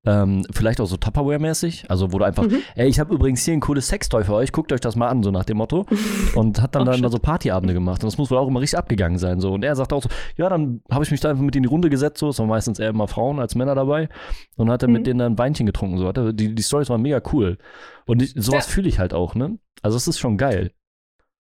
Ähm, 0.07 0.47
vielleicht 0.51 0.81
auch 0.81 0.87
so 0.87 0.97
Tupperware-mäßig, 0.97 1.91
also 1.91 2.11
wo 2.11 2.19
du 2.19 2.25
einfach, 2.25 2.45
mhm. 2.45 2.63
ey, 2.75 2.89
ich 2.89 2.99
habe 2.99 3.15
übrigens 3.15 3.45
hier 3.45 3.53
ein 3.53 3.61
cooles 3.61 3.89
Sextoy 3.89 4.25
für 4.25 4.33
euch, 4.33 4.51
guckt 4.51 4.73
euch 4.73 4.81
das 4.81 4.97
mal 4.97 5.09
an, 5.09 5.23
so 5.23 5.31
nach 5.31 5.45
dem 5.45 5.59
Motto. 5.59 5.85
Und 6.35 6.63
hat 6.63 6.75
dann, 6.75 6.83
oh, 6.83 6.91
dann 6.91 7.03
da 7.03 7.11
so 7.11 7.19
Partyabende 7.19 7.75
gemacht. 7.75 8.03
Und 8.03 8.11
das 8.11 8.17
muss 8.17 8.31
wohl 8.31 8.39
auch 8.39 8.49
immer 8.49 8.61
richtig 8.61 8.79
abgegangen 8.79 9.19
sein. 9.19 9.41
So. 9.41 9.53
Und 9.53 9.63
er 9.63 9.77
sagt 9.77 9.93
auch 9.93 10.03
so, 10.03 10.09
ja, 10.37 10.49
dann 10.49 10.81
habe 10.91 11.05
ich 11.05 11.11
mich 11.11 11.21
da 11.21 11.29
einfach 11.29 11.43
mit 11.43 11.55
in 11.55 11.65
die 11.65 11.69
Runde 11.69 11.91
gesetzt, 11.91 12.19
so, 12.19 12.31
es 12.31 12.39
waren 12.39 12.49
meistens 12.49 12.79
eher 12.79 12.89
immer 12.89 13.09
Frauen 13.09 13.41
als 13.41 13.55
Männer 13.55 13.75
dabei. 13.75 14.09
Und 14.57 14.71
hat 14.71 14.83
dann 14.83 14.91
mhm. 14.91 14.97
mit 14.97 15.07
denen 15.07 15.19
dann 15.19 15.33
ein 15.35 15.39
Weinchen 15.39 15.67
getrunken. 15.67 15.99
So. 15.99 16.11
Die, 16.33 16.55
die 16.55 16.63
Stories 16.63 16.89
waren 16.89 17.03
mega 17.03 17.21
cool. 17.33 17.59
Und 18.07 18.23
ich, 18.23 18.33
sowas 18.35 18.67
ja. 18.69 18.73
fühle 18.73 18.89
ich 18.89 18.99
halt 18.99 19.13
auch, 19.13 19.35
ne? 19.35 19.59
Also 19.83 19.99
es 19.99 20.09
ist 20.09 20.19
schon 20.19 20.39
geil. 20.39 20.73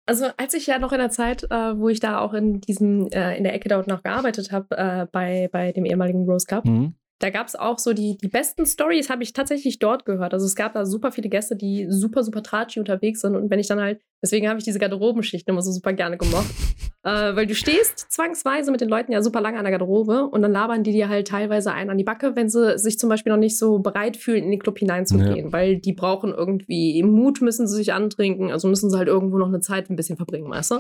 Also 0.08 0.28
als 0.38 0.54
ich 0.54 0.68
ja 0.68 0.80
noch 0.80 0.94
in 0.94 1.00
der 1.00 1.10
Zeit, 1.10 1.44
äh, 1.44 1.78
wo 1.78 1.90
ich 1.90 2.00
da 2.00 2.20
auch 2.20 2.34
in 2.34 2.62
diesem, 2.62 3.08
äh, 3.08 3.36
in 3.36 3.44
der 3.44 3.54
Ecke 3.54 3.68
dort 3.68 3.88
noch 3.88 4.04
gearbeitet 4.04 4.52
habe, 4.52 4.78
äh, 4.78 5.08
bei, 5.12 5.50
bei 5.52 5.74
dem 5.74 5.84
ehemaligen 5.84 6.24
Rose 6.26 6.46
Cup, 6.46 6.64
mhm 6.66 6.94
da 7.20 7.30
gab 7.30 7.48
es 7.48 7.56
auch 7.56 7.80
so 7.80 7.94
die, 7.94 8.18
die 8.18 8.28
besten 8.28 8.66
Stories, 8.66 9.10
habe 9.10 9.24
ich 9.24 9.32
tatsächlich 9.32 9.80
dort 9.80 10.06
gehört. 10.06 10.34
Also 10.34 10.46
es 10.46 10.56
gab 10.56 10.74
da 10.74 10.86
super 10.86 11.12
viele 11.12 11.30
Gäste, 11.30 11.56
die 11.56 11.88
super, 11.90 12.24
super 12.24 12.44
tratschi 12.44 12.80
unterwegs 12.80 13.22
sind. 13.22 13.36
Und 13.36 13.50
wenn 13.50 13.60
ich 13.60 13.68
dann 13.68 13.80
halt, 13.80 14.02
deswegen 14.22 14.50
habe 14.50 14.60
ich 14.60 14.66
diese 14.66 14.80
Garderobenschicht 14.80 15.48
immer 15.48 15.62
so 15.62 15.72
super 15.72 15.94
gerne 15.94 16.18
gemocht. 16.18 16.46
äh, 17.04 17.36
weil 17.36 17.48
du 17.48 17.56
stehst 17.56 18.12
zwangsweise 18.12 18.70
mit 18.70 18.82
den 18.82 18.90
Leuten 18.90 19.14
ja 19.14 19.22
super 19.22 19.40
lange 19.40 19.58
an 19.58 19.64
der 19.64 19.72
Garderobe 19.72 20.28
und 20.28 20.42
dann 20.42 20.52
labern 20.52 20.84
die 20.84 20.92
dir 20.92 21.08
halt 21.08 21.30
teilweise 21.30 21.72
einen 21.72 21.90
an 21.90 21.98
die 21.98 22.04
Backe, 22.04 22.36
wenn 22.36 22.50
sie 22.50 22.78
sich 22.78 23.00
zum 23.00 23.10
Beispiel 23.10 23.32
noch 23.32 23.40
nicht 23.40 23.58
so 23.58 23.80
bereit 23.80 24.18
fühlen, 24.18 24.44
in 24.44 24.52
den 24.52 24.60
Club 24.60 24.78
hineinzugehen. 24.80 25.46
Ja. 25.46 25.54
Weil 25.54 25.78
die 25.78 25.94
brauchen 25.94 26.34
irgendwie 26.34 27.02
Mut, 27.04 27.42
müssen 27.42 27.66
sie 27.66 27.78
sich 27.78 27.94
antrinken, 27.94 28.52
also 28.52 28.68
müssen 28.68 28.90
sie 28.90 28.98
halt 28.98 29.08
irgendwo 29.08 29.38
noch 29.38 29.48
eine 29.48 29.62
Zeit 29.62 29.90
ein 29.90 29.96
bisschen 29.96 30.18
verbringen, 30.18 30.50
weißt 30.50 30.72
du? 30.72 30.80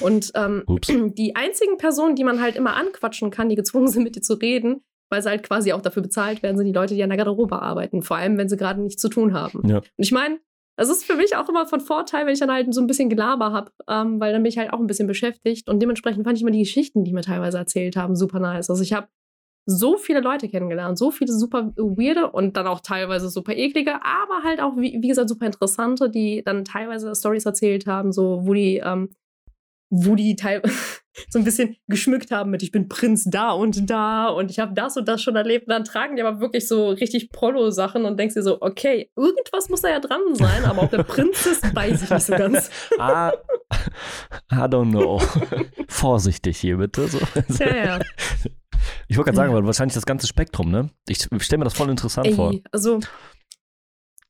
Und 0.00 0.32
ähm, 0.34 0.64
die 1.16 1.36
einzigen 1.36 1.78
Personen, 1.78 2.16
die 2.16 2.24
man 2.24 2.40
halt 2.40 2.56
immer 2.56 2.74
anquatschen 2.74 3.30
kann, 3.30 3.48
die 3.48 3.56
gezwungen 3.56 3.88
sind, 3.88 4.02
mit 4.02 4.16
dir 4.16 4.22
zu 4.22 4.34
reden, 4.34 4.82
weil 5.10 5.22
sie 5.22 5.28
halt 5.28 5.42
quasi 5.42 5.72
auch 5.72 5.80
dafür 5.80 6.02
bezahlt 6.02 6.42
werden, 6.42 6.56
sind 6.56 6.66
die 6.66 6.72
Leute, 6.72 6.94
die 6.94 7.02
an 7.02 7.10
der 7.10 7.16
Garderobe 7.16 7.60
arbeiten, 7.60 8.02
vor 8.02 8.16
allem 8.16 8.38
wenn 8.38 8.48
sie 8.48 8.56
gerade 8.56 8.80
nichts 8.80 9.00
zu 9.00 9.08
tun 9.08 9.34
haben. 9.34 9.66
Ja. 9.68 9.78
Und 9.78 9.84
ich 9.96 10.12
meine, 10.12 10.38
das 10.76 10.90
ist 10.90 11.04
für 11.04 11.16
mich 11.16 11.34
auch 11.34 11.48
immer 11.48 11.66
von 11.66 11.80
Vorteil, 11.80 12.24
wenn 12.24 12.34
ich 12.34 12.38
dann 12.38 12.52
halt 12.52 12.72
so 12.72 12.80
ein 12.80 12.86
bisschen 12.86 13.08
Gelaber 13.08 13.52
habe, 13.52 13.72
ähm, 13.88 14.20
weil 14.20 14.32
dann 14.32 14.42
bin 14.42 14.50
ich 14.50 14.58
halt 14.58 14.72
auch 14.72 14.78
ein 14.78 14.86
bisschen 14.86 15.08
beschäftigt 15.08 15.68
und 15.68 15.80
dementsprechend 15.80 16.24
fand 16.24 16.36
ich 16.36 16.42
immer 16.42 16.52
die 16.52 16.60
Geschichten, 16.60 17.02
die 17.04 17.12
mir 17.12 17.22
teilweise 17.22 17.58
erzählt 17.58 17.96
haben, 17.96 18.14
super 18.14 18.38
nice. 18.38 18.70
Also 18.70 18.82
ich 18.82 18.92
habe 18.92 19.08
so 19.66 19.98
viele 19.98 20.20
Leute 20.20 20.48
kennengelernt, 20.48 20.96
so 20.96 21.10
viele 21.10 21.32
super 21.32 21.72
weirde 21.76 22.30
und 22.30 22.56
dann 22.56 22.66
auch 22.66 22.80
teilweise 22.80 23.28
super 23.28 23.54
eklige, 23.54 23.96
aber 23.96 24.42
halt 24.42 24.60
auch, 24.60 24.76
wie, 24.76 24.96
wie 25.02 25.08
gesagt, 25.08 25.28
super 25.28 25.46
interessante, 25.46 26.08
die 26.08 26.42
dann 26.44 26.64
teilweise 26.64 27.14
Stories 27.14 27.44
erzählt 27.44 27.86
haben, 27.86 28.12
so 28.12 28.46
wo 28.46 28.54
die 28.54 28.76
ähm, 28.76 29.10
wo 29.90 30.14
die 30.14 30.36
teilweise 30.36 30.74
so 31.28 31.38
ein 31.38 31.44
bisschen 31.44 31.76
geschmückt 31.88 32.30
haben 32.30 32.50
mit, 32.50 32.62
ich 32.62 32.70
bin 32.70 32.88
Prinz 32.88 33.24
da 33.24 33.50
und 33.50 33.90
da 33.90 34.28
und 34.28 34.50
ich 34.50 34.58
habe 34.58 34.74
das 34.74 34.96
und 34.96 35.08
das 35.08 35.22
schon 35.22 35.36
erlebt. 35.36 35.66
Und 35.66 35.72
dann 35.72 35.84
tragen 35.84 36.16
die 36.16 36.22
aber 36.22 36.40
wirklich 36.40 36.68
so 36.68 36.90
richtig 36.90 37.30
Polo-Sachen 37.30 38.04
und 38.04 38.18
denkst 38.18 38.34
dir 38.34 38.42
so, 38.42 38.60
okay, 38.60 39.10
irgendwas 39.16 39.68
muss 39.68 39.80
da 39.80 39.88
ja 39.88 40.00
dran 40.00 40.20
sein, 40.32 40.64
aber 40.64 40.82
ob 40.82 40.90
der 40.90 41.02
Prinz 41.02 41.46
ist, 41.46 41.74
weiß 41.74 42.02
ich 42.02 42.10
nicht 42.10 42.22
so 42.26 42.34
ganz. 42.34 42.70
ah, 42.98 43.32
I 44.52 44.56
don't 44.56 44.90
know. 44.90 45.20
Vorsichtig 45.88 46.58
hier 46.58 46.76
bitte. 46.76 47.08
So. 47.08 47.18
Ja, 47.58 47.76
ja. 47.76 47.98
Ich 49.08 49.16
wollte 49.16 49.30
gerade 49.30 49.36
sagen, 49.36 49.54
weil 49.54 49.66
wahrscheinlich 49.66 49.94
das 49.94 50.06
ganze 50.06 50.26
Spektrum, 50.26 50.70
ne? 50.70 50.90
Ich 51.08 51.18
stelle 51.38 51.58
mir 51.58 51.64
das 51.64 51.74
voll 51.74 51.90
interessant 51.90 52.28
Ey, 52.28 52.34
vor. 52.34 52.54
Also, 52.70 53.00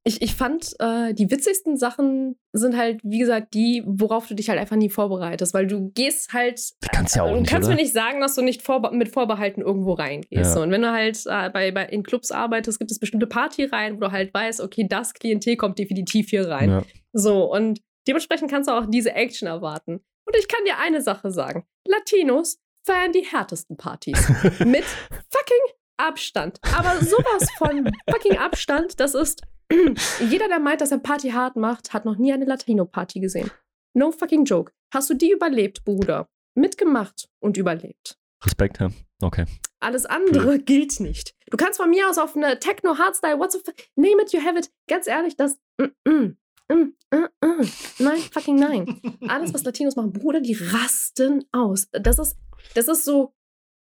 ich, 0.08 0.22
ich 0.22 0.34
fand, 0.34 0.74
äh, 0.80 1.12
die 1.12 1.30
witzigsten 1.30 1.76
Sachen 1.76 2.36
sind 2.54 2.78
halt, 2.78 3.00
wie 3.04 3.18
gesagt, 3.18 3.52
die, 3.52 3.82
worauf 3.86 4.26
du 4.26 4.34
dich 4.34 4.48
halt 4.48 4.58
einfach 4.58 4.76
nie 4.76 4.88
vorbereitest, 4.88 5.52
weil 5.52 5.66
du 5.66 5.90
gehst 5.90 6.32
halt. 6.32 6.58
Du 6.80 6.88
kannst 6.90 7.14
ja 7.14 7.24
auch 7.24 7.36
äh, 7.36 7.40
nicht. 7.40 7.50
kannst 7.50 7.68
oder? 7.68 7.76
mir 7.76 7.82
nicht 7.82 7.92
sagen, 7.92 8.20
dass 8.20 8.34
du 8.34 8.40
nicht 8.40 8.62
vorbe 8.62 8.90
mit 8.92 9.10
Vorbehalten 9.10 9.60
irgendwo 9.60 9.92
reingehst. 9.92 10.32
Ja. 10.32 10.44
So. 10.44 10.62
Und 10.62 10.70
wenn 10.70 10.80
du 10.80 10.90
halt 10.90 11.22
äh, 11.26 11.50
bei, 11.50 11.72
bei, 11.72 11.84
in 11.84 12.02
Clubs 12.02 12.30
arbeitest, 12.30 12.78
gibt 12.78 12.90
es 12.90 12.98
bestimmte 12.98 13.26
Partyreihen, 13.26 13.96
wo 13.96 14.00
du 14.00 14.10
halt 14.10 14.32
weißt, 14.32 14.62
okay, 14.62 14.86
das 14.88 15.12
Klientel 15.12 15.56
kommt 15.56 15.78
definitiv 15.78 16.30
hier 16.30 16.48
rein. 16.48 16.70
Ja. 16.70 16.82
So, 17.12 17.52
und 17.52 17.82
dementsprechend 18.08 18.50
kannst 18.50 18.70
du 18.70 18.72
auch 18.72 18.86
diese 18.86 19.12
Action 19.12 19.46
erwarten. 19.46 20.00
Und 20.24 20.36
ich 20.38 20.48
kann 20.48 20.64
dir 20.64 20.78
eine 20.78 21.02
Sache 21.02 21.30
sagen: 21.30 21.64
Latinos 21.86 22.58
feiern 22.82 23.12
die 23.12 23.26
härtesten 23.26 23.76
Partys. 23.76 24.26
mit 24.64 24.84
fucking 24.84 25.77
Abstand. 25.98 26.58
Aber 26.76 27.04
sowas 27.04 27.46
von 27.58 27.90
fucking 28.10 28.38
Abstand, 28.38 28.98
das 29.00 29.14
ist 29.14 29.42
Jeder, 30.20 30.48
der 30.48 30.60
meint, 30.60 30.80
dass 30.80 30.92
er 30.92 30.98
Party 30.98 31.30
hart 31.30 31.56
macht, 31.56 31.92
hat 31.92 32.04
noch 32.04 32.16
nie 32.16 32.32
eine 32.32 32.46
Latino-Party 32.46 33.20
gesehen. 33.20 33.50
No 33.94 34.12
fucking 34.12 34.44
joke. 34.44 34.72
Hast 34.92 35.10
du 35.10 35.14
die 35.14 35.30
überlebt, 35.30 35.84
Bruder? 35.84 36.28
Mitgemacht 36.54 37.28
und 37.40 37.56
überlebt. 37.56 38.18
Respekt, 38.44 38.80
ja. 38.80 38.90
Okay. 39.20 39.44
Alles 39.80 40.06
andere 40.06 40.52
ja. 40.52 40.58
gilt 40.58 41.00
nicht. 41.00 41.34
Du 41.50 41.56
kannst 41.56 41.80
von 41.80 41.90
mir 41.90 42.08
aus 42.08 42.18
auf 42.18 42.36
eine 42.36 42.58
Techno-Hardstyle, 42.58 43.38
what's 43.38 43.54
the 43.54 43.72
name 43.96 44.22
it, 44.22 44.32
you 44.32 44.40
have 44.40 44.58
it. 44.58 44.70
Ganz 44.88 45.06
ehrlich, 45.06 45.36
das. 45.36 45.58
Mm, 45.76 46.10
mm, 46.10 46.36
mm, 46.68 46.94
mm, 47.10 47.28
mm. 47.44 47.68
Nein, 47.98 48.18
fucking 48.32 48.56
nein. 48.56 49.00
Alles, 49.28 49.52
was 49.52 49.64
Latinos 49.64 49.96
machen, 49.96 50.12
Bruder, 50.12 50.40
die 50.40 50.54
rasten 50.54 51.44
aus. 51.52 51.88
Das 51.92 52.18
ist, 52.18 52.38
das 52.74 52.88
ist 52.88 53.04
so 53.04 53.34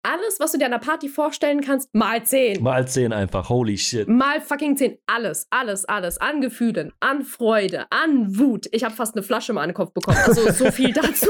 alles, 0.04 0.40
was 0.40 0.52
du 0.52 0.58
dir 0.58 0.66
an 0.66 0.72
der 0.72 0.80
Party 0.80 1.10
vorstellen 1.10 1.62
kannst, 1.62 1.94
mal 1.94 2.24
zehn. 2.24 2.62
Mal 2.62 2.88
zehn 2.88 3.14
einfach, 3.14 3.50
holy 3.50 3.78
shit. 3.78 4.08
Mal 4.08 4.42
fucking 4.42 4.78
zehn. 4.78 4.98
Alles, 5.08 5.48
alles, 5.50 5.86
alles. 5.86 6.18
An 6.20 6.42
Gefühlen, 6.42 6.92
an 7.00 7.24
Freude, 7.24 7.86
an 7.90 8.38
Wut. 8.38 8.68
Ich 8.72 8.84
habe 8.84 8.94
fast 8.94 9.16
eine 9.16 9.24
Flasche 9.24 9.54
mal 9.54 9.62
an 9.62 9.70
den 9.70 9.76
Kopf 9.76 9.94
bekommen. 9.94 10.18
Also 10.18 10.52
so 10.52 10.72
viel 10.72 10.94
dazu. 10.94 11.28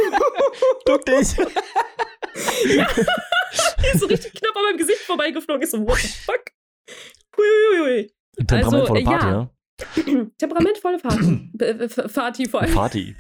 Duck 0.86 1.06
dich. 1.06 1.36
ja. 2.76 2.88
Die 3.54 3.88
ist 3.94 4.00
so 4.00 4.06
richtig 4.08 4.34
knapp 4.34 4.56
an 4.56 4.64
meinem 4.64 4.78
Gesicht 4.78 5.00
vorbeigeflogen. 5.00 5.62
Ist 5.62 5.72
so, 5.72 5.86
what 5.86 5.98
the 5.98 6.08
fuck? 6.08 6.44
Huiuiui. 7.38 8.12
Temperamentvolle 8.48 9.00
also, 9.00 9.12
Party, 9.12 9.26
ja. 9.26 10.14
ja? 10.16 10.26
Temperamentvolle 10.38 10.98
Party. 11.00 11.52
Party 12.14 12.46
vor 12.50 12.62
allem. 12.62 12.74
Party. 12.74 13.16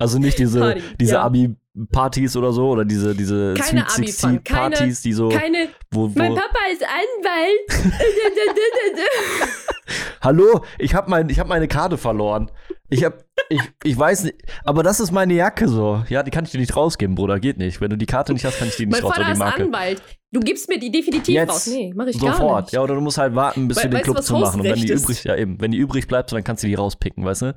Also 0.00 0.20
nicht 0.20 0.38
diese, 0.38 0.60
Party, 0.60 0.82
diese 1.00 1.14
ja. 1.14 1.22
Abi-Partys 1.22 2.36
oder 2.36 2.52
so 2.52 2.68
oder 2.70 2.84
diese, 2.84 3.16
diese 3.16 3.54
keine 3.54 3.84
Sweet 3.88 4.08
16 4.10 4.44
Partys, 4.44 5.02
die 5.02 5.12
so. 5.12 5.28
Keine, 5.28 5.70
wo, 5.90 6.02
wo 6.02 6.12
mein 6.14 6.36
Papa 6.36 6.58
ist 6.72 6.84
Anwalt. 6.84 7.92
Hallo, 10.20 10.64
ich 10.78 10.94
habe 10.94 11.10
mein, 11.10 11.28
hab 11.28 11.48
meine 11.48 11.66
Karte 11.66 11.98
verloren. 11.98 12.48
Ich 12.90 13.04
hab, 13.04 13.24
ich, 13.50 13.60
ich 13.84 13.98
weiß 13.98 14.24
nicht, 14.24 14.36
aber 14.64 14.82
das 14.82 14.98
ist 14.98 15.10
meine 15.10 15.34
Jacke 15.34 15.68
so. 15.68 16.02
Ja, 16.08 16.22
die 16.22 16.30
kann 16.30 16.44
ich 16.44 16.50
dir 16.50 16.58
nicht 16.58 16.74
rausgeben, 16.74 17.14
Bruder, 17.14 17.38
geht 17.38 17.58
nicht. 17.58 17.80
Wenn 17.80 17.90
du 17.90 17.96
die 17.96 18.06
Karte 18.06 18.32
nicht 18.32 18.44
hast, 18.46 18.58
kann 18.58 18.68
ich 18.68 18.76
die 18.76 18.86
nicht 18.86 18.92
mein 18.92 19.02
raus. 19.02 19.14
Mein 19.18 19.36
Vater 19.36 19.54
ist 19.54 19.60
Anwalt. 19.60 20.02
Du 20.30 20.40
gibst 20.40 20.68
mir 20.68 20.78
die 20.78 20.90
definitiv 20.90 21.34
Jetzt, 21.34 21.50
raus. 21.50 21.66
Nee, 21.66 21.92
mach 21.94 22.06
ich 22.06 22.18
sofort. 22.18 22.38
gar 22.38 22.60
nicht. 22.62 22.72
Ja, 22.72 22.82
oder 22.82 22.94
du 22.94 23.00
musst 23.00 23.18
halt 23.18 23.34
warten, 23.34 23.68
bis 23.68 23.78
We 23.78 23.84
wir 23.84 23.90
den 23.90 24.02
Club 24.02 24.22
zu 24.22 24.34
machen. 24.34 24.60
Und 24.60 24.66
wenn 24.66 24.74
die 24.74 24.92
übrig, 24.92 25.24
ja 25.24 25.36
eben, 25.36 25.60
wenn 25.60 25.70
die 25.70 25.78
übrig 25.78 26.06
bleibt, 26.08 26.32
dann 26.32 26.44
kannst 26.44 26.62
du 26.62 26.66
die 26.66 26.74
rauspicken, 26.74 27.24
weißt 27.24 27.42
du? 27.42 27.54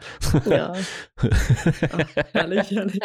Ja. 0.50 0.74
Ach, 1.18 2.24
herrlich, 2.34 2.72
herrlich. 2.72 3.00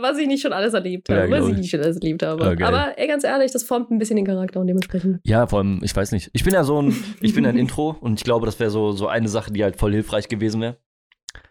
Was 0.00 0.18
ich 0.18 0.26
nicht 0.26 0.42
schon 0.42 0.52
alles 0.52 0.74
erlebt 0.74 1.08
habe. 1.08 1.28
Ja, 1.28 1.30
was 1.30 1.48
ich 1.48 1.56
nicht 1.56 1.70
schon 1.70 1.80
alles 1.80 1.96
erlebt 1.96 2.22
habe. 2.22 2.44
Okay. 2.44 2.62
Aber 2.62 2.98
ey, 2.98 3.06
ganz 3.06 3.24
ehrlich, 3.24 3.50
das 3.50 3.64
formt 3.64 3.90
ein 3.90 3.98
bisschen 3.98 4.16
den 4.16 4.24
Charakter 4.24 4.60
und 4.60 4.66
dementsprechend. 4.66 5.20
Ja, 5.24 5.46
vor 5.46 5.58
allem, 5.58 5.80
ich 5.82 5.94
weiß 5.94 6.12
nicht. 6.12 6.30
Ich 6.32 6.44
bin 6.44 6.54
ja 6.54 6.64
so 6.64 6.80
ein, 6.80 6.94
ich 7.20 7.34
bin 7.34 7.44
ein 7.44 7.56
Intro 7.56 7.96
und 8.00 8.18
ich 8.20 8.24
glaube, 8.24 8.46
das 8.46 8.60
wäre 8.60 8.70
so, 8.70 8.92
so 8.92 9.08
eine 9.08 9.28
Sache, 9.28 9.52
die 9.52 9.62
halt 9.62 9.76
voll 9.76 9.92
hilfreich 9.92 10.28
gewesen 10.28 10.60
wäre. 10.60 10.76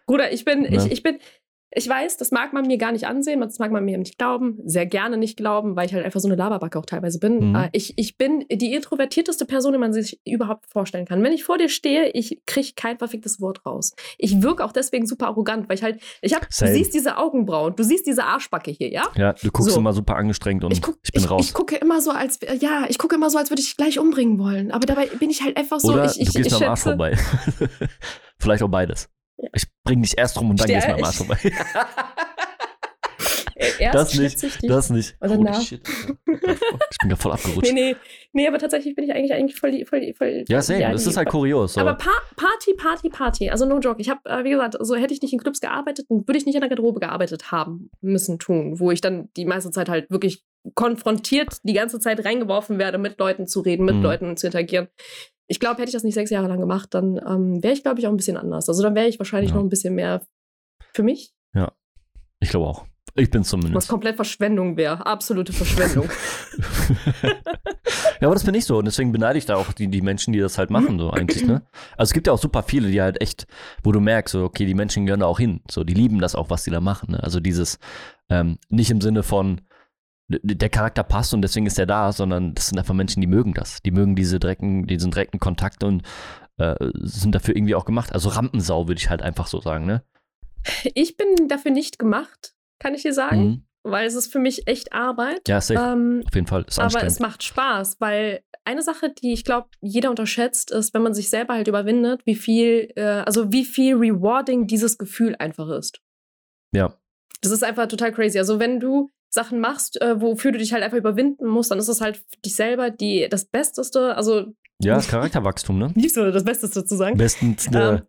Bruder, 0.06 0.32
ich 0.32 0.44
bin, 0.44 0.64
ja. 0.64 0.84
ich, 0.84 0.92
ich 0.92 1.02
bin, 1.02 1.18
ich 1.74 1.88
weiß, 1.88 2.16
das 2.16 2.30
mag 2.30 2.52
man 2.52 2.66
mir 2.66 2.78
gar 2.78 2.92
nicht 2.92 3.06
ansehen, 3.06 3.40
das 3.40 3.58
mag 3.58 3.70
man 3.70 3.84
mir 3.84 3.98
nicht 3.98 4.18
glauben, 4.18 4.58
sehr 4.64 4.86
gerne 4.86 5.16
nicht 5.16 5.36
glauben, 5.36 5.76
weil 5.76 5.86
ich 5.86 5.94
halt 5.94 6.04
einfach 6.04 6.20
so 6.20 6.28
eine 6.28 6.36
Laberbacke 6.36 6.78
auch 6.78 6.86
teilweise 6.86 7.18
bin. 7.18 7.50
Mhm. 7.50 7.54
Äh, 7.54 7.68
ich, 7.72 7.94
ich 7.96 8.16
bin 8.16 8.44
die 8.50 8.74
introvertierteste 8.74 9.44
Person, 9.46 9.72
die 9.72 9.78
man 9.78 9.92
sich 9.92 10.20
überhaupt 10.26 10.66
vorstellen 10.66 11.06
kann. 11.06 11.22
Wenn 11.22 11.32
ich 11.32 11.44
vor 11.44 11.58
dir 11.58 11.68
stehe, 11.68 12.10
ich 12.10 12.42
kriege 12.46 12.72
kein 12.76 12.98
verficktes 12.98 13.40
Wort 13.40 13.64
raus. 13.66 13.94
Ich 14.18 14.42
wirke 14.42 14.64
auch 14.64 14.72
deswegen 14.72 15.06
super 15.06 15.26
arrogant, 15.26 15.68
weil 15.68 15.76
ich 15.76 15.82
halt, 15.82 16.00
ich 16.20 16.34
hab, 16.34 16.48
du 16.48 16.66
siehst 16.66 16.94
diese 16.94 17.16
Augenbrauen, 17.16 17.74
du 17.74 17.82
siehst 17.82 18.06
diese 18.06 18.24
Arschbacke 18.24 18.70
hier, 18.70 18.90
ja? 18.90 19.04
Ja, 19.16 19.32
du 19.32 19.50
guckst 19.50 19.72
so. 19.72 19.80
immer 19.80 19.92
super 19.92 20.16
angestrengt 20.16 20.64
und 20.64 20.72
ich, 20.72 20.82
guck, 20.82 20.98
ich 21.02 21.12
bin 21.12 21.22
ich, 21.22 21.30
raus. 21.30 21.44
Ich 21.44 21.54
gucke 21.54 21.76
immer 21.76 22.00
so, 22.00 22.10
als, 22.10 22.38
ja, 22.60 22.84
ich 22.88 22.98
gucke 22.98 23.16
immer 23.16 23.30
so, 23.30 23.38
als 23.38 23.50
würde 23.50 23.60
ich 23.60 23.68
dich 23.68 23.76
gleich 23.76 23.98
umbringen 23.98 24.38
wollen. 24.38 24.70
Aber 24.70 24.86
dabei 24.86 25.06
bin 25.06 25.30
ich 25.30 25.42
halt 25.42 25.56
einfach 25.56 25.80
so, 25.80 25.92
Oder 25.92 26.06
ich, 26.06 26.20
ich, 26.20 26.32
du 26.32 26.34
gehst 26.34 26.54
ich 26.54 26.62
am 26.62 26.70
Arsch 26.70 26.80
vorbei. 26.80 27.16
Vielleicht 28.38 28.62
auch 28.62 28.68
beides. 28.68 29.08
Ich 29.54 29.64
bring 29.84 30.02
dich 30.02 30.16
erst 30.18 30.38
rum 30.40 30.50
und 30.50 30.60
dann 30.60 30.66
gehst 30.66 30.86
du 30.88 30.94
am 30.94 31.04
Arsch 31.04 31.16
vorbei. 31.16 31.38
Erst 33.78 33.94
Das 33.94 34.18
nicht. 34.18 34.68
Das 34.68 34.90
nicht. 34.90 35.16
Danach- 35.20 35.54
Holy 35.54 35.64
shit. 35.64 35.88
Ich 35.88 36.98
bin 37.00 37.10
ja 37.10 37.16
voll 37.16 37.32
abgerutscht. 37.32 37.72
Nee, 37.72 37.92
nee, 37.92 37.96
nee, 38.32 38.48
aber 38.48 38.58
tatsächlich 38.58 38.94
bin 38.96 39.04
ich 39.04 39.12
eigentlich, 39.12 39.32
eigentlich 39.32 39.58
voll, 39.58 39.84
voll, 39.84 40.12
voll 40.16 40.44
Ja, 40.48 40.60
same. 40.62 40.90
Das 40.90 41.06
ist 41.06 41.16
halt 41.16 41.28
kurios. 41.28 41.74
So. 41.74 41.80
Aber 41.80 41.94
pa 41.94 42.10
Party, 42.36 42.74
Party, 42.74 43.08
Party. 43.08 43.50
Also 43.50 43.64
no 43.66 43.78
joke. 43.78 44.00
Ich 44.00 44.08
habe, 44.08 44.20
äh, 44.28 44.42
wie 44.44 44.50
gesagt, 44.50 44.76
so 44.80 44.96
hätte 44.96 45.14
ich 45.14 45.22
nicht 45.22 45.32
in 45.32 45.38
Clubs 45.38 45.60
gearbeitet, 45.60 46.06
dann 46.08 46.26
würde 46.26 46.38
ich 46.38 46.46
nicht 46.46 46.54
in 46.56 46.60
der 46.60 46.70
Garderobe 46.70 46.98
gearbeitet 47.00 47.52
haben 47.52 47.90
müssen 48.00 48.38
tun, 48.40 48.80
wo 48.80 48.90
ich 48.90 49.00
dann 49.00 49.28
die 49.36 49.44
meiste 49.44 49.70
Zeit 49.70 49.88
halt 49.88 50.10
wirklich 50.10 50.42
konfrontiert 50.74 51.56
die 51.64 51.72
ganze 51.72 51.98
Zeit 52.00 52.24
reingeworfen 52.24 52.78
werde, 52.78 52.96
mit 52.98 53.18
Leuten 53.18 53.46
zu 53.46 53.60
reden, 53.60 53.84
mit 53.84 53.96
Mhm. 53.96 54.02
Leuten 54.02 54.36
zu 54.36 54.46
interagieren. 54.46 54.88
Ich 55.52 55.60
glaube, 55.60 55.74
hätte 55.82 55.90
ich 55.90 55.92
das 55.92 56.02
nicht 56.02 56.14
sechs 56.14 56.30
Jahre 56.30 56.48
lang 56.48 56.58
gemacht, 56.60 56.94
dann 56.94 57.18
ähm, 57.18 57.62
wäre 57.62 57.74
ich, 57.74 57.82
glaube 57.82 58.00
ich, 58.00 58.06
auch 58.06 58.10
ein 58.10 58.16
bisschen 58.16 58.38
anders. 58.38 58.70
Also 58.70 58.82
dann 58.82 58.94
wäre 58.94 59.06
ich 59.06 59.18
wahrscheinlich 59.18 59.50
Ja. 59.50 59.56
noch 59.56 59.62
ein 59.62 59.68
bisschen 59.68 59.94
mehr 59.94 60.22
für 60.94 61.02
mich, 61.02 61.34
ich 62.40 62.48
glaube 62.48 62.66
auch. 62.66 62.86
Ich 63.14 63.30
bin 63.30 63.42
was 63.42 63.48
zumindest. 63.50 63.88
komplett 63.88 64.16
Verschwendung 64.16 64.76
wäre. 64.76 65.04
Absolute 65.06 65.52
Verschwendung. 65.52 66.08
ja, 67.22 68.26
aber 68.26 68.34
das 68.34 68.44
bin 68.44 68.54
ich 68.54 68.64
so. 68.64 68.78
Und 68.78 68.86
deswegen 68.86 69.12
beneide 69.12 69.38
ich 69.38 69.46
da 69.46 69.56
auch 69.56 69.72
die, 69.72 69.88
die 69.88 70.00
Menschen, 70.00 70.32
die 70.32 70.40
das 70.40 70.58
halt 70.58 70.70
machen, 70.70 70.98
so 70.98 71.10
eigentlich, 71.10 71.44
ne? 71.44 71.62
Also 71.96 72.10
es 72.10 72.14
gibt 72.14 72.26
ja 72.26 72.32
auch 72.32 72.38
super 72.38 72.62
viele, 72.62 72.90
die 72.90 73.00
halt 73.02 73.20
echt, 73.20 73.46
wo 73.84 73.92
du 73.92 74.00
merkst, 74.00 74.32
so, 74.32 74.44
okay, 74.44 74.64
die 74.66 74.74
Menschen 74.74 75.06
gehören 75.06 75.20
da 75.20 75.26
auch 75.26 75.38
hin. 75.38 75.60
So, 75.70 75.84
die 75.84 75.94
lieben 75.94 76.20
das 76.20 76.34
auch, 76.34 76.50
was 76.50 76.64
die 76.64 76.70
da 76.70 76.80
machen. 76.80 77.12
Ne? 77.12 77.22
Also 77.22 77.38
dieses, 77.38 77.78
ähm, 78.28 78.58
nicht 78.70 78.90
im 78.90 79.00
Sinne 79.00 79.22
von, 79.22 79.60
der 80.42 80.68
Charakter 80.68 81.02
passt 81.02 81.34
und 81.34 81.42
deswegen 81.42 81.66
ist 81.66 81.78
er 81.78 81.86
da, 81.86 82.12
sondern 82.12 82.54
das 82.54 82.68
sind 82.68 82.78
einfach 82.78 82.94
Menschen, 82.94 83.20
die 83.20 83.26
mögen 83.26 83.54
das. 83.54 83.82
Die 83.82 83.90
mögen 83.90 84.14
diese 84.16 84.38
direkten, 84.38 84.86
diesen 84.86 85.10
direkten 85.10 85.38
Kontakt 85.38 85.82
und 85.84 86.02
äh, 86.58 86.74
sind 87.00 87.34
dafür 87.34 87.56
irgendwie 87.56 87.74
auch 87.74 87.84
gemacht. 87.84 88.12
Also 88.12 88.28
Rampensau, 88.28 88.88
würde 88.88 88.98
ich 88.98 89.10
halt 89.10 89.22
einfach 89.22 89.46
so 89.46 89.60
sagen, 89.60 89.86
ne? 89.86 90.02
ich 90.94 91.16
bin 91.16 91.48
dafür 91.48 91.70
nicht 91.72 91.98
gemacht, 91.98 92.54
kann 92.78 92.94
ich 92.94 93.02
dir 93.02 93.12
sagen, 93.12 93.42
Mhm. 93.44 93.66
weil 93.82 94.06
es 94.06 94.14
ist 94.14 94.30
für 94.32 94.38
mich 94.38 94.68
echt 94.68 94.92
Arbeit. 94.92 95.48
Ja, 95.48 95.60
safe. 95.60 95.80
Ähm, 95.80 96.22
Auf 96.26 96.34
jeden 96.34 96.46
Fall. 96.46 96.64
Ist 96.68 96.78
Aber 96.78 97.02
es 97.04 97.18
macht 97.18 97.42
Spaß, 97.42 97.96
weil 98.00 98.42
eine 98.64 98.82
Sache, 98.82 99.10
die 99.10 99.32
ich 99.32 99.44
glaube, 99.44 99.68
jeder 99.80 100.10
unterschätzt, 100.10 100.70
ist, 100.70 100.94
wenn 100.94 101.02
man 101.02 101.14
sich 101.14 101.30
selber 101.30 101.54
halt 101.54 101.66
überwindet, 101.66 102.24
wie 102.26 102.36
viel, 102.36 102.92
äh, 102.94 103.02
also 103.02 103.52
wie 103.52 103.64
viel 103.64 103.96
rewarding 103.96 104.68
dieses 104.68 104.98
Gefühl 104.98 105.34
einfach 105.38 105.68
ist. 105.70 106.00
ja. 106.72 106.94
Das 107.44 107.50
ist 107.50 107.64
einfach 107.64 107.88
total 107.88 108.12
crazy. 108.12 108.38
Also 108.38 108.60
wenn 108.60 108.78
du 108.78 109.10
Sachen 109.32 109.60
machst, 109.60 110.00
äh, 110.00 110.20
wofür 110.20 110.52
du 110.52 110.58
dich 110.58 110.72
halt 110.72 110.84
einfach 110.84 110.98
überwinden 110.98 111.46
musst, 111.46 111.70
dann 111.70 111.78
ist 111.78 111.88
es 111.88 112.00
halt 112.00 112.18
für 112.18 112.40
dich 112.44 112.54
selber 112.54 112.90
die, 112.90 113.26
das 113.30 113.46
Besteste, 113.46 114.14
also 114.14 114.44
Ja, 114.80 114.94
das 114.94 115.08
Charakterwachstum, 115.08 115.78
ne? 115.78 115.90
nicht 115.94 116.14
so 116.14 116.30
das 116.30 116.44
Besteste 116.44 116.84
zu 116.84 116.96
sagen. 116.96 117.16
Bestens, 117.16 117.66
äh, 117.68 117.78
Ähm, 117.78 118.02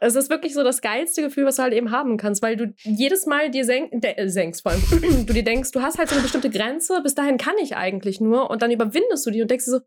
es 0.00 0.14
ist 0.14 0.28
wirklich 0.28 0.52
so 0.52 0.62
das 0.62 0.82
geilste 0.82 1.22
Gefühl, 1.22 1.46
was 1.46 1.56
du 1.56 1.62
halt 1.62 1.72
eben 1.72 1.90
haben 1.90 2.16
kannst, 2.16 2.42
weil 2.42 2.56
du 2.56 2.74
jedes 2.82 3.26
Mal 3.26 3.50
dir 3.50 3.64
senk, 3.64 3.92
äh, 4.04 4.28
senkst, 4.28 4.62
vor 4.62 4.72
allem, 4.72 4.82
du 5.26 5.32
dir 5.32 5.44
denkst, 5.44 5.70
du 5.70 5.80
hast 5.80 5.98
halt 5.98 6.08
so 6.08 6.14
eine 6.16 6.22
bestimmte 6.22 6.50
Grenze, 6.50 7.00
bis 7.02 7.14
dahin 7.14 7.38
kann 7.38 7.54
ich 7.62 7.76
eigentlich 7.76 8.20
nur 8.20 8.50
und 8.50 8.60
dann 8.60 8.70
überwindest 8.70 9.24
du 9.24 9.30
die 9.30 9.42
und 9.42 9.50
denkst 9.50 9.66
dir 9.66 9.70
so, 9.70 9.80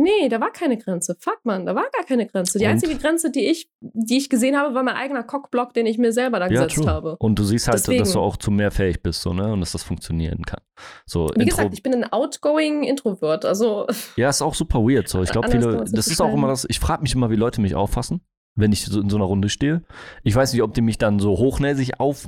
nee, 0.00 0.28
da 0.28 0.40
war 0.40 0.50
keine 0.50 0.76
Grenze. 0.78 1.16
Fuck 1.20 1.40
man, 1.44 1.66
da 1.66 1.74
war 1.74 1.84
gar 1.96 2.04
keine 2.06 2.26
Grenze. 2.26 2.58
Die 2.58 2.64
Und? 2.64 2.72
einzige 2.72 2.96
Grenze, 2.96 3.30
die 3.30 3.46
ich, 3.46 3.70
die 3.80 4.16
ich 4.18 4.28
gesehen 4.28 4.56
habe, 4.56 4.74
war 4.74 4.82
mein 4.82 4.96
eigener 4.96 5.22
Cockblock, 5.22 5.74
den 5.74 5.86
ich 5.86 5.98
mir 5.98 6.12
selber 6.12 6.38
da 6.38 6.46
Ja, 6.46 6.64
gesetzt 6.64 6.76
true. 6.76 6.86
habe. 6.86 7.16
Und 7.18 7.38
du 7.38 7.44
siehst 7.44 7.68
halt, 7.68 7.78
Deswegen. 7.78 8.00
dass 8.00 8.12
du 8.12 8.20
auch 8.20 8.36
zu 8.36 8.50
mehr 8.50 8.70
fähig 8.70 9.02
bist, 9.02 9.22
so, 9.22 9.32
ne? 9.32 9.52
Und 9.52 9.60
dass 9.60 9.72
das 9.72 9.82
funktionieren 9.82 10.44
kann. 10.44 10.60
So, 11.06 11.28
Wie 11.34 11.42
Intro 11.42 11.56
gesagt, 11.56 11.74
ich 11.74 11.82
bin 11.82 11.94
ein 11.94 12.12
outgoing 12.12 12.82
Introvert, 12.84 13.44
also 13.44 13.86
ja, 14.16 14.28
ist 14.28 14.42
auch 14.42 14.54
super 14.54 14.80
weird. 14.80 15.08
So, 15.08 15.22
ich 15.22 15.30
glaube, 15.30 15.50
viele, 15.50 15.84
das 15.90 16.06
ist 16.08 16.20
auch 16.20 16.32
immer 16.32 16.48
das, 16.48 16.66
ich 16.68 16.80
frage 16.80 17.02
mich 17.02 17.14
immer, 17.14 17.30
wie 17.30 17.36
Leute 17.36 17.60
mich 17.60 17.74
auffassen, 17.74 18.20
wenn 18.56 18.72
ich 18.72 18.84
so 18.84 19.00
in 19.00 19.08
so 19.10 19.16
einer 19.16 19.26
Runde 19.26 19.48
stehe. 19.48 19.82
Ich 20.22 20.34
weiß 20.34 20.52
nicht, 20.52 20.62
ob 20.62 20.74
die 20.74 20.80
mich 20.80 20.98
dann 20.98 21.18
so 21.18 21.38
hochnäsig 21.38 22.00
auf, 22.00 22.26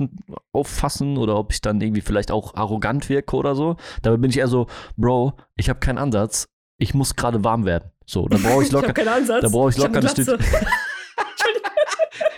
auffassen 0.51 1.17
oder 1.17 1.37
ob 1.37 1.51
ich 1.51 1.61
dann 1.61 1.81
irgendwie 1.81 2.01
vielleicht 2.01 2.31
auch 2.31 2.55
arrogant 2.55 3.09
wirke 3.09 3.35
oder 3.35 3.55
so. 3.55 3.75
Dabei 4.01 4.17
bin 4.17 4.29
ich 4.29 4.37
eher 4.37 4.47
so, 4.47 4.67
Bro, 4.97 5.33
ich 5.55 5.69
habe 5.69 5.79
keinen 5.79 5.97
Ansatz, 5.97 6.47
ich 6.77 6.93
muss 6.93 7.15
gerade 7.15 7.43
warm 7.43 7.65
werden. 7.65 7.91
So, 8.05 8.27
dann 8.27 8.41
brauche 8.41 8.61
ich 8.61 8.67
ich 8.67 8.73
locker, 8.73 8.93
keinen 8.93 9.07
Ansatz. 9.09 9.41
da 9.41 9.49
brauche 9.49 9.69
ich 9.69 9.77
locker 9.77 9.99
eine 9.99 10.09
ein 10.09 10.15
Stück- 10.15 10.39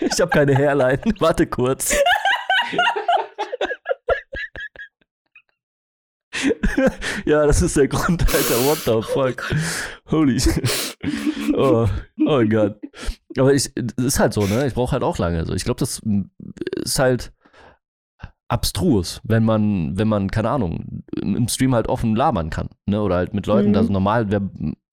ich 0.00 0.20
habe 0.20 0.30
keine 0.30 0.54
Hairline. 0.56 1.00
Warte 1.18 1.46
kurz. 1.46 1.94
ja, 7.24 7.46
das 7.46 7.62
ist 7.62 7.76
der 7.76 7.88
Grund, 7.88 8.22
Alter. 8.22 8.64
What 8.66 8.78
the 8.84 9.00
fuck? 9.12 9.54
Holy 10.10 10.38
shit. 10.38 10.96
Oh, 11.54 11.88
oh 12.26 12.44
Gott. 12.44 12.78
Aber 13.38 13.54
ich, 13.54 13.72
das 13.74 14.04
ist 14.06 14.20
halt 14.20 14.34
so, 14.34 14.42
ne? 14.46 14.66
Ich 14.66 14.74
brauche 14.74 14.92
halt 14.92 15.02
auch 15.02 15.16
lange. 15.18 15.38
Also 15.38 15.54
ich 15.54 15.64
glaube, 15.64 15.78
das 15.80 16.02
ist 16.84 16.98
halt 16.98 17.32
abstrus, 18.48 19.20
wenn 19.24 19.44
man, 19.44 19.98
wenn 19.98 20.06
man, 20.08 20.30
keine 20.30 20.50
Ahnung, 20.50 21.02
im 21.20 21.48
Stream 21.48 21.74
halt 21.74 21.88
offen 21.88 22.14
labern 22.14 22.50
kann, 22.50 22.68
ne? 22.86 23.02
Oder 23.02 23.16
halt 23.16 23.34
mit 23.34 23.46
Leuten, 23.46 23.70
Mhm. 23.70 23.76
also 23.76 23.92
normal, 23.92 24.30
wer, 24.30 24.42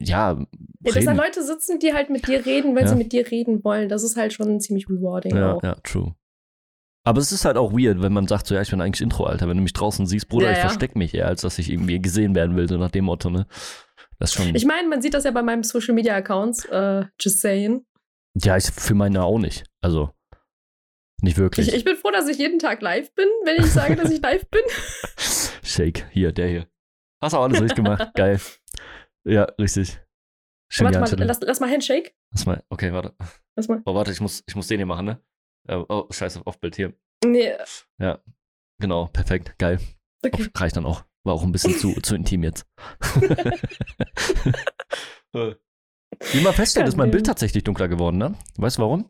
ja, 0.01 0.37
Ja, 0.85 0.91
dass 0.91 1.05
da. 1.05 1.11
Leute 1.13 1.43
sitzen, 1.43 1.79
die 1.79 1.93
halt 1.93 2.09
mit 2.09 2.27
dir 2.27 2.45
reden, 2.45 2.75
weil 2.75 2.83
Ja. 2.83 2.89
sie 2.89 2.95
mit 2.95 3.11
dir 3.13 3.29
reden 3.29 3.63
wollen, 3.63 3.89
das 3.89 4.03
ist 4.03 4.17
halt 4.17 4.33
schon 4.33 4.59
ziemlich 4.59 4.89
rewarding 4.89 5.35
Ja, 5.35 5.53
auch. 5.53 5.63
ja, 5.63 5.75
true. 5.83 6.15
Aber 7.05 7.19
es 7.19 7.31
ist 7.33 7.43
halt 7.45 7.57
auch 7.57 7.73
weird, 7.73 8.01
wenn 8.01 8.13
man 8.13 8.27
sagt, 8.27 8.47
so, 8.47 8.55
ja, 8.55 8.61
ich 8.61 8.69
bin 8.69 8.79
eigentlich 8.81 9.01
Intro, 9.01 9.25
Alter. 9.25 9.47
Wenn 9.49 9.57
du 9.57 9.63
mich 9.63 9.73
draußen 9.73 10.05
siehst, 10.07 10.29
Bruder, 10.29 10.45
Ja, 10.47 10.51
ich 10.53 10.59
versteck 10.59 10.95
mich 10.95 11.13
eher, 11.13 11.27
als 11.27 11.41
dass 11.41 11.59
ich 11.59 11.69
irgendwie 11.69 12.01
gesehen 12.01 12.33
werden 12.33 12.55
will, 12.55 12.67
so 12.69 12.77
nach 12.77 12.91
dem 12.91 13.05
Motto, 13.05 13.29
ne? 13.29 13.45
Das 14.19 14.29
ist 14.29 14.35
schon. 14.43 14.55
Ich 14.55 14.65
meine, 14.65 14.87
man 14.87 15.01
sieht 15.01 15.13
das 15.13 15.25
ja 15.25 15.31
bei 15.31 15.43
meinem 15.43 15.63
Social 15.63 15.93
Media 15.93 16.15
Accounts, 16.15 16.63
äh, 16.65 17.03
just 17.19 17.41
saying. 17.41 17.85
ja, 18.41 18.55
ich 18.57 18.63
für 18.71 18.95
meine 18.95 19.21
auch 19.23 19.37
nicht. 19.37 19.65
Also, 19.81 20.11
nicht 21.23 21.37
wirklich. 21.37 21.69
Ich, 21.69 21.73
ich 21.73 21.83
bin 21.85 21.95
froh, 21.95 22.11
dass 22.11 22.27
ich 22.27 22.37
jeden 22.37 22.59
Tag 22.59 22.81
live 22.81 23.13
bin, 23.15 23.27
wenn 23.45 23.57
ich 23.63 23.71
sage, 23.71 23.95
dass 23.95 24.11
ich 24.11 24.21
live 24.23 24.45
bin. 24.49 24.61
Shake, 25.63 26.05
hier, 26.11 26.31
der 26.31 26.47
hier. 26.47 26.67
Hast 27.21 27.33
auch 27.33 27.43
alles 27.43 27.61
richtig 27.61 27.77
gemacht. 27.77 28.11
Geil. 28.15 28.39
Ja, 29.25 29.43
richtig. 29.59 29.99
Schön 30.69 30.85
warte 30.85 30.99
mal, 31.17 31.25
lass, 31.25 31.39
lass 31.41 31.59
mal 31.59 31.69
Handshake. 31.69 32.13
Lass 32.31 32.45
mal. 32.45 32.63
Okay, 32.69 32.91
warte. 32.91 33.13
Lass 33.55 33.67
mal. 33.67 33.81
Oh, 33.85 33.93
warte, 33.95 34.11
ich 34.11 34.19
muss, 34.19 34.43
ich 34.47 34.55
muss 34.55 34.67
den 34.67 34.77
hier 34.79 34.85
machen, 34.85 35.05
ne? 35.05 35.21
Äh, 35.67 35.75
Oh, 35.87 36.07
scheiße, 36.11 36.41
auf 36.45 36.59
Bild 36.59 36.75
hier. 36.75 36.93
Nee, 37.25 37.53
Genau, 38.79 39.05
perfekt, 39.07 39.57
geil. 39.59 39.79
okay. 40.25 40.49
Auf, 40.53 40.61
reicht 40.61 40.75
dann 40.75 40.85
auch. 40.85 41.05
War 41.23 41.35
auch 41.35 41.43
ein 41.43 41.51
bisschen 41.53 41.73
zu, 41.77 41.93
zu 42.01 42.15
intim 42.15 42.43
jetzt. 42.43 42.65
Wie 45.31 46.41
man 46.41 46.53
feststellt, 46.53 46.87
ist 46.87 46.97
mein 46.97 47.11
Bild 47.11 47.25
tatsächlich 47.25 47.63
dunkler 47.63 47.87
geworden, 47.87 48.17
ne? 48.17 48.35
Weißt 48.57 48.77
du 48.77 48.81
warum? 48.81 49.09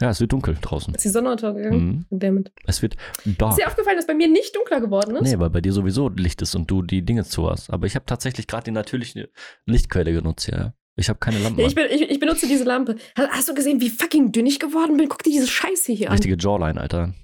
Ja, 0.00 0.10
es 0.10 0.20
wird 0.20 0.32
dunkel 0.32 0.56
draußen. 0.60 0.94
Ist 0.94 1.04
die 1.04 1.08
Sonne 1.08 1.32
untergegangen? 1.32 2.06
Mhm. 2.10 2.18
Damit. 2.18 2.52
Es 2.64 2.82
wird 2.82 2.96
dark. 3.24 3.52
Ist 3.52 3.58
dir 3.58 3.66
aufgefallen, 3.66 3.96
dass 3.96 4.06
bei 4.06 4.14
mir 4.14 4.28
nicht 4.28 4.54
dunkler 4.54 4.80
geworden 4.80 5.16
ist? 5.16 5.22
Nee, 5.22 5.38
weil 5.38 5.50
bei 5.50 5.60
dir 5.60 5.72
sowieso 5.72 6.08
Licht 6.08 6.40
ist 6.40 6.54
und 6.54 6.70
du 6.70 6.82
die 6.82 7.02
Dinge 7.02 7.24
zu 7.24 7.50
hast. 7.50 7.70
Aber 7.70 7.86
ich 7.86 7.96
habe 7.96 8.06
tatsächlich 8.06 8.46
gerade 8.46 8.64
die 8.64 8.70
natürliche 8.70 9.30
Lichtquelle 9.66 10.12
genutzt, 10.12 10.48
ja. 10.48 10.74
Ich 10.94 11.08
habe 11.08 11.18
keine 11.18 11.44
an. 11.46 11.58
ich, 11.58 11.74
bin, 11.74 11.86
ich, 11.90 12.02
ich 12.02 12.20
benutze 12.20 12.46
diese 12.48 12.64
Lampe. 12.64 12.96
Hast, 13.16 13.48
du 13.48 13.54
gesehen, 13.54 13.80
wie 13.80 13.88
fucking 13.88 14.32
dünn 14.32 14.46
ich 14.46 14.58
geworden 14.58 14.96
bin? 14.96 15.08
Guck 15.08 15.22
dir 15.22 15.30
diese 15.30 15.46
Scheiße 15.46 15.92
hier 15.92 16.10
Richtige 16.10 16.36
Jawline, 16.36 16.80
Alter. 16.80 17.04
an. 17.04 17.14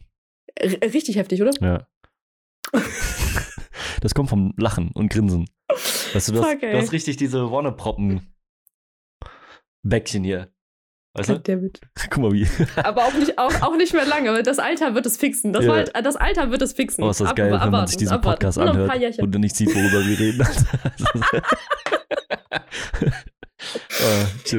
R 0.55 0.93
richtig 0.95 1.17
heftig, 1.17 1.43
oder? 1.43 1.53
Ja. 1.61 1.87
das 4.01 4.15
kommt 4.15 4.31
vom 4.31 4.55
Lachen 4.57 4.91
und 4.93 5.11
Grinsen. 5.11 5.49
Weißt 6.13 6.29
du, 6.29 6.41
hast, 6.41 6.63
ey. 6.63 6.73
du 6.73 6.79
hast 6.79 6.93
richtig 6.93 7.17
diese 7.17 7.51
Wonneproppen 7.51 8.35
Bäckchen 9.83 10.25
hier. 10.25 10.54
Weißt 11.17 11.29
du? 11.29 11.35
Goddammit. 11.35 11.81
Guck 12.11 12.19
mal 12.19 12.33
wie. 12.33 12.49
Aber 12.83 13.05
auch 13.05 13.15
nicht, 13.15 13.39
auch, 13.39 13.63
auch 13.63 13.77
nicht 13.77 13.95
mehr 13.95 14.05
lange. 14.05 14.43
Das 14.43 14.59
Alter 14.59 14.97
wird 14.97 15.07
es 15.07 15.17
fixen. 15.17 15.53
Das, 15.53 15.65
Ja. 15.65 15.71
war, 15.71 15.77
halt- 15.79 15.93
das 16.05 16.17
Alter 16.17 16.51
wird 16.51 16.61
es 16.63 16.73
fixen. 16.73 17.05
Oh, 17.05 17.11
ist 17.11 17.21
das 17.21 17.29
Ab- 17.29 17.37
geil, 17.37 17.47
wenn 17.47 17.53
man 17.53 17.61
abwarten, 17.69 17.87
sich 17.87 17.97
diesen 17.99 18.15
abwarten. 18.15 18.41
Podcast 18.41 18.59
anhört 18.59 19.19
und 19.21 19.33
du 19.33 19.39
nicht 19.39 19.55
sieht, 19.55 19.73
worüber 19.75 20.05
wir 20.05 20.19
reden. 20.19 20.45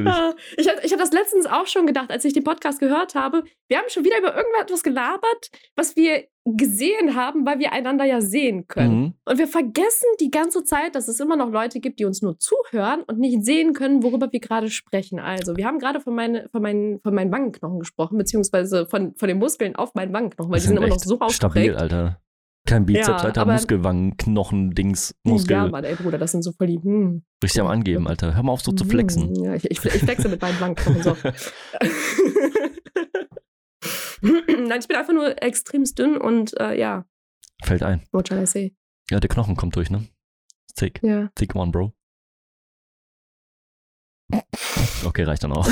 Ah, 0.06 0.34
Ich 0.56 0.68
habe 0.68 0.80
ich 0.82 0.92
hab 0.92 0.98
das 0.98 1.12
letztens 1.12 1.46
auch 1.46 1.66
schon 1.66 1.86
gedacht, 1.86 2.10
als 2.10 2.24
ich 2.24 2.32
den 2.32 2.44
Podcast 2.44 2.80
gehört 2.80 3.14
habe. 3.14 3.44
Wir 3.68 3.78
haben 3.78 3.88
schon 3.88 4.04
wieder 4.04 4.18
über 4.18 4.36
irgendetwas 4.36 4.82
gelabert, 4.82 5.50
was 5.76 5.96
wir 5.96 6.24
gesehen 6.44 7.16
haben, 7.16 7.44
weil 7.44 7.58
wir 7.58 7.72
einander 7.72 8.04
ja 8.04 8.20
sehen 8.20 8.68
können. 8.68 9.00
Mhm. 9.00 9.14
Und 9.24 9.38
wir 9.38 9.48
vergessen 9.48 10.06
die 10.20 10.30
ganze 10.30 10.62
Zeit, 10.62 10.94
dass 10.94 11.08
es 11.08 11.18
immer 11.18 11.36
noch 11.36 11.50
Leute 11.50 11.80
gibt, 11.80 11.98
die 11.98 12.04
uns 12.04 12.22
nur 12.22 12.38
zuhören 12.38 13.02
und 13.02 13.18
nicht 13.18 13.44
sehen 13.44 13.72
können, 13.72 14.02
worüber 14.04 14.30
wir 14.30 14.38
gerade 14.40 14.70
sprechen. 14.70 15.18
Also, 15.18 15.56
wir 15.56 15.66
haben 15.66 15.80
gerade 15.80 16.00
von, 16.00 16.14
meine, 16.14 16.48
von, 16.50 16.62
meinen, 16.62 17.00
von 17.00 17.14
meinen 17.14 17.32
Wangenknochen 17.32 17.80
gesprochen, 17.80 18.16
beziehungsweise 18.16 18.86
von, 18.86 19.14
von 19.16 19.28
den 19.28 19.38
Muskeln 19.38 19.74
auf 19.74 19.94
meinen 19.94 20.12
Wangenknochen, 20.12 20.52
weil 20.52 20.60
Die 20.60 20.66
die 20.66 20.68
sind 20.68 20.76
immer 20.82 20.88
noch 20.88 20.98
so 21.00 21.16
Stabil, 21.28 21.74
ausgeprägt. 21.74 21.76
Alter. 21.76 22.20
Kein 22.66 22.84
Bizeps, 22.84 23.06
Ja, 23.08 23.16
Alter. 23.16 23.44
Muskelwangen, 23.46 24.16
Knochen, 24.16 24.72
Dings, 24.72 25.14
Muskel. 25.22 25.52
Ja, 25.56 25.68
Mann, 25.68 25.84
ey 25.84 25.94
Bruder, 25.94 26.18
das 26.18 26.32
sind 26.32 26.42
so 26.42 26.52
voll 26.52 26.66
die. 26.66 26.80
Hm. 26.82 27.24
Richtig 27.42 27.60
am 27.60 27.68
Angeben, 27.68 28.06
Alter. 28.08 28.34
Hör 28.34 28.42
mal 28.42 28.52
auf, 28.52 28.60
so 28.62 28.72
zu 28.72 28.84
Hm, 28.84 28.90
flexen. 28.90 29.34
Ja, 29.42 29.54
ich, 29.54 29.64
ich, 29.70 29.84
ich 29.84 29.92
flexe 30.02 30.28
mit 30.28 30.42
meinen 30.42 30.60
Wangenknochen 30.60 31.02
so. 31.02 31.16
Nein, 34.20 34.80
ich 34.80 34.88
bin 34.88 34.96
einfach 34.96 35.12
nur 35.12 35.40
extrem 35.42 35.84
dünn 35.84 36.16
und 36.16 36.58
äh, 36.60 36.78
ja, 36.78 37.04
Fällt 37.62 37.82
ein. 37.82 38.02
what 38.12 38.28
shall 38.28 38.42
I 38.42 38.46
say? 38.46 38.74
Ja, 39.10 39.20
der 39.20 39.28
Knochen 39.28 39.56
kommt 39.56 39.76
durch, 39.76 39.88
ne? 39.90 40.06
Thick. 40.74 41.00
Ja. 41.02 41.30
Thick 41.36 41.54
one, 41.54 41.70
Bro. 41.70 41.92
Okay, 45.04 45.22
reicht 45.22 45.44
dann 45.44 45.52
auch. 45.52 45.68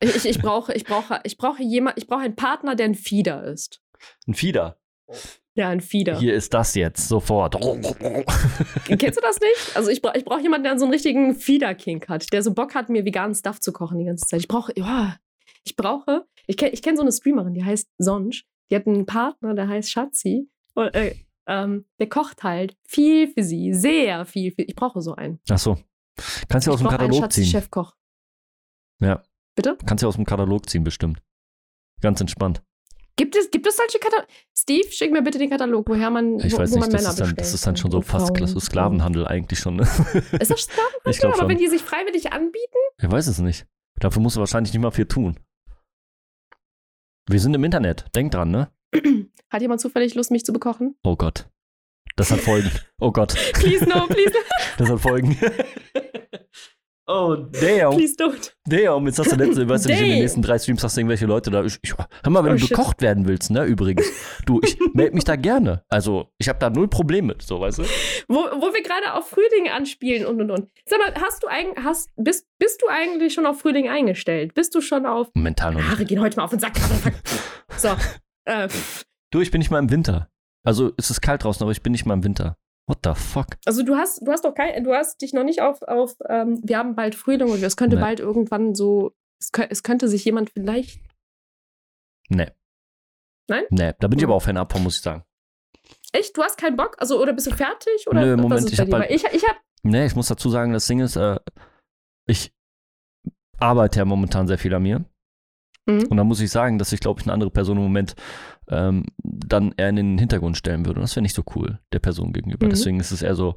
Ich, 0.00 0.14
ich, 0.16 0.26
ich 0.26 0.38
brauche, 0.38 0.74
ich 0.74 0.84
brauche, 0.84 1.20
ich 1.24 1.38
brauche 1.38 1.62
jemand, 1.62 1.96
ich 1.96 2.06
brauche 2.06 2.20
einen 2.20 2.36
Partner, 2.36 2.74
der 2.76 2.86
ein 2.86 2.94
Fieder 2.94 3.42
ist. 3.44 3.80
Ein 4.26 4.34
Fieder. 4.34 4.78
Ja, 5.56 5.68
ein 5.68 5.80
Fieder. 5.80 6.18
Hier 6.18 6.34
ist 6.34 6.52
das 6.52 6.74
jetzt, 6.74 7.08
sofort. 7.08 7.54
Kennst 8.86 9.16
du 9.16 9.20
das 9.20 9.38
nicht? 9.40 9.76
Also 9.76 9.88
ich, 9.88 10.02
bra 10.02 10.12
ich 10.16 10.24
brauche 10.24 10.40
jemanden, 10.40 10.64
der 10.64 10.78
so 10.78 10.84
einen 10.84 10.92
richtigen 10.92 11.36
Fieder-Kink 11.36 12.08
hat, 12.08 12.32
der 12.32 12.42
so 12.42 12.52
Bock 12.52 12.74
hat, 12.74 12.88
mir 12.88 13.04
veganen 13.04 13.36
Stuff 13.36 13.60
zu 13.60 13.72
kochen 13.72 13.98
die 13.98 14.04
ganze 14.04 14.26
Zeit. 14.26 14.40
Ich 14.40 14.48
brauche, 14.48 14.72
ja, 14.74 15.16
ich 15.64 15.76
brauche, 15.76 16.26
ich 16.46 16.56
kenne 16.56 16.72
ich 16.72 16.82
kenn 16.82 16.96
so 16.96 17.02
eine 17.02 17.12
Streamerin, 17.12 17.54
die 17.54 17.64
heißt 17.64 17.88
Sonj. 17.98 18.42
Die 18.70 18.76
hat 18.76 18.86
einen 18.86 19.06
Partner, 19.06 19.54
der 19.54 19.68
heißt 19.68 19.90
Schatzi. 19.90 20.48
Und, 20.74 20.92
äh, 20.94 21.14
ähm, 21.46 21.84
der 22.00 22.08
kocht 22.08 22.42
halt 22.42 22.76
viel 22.86 23.28
für 23.28 23.44
sie, 23.44 23.74
sehr 23.74 24.24
viel. 24.24 24.52
Für, 24.52 24.62
ich 24.62 24.74
brauche 24.74 25.00
so 25.02 25.14
einen. 25.14 25.38
Ach 25.48 25.58
so. 25.58 25.78
Kannst 26.48 26.66
du 26.66 26.72
aus 26.72 26.78
dem 26.78 26.84
brauche 26.84 26.98
einen 26.98 27.10
Katalog 27.10 27.32
ziehen. 27.32 27.44
Schatzi-Chefkoch. 27.44 27.94
Ja. 29.00 29.22
Bitte? 29.54 29.76
Kannst 29.86 30.02
du 30.02 30.08
aus 30.08 30.16
dem 30.16 30.24
Katalog 30.24 30.68
ziehen, 30.68 30.82
bestimmt. 30.82 31.22
Ganz 32.00 32.20
entspannt. 32.20 32.62
Gibt 33.16 33.36
es, 33.36 33.50
gibt 33.50 33.66
es 33.66 33.76
solche 33.76 33.98
Kataloge? 33.98 34.26
Steve, 34.56 34.90
schick 34.90 35.12
mir 35.12 35.22
bitte 35.22 35.38
den 35.38 35.50
Katalog, 35.50 35.88
woher 35.88 36.10
man, 36.10 36.40
Ich 36.40 36.52
wo, 36.52 36.58
weiß 36.58 36.72
wo 36.72 36.76
nicht, 36.76 36.80
man 36.80 36.90
das 36.90 37.02
Männer 37.02 37.10
ist, 37.10 37.20
dann, 37.20 37.36
das 37.36 37.54
ist 37.54 37.66
dann 37.66 37.76
schon 37.76 37.90
so 37.92 38.00
fast 38.00 38.34
klasse 38.34 38.58
Sklavenhandel 38.60 39.26
eigentlich 39.26 39.60
schon. 39.60 39.76
Ne? 39.76 39.82
Ist 39.82 40.50
das 40.50 40.62
Sklavenhandel? 40.62 41.10
Ich 41.12 41.24
Aber 41.24 41.36
schon. 41.36 41.48
wenn 41.48 41.58
die 41.58 41.68
sich 41.68 41.82
freiwillig 41.82 42.32
anbieten? 42.32 42.78
Ich 42.98 43.10
weiß 43.10 43.28
es 43.28 43.38
nicht. 43.38 43.66
Dafür 44.00 44.20
musst 44.20 44.34
du 44.36 44.40
wahrscheinlich 44.40 44.72
nicht 44.72 44.82
mal 44.82 44.90
viel 44.90 45.06
tun. 45.06 45.38
Wir 47.28 47.40
sind 47.40 47.54
im 47.54 47.62
Internet. 47.64 48.06
Denk 48.14 48.32
dran, 48.32 48.50
ne? 48.50 48.70
Hat 49.50 49.62
jemand 49.62 49.80
zufällig 49.80 50.14
Lust, 50.14 50.30
mich 50.32 50.44
zu 50.44 50.52
bekochen? 50.52 50.96
Oh 51.04 51.16
Gott. 51.16 51.48
Das 52.16 52.30
hat 52.30 52.40
Folgen. 52.40 52.70
Oh 53.00 53.10
Gott. 53.12 53.34
Please 53.54 53.84
no, 53.88 54.06
please 54.06 54.30
no, 54.32 54.38
Das 54.78 54.88
hat 54.88 55.00
Folgen. 55.00 55.36
Oh, 57.06 57.34
damn. 57.36 57.92
please 57.96 58.14
don't. 58.16 58.52
Damn. 58.66 59.06
Jetzt 59.06 59.18
hast 59.18 59.32
du 59.32 59.36
letzte, 59.36 59.68
weißt 59.68 59.84
du 59.84 59.88
nicht, 59.90 60.00
in 60.00 60.08
den 60.08 60.18
nächsten 60.20 60.40
drei 60.40 60.58
Streams 60.58 60.82
hast 60.82 60.96
du 60.96 61.00
irgendwelche 61.00 61.26
Leute 61.26 61.50
da. 61.50 61.62
Ich, 61.62 61.78
ich, 61.82 61.92
hör 61.96 62.30
mal, 62.30 62.42
wenn 62.44 62.52
Oh, 62.52 62.54
du 62.54 62.60
shit. 62.60 62.70
bekocht 62.70 63.02
werden 63.02 63.26
willst, 63.28 63.50
ne, 63.50 63.64
übrigens. 63.64 64.06
Du, 64.46 64.60
ich 64.62 64.78
melde 64.94 65.14
mich 65.14 65.24
da 65.24 65.36
gerne. 65.36 65.82
Also, 65.90 66.30
ich 66.38 66.48
habe 66.48 66.58
da 66.58 66.70
null 66.70 66.88
Problem 66.88 67.26
mit, 67.26 67.42
so, 67.42 67.60
weißt 67.60 67.78
du? 67.80 67.82
Wo, 68.28 68.36
wo 68.36 68.72
wir 68.72 68.82
gerade 68.82 69.12
auf 69.14 69.28
Frühling 69.28 69.68
anspielen 69.70 70.24
und 70.24 70.40
und 70.40 70.50
und. 70.50 70.70
Sag 70.86 70.98
mal, 70.98 71.12
hast 71.22 71.42
du 71.42 71.46
eigentlich, 71.48 71.84
hast, 71.84 72.10
bist, 72.16 72.46
bist 72.58 72.80
du 72.80 72.86
eigentlich 72.88 73.34
schon 73.34 73.44
auf 73.44 73.60
Frühling 73.60 73.88
eingestellt? 73.88 74.54
Bist 74.54 74.74
du 74.74 74.80
schon 74.80 75.04
auf. 75.04 75.28
Mental 75.34 75.72
noch 75.74 75.80
nicht. 75.80 75.90
Haare 75.90 76.04
gehen 76.06 76.20
heute 76.20 76.36
mal 76.38 76.44
auf 76.44 76.50
den 76.50 76.60
Sack. 76.60 76.72
so. 77.76 77.88
Äh. 78.46 78.68
Du, 79.30 79.40
ich 79.40 79.50
bin 79.50 79.58
nicht 79.58 79.70
mal 79.70 79.78
im 79.78 79.90
Winter. 79.90 80.30
Also, 80.66 80.92
es 80.96 81.10
ist 81.10 81.20
kalt 81.20 81.44
draußen, 81.44 81.62
aber 81.62 81.72
ich 81.72 81.82
bin 81.82 81.92
nicht 81.92 82.06
mal 82.06 82.14
im 82.14 82.24
Winter. 82.24 82.56
What 82.86 82.98
the 83.04 83.12
fuck? 83.14 83.46
also 83.64 83.82
du 83.82 83.96
hast, 83.96 84.26
du 84.26 84.30
hast 84.30 84.44
doch 84.44 84.54
kein, 84.54 84.84
du 84.84 84.92
hast 84.92 85.22
dich 85.22 85.32
noch 85.32 85.44
nicht 85.44 85.62
auf, 85.62 85.82
auf 85.82 86.16
ähm, 86.28 86.60
wir 86.62 86.76
haben 86.78 86.94
bald 86.94 87.14
Frühling 87.14 87.50
und 87.50 87.62
es 87.62 87.76
könnte 87.76 87.96
Nee. 87.96 88.02
bald 88.02 88.20
irgendwann 88.20 88.74
so, 88.74 89.12
es, 89.40 89.50
es 89.70 89.82
könnte 89.82 90.08
sich 90.08 90.24
jemand 90.24 90.50
vielleicht. 90.50 91.00
Nee. 92.28 92.50
Nein? 93.48 93.64
Nee, 93.70 93.92
da 94.00 94.08
bin 94.08 94.18
ich 94.18 94.22
Hm. 94.22 94.30
aber 94.30 94.36
auch 94.36 94.42
Fan 94.42 94.68
von, 94.68 94.82
muss 94.82 94.96
ich 94.96 95.02
sagen. 95.02 95.24
Echt? 96.12 96.36
Du 96.36 96.42
hast 96.42 96.56
keinen 96.58 96.76
Bock? 96.76 96.96
Also, 96.98 97.20
oder 97.20 97.32
bist 97.32 97.46
du 97.46 97.50
fertig? 97.50 98.06
Oder 98.06 98.20
Nö, 98.24 98.36
Moment, 98.36 98.70
ich 98.72 98.78
hab 98.80 98.90
Weil 98.90 99.10
ich, 99.12 99.24
ich 99.24 99.44
hab. 99.46 99.56
Nee, 99.82 100.06
ich 100.06 100.14
muss 100.16 100.28
dazu 100.28 100.48
sagen, 100.48 100.72
das 100.72 100.86
Ding 100.86 101.00
ist, 101.00 101.16
äh, 101.16 101.38
ich 102.26 102.54
arbeite 103.58 103.98
ja 103.98 104.04
momentan 104.04 104.46
sehr 104.46 104.58
viel 104.58 104.74
an 104.74 104.82
mir. 104.82 105.04
Mhm. 105.86 106.06
Und 106.08 106.16
da 106.16 106.24
muss 106.24 106.40
ich 106.40 106.50
sagen, 106.50 106.78
dass 106.78 106.92
ich, 106.92 107.00
glaube 107.00 107.20
ich, 107.20 107.26
eine 107.26 107.34
andere 107.34 107.50
Person 107.50 107.76
im 107.76 107.82
Moment 107.82 108.14
ähm, 108.68 109.04
dann 109.22 109.74
eher 109.76 109.90
in 109.90 109.96
den 109.96 110.18
Hintergrund 110.18 110.56
stellen 110.56 110.86
würde. 110.86 111.00
Und 111.00 111.02
das 111.02 111.16
wäre 111.16 111.22
nicht 111.22 111.34
so 111.34 111.44
cool, 111.54 111.78
der 111.92 111.98
Person 111.98 112.32
gegenüber. 112.32 112.66
Mhm. 112.66 112.70
Deswegen 112.70 113.00
ist 113.00 113.10
es 113.10 113.22
eher 113.22 113.34
so, 113.34 113.56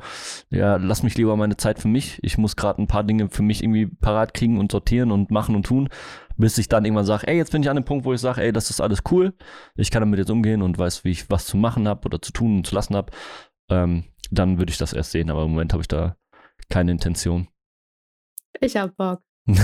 ja, 0.50 0.78
lass 0.78 1.04
mich 1.04 1.18
lieber 1.18 1.36
meine 1.38 1.58
Zeit 1.58 1.80
für 1.80 1.88
mich. 1.88 2.20
Ich 2.24 2.38
muss 2.38 2.56
gerade 2.56 2.82
ein 2.82 2.88
paar 2.88 3.04
Dinge 3.04 3.30
für 3.30 3.44
mich 3.44 3.64
irgendwie 3.64 3.88
parat 3.88 4.34
kriegen 4.34 4.60
und 4.60 4.72
sortieren 4.72 5.12
und 5.12 5.32
machen 5.32 5.56
und 5.56 5.66
tun, 5.66 5.90
bis 6.38 6.58
ich 6.58 6.70
dann 6.70 6.86
irgendwann 6.86 7.06
sage, 7.06 7.28
ey, 7.28 7.38
jetzt 7.38 7.52
bin 7.52 7.62
ich 7.62 7.70
an 7.70 7.76
dem 7.76 7.86
Punkt, 7.86 8.06
wo 8.06 8.14
ich 8.14 8.22
sage, 8.22 8.42
ey, 8.42 8.52
das 8.52 8.70
ist 8.70 8.82
alles 8.82 9.04
cool. 9.12 9.34
Ich 9.76 9.92
kann 9.92 10.02
damit 10.02 10.20
jetzt 10.20 10.32
umgehen 10.32 10.62
und 10.62 10.78
weiß, 10.78 11.04
wie 11.04 11.12
ich 11.12 11.30
was 11.30 11.46
zu 11.46 11.58
machen 11.58 11.88
habe 11.88 12.06
oder 12.06 12.22
zu 12.22 12.32
tun 12.32 12.58
und 12.58 12.68
zu 12.68 12.76
lassen 12.76 12.96
habe. 12.96 13.12
Ähm, 13.70 14.06
dann 14.32 14.58
würde 14.58 14.72
ich 14.72 14.78
das 14.78 14.94
erst 14.94 15.12
sehen. 15.12 15.30
Aber 15.30 15.44
im 15.44 15.52
Moment 15.52 15.74
habe 15.74 15.82
ich 15.82 15.88
da 15.88 16.18
keine 16.70 16.92
Intention. 16.92 17.48
Ich 18.60 18.76
hab 18.76 18.96
Bock. 18.98 19.22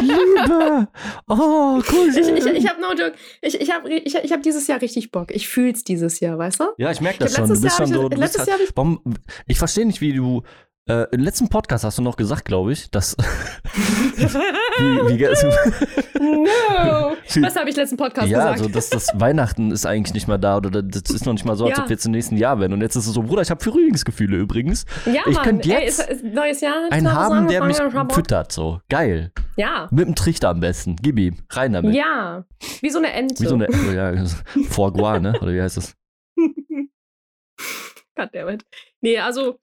Liebe! 0.00 0.88
Oh, 1.28 1.80
cool. 1.92 2.08
Ich, 2.10 2.28
ich, 2.28 2.46
ich 2.46 2.68
habe 2.68 2.80
no 2.80 2.92
joke. 2.92 3.12
Ich, 3.42 3.60
ich 3.60 3.72
habe 3.72 3.92
ich, 3.92 4.14
ich 4.14 4.32
hab 4.32 4.42
dieses 4.42 4.66
Jahr 4.66 4.80
richtig 4.80 5.10
Bock. 5.10 5.30
Ich 5.32 5.48
fühl's 5.48 5.84
dieses 5.84 6.20
Jahr, 6.20 6.38
weißt 6.38 6.60
du? 6.60 6.64
Ja, 6.78 6.90
ich 6.90 7.00
merke 7.00 7.20
das 7.20 7.34
schon. 7.34 7.48
Du 7.48 7.60
bist 7.60 7.76
schon 7.76 7.86
so. 7.86 8.08
Du 8.08 8.18
bist 8.18 8.38
halt, 8.38 8.72
warum, 8.74 9.00
ich 9.46 9.58
verstehe 9.58 9.86
nicht, 9.86 10.00
wie 10.00 10.12
du. 10.12 10.42
Äh, 10.90 11.06
Im 11.12 11.20
letzten 11.20 11.48
Podcast 11.48 11.84
hast 11.84 11.98
du 11.98 12.02
noch 12.02 12.16
gesagt, 12.16 12.44
glaube 12.44 12.72
ich, 12.72 12.90
dass. 12.90 13.16
wie, 13.76 14.18
wie, 15.08 15.22
no. 16.18 17.16
Was 17.46 17.54
habe 17.54 17.70
ich 17.70 17.76
letzten 17.76 17.96
Podcast 17.96 18.26
ja, 18.26 18.38
gesagt? 18.38 18.58
also 18.58 18.68
dass 18.68 18.90
das 18.90 19.08
Weihnachten 19.14 19.70
ist 19.70 19.86
eigentlich 19.86 20.14
nicht 20.14 20.26
mehr 20.26 20.38
da 20.38 20.56
oder 20.56 20.82
das 20.82 21.02
ist 21.10 21.26
noch 21.26 21.32
nicht 21.32 21.44
mal 21.44 21.54
so, 21.54 21.66
als 21.66 21.76
Ja. 21.76 21.84
ob 21.84 21.88
wir 21.88 21.94
jetzt 21.94 22.06
im 22.06 22.10
nächsten 22.10 22.36
Jahr 22.36 22.58
werden. 22.58 22.72
Und 22.72 22.80
jetzt 22.80 22.96
ist 22.96 23.06
es 23.06 23.14
so, 23.14 23.22
Bruder, 23.22 23.42
ich 23.42 23.50
habe 23.50 23.62
Frühlingsgefühle 23.62 24.36
übrigens. 24.36 24.84
ja, 25.06 25.22
ich 25.28 25.40
könnte 25.40 25.72
Ey, 25.72 25.84
jetzt 25.84 26.00
ist, 26.00 26.10
ist 26.10 26.24
neues 26.24 26.60
Jahr. 26.60 26.74
Einen 26.90 27.06
2000 27.06 27.14
haben, 27.14 27.46
der 27.48 27.64
mich 27.64 27.76
füttert, 28.12 28.50
so. 28.50 28.80
Geil. 28.88 29.30
Ja. 29.56 29.86
Mit 29.92 30.08
dem 30.08 30.16
Trichter 30.16 30.48
am 30.48 30.58
besten. 30.58 30.96
Gib 31.00 31.20
ihm. 31.20 31.36
Rein 31.50 31.72
damit. 31.72 31.94
Ja. 31.94 32.44
Wie 32.80 32.90
so 32.90 32.98
eine 32.98 33.12
Ente. 33.12 33.44
Wie 33.44 33.46
so 33.46 33.54
eine. 33.54 33.68
Ja, 33.94 34.12
Foie 34.68 34.90
Gras, 34.92 35.20
ne? 35.20 35.38
Oder 35.40 35.52
wie 35.52 35.62
heißt 35.62 35.76
das? 35.76 35.94
Goddammit. 38.16 38.64
Nee, 39.00 39.18
also 39.18 39.60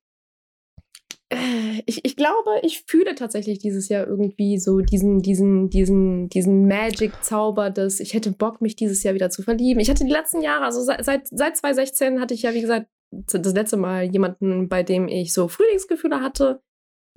ich, 1.86 2.06
ich 2.06 2.16
glaube, 2.16 2.60
ich 2.62 2.84
fühle 2.88 3.16
tatsächlich 3.16 3.60
dieses 3.60 3.90
Jahr 3.90 4.08
irgendwie 4.08 4.58
so 4.60 4.80
diesen, 4.80 5.22
diesen, 5.22 5.70
diesen, 5.70 6.30
diesen 6.30 6.68
Magic-Zauber 6.68 7.70
des, 7.70 8.00
ich 8.00 8.14
hätte 8.14 8.32
Bock, 8.32 8.62
mich 8.62 8.76
dieses 8.76 9.04
Jahr 9.04 9.14
wieder 9.14 9.30
zu 9.30 9.44
verlieben. 9.44 9.80
Ich 9.82 9.90
hatte 9.90 10.06
die 10.06 10.12
letzten 10.12 10.42
Jahre, 10.42 10.66
also 10.66 10.82
seit, 10.82 11.04
seit, 11.04 11.28
seit 11.28 11.58
2016 11.58 12.22
hatte 12.22 12.34
ich 12.34 12.44
ja, 12.44 12.54
wie 12.54 12.62
gesagt, 12.62 12.88
das 13.12 13.54
letzte 13.54 13.78
Mal 13.78 14.04
jemanden, 14.04 14.70
bei 14.70 14.84
dem 14.84 15.08
ich 15.08 15.34
so 15.34 15.48
Frühlingsgefühle 15.48 16.22
hatte. 16.22 16.62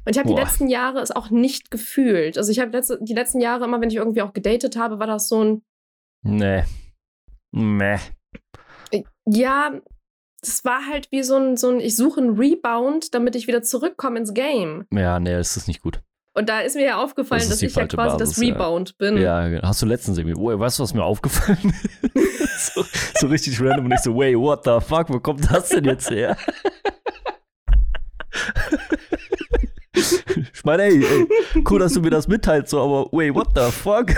Und 0.05 0.17
ich 0.17 0.19
habe 0.19 0.29
die 0.29 0.41
letzten 0.41 0.69
Jahre 0.69 1.01
es 1.01 1.11
auch 1.11 1.31
nicht 1.31 1.71
gefühlt. 1.71 2.39
Also 2.39 2.51
ich 2.51 2.59
habe 2.59 2.73
letzte, 2.73 2.99
die 3.03 3.15
letzten 3.15 3.41
Jahre 3.41 3.65
immer, 3.65 3.81
wenn 3.81 3.91
ich 3.91 3.97
irgendwie 3.97 4.23
auch 4.23 4.33
gedatet 4.33 4.77
habe, 4.77 4.99
war 4.99 5.07
das 5.07 5.29
so 5.29 5.45
ein, 5.45 5.63
Nee. 6.23 6.65
Meh. 7.53 7.99
ja, 9.27 9.81
das 10.41 10.65
war 10.65 10.87
halt 10.87 11.11
wie 11.11 11.23
so 11.23 11.37
ein, 11.37 11.57
so 11.57 11.69
ein, 11.71 11.81
ich 11.81 11.97
suche 11.97 12.21
einen 12.21 12.37
Rebound, 12.39 13.15
damit 13.15 13.37
ich 13.37 13.47
wieder 13.47 13.63
zurückkomme 13.63 14.19
ins 14.19 14.35
Game. 14.35 14.87
Ja, 14.93 15.21
nee, 15.21 15.33
das 15.33 15.57
ist 15.57 15.69
nicht 15.69 15.83
gut. 15.83 16.01
Und 16.33 16.49
da 16.49 16.61
ist 16.61 16.77
mir 16.77 16.85
ja 16.85 17.03
aufgefallen, 17.03 17.41
Das 17.41 17.49
dass 17.51 17.63
ich 17.63 17.75
ja 17.75 17.87
quasi 17.87 18.17
Basis, 18.17 18.37
das 18.37 18.37
ja. 18.47 18.53
Rebound 18.55 18.97
bin. 18.99 19.17
Ja, 19.17 19.63
hast 19.63 19.83
du 19.83 19.87
letztens 19.87 20.17
irgendwie, 20.17 20.37
oh, 20.37 20.59
weißt 20.59 20.79
du, 20.79 20.85
was 20.85 20.95
mir 20.95 21.03
aufgefallen 21.03 21.75
ist? 22.15 22.75
so, 22.75 22.85
so 23.19 23.27
richtig 23.27 23.61
random 23.61 23.87
und 23.87 23.93
ich 23.93 24.01
so, 24.01 24.17
wait, 24.17 24.37
what 24.37 24.65
the 24.65 24.79
fuck, 24.81 25.09
wo 25.09 25.19
kommt 25.19 25.51
das 25.51 25.71
denn 25.71 25.85
jetzt 25.85 26.09
her? 26.11 26.37
ich 29.93 30.65
meine, 30.65 30.85
ey, 30.85 31.05
ey, 31.05 31.27
cool, 31.69 31.81
dass 31.81 31.95
du 31.95 32.01
mir 32.01 32.11
das 32.11 32.29
mitteilst, 32.29 32.71
so, 32.71 32.81
aber 32.81 33.11
wait, 33.13 33.35
what 33.35 33.49
the 33.57 33.71
fuck? 33.73 34.13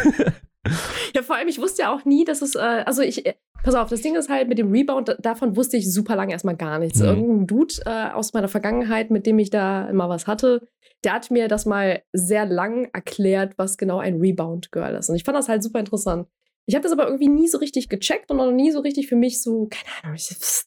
Ja, 1.14 1.22
vor 1.22 1.36
allem, 1.36 1.48
ich 1.48 1.58
wusste 1.58 1.82
ja 1.82 1.94
auch 1.94 2.04
nie, 2.04 2.24
dass 2.24 2.42
es, 2.42 2.54
äh, 2.54 2.84
also 2.86 3.02
ich, 3.02 3.26
äh, 3.26 3.34
pass 3.64 3.74
auf, 3.74 3.88
das 3.88 4.00
Ding 4.02 4.14
ist 4.16 4.28
halt 4.28 4.48
mit 4.48 4.58
dem 4.58 4.70
Rebound, 4.72 5.08
da- 5.08 5.14
davon 5.14 5.56
wusste 5.56 5.76
ich 5.76 5.92
super 5.92 6.16
lange 6.16 6.32
erstmal 6.32 6.56
gar 6.56 6.78
nichts. 6.78 6.98
Mhm. 7.00 7.06
Irgendein 7.06 7.46
Dude 7.46 7.74
äh, 7.86 8.10
aus 8.12 8.32
meiner 8.32 8.48
Vergangenheit, 8.48 9.10
mit 9.10 9.26
dem 9.26 9.38
ich 9.38 9.50
da 9.50 9.88
immer 9.88 10.08
was 10.08 10.26
hatte, 10.26 10.66
der 11.04 11.14
hat 11.14 11.30
mir 11.30 11.48
das 11.48 11.66
mal 11.66 12.02
sehr 12.12 12.46
lang 12.46 12.88
erklärt, 12.92 13.54
was 13.58 13.76
genau 13.76 13.98
ein 13.98 14.20
Rebound-Girl 14.20 14.94
ist. 14.96 15.08
Und 15.10 15.16
ich 15.16 15.24
fand 15.24 15.36
das 15.36 15.48
halt 15.48 15.62
super 15.62 15.80
interessant. 15.80 16.28
Ich 16.66 16.74
habe 16.76 16.82
das 16.84 16.92
aber 16.92 17.04
irgendwie 17.06 17.28
nie 17.28 17.48
so 17.48 17.58
richtig 17.58 17.88
gecheckt 17.88 18.30
und 18.30 18.38
auch 18.40 18.52
nie 18.52 18.70
so 18.70 18.80
richtig 18.80 19.08
für 19.08 19.16
mich 19.16 19.42
so, 19.42 19.66
keine 19.68 20.04
Ahnung, 20.04 20.14
ich, 20.16 20.28
pff, 20.28 20.64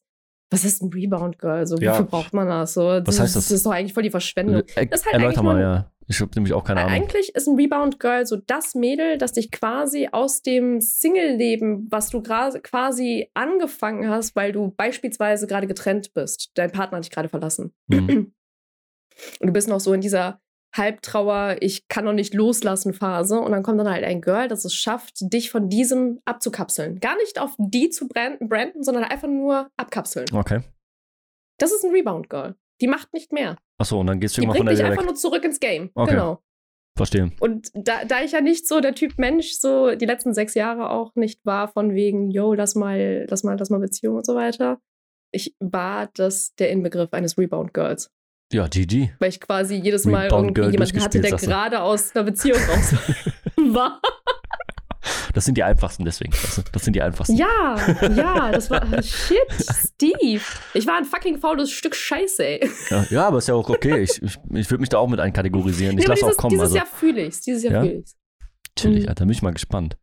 was 0.52 0.64
ist 0.66 0.82
ein 0.82 0.92
Rebound-Girl? 0.94 1.66
So, 1.68 1.78
Ja. 1.78 1.94
wofür 1.94 2.06
braucht 2.06 2.34
man 2.34 2.48
das? 2.48 2.74
So, 2.74 2.82
Was 2.82 3.20
heißt 3.20 3.36
das? 3.36 3.46
Das 3.48 3.52
ist 3.52 3.66
doch 3.66 3.72
eigentlich 3.72 3.94
voll 3.94 4.04
die 4.04 4.12
Verschwendung. 4.12 4.62
Er, 4.76 4.86
Das 4.88 5.00
ist 5.02 5.06
halt 5.06 5.14
erläuter 5.16 5.40
eigentlich 5.40 5.44
mal, 5.44 5.62
ja. 5.62 5.92
Ich 6.08 6.22
habe 6.22 6.32
nämlich 6.36 6.54
auch 6.54 6.64
keine 6.64 6.82
Ahnung. 6.82 6.94
Eigentlich 6.94 7.34
ist 7.34 7.48
ein 7.48 7.56
Rebound 7.56 8.00
Girl 8.00 8.26
so 8.26 8.38
das 8.38 8.76
Mädel, 8.76 9.18
das 9.18 9.34
dich 9.34 9.52
quasi 9.52 10.10
aus 10.12 10.42
dem 10.42 10.80
Single-Leben, 10.80 11.88
was 11.90 12.10
du 12.10 12.22
quasi 12.22 13.30
angefangen 13.34 14.10
hast, 14.10 14.36
weil 14.36 14.52
du 14.52 14.72
beispielsweise 14.78 15.48
gerade 15.48 15.68
getrennt 15.68 16.14
bist. 16.14 16.52
Dein 16.54 16.72
Partner 16.72 16.98
hat 16.98 17.06
dich 17.06 17.12
gerade 17.12 17.30
verlassen. 17.30 17.74
Mhm. 17.88 18.34
Und 19.40 19.48
du 19.48 19.54
bist 19.54 19.68
noch 19.68 19.80
so 19.80 19.94
in 19.94 20.02
dieser 20.02 20.42
Halbtrauer, 20.76 21.58
ich 21.62 21.88
kann 21.88 22.06
noch 22.06 22.14
nicht 22.14 22.34
loslassen 22.34 22.94
Phase. 22.94 23.40
Und 23.40 23.52
dann 23.52 23.64
kommt 23.64 23.80
dann 23.80 23.90
halt 23.90 24.04
ein 24.04 24.22
Girl, 24.22 24.48
das 24.48 24.66
es 24.66 24.76
schafft, 24.76 25.14
dich 25.34 25.50
von 25.50 25.70
diesem 25.70 26.20
abzukapseln. 26.26 27.00
Gar 27.00 27.16
nicht 27.18 27.40
auf 27.40 27.56
die 27.58 27.90
zu 27.90 28.08
branden, 28.08 28.50
branden 28.50 28.84
sondern 28.84 29.06
einfach 29.06 29.30
nur 29.30 29.70
abkapseln. 29.78 30.28
Okay. 30.34 30.62
Das 31.58 31.72
ist 31.72 31.84
ein 31.86 31.92
Rebound 31.92 32.30
Girl. 32.30 32.56
Die 32.82 32.88
macht 32.88 33.14
nicht 33.14 33.32
mehr. 33.32 33.58
Achso, 33.78 34.00
und 34.00 34.08
dann 34.08 34.20
gehst 34.20 34.38
du 34.38 34.42
Die 34.42 34.46
irgendwann 34.48 34.58
von 34.58 34.66
der 34.68 34.76
dich 34.76 34.84
einfach 34.86 35.02
weg. 35.02 35.08
nur 35.08 35.16
zurück 35.16 35.44
ins 35.44 35.60
Game. 35.60 35.92
Okay. 35.96 36.12
Genau. 36.12 36.42
Verstehe. 36.98 37.32
Und 37.42 37.70
da, 37.74 38.06
da 38.06 38.22
ich 38.24 38.32
ja 38.32 38.40
nicht 38.42 38.68
so 38.68 38.80
der 38.80 38.96
Typ 38.96 39.18
Mensch 39.18 39.52
so 39.54 39.96
die 39.96 40.06
letzten 40.06 40.34
sechs 40.34 40.54
Jahre 40.54 40.90
auch 40.90 41.14
nicht 41.16 41.46
war, 41.46 41.68
von 41.68 41.94
wegen, 41.94 42.32
yo, 42.32 42.54
lass 42.54 42.76
mal, 42.76 43.26
lass 43.30 43.44
mal, 43.44 43.58
lass 43.60 43.70
mal 43.70 43.80
Beziehung 43.80 44.16
und 44.16 44.26
so 44.26 44.34
weiter, 44.36 44.80
ich 45.34 45.56
war 45.60 46.10
das 46.14 46.56
der 46.56 46.70
Inbegriff 46.70 47.12
eines 47.12 47.38
Rebound 47.38 47.74
Girls. 47.74 48.10
Ja, 48.54 48.68
GG. 48.68 49.10
Weil 49.20 49.30
ich 49.30 49.42
quasi 49.42 49.76
jedes 49.76 50.06
Mal 50.06 50.26
Rebound 50.26 50.58
irgendwie 50.58 50.62
Girl 50.62 50.72
jemanden 50.72 51.02
hatte, 51.02 51.20
der 51.20 51.32
gerade 51.32 51.82
aus 51.82 52.16
einer 52.16 52.24
Beziehung 52.24 52.60
raus 52.60 52.94
war. 53.58 54.00
Das 55.34 55.46
sind 55.46 55.56
die 55.58 55.64
einfachsten 55.64 56.06
deswegen. 56.06 56.34
Das 56.72 56.84
sind 56.84 56.94
die 56.96 57.02
einfachsten. 57.02 57.36
Ja, 57.36 57.76
ja, 58.16 58.52
das 58.52 58.70
war. 58.70 58.82
Shit, 59.04 59.40
Steve. 59.60 60.42
Ich 60.74 60.88
war 60.88 60.98
ein 60.98 61.06
fucking 61.06 61.38
faules 61.40 61.72
Stück 61.72 61.96
Scheiße, 61.96 62.46
ey. 62.46 62.70
Ja, 62.90 63.06
ja, 63.10 63.28
aber 63.28 63.38
ist 63.40 63.48
ja 63.48 63.54
auch 63.56 63.70
okay. 63.70 64.02
Ich, 64.04 64.22
ich, 64.22 64.38
ich 64.54 64.70
würde 64.72 64.82
mich 64.82 64.90
da 64.90 64.98
auch 64.98 65.08
mit 65.08 65.20
einkategorisieren. 65.20 65.98
Ich 66.00 66.06
Nee, 66.06 66.10
lasse 66.10 66.24
auch 66.26 66.30
dieses, 66.30 66.38
kommen. 66.38 66.50
dieses 66.52 66.64
Also, 66.64 66.76
Jahr 66.78 66.86
fühle 66.86 67.22
ich's. 67.26 67.42
Dieses 67.42 67.64
Jahr 67.64 67.74
Ja? 67.74 67.82
fühle 67.82 67.94
ich's. 68.00 68.16
chillig, 68.78 69.04
Mhm. 69.04 69.10
Alter. 69.10 69.26
Bin 69.26 69.32
ich 69.34 69.42
mal 69.42 69.54
gespannt. 69.54 69.98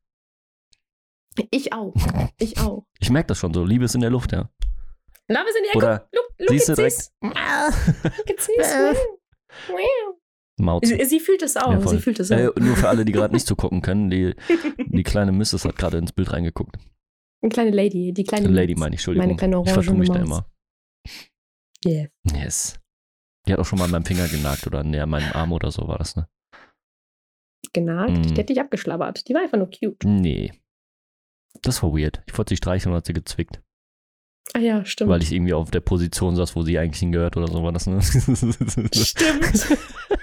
Ich 1.51 1.73
auch. 1.73 1.95
Ich 2.39 2.59
auch. 2.61 2.85
Ich 3.01 3.11
merke 3.11 3.29
das 3.29 3.39
schon 3.39 3.53
so. 3.55 3.65
Liebe 3.65 3.85
ist 3.87 3.95
in 3.95 4.01
der 4.01 4.11
Luft, 4.11 4.33
ja. 4.33 4.49
Love 5.29 5.45
is 5.49 5.57
in 5.57 5.63
the 5.65 5.69
air. 5.71 5.77
Oder 5.77 6.09
Look, 6.13 6.25
look, 6.39 6.49
siehst 6.51 6.69
du 6.69 6.75
direkt. 6.75 7.11
Maut. 10.59 10.87
Sie, 10.87 11.03
sie 11.05 11.21
fühlt 11.21 11.43
es 11.43 11.57
auch. 11.57 11.73
Ja, 11.73 11.87
sie 11.87 11.99
fühlt 11.99 12.21
es 12.21 12.31
auch. 12.31 12.37
Äh, 12.37 12.51
nur 12.61 12.77
für 12.77 12.89
alle, 12.89 13.05
die 13.05 13.13
gerade 13.13 13.35
nicht 13.35 13.47
zugucken 13.47 13.81
können, 13.81 14.11
die, 14.11 14.35
die 14.79 15.03
kleine 15.03 15.33
Mrs. 15.33 15.65
hat 15.65 15.77
gerade 15.77 15.99
ins 15.99 16.13
Bild 16.13 16.33
reingeguckt. 16.33 16.77
Eine 17.43 17.51
kleine 17.51 17.71
Lady. 17.71 18.13
Die 18.13 18.25
kleine 18.25 18.49
Lady 18.49 18.75
meine 18.75 18.95
ich, 18.95 19.01
Entschuldigung. 19.01 19.29
Meine 19.29 19.37
kleine 19.37 19.63
ich 19.65 19.73
vertue 19.73 19.97
mich 19.97 20.11
da 20.11 20.21
immer. 20.21 20.47
Yeah. 21.85 22.09
Yes. 22.33 22.79
Die 23.47 23.53
hat 23.53 23.59
auch 23.59 23.65
schon 23.65 23.79
mal 23.79 23.87
an 23.87 23.91
meinem 23.91 24.05
Finger 24.05 24.29
genagt 24.29 24.67
oder 24.67 24.81
an 24.81 24.91
meinem 24.91 25.33
Arm 25.33 25.53
oder 25.53 25.73
so 25.73 25.89
war 25.89 25.99
das, 25.99 26.15
ne? 26.15 26.29
Genagt. 27.73 28.11
Mm. 28.27 28.35
Die 28.35 28.41
hat 28.41 28.49
dich 28.49 28.61
abgeschlabbert. 28.61 29.27
Die 29.29 29.35
war 29.35 29.43
einfach 29.43 29.59
nur 29.59 29.71
cute. 29.71 30.05
Nee. 30.05 30.53
Das 31.63 31.83
war 31.83 31.93
weird. 31.93 32.23
Ich 32.27 32.39
wollte 32.39 32.51
sie 32.51 32.57
streicheln 32.59 32.93
und 32.93 32.99
hat 32.99 33.07
sie 33.07 33.13
gezwickt. 33.13 33.61
Ah 34.55 34.59
ja, 34.59 34.85
stimmt. 34.85 35.11
Weil 35.11 35.23
ich 35.23 35.33
irgendwie 35.33 35.55
auf 35.55 35.71
der 35.71 35.81
Position 35.81 36.37
saß, 36.37 36.55
wo 36.55 36.63
sie 36.63 36.79
eigentlich 36.79 37.01
hingehört 37.01 37.37
oder 37.37 37.49
so 37.49 37.63
war 37.63 37.73
das, 37.73 37.87
ne? 37.87 38.03
Stimmt. 38.03 39.79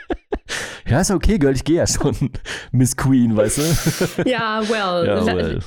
ja, 0.90 1.02
ist 1.02 1.12
okay, 1.12 1.38
Girl, 1.38 1.56
ich 1.56 1.64
gehe 1.64 1.78
ja 1.78 1.88
schon. 1.88 2.16
Miss 2.72 2.96
Queen, 2.96 3.36
weißt 3.36 3.58
du? 3.58 4.22
ja, 4.30 4.62
well. 4.68 5.06
ja, 5.06 5.26
well. 5.26 5.60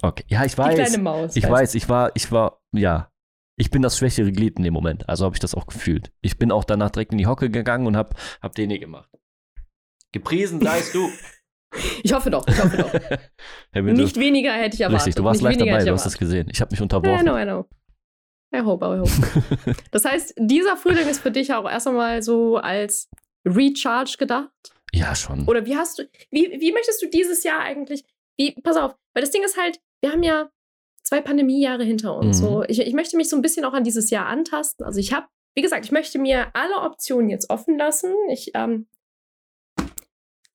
Okay, 0.00 0.24
ja, 0.28 0.44
ich 0.44 0.52
Die 0.52 0.58
weiß. 0.58 0.74
kleine 0.74 0.98
Maus. 0.98 1.36
Ich 1.36 1.48
weiß, 1.48 1.74
ich 1.74 1.88
war, 1.88 2.10
ich 2.14 2.32
war, 2.32 2.60
ja. 2.72 3.08
Ich 3.56 3.70
bin 3.70 3.82
das 3.82 3.98
schwächere 3.98 4.32
Glied 4.32 4.56
in 4.56 4.64
dem 4.64 4.72
Moment. 4.72 5.08
Also 5.08 5.24
habe 5.26 5.36
ich 5.36 5.40
das 5.40 5.54
auch 5.54 5.66
gefühlt. 5.66 6.10
Ich 6.22 6.38
bin 6.38 6.50
auch 6.50 6.64
danach 6.64 6.90
direkt 6.90 7.12
in 7.12 7.18
die 7.18 7.26
Hocke 7.26 7.50
gegangen 7.50 7.86
und 7.86 7.96
hab, 7.96 8.14
hab 8.40 8.54
den 8.54 8.70
hier 8.70 8.78
gemacht. 8.80 9.10
Gepriesen 10.12 10.60
seist 10.60 10.94
du. 10.94 11.08
Ich 12.02 12.12
hoffe 12.12 12.30
doch. 12.30 12.46
Ich 12.46 12.62
hoffe 12.62 12.76
doch. 12.76 13.82
Nicht 13.82 14.18
weniger 14.18 14.52
hätte 14.52 14.74
ich 14.74 14.82
erwartet. 14.82 15.06
Richtig, 15.06 15.14
du 15.14 15.24
warst 15.24 15.40
Nicht 15.40 15.58
live 15.58 15.68
dabei, 15.70 15.84
du 15.86 15.92
hast 15.92 16.04
es 16.04 16.18
gesehen. 16.18 16.46
Ich 16.52 16.60
habe 16.60 16.70
mich 16.70 16.80
I 16.80 16.82
unterworfen. 16.82 17.24
know, 17.24 17.38
I 17.38 17.44
know. 17.44 17.66
I 18.54 18.60
hope, 18.60 18.84
I 18.84 18.98
hope. 18.98 19.76
Das 19.90 20.04
heißt, 20.04 20.34
dieser 20.36 20.76
Frühling 20.76 21.08
ist 21.08 21.20
für 21.20 21.30
dich 21.30 21.54
auch 21.54 21.66
erst 21.66 21.88
einmal 21.88 22.22
so 22.22 22.58
als 22.58 23.08
Recharge 23.46 24.16
gedacht? 24.18 24.50
Ja, 24.92 25.14
schon. 25.14 25.46
Oder 25.46 25.64
wie 25.66 25.76
hast 25.76 25.98
du, 25.98 26.08
wie, 26.30 26.60
wie 26.60 26.72
möchtest 26.72 27.02
du 27.02 27.08
dieses 27.08 27.44
Jahr 27.44 27.60
eigentlich, 27.60 28.04
wie, 28.36 28.52
pass 28.62 28.76
auf, 28.76 28.94
weil 29.14 29.22
das 29.22 29.30
Ding 29.30 29.42
ist 29.42 29.56
halt, 29.56 29.80
wir 30.02 30.12
haben 30.12 30.22
ja 30.22 30.50
zwei 31.02 31.20
Pandemiejahre 31.20 31.84
hinter 31.84 32.16
uns. 32.16 32.40
Mhm. 32.40 32.44
So, 32.44 32.64
ich, 32.64 32.80
ich 32.80 32.94
möchte 32.94 33.16
mich 33.16 33.28
so 33.28 33.36
ein 33.36 33.42
bisschen 33.42 33.64
auch 33.64 33.72
an 33.72 33.84
dieses 33.84 34.10
Jahr 34.10 34.26
antasten. 34.26 34.84
Also 34.84 35.00
ich 35.00 35.12
habe, 35.12 35.26
wie 35.54 35.62
gesagt, 35.62 35.84
ich 35.84 35.92
möchte 35.92 36.18
mir 36.18 36.54
alle 36.54 36.76
Optionen 36.80 37.30
jetzt 37.30 37.50
offen 37.50 37.78
lassen. 37.78 38.12
Ich, 38.30 38.52
ähm, 38.54 38.86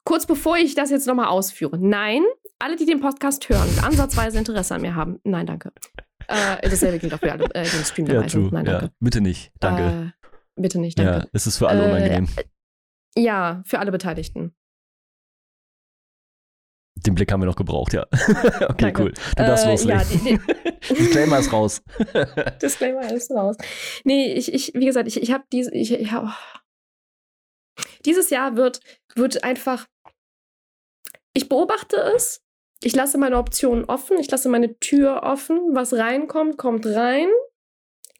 kurz 0.05 0.25
bevor 0.25 0.57
ich 0.57 0.75
das 0.75 0.89
jetzt 0.89 1.07
nochmal 1.07 1.27
ausführe. 1.27 1.77
Nein, 1.79 2.23
alle, 2.59 2.75
die 2.75 2.85
den 2.85 2.99
Podcast 2.99 3.49
hören 3.49 3.67
und 3.69 3.83
ansatzweise 3.83 4.37
Interesse 4.37 4.75
an 4.75 4.81
mir 4.81 4.95
haben, 4.95 5.19
nein, 5.23 5.45
danke. 5.45 5.71
Äh, 6.27 6.67
dasselbe 6.69 6.99
gilt 6.99 7.13
auch 7.13 7.19
für 7.19 7.31
alle, 7.31 7.45
äh, 7.53 7.61
im 7.61 7.83
Stream 7.83 8.07
ja, 8.07 8.15
dabei 8.15 8.27
sind. 8.29 8.51
Nein, 8.51 8.65
ja. 8.65 8.71
danke. 8.79 8.95
Bitte 8.99 9.21
nicht. 9.21 9.51
Danke. 9.59 10.13
Äh, 10.13 10.61
bitte 10.61 10.79
nicht, 10.79 10.97
ja, 10.99 11.05
danke. 11.05 11.29
es 11.33 11.47
ist 11.47 11.57
für 11.57 11.69
alle 11.69 11.85
Äh, 11.85 11.89
unangenehm. 11.89 12.27
Ja, 13.17 13.63
für 13.65 13.79
alle 13.79 13.91
Beteiligten. 13.91 14.53
Den 17.05 17.15
Blick 17.15 17.31
haben 17.31 17.41
wir 17.41 17.45
noch 17.45 17.55
gebraucht, 17.55 17.93
ja. 17.93 18.05
okay, 18.11 18.75
Danke. 18.77 19.01
cool. 19.03 19.13
Du 19.37 19.43
darfst 19.43 19.65
Äh, 19.65 19.69
loslegen. 19.71 20.41
ja, 20.47 20.71
Disclaimer 20.95 21.39
ist 21.39 21.53
raus. 21.53 21.81
Disclaimer 22.61 23.11
ist 23.11 23.31
raus. 23.31 23.55
Nee, 24.03 24.33
ich, 24.33 24.53
ich 24.53 24.73
wie 24.73 24.85
gesagt, 24.85 25.07
ich, 25.07 25.21
ich 25.21 25.31
habe 25.31 25.43
diese, 25.51 25.73
ich, 25.73 25.91
ich 25.93 26.11
hab, 26.11 26.35
dieses 28.05 28.29
Jahr 28.29 28.55
wird, 28.55 28.81
wird 29.15 29.43
einfach, 29.43 29.87
ich 31.33 31.49
beobachte 31.49 31.97
es, 32.15 32.41
ich 32.81 32.95
lasse 32.95 33.17
meine 33.17 33.37
Optionen 33.37 33.85
offen, 33.85 34.17
ich 34.19 34.29
lasse 34.29 34.49
meine 34.49 34.77
Tür 34.79 35.21
offen, 35.23 35.59
was 35.75 35.93
reinkommt, 35.93 36.57
kommt 36.57 36.85
rein, 36.85 37.27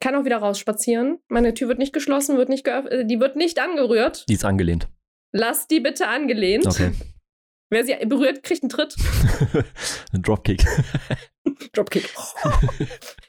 kann 0.00 0.14
auch 0.14 0.24
wieder 0.24 0.38
rausspazieren. 0.38 1.18
Meine 1.28 1.54
Tür 1.54 1.68
wird 1.68 1.78
nicht 1.78 1.92
geschlossen, 1.92 2.36
wird 2.36 2.48
nicht 2.48 2.64
geöffnet, 2.64 3.10
die 3.10 3.20
wird 3.20 3.36
nicht 3.36 3.58
angerührt. 3.58 4.24
Die 4.28 4.34
ist 4.34 4.44
angelehnt. 4.44 4.88
Lass 5.32 5.66
die 5.66 5.80
bitte 5.80 6.08
angelehnt. 6.08 6.66
Okay. 6.66 6.92
Wer 7.70 7.84
sie 7.84 7.94
berührt, 8.06 8.42
kriegt 8.42 8.62
einen 8.62 8.70
Tritt. 8.70 8.96
Ein 10.12 10.22
Dropkick. 10.22 10.64
Dropkick. 11.74 12.08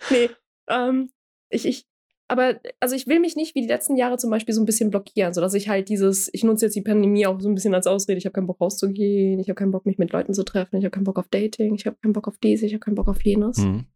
nee, 0.09 0.29
ähm, 0.69 1.11
ich, 1.49 1.65
ich, 1.65 1.85
aber, 2.29 2.61
also 2.79 2.95
ich 2.95 3.07
will 3.07 3.19
mich 3.19 3.35
nicht 3.35 3.53
wie 3.55 3.61
die 3.61 3.67
letzten 3.67 3.97
Jahre 3.97 4.17
zum 4.17 4.29
Beispiel 4.29 4.55
so 4.55 4.61
ein 4.61 4.65
bisschen 4.65 4.91
blockieren, 4.91 5.33
sodass 5.33 5.53
ich 5.55 5.67
halt 5.67 5.89
dieses, 5.89 6.33
ich 6.33 6.45
nutze 6.45 6.67
jetzt 6.67 6.75
die 6.75 6.81
Pandemie 6.81 7.25
auch 7.25 7.41
so 7.41 7.49
ein 7.49 7.55
bisschen 7.55 7.73
als 7.73 7.85
Ausrede, 7.85 8.17
ich 8.17 8.25
habe 8.25 8.33
keinen 8.33 8.47
Bock 8.47 8.61
rauszugehen, 8.61 9.41
ich 9.41 9.49
habe 9.49 9.55
keinen 9.55 9.71
Bock, 9.71 9.85
mich 9.85 9.97
mit 9.97 10.13
Leuten 10.13 10.33
zu 10.33 10.43
treffen, 10.43 10.77
ich 10.77 10.85
habe 10.85 10.91
keinen 10.91 11.03
Bock 11.03 11.19
auf 11.19 11.27
Dating, 11.27 11.75
ich 11.75 11.85
habe 11.85 11.97
keinen 12.01 12.13
Bock 12.13 12.29
auf 12.29 12.37
dies, 12.37 12.61
ich 12.61 12.71
habe 12.73 12.79
keinen 12.79 12.95
Bock 12.95 13.09
auf 13.09 13.21
jenes. 13.25 13.57
Mhm. 13.57 13.87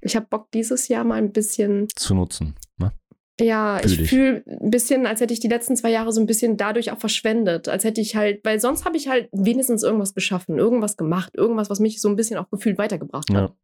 Ich 0.00 0.16
habe 0.16 0.26
Bock 0.28 0.50
dieses 0.52 0.88
Jahr 0.88 1.04
mal 1.04 1.16
ein 1.16 1.32
bisschen, 1.32 1.88
Zu 1.94 2.14
nutzen. 2.14 2.54
Ne? 2.78 2.92
ja, 3.40 3.78
Fühl 3.78 3.92
ich 3.92 4.08
fühle 4.08 4.44
ein 4.46 4.70
bisschen, 4.70 5.06
als 5.06 5.20
hätte 5.20 5.32
ich 5.32 5.40
die 5.40 5.48
letzten 5.48 5.76
zwei 5.76 5.90
Jahre 5.90 6.12
so 6.12 6.20
ein 6.20 6.26
bisschen 6.26 6.56
dadurch 6.56 6.90
auch 6.92 6.98
verschwendet, 6.98 7.68
als 7.68 7.84
hätte 7.84 8.00
ich 8.00 8.16
halt, 8.16 8.44
weil 8.44 8.60
sonst 8.60 8.84
habe 8.84 8.96
ich 8.96 9.08
halt 9.08 9.28
wenigstens 9.32 9.82
irgendwas 9.82 10.14
geschaffen, 10.14 10.58
irgendwas 10.58 10.96
gemacht, 10.96 11.34
irgendwas, 11.34 11.70
was 11.70 11.80
mich 11.80 12.00
so 12.00 12.08
ein 12.08 12.16
bisschen 12.16 12.38
auch 12.38 12.50
gefühlt 12.50 12.78
weitergebracht 12.78 13.28
hat. 13.32 13.50
Ja. 13.50 13.54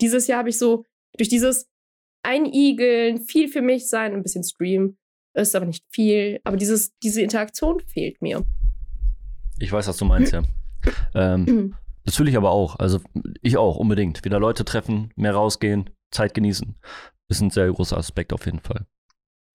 dieses 0.00 0.26
Jahr 0.26 0.38
habe 0.38 0.50
ich 0.50 0.58
so 0.58 0.84
durch 1.16 1.28
dieses 1.28 1.68
Einigeln, 2.22 3.20
viel 3.20 3.48
für 3.48 3.60
mich 3.62 3.88
sein, 3.88 4.14
ein 4.14 4.22
bisschen 4.22 4.44
Stream, 4.44 4.96
ist 5.34 5.54
aber 5.54 5.66
nicht 5.66 5.84
viel, 5.90 6.40
aber 6.44 6.56
dieses, 6.56 6.96
diese 7.02 7.20
Interaktion 7.20 7.80
fehlt 7.80 8.22
mir. 8.22 8.44
Ich 9.58 9.70
weiß, 9.70 9.88
was 9.88 9.96
du 9.96 10.04
meinst, 10.04 10.32
ja. 10.32 10.42
Ähm, 11.14 11.74
das 12.04 12.18
will 12.20 12.28
ich 12.28 12.36
aber 12.36 12.50
auch. 12.50 12.78
Also 12.78 13.00
ich 13.42 13.56
auch, 13.56 13.76
unbedingt. 13.76 14.24
Wieder 14.24 14.38
Leute 14.40 14.64
treffen, 14.64 15.10
mehr 15.16 15.34
rausgehen, 15.34 15.90
Zeit 16.10 16.34
genießen. 16.34 16.74
Ist 17.28 17.40
ein 17.40 17.50
sehr 17.50 17.70
großer 17.72 17.96
Aspekt 17.96 18.32
auf 18.32 18.44
jeden 18.46 18.60
Fall. 18.60 18.86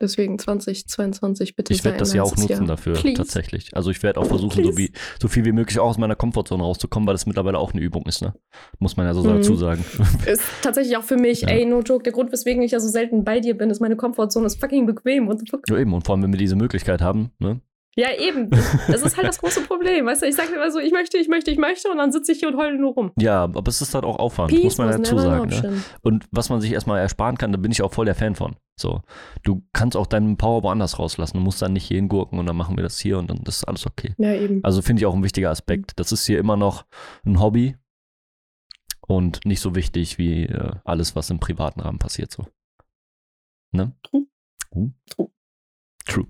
Deswegen 0.01 0.39
2022 0.39 1.57
bitte 1.57 1.73
Ich 1.73 1.83
werde 1.83 1.97
das 1.97 2.13
ja 2.13 2.23
auch 2.23 2.35
nutzen 2.37 2.49
Jahr. 2.49 2.65
dafür, 2.65 2.93
Please. 2.93 3.15
tatsächlich. 3.17 3.75
Also 3.75 3.91
ich 3.91 4.01
werde 4.01 4.21
auch 4.21 4.27
versuchen, 4.27 4.63
so, 4.63 4.77
wie, 4.77 4.93
so 5.21 5.27
viel 5.27 5.43
wie 5.43 5.51
möglich 5.51 5.77
auch 5.77 5.89
aus 5.89 5.97
meiner 5.97 6.15
Komfortzone 6.15 6.63
rauszukommen, 6.63 7.05
weil 7.05 7.13
das 7.15 7.25
mittlerweile 7.25 7.57
auch 7.59 7.73
eine 7.73 7.81
Übung 7.81 8.05
ist, 8.05 8.21
ne? 8.21 8.33
Muss 8.79 8.95
man 8.95 9.05
ja 9.07 9.13
so 9.13 9.23
Mhm. 9.23 9.27
dazu 9.35 9.55
sagen. 9.57 9.83
Ist 10.25 10.41
tatsächlich 10.61 10.95
auch 10.95 11.03
für 11.03 11.17
mich, 11.17 11.41
Ja. 11.41 11.49
ey, 11.49 11.65
no 11.65 11.81
joke, 11.81 12.03
der 12.03 12.13
Grund, 12.13 12.31
weswegen 12.31 12.63
ich 12.63 12.71
ja 12.71 12.79
so 12.79 12.87
selten 12.87 13.25
bei 13.25 13.41
dir 13.41 13.57
bin, 13.57 13.69
ist 13.69 13.81
meine 13.81 13.97
Komfortzone 13.97 14.45
ist 14.45 14.61
fucking 14.61 14.85
bequem. 14.85 15.27
What 15.27 15.39
the 15.39 15.45
fuck? 15.49 15.67
ja, 15.69 15.77
eben. 15.77 15.93
Und 15.93 16.05
vor 16.05 16.15
allem, 16.15 16.23
wenn 16.23 16.31
wir 16.31 16.39
diese 16.39 16.55
Möglichkeit 16.55 17.01
haben, 17.01 17.31
ne? 17.39 17.59
Ja, 17.99 18.13
eben. 18.17 18.49
Das 18.87 19.01
ist 19.01 19.17
halt 19.17 19.27
das 19.27 19.39
große 19.39 19.61
Problem. 19.61 20.05
Weißt 20.05 20.21
du, 20.21 20.25
ich 20.25 20.35
sage 20.35 20.53
immer 20.55 20.71
so, 20.71 20.79
ich 20.79 20.93
möchte, 20.93 21.17
ich 21.17 21.27
möchte, 21.27 21.51
ich 21.51 21.57
möchte 21.57 21.89
und 21.89 21.97
dann 21.97 22.13
sitze 22.13 22.31
ich 22.31 22.39
hier 22.39 22.47
und 22.47 22.55
heule 22.55 22.79
nur 22.79 22.93
rum. 22.93 23.11
Ja, 23.19 23.43
aber 23.43 23.67
es 23.67 23.81
ist 23.81 23.93
halt 23.93 24.05
auch 24.05 24.17
Aufwand, 24.17 24.51
Peace 24.51 24.63
muss 24.63 24.77
man 24.77 24.89
dazu 24.89 25.17
sagen. 25.19 25.49
Ne? 25.49 25.83
Und 26.01 26.25
was 26.31 26.49
man 26.49 26.61
sich 26.61 26.71
erstmal 26.71 27.01
ersparen 27.01 27.37
kann, 27.37 27.51
da 27.51 27.57
bin 27.57 27.73
ich 27.73 27.81
auch 27.81 27.93
voll 27.93 28.05
der 28.05 28.15
Fan 28.15 28.35
von. 28.35 28.55
So, 28.79 29.01
du 29.43 29.63
kannst 29.73 29.97
auch 29.97 30.07
deinen 30.07 30.37
Power 30.37 30.63
woanders 30.63 30.97
rauslassen. 30.97 31.37
Du 31.37 31.43
musst 31.43 31.61
dann 31.61 31.73
nicht 31.73 31.87
hierhin 31.87 32.07
gurken 32.07 32.39
und 32.39 32.45
dann 32.45 32.55
machen 32.55 32.77
wir 32.77 32.83
das 32.83 32.97
hier 32.99 33.19
und 33.19 33.29
dann 33.29 33.41
das 33.43 33.57
ist 33.57 33.63
alles 33.65 33.85
okay. 33.85 34.13
Ja, 34.17 34.33
eben. 34.33 34.63
Also 34.63 34.81
finde 34.81 35.01
ich 35.01 35.05
auch 35.05 35.13
ein 35.13 35.23
wichtiger 35.23 35.49
Aspekt. 35.49 35.99
Das 35.99 36.13
ist 36.13 36.25
hier 36.25 36.39
immer 36.39 36.55
noch 36.55 36.85
ein 37.25 37.41
Hobby 37.41 37.75
und 39.07 39.45
nicht 39.45 39.59
so 39.59 39.75
wichtig 39.75 40.17
wie 40.17 40.43
äh, 40.45 40.71
alles, 40.85 41.17
was 41.17 41.29
im 41.29 41.41
privaten 41.41 41.81
Rahmen 41.81 41.99
passiert. 41.99 42.31
So. 42.31 42.45
Ne? 43.73 43.91
True. 44.03 44.25
Uh. 44.73 44.89
True. 45.09 45.31
True. 46.05 46.27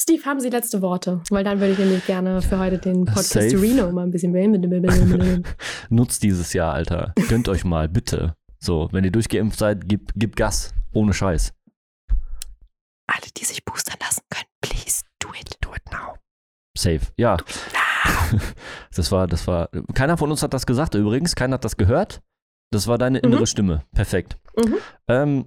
Steve, 0.00 0.24
haben 0.24 0.40
Sie 0.40 0.48
letzte 0.48 0.80
Worte? 0.80 1.20
Weil 1.28 1.44
dann 1.44 1.60
würde 1.60 1.72
ich 1.74 1.78
nämlich 1.78 2.06
gerne 2.06 2.40
für 2.40 2.58
heute 2.58 2.78
den 2.78 3.04
Podcast 3.04 3.32
Safe. 3.32 3.60
Reno 3.60 3.92
mal 3.92 4.04
ein 4.04 4.10
bisschen 4.10 4.32
wählen. 4.32 5.44
Nutzt 5.90 6.22
dieses 6.22 6.54
Jahr, 6.54 6.72
Alter. 6.72 7.12
Gönnt 7.28 7.50
euch 7.50 7.64
mal, 7.64 7.86
bitte. 7.86 8.34
So, 8.58 8.88
wenn 8.92 9.04
ihr 9.04 9.10
durchgeimpft 9.12 9.58
seid, 9.58 9.86
gib, 9.88 10.12
gib 10.16 10.36
Gas. 10.36 10.72
Ohne 10.94 11.12
Scheiß. 11.12 11.52
Alle, 13.08 13.26
die 13.36 13.44
sich 13.44 13.62
boostern 13.62 13.96
lassen 14.00 14.22
können, 14.30 14.46
please 14.62 15.02
do 15.18 15.28
it. 15.38 15.50
Do 15.60 15.70
it 15.74 15.82
now. 15.92 16.14
Safe. 16.76 17.00
Ja. 17.16 17.36
Das 18.94 19.12
war, 19.12 19.26
das 19.26 19.46
war. 19.46 19.68
Keiner 19.94 20.16
von 20.16 20.30
uns 20.30 20.42
hat 20.42 20.54
das 20.54 20.64
gesagt 20.64 20.94
übrigens. 20.94 21.34
Keiner 21.34 21.54
hat 21.54 21.64
das 21.64 21.76
gehört. 21.76 22.22
Das 22.70 22.86
war 22.86 22.96
deine 22.96 23.18
innere 23.18 23.40
Mhm. 23.42 23.46
Stimme. 23.46 23.84
Perfekt. 23.92 24.36
Mhm. 24.56 24.76
Ähm, 25.08 25.44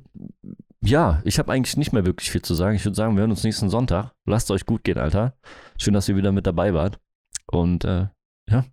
ja, 0.84 1.22
ich 1.24 1.40
habe 1.40 1.52
eigentlich 1.52 1.78
nicht 1.78 1.94
mehr 1.94 2.06
wirklich 2.06 2.30
viel 2.30 2.42
zu 2.42 2.54
sagen. 2.54 2.76
Ich 2.76 2.84
würde 2.84 2.96
sagen, 2.96 3.16
wir 3.16 3.22
hören 3.22 3.32
uns 3.32 3.44
nächsten 3.44 3.70
Sonntag. 3.70 4.12
Lasst 4.26 4.52
euch 4.52 4.66
gut 4.66 4.84
gehen, 4.84 4.98
Alter. 4.98 5.34
Schön, 5.78 5.94
dass 5.94 6.10
ihr 6.10 6.18
wieder 6.18 6.32
mit 6.32 6.46
dabei 6.46 6.74
wart. 6.74 7.00
Und 7.48 7.86
äh, 7.86 8.08
ja. 8.50 8.66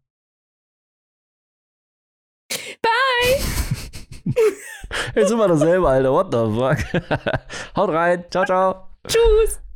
Bye! 2.82 3.40
Jetzt 5.14 5.28
sind 5.28 5.38
wir 5.38 5.48
dasselbe, 5.48 5.88
Alter. 5.88 6.12
What 6.12 6.32
the 6.32 6.48
fuck? 6.58 7.02
Haut 7.76 7.90
rein. 7.90 8.24
Ciao, 8.30 8.44
ciao. 8.44 8.88
Tschüss! 9.06 9.69